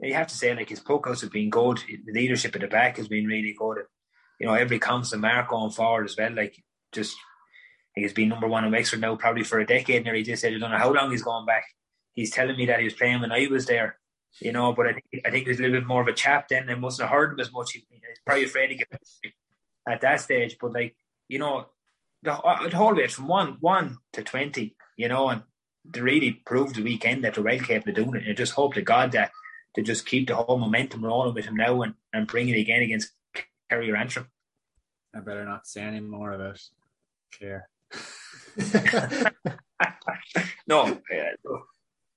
you 0.00 0.14
have 0.14 0.28
to 0.28 0.36
say, 0.36 0.54
like, 0.54 0.68
his 0.68 0.80
puckouts 0.80 1.22
have 1.22 1.32
been 1.32 1.50
good. 1.50 1.80
The 1.88 2.12
leadership 2.12 2.54
at 2.54 2.60
the 2.60 2.68
back 2.68 2.98
has 2.98 3.08
been 3.08 3.26
really 3.26 3.54
good. 3.58 3.78
You 4.38 4.46
know, 4.46 4.54
every 4.54 4.78
constant 4.78 5.22
mark 5.22 5.48
going 5.48 5.72
forward 5.72 6.04
as 6.04 6.16
well. 6.16 6.32
Like, 6.32 6.62
just, 6.92 7.16
he's 7.94 8.12
been 8.12 8.28
number 8.28 8.46
one 8.46 8.64
in 8.64 8.70
Wexford 8.70 9.00
now 9.00 9.16
probably 9.16 9.42
for 9.42 9.58
a 9.58 9.66
decade 9.66 10.04
nearly. 10.04 10.22
Just 10.22 10.42
said, 10.42 10.54
I 10.54 10.58
don't 10.58 10.70
know 10.70 10.78
how 10.78 10.92
long 10.92 11.10
he's 11.10 11.22
gone 11.22 11.46
back. 11.46 11.64
He's 12.14 12.30
telling 12.30 12.56
me 12.56 12.66
that 12.66 12.78
he 12.78 12.84
was 12.84 12.94
playing 12.94 13.20
when 13.20 13.32
I 13.32 13.48
was 13.50 13.66
there, 13.66 13.97
you 14.40 14.52
know, 14.52 14.72
but 14.72 14.86
I 14.86 14.92
think, 14.92 15.26
I 15.26 15.30
think 15.30 15.44
he 15.44 15.50
was 15.50 15.58
a 15.58 15.62
little 15.62 15.80
bit 15.80 15.86
more 15.86 16.02
of 16.02 16.08
a 16.08 16.12
chap 16.12 16.48
then. 16.48 16.70
I 16.70 16.74
mustn't 16.74 17.08
have 17.08 17.16
heard 17.16 17.32
him 17.32 17.40
as 17.40 17.52
much. 17.52 17.72
He's 17.72 17.84
probably 18.24 18.44
afraid 18.44 18.68
to 18.68 18.74
get 18.76 18.88
at 19.88 20.00
that 20.00 20.20
stage. 20.20 20.56
But, 20.60 20.72
like, 20.72 20.96
you 21.28 21.38
know, 21.38 21.66
the, 22.22 22.32
the 22.70 22.76
whole 22.76 22.94
way 22.94 23.08
from 23.08 23.28
one 23.28 23.56
one 23.60 23.98
to 24.12 24.22
20, 24.22 24.74
you 24.96 25.08
know, 25.08 25.28
and 25.28 25.42
they 25.84 26.00
really 26.00 26.32
proved 26.32 26.76
the 26.76 26.82
weekend 26.82 27.24
that 27.24 27.34
they're 27.34 27.44
well 27.44 27.58
capable 27.58 27.90
of 27.90 27.96
doing 27.96 28.14
it. 28.16 28.22
And 28.22 28.30
I 28.30 28.34
just 28.34 28.52
hope 28.52 28.74
to 28.74 28.82
God 28.82 29.12
that 29.12 29.32
to 29.74 29.82
just 29.82 30.06
keep 30.06 30.28
the 30.28 30.36
whole 30.36 30.58
momentum 30.58 31.04
rolling 31.04 31.34
with 31.34 31.46
him 31.46 31.56
now 31.56 31.82
and, 31.82 31.94
and 32.12 32.26
bring 32.26 32.48
it 32.48 32.58
again 32.58 32.82
against 32.82 33.10
Kerry 33.70 33.90
or 33.90 33.96
Antrim. 33.96 34.28
I 35.14 35.20
better 35.20 35.44
not 35.44 35.66
say 35.66 35.82
any 35.82 36.00
more 36.00 36.32
about 36.32 36.60
Clare. 37.36 37.68
no, 40.66 40.82
uh, 40.82 41.58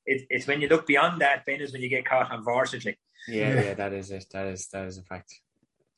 it, 0.05 0.25
it's 0.29 0.47
when 0.47 0.61
you 0.61 0.67
look 0.67 0.87
beyond 0.87 1.21
that, 1.21 1.45
Ben, 1.45 1.61
is 1.61 1.73
when 1.73 1.81
you 1.81 1.89
get 1.89 2.05
caught, 2.05 2.33
unfortunately. 2.33 2.97
Yeah, 3.27 3.53
yeah, 3.61 3.73
that 3.75 3.93
is 3.93 4.11
it. 4.11 4.25
That 4.31 4.47
is 4.47 4.67
that 4.69 4.87
is 4.87 4.97
a 4.97 5.03
fact. 5.03 5.33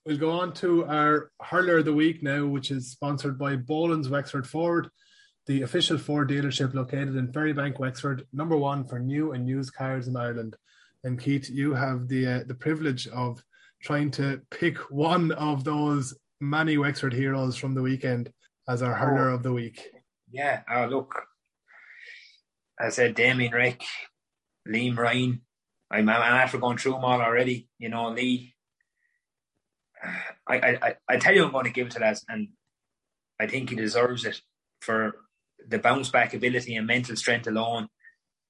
We'll 0.06 0.18
go 0.18 0.32
on 0.32 0.54
to 0.56 0.86
our 0.86 1.32
hurler 1.42 1.78
of 1.78 1.86
the 1.86 1.94
week 1.94 2.22
now, 2.22 2.46
which 2.46 2.72
is 2.72 2.92
sponsored 2.92 3.40
by 3.40 3.56
Boland's 3.56 4.10
Wexford 4.10 4.46
Ford, 4.46 4.90
the 5.48 5.62
official 5.62 5.98
Ford 5.98 6.30
dealership 6.30 6.74
located 6.74 7.16
in 7.16 7.32
Ferrybank, 7.32 7.80
Wexford, 7.80 8.28
number 8.34 8.58
one 8.58 8.84
for 8.84 9.00
new 9.00 9.32
and 9.32 9.48
used 9.48 9.74
cars 9.74 10.10
in 10.10 10.18
Ireland. 10.18 10.58
And 11.06 11.20
Keith, 11.20 11.50
you 11.50 11.74
have 11.74 12.08
the 12.10 12.28
uh, 12.28 12.44
the 12.46 12.56
privilege 12.56 13.08
of 13.08 13.42
trying 13.82 14.12
to 14.12 14.42
pick 14.52 14.78
one 14.92 15.32
of 15.34 15.64
those 15.64 16.14
many 16.42 16.78
Wexford 16.78 17.14
heroes 17.14 17.56
from 17.56 17.74
the 17.74 17.82
weekend 17.82 18.32
as 18.68 18.82
our 18.82 18.94
hurler 18.94 19.30
Oh. 19.30 19.36
of 19.36 19.44
the 19.44 19.54
week. 19.54 19.90
Yeah, 20.32 20.62
oh, 20.70 20.86
look, 20.88 21.14
I 22.80 22.90
said 22.90 23.16
Damien 23.16 23.54
Reck, 23.54 23.82
Liam 24.68 24.98
Ryan. 24.98 25.42
I'm, 25.92 26.10
I'm 26.10 26.34
after 26.34 26.58
going 26.58 26.78
through 26.78 26.94
them 26.94 27.06
all 27.06 27.22
already. 27.22 27.70
You 27.78 27.90
know, 27.90 28.10
Lee. 28.10 28.56
I, 30.48 30.56
I, 30.56 30.96
I, 31.08 31.18
tell 31.18 31.34
you, 31.34 31.46
I'm 31.46 31.52
going 31.52 31.66
to 31.66 31.72
give 31.72 31.88
it 31.88 31.94
to 31.94 32.00
that, 32.00 32.20
and 32.28 32.50
I 33.40 33.48
think 33.48 33.70
he 33.70 33.76
deserves 33.76 34.26
it 34.26 34.42
for 34.82 35.16
the 35.66 35.80
bounce 35.80 36.10
back 36.10 36.34
ability 36.34 36.76
and 36.76 36.86
mental 36.86 37.16
strength 37.16 37.48
alone. 37.48 37.88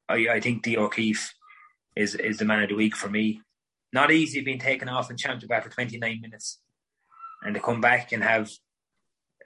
I, 0.10 0.28
I 0.30 0.40
think 0.40 0.64
D 0.64 0.78
O'Keeffe 0.78 1.34
is 1.96 2.16
is 2.16 2.38
the 2.38 2.46
man 2.46 2.64
of 2.64 2.70
the 2.70 2.76
week 2.76 2.96
for 2.96 3.10
me. 3.10 3.42
Not 3.92 4.12
easy 4.12 4.42
being 4.42 4.60
taken 4.60 4.90
off 4.90 5.12
in 5.12 5.18
championship 5.18 5.52
after 5.52 5.70
29 5.70 6.22
minutes, 6.22 6.60
and 7.44 7.54
to 7.54 7.62
come 7.62 7.82
back 7.82 8.12
and 8.12 8.24
have 8.24 8.50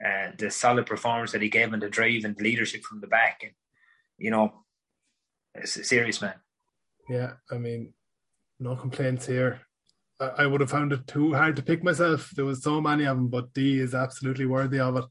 uh, 0.04 0.30
the 0.38 0.50
solid 0.50 0.86
performance 0.86 1.32
that 1.32 1.42
he 1.42 1.50
gave 1.50 1.72
and 1.72 1.82
the 1.82 1.90
drive 1.90 2.24
and 2.24 2.36
the 2.36 2.42
leadership 2.42 2.82
from 2.84 3.00
the 3.00 3.06
back, 3.06 3.40
and 3.42 3.52
you 4.16 4.30
know, 4.30 4.64
it's 5.62 5.88
serious 5.88 6.20
man. 6.22 6.34
Yeah, 7.08 7.32
I 7.50 7.58
mean, 7.58 7.94
no 8.60 8.76
complaints 8.76 9.26
here. 9.26 9.60
I, 10.20 10.26
I 10.38 10.46
would 10.46 10.60
have 10.60 10.70
found 10.70 10.92
it 10.92 11.06
too 11.06 11.32
hard 11.34 11.56
to 11.56 11.62
pick 11.62 11.82
myself. 11.82 12.30
There 12.34 12.44
was 12.44 12.62
so 12.62 12.80
many 12.80 13.04
of 13.04 13.16
them, 13.16 13.28
but 13.28 13.52
D 13.54 13.78
is 13.80 13.94
absolutely 13.94 14.46
worthy 14.46 14.80
of 14.80 14.96
it. 14.96 15.04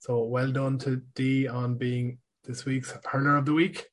So 0.00 0.24
well 0.24 0.52
done 0.52 0.78
to 0.80 1.02
D 1.14 1.48
on 1.48 1.76
being 1.76 2.18
this 2.44 2.64
week's 2.64 2.94
hurler 3.04 3.36
of 3.36 3.46
the 3.46 3.54
week. 3.54 3.86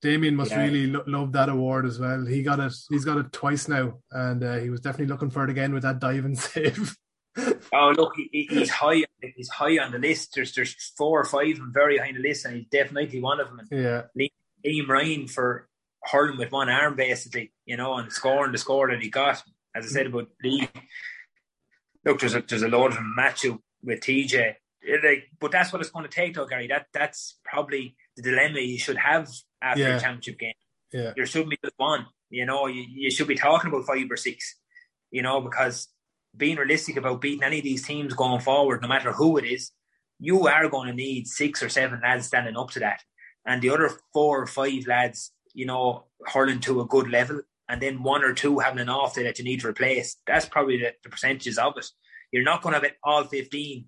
Damien 0.00 0.34
must 0.34 0.50
Yeah. 0.50 0.62
really 0.64 0.86
lo- 0.88 1.04
love 1.06 1.32
that 1.32 1.48
award 1.48 1.86
as 1.86 1.98
well. 1.98 2.24
He 2.26 2.42
got 2.42 2.58
it. 2.58 2.72
He's 2.90 3.04
got 3.04 3.18
it 3.18 3.32
twice 3.32 3.68
now, 3.68 3.98
and 4.10 4.42
uh, 4.42 4.56
he 4.58 4.68
was 4.70 4.80
definitely 4.80 5.12
looking 5.12 5.30
for 5.30 5.44
it 5.44 5.50
again 5.50 5.72
with 5.72 5.84
that 5.84 6.00
dive 6.00 6.24
and 6.24 6.36
save. 6.50 6.96
Oh, 7.72 7.94
look, 7.96 8.12
he, 8.16 8.28
he- 8.32 8.46
he's 8.58 8.70
high. 8.70 9.04
He's 9.36 9.48
high 9.48 9.78
on 9.78 9.92
the 9.92 9.98
list. 9.98 10.32
There's 10.34 10.54
there's 10.54 10.74
four 10.98 11.20
or 11.20 11.24
five 11.24 11.50
of 11.52 11.56
them 11.58 11.72
very 11.72 11.98
high 11.98 12.08
on 12.08 12.14
the 12.14 12.20
list, 12.20 12.44
and 12.46 12.56
he's 12.56 12.66
definitely 12.66 13.20
one 13.20 13.38
of 13.38 13.48
them. 13.48 13.60
And 13.70 13.82
yeah, 13.84 14.02
Liam 14.66 14.88
Ryan 14.88 15.26
for 15.28 15.68
hurling 16.04 16.38
with 16.38 16.52
one 16.52 16.68
arm, 16.68 16.96
basically, 16.96 17.52
you 17.66 17.76
know, 17.76 17.94
and 17.94 18.12
scoring 18.12 18.52
the 18.52 18.58
score 18.58 18.90
that 18.90 19.02
he 19.02 19.08
got. 19.08 19.42
As 19.74 19.86
I 19.86 19.88
said 19.88 20.06
about 20.06 20.28
Lee, 20.42 20.68
look, 22.04 22.20
there's 22.20 22.34
a 22.34 22.42
there's 22.42 22.62
a 22.62 22.68
load 22.68 22.88
of 22.92 22.94
them 22.94 23.14
match 23.16 23.44
you 23.44 23.62
with 23.82 24.00
TJ. 24.00 24.34
It, 24.34 24.56
eh, 25.04 25.08
Like, 25.08 25.24
but 25.40 25.52
that's 25.52 25.72
what 25.72 25.80
it's 25.80 25.90
going 25.90 26.04
to 26.04 26.10
take, 26.10 26.34
though, 26.34 26.46
Gary. 26.46 26.66
That 26.66 26.86
that's 26.92 27.38
probably 27.44 27.96
the 28.16 28.22
dilemma 28.22 28.60
you 28.60 28.78
should 28.78 28.96
have 28.98 29.28
after 29.60 29.80
Yeah. 29.82 29.96
a 29.96 30.00
championship 30.00 30.38
game. 30.38 30.54
yeah, 30.92 31.12
there 31.16 31.26
should 31.26 31.48
be 31.48 31.56
just 31.64 31.74
one. 31.78 32.06
You 32.30 32.46
know, 32.46 32.66
you, 32.66 32.84
you 32.88 33.10
should 33.10 33.28
be 33.28 33.34
talking 33.34 33.68
about 33.68 33.86
five 33.86 34.10
or 34.10 34.16
six. 34.16 34.56
You 35.10 35.22
know, 35.22 35.40
because 35.40 35.88
being 36.36 36.56
realistic 36.56 36.96
about 36.96 37.20
beating 37.20 37.42
any 37.44 37.58
of 37.58 37.64
these 37.64 37.86
teams 37.86 38.14
going 38.14 38.40
forward, 38.40 38.80
no 38.82 38.88
matter 38.88 39.12
who 39.12 39.36
it 39.36 39.44
is, 39.44 39.70
you 40.18 40.46
are 40.48 40.68
going 40.68 40.88
to 40.88 40.94
need 40.94 41.26
six 41.26 41.62
or 41.62 41.68
seven 41.68 42.00
lads 42.02 42.26
standing 42.26 42.56
up 42.56 42.70
to 42.70 42.80
that, 42.80 43.00
and 43.46 43.60
the 43.62 43.70
other 43.70 43.90
four 44.12 44.42
or 44.42 44.46
five 44.46 44.86
lads, 44.86 45.32
you 45.54 45.66
know, 45.66 46.04
hurling 46.26 46.60
to 46.60 46.80
a 46.80 46.86
good 46.86 47.10
level, 47.10 47.40
and 47.68 47.80
then 47.80 48.02
one 48.02 48.22
or 48.24 48.32
two 48.32 48.58
having 48.60 48.78
an 48.80 48.88
off 48.88 49.14
day 49.14 49.22
that 49.24 49.38
you 49.38 49.44
need 49.44 49.60
to 49.60 49.68
replace. 49.68 50.16
That's 50.26 50.46
probably 50.48 50.78
the, 50.78 50.92
the 51.02 51.10
percentages 51.10 51.58
of 51.58 51.76
it. 51.76 51.86
You're 52.30 52.44
not 52.44 52.62
going 52.62 52.72
to 52.72 52.78
have 52.78 52.84
it 52.84 52.96
all 53.04 53.24
fifteen 53.24 53.86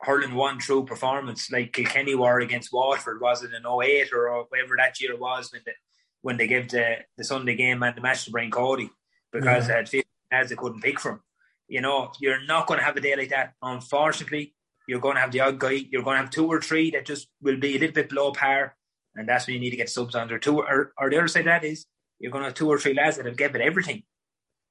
hurling 0.00 0.34
one 0.34 0.58
true 0.58 0.84
performance 0.84 1.50
like 1.50 1.72
Kilkenny 1.72 2.14
were 2.14 2.40
against 2.40 2.70
Waterford. 2.72 3.18
Was 3.20 3.42
it 3.42 3.52
in 3.54 3.62
08 3.66 4.12
or 4.12 4.44
whatever 4.50 4.76
that 4.76 5.00
year 5.00 5.16
was 5.16 5.50
when 5.50 5.62
the 5.64 5.72
when 6.20 6.36
they 6.36 6.46
gave 6.46 6.68
the, 6.68 6.96
the 7.16 7.24
Sunday 7.24 7.54
game 7.54 7.82
and 7.82 7.96
the 7.96 8.02
match 8.02 8.24
to 8.26 8.30
Brian 8.30 8.50
Cody 8.50 8.90
because 9.32 9.64
Yeah. 9.64 9.68
they 9.68 9.74
had 9.74 9.88
50 9.88 10.08
lads 10.30 10.50
they 10.50 10.56
couldn't 10.56 10.82
pick 10.82 11.00
from. 11.00 11.20
You 11.68 11.80
know, 11.80 12.12
you're 12.20 12.44
not 12.44 12.66
going 12.66 12.78
to 12.78 12.84
have 12.84 12.96
a 12.96 13.00
day 13.00 13.16
like 13.16 13.30
that. 13.30 13.54
Unfortunately, 13.62 14.54
you're 14.86 15.00
going 15.00 15.14
to 15.14 15.20
have 15.22 15.32
the 15.32 15.40
odd 15.40 15.58
guy. 15.58 15.86
You're 15.90 16.02
going 16.02 16.16
to 16.16 16.22
have 16.22 16.30
two 16.30 16.46
or 16.46 16.60
three 16.60 16.90
that 16.90 17.06
just 17.06 17.28
will 17.40 17.56
be 17.56 17.76
a 17.76 17.78
little 17.78 17.94
bit 17.94 18.10
below 18.10 18.32
par, 18.32 18.75
and 19.16 19.28
that's 19.28 19.46
when 19.46 19.54
you 19.54 19.60
need 19.60 19.70
to 19.70 19.76
get 19.76 19.88
subs 19.90 20.14
on. 20.14 20.30
Or 20.30 20.38
two, 20.38 20.58
or, 20.60 20.92
or 20.98 21.10
the 21.10 21.18
other 21.18 21.28
side 21.28 21.40
of 21.40 21.46
that 21.46 21.64
is 21.64 21.86
you're 22.18 22.30
going 22.32 22.42
to 22.42 22.48
have 22.48 22.54
two 22.54 22.68
or 22.68 22.78
three 22.78 22.94
lads 22.94 23.16
that 23.16 23.26
have 23.26 23.36
given 23.36 23.60
everything 23.60 24.02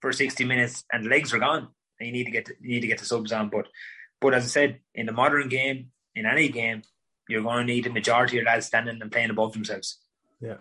for 0.01 0.11
60 0.11 0.43
minutes, 0.45 0.83
and 0.91 1.05
the 1.05 1.09
legs 1.09 1.33
are 1.33 1.39
gone, 1.39 1.67
and 1.99 2.07
you 2.07 2.13
need 2.13 2.25
to 2.25 2.31
get 2.31 2.49
you 2.61 2.69
need 2.75 2.81
to 2.81 2.87
get 2.87 2.99
the 2.99 3.05
subs 3.05 3.31
on. 3.31 3.49
But 3.49 3.67
but 4.21 4.33
as 4.33 4.43
I 4.43 4.47
said, 4.47 4.79
in 4.93 5.05
the 5.05 5.11
modern 5.11 5.49
game, 5.49 5.91
in 6.15 6.25
any 6.25 6.49
game, 6.49 6.83
you're 7.27 7.41
going 7.43 7.65
to 7.67 7.73
need 7.73 7.87
a 7.87 7.89
majority 7.91 8.39
of 8.39 8.45
lads 8.45 8.67
standing 8.67 9.01
and 9.01 9.11
playing 9.11 9.29
above 9.29 9.53
themselves. 9.53 9.99
Yeah. 10.41 10.57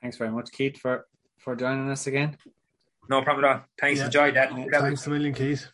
Thanks 0.00 0.16
very 0.16 0.30
much, 0.30 0.50
Keith, 0.52 0.78
for 0.78 1.06
for 1.38 1.54
joining 1.56 1.90
us 1.90 2.06
again. 2.06 2.36
No 3.08 3.22
problem 3.22 3.44
at 3.44 3.50
all. 3.50 3.60
Thanks, 3.80 3.98
Yeah. 4.00 4.06
enjoyed 4.06 4.34
that. 4.36 4.52
thanks 4.70 5.06
a 5.06 5.10
million, 5.10 5.34
Keith. 5.34 5.66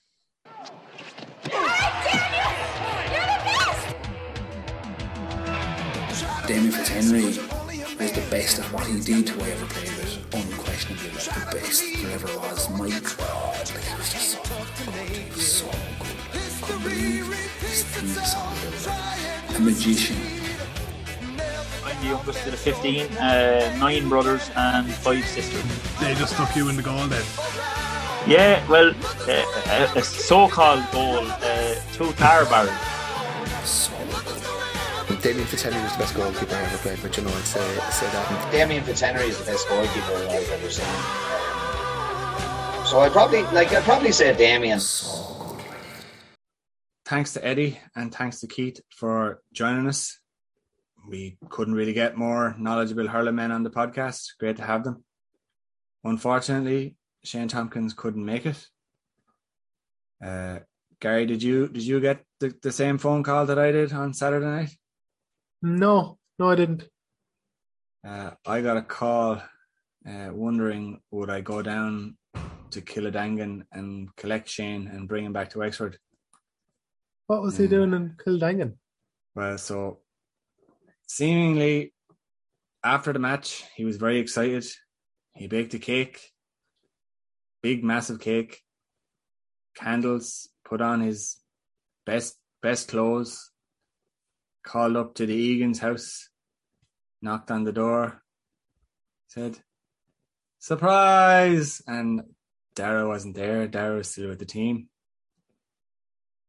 Damien 6.48 6.72
Fitzhenry 6.72 7.36
was 8.00 8.12
the 8.12 8.22
best 8.30 8.58
at 8.58 8.64
what 8.72 8.86
he 8.86 8.98
did 9.00 9.28
who 9.28 9.38
I 9.44 9.50
ever 9.50 9.66
played 9.66 9.92
with. 9.98 10.34
Unquestionably 10.34 11.10
like 11.10 11.50
the 11.50 11.56
best 11.58 11.84
there 12.00 12.10
ever 12.12 12.38
was. 12.38 12.70
My 12.70 12.88
God, 12.88 13.68
like 13.68 13.84
he 13.84 13.94
was 13.98 14.10
just 14.10 14.30
so 14.30 14.40
good. 14.48 14.94
He 15.10 15.30
was 15.30 15.46
so 15.46 15.66
good. 16.00 16.62
Couldn't 16.62 16.82
believe 16.84 17.26
his 17.60 17.84
theme 17.84 18.24
song. 18.24 18.56
A 19.56 19.60
magician. 19.60 20.16
I'm 21.84 22.00
the 22.00 22.08
youngest 22.16 22.46
of 22.46 22.52
the 22.52 22.56
15, 22.56 23.18
uh, 23.18 23.76
nine 23.78 24.08
brothers 24.08 24.50
and 24.56 24.90
five 24.90 25.26
sisters. 25.26 25.62
They 26.00 26.14
just 26.14 26.32
stuck 26.32 26.56
you 26.56 26.70
in 26.70 26.76
the 26.76 26.82
goal 26.82 27.06
then. 27.08 27.26
Yeah, 28.26 28.66
well, 28.68 28.94
uh, 29.28 29.92
a, 29.94 29.98
a 29.98 30.02
so-called 30.02 30.84
goal, 30.92 31.26
uh, 31.28 31.74
two 31.92 32.10
tar 32.14 32.46
barrels. 32.46 32.87
Damien 35.28 35.46
Fitzhenry 35.46 35.82
was 35.82 35.92
the 35.92 35.98
best 35.98 36.14
goalkeeper 36.14 36.54
I 36.54 36.62
ever 36.62 36.78
played, 36.78 36.98
but 37.02 37.14
you 37.14 37.22
know, 37.22 37.28
I'd 37.28 37.44
say, 37.44 37.60
say 37.90 38.06
that. 38.06 38.50
Damien 38.50 38.82
Fitzhenry 38.82 39.28
is 39.28 39.38
the 39.38 39.44
best 39.44 39.68
goalkeeper 39.68 40.14
I've 40.14 40.50
ever 40.50 40.70
seen. 40.70 40.86
So 42.86 43.00
I 43.00 43.10
probably 43.12 43.42
like 43.52 43.70
I 43.74 43.82
probably 43.82 44.10
say 44.10 44.34
Damien. 44.34 44.80
Thanks 47.04 47.34
to 47.34 47.44
Eddie 47.44 47.78
and 47.94 48.10
thanks 48.14 48.40
to 48.40 48.46
Keith 48.46 48.80
for 48.88 49.42
joining 49.52 49.86
us. 49.86 50.18
We 51.06 51.36
couldn't 51.50 51.74
really 51.74 51.92
get 51.92 52.16
more 52.16 52.56
knowledgeable 52.58 53.06
hurling 53.06 53.34
men 53.34 53.52
on 53.52 53.64
the 53.64 53.70
podcast. 53.70 54.28
Great 54.40 54.56
to 54.56 54.64
have 54.64 54.82
them. 54.82 55.04
Unfortunately, 56.04 56.96
Shane 57.22 57.48
Tompkins 57.48 57.92
couldn't 57.92 58.24
make 58.24 58.46
it. 58.46 58.66
Uh, 60.24 60.60
Gary, 61.00 61.26
did 61.26 61.42
you 61.42 61.68
did 61.68 61.82
you 61.82 62.00
get 62.00 62.24
the, 62.40 62.54
the 62.62 62.72
same 62.72 62.96
phone 62.96 63.22
call 63.22 63.44
that 63.44 63.58
I 63.58 63.72
did 63.72 63.92
on 63.92 64.14
Saturday 64.14 64.46
night? 64.46 64.77
No, 65.62 66.18
no, 66.38 66.50
I 66.50 66.54
didn't. 66.54 66.84
Uh, 68.06 68.30
I 68.46 68.62
got 68.62 68.76
a 68.76 68.82
call 68.82 69.42
uh, 70.08 70.30
wondering 70.32 71.00
would 71.10 71.30
I 71.30 71.40
go 71.40 71.62
down 71.62 72.16
to 72.70 72.80
Killadangan 72.80 73.62
and 73.72 74.14
collect 74.16 74.48
Shane 74.48 74.86
and 74.86 75.08
bring 75.08 75.24
him 75.24 75.32
back 75.32 75.50
to 75.50 75.58
Wexford. 75.58 75.98
What 77.26 77.42
was 77.42 77.56
he 77.56 77.66
Mm. 77.66 77.70
doing 77.70 77.92
in 77.94 78.16
Kildangan? 78.24 78.78
Well, 79.34 79.58
so 79.58 80.00
seemingly 81.08 81.92
after 82.84 83.12
the 83.12 83.18
match, 83.18 83.64
he 83.76 83.84
was 83.84 83.96
very 83.96 84.18
excited. 84.18 84.64
He 85.34 85.46
baked 85.48 85.74
a 85.74 85.78
cake, 85.78 86.32
big, 87.62 87.82
massive 87.84 88.20
cake, 88.20 88.62
candles, 89.74 90.48
put 90.64 90.80
on 90.80 91.00
his 91.00 91.42
best 92.06 92.36
best 92.62 92.88
clothes, 92.88 93.50
called 94.62 94.96
up 94.96 95.14
to 95.14 95.26
the 95.26 95.34
Egan's 95.34 95.78
house, 95.78 96.28
knocked 97.22 97.50
on 97.50 97.64
the 97.64 97.72
door, 97.72 98.22
said, 99.28 99.58
"Surprise!" 100.58 101.82
And 101.86 102.22
Darragh 102.74 103.08
wasn't 103.08 103.36
there. 103.36 103.66
Darragh 103.68 103.98
was 103.98 104.10
still 104.10 104.28
with 104.28 104.38
the 104.38 104.44
team. 104.44 104.88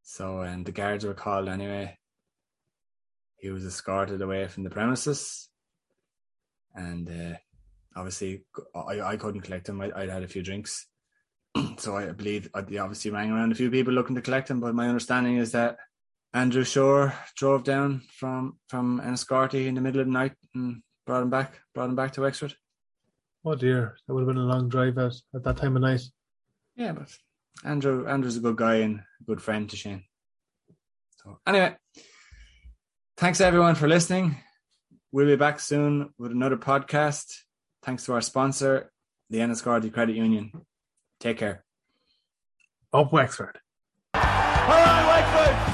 So, 0.03 0.41
and 0.41 0.66
the 0.66 0.72
guards 0.72 1.05
were 1.05 1.14
called 1.14 1.47
anyway 1.47 1.99
he 3.39 3.49
was 3.49 3.66
escorted 3.66 4.22
away 4.22 4.47
from 4.47 4.64
the 4.64 4.70
premises 4.70 5.49
and 6.76 7.10
uh, 7.10 7.38
obviously 7.95 8.43
I, 8.76 9.01
I 9.01 9.18
couldn't 9.18 9.41
collect 9.41 9.70
him 9.70 9.82
I, 9.82 9.91
I'd 9.95 10.10
had 10.10 10.24
a 10.24 10.28
few 10.28 10.43
drinks 10.43 10.88
so 11.78 11.97
I 11.97 12.12
believe 12.12 12.49
I 12.53 12.60
obviously 12.60 13.12
rang 13.12 13.32
around 13.32 13.51
a 13.51 13.55
few 13.55 13.72
people 13.72 13.93
looking 13.93 14.16
to 14.16 14.22
collect 14.22 14.49
him 14.49 14.60
but 14.60 14.76
my 14.76 14.88
understanding 14.88 15.38
is 15.38 15.53
that 15.53 15.78
Andrew 16.34 16.64
Shore 16.64 17.14
drove 17.36 17.64
down 17.64 18.02
from 18.12 18.58
from 18.68 19.02
Enniscorthy 19.02 19.68
in 19.68 19.76
the 19.76 19.82
middle 19.82 20.02
of 20.02 20.08
the 20.08 20.14
night 20.14 20.34
and 20.54 20.82
brought 21.06 21.24
him 21.24 21.30
back 21.30 21.60
brought 21.74 21.90
him 21.90 21.96
back 21.96 22.12
to 22.14 22.22
Wexford 22.22 22.54
Oh 23.46 23.56
dear, 23.56 23.96
that 24.06 24.14
would 24.14 24.22
have 24.22 24.28
been 24.28 24.38
a 24.44 24.46
long 24.46 24.68
drive 24.70 24.98
at, 24.98 25.14
at 25.34 25.44
that 25.44 25.58
time 25.58 25.76
of 25.76 25.82
night. 25.82 26.02
yeah 26.76 26.92
but 26.92 27.10
Andrew 27.64 28.08
Andrew's 28.08 28.38
a 28.38 28.42
good 28.42 28.58
guy 28.58 28.76
and 28.76 29.00
a 29.00 29.24
good 29.26 29.42
friend 29.42 29.70
to 29.70 29.76
Shane 29.76 30.04
so 31.18 31.40
anyway 31.48 31.76
Thanks 33.18 33.42
everyone 33.42 33.76
for 33.76 33.86
listening. 33.90 34.38
We'll 35.12 35.26
be 35.26 35.36
back 35.36 35.60
soon 35.60 36.14
with 36.18 36.32
another 36.32 36.56
podcast. 36.56 37.26
Thanks 37.84 38.06
to 38.06 38.14
our 38.14 38.22
sponsor, 38.22 38.94
the 39.30 39.40
Enniscorthy 39.40 39.92
Credit 39.92 40.16
Union. 40.16 40.54
Take 41.20 41.40
care. 41.40 41.66
Up 42.94 43.12
Wexford. 43.12 43.60
All 44.14 44.22
right, 44.22 45.06
Wexford. 45.36 45.69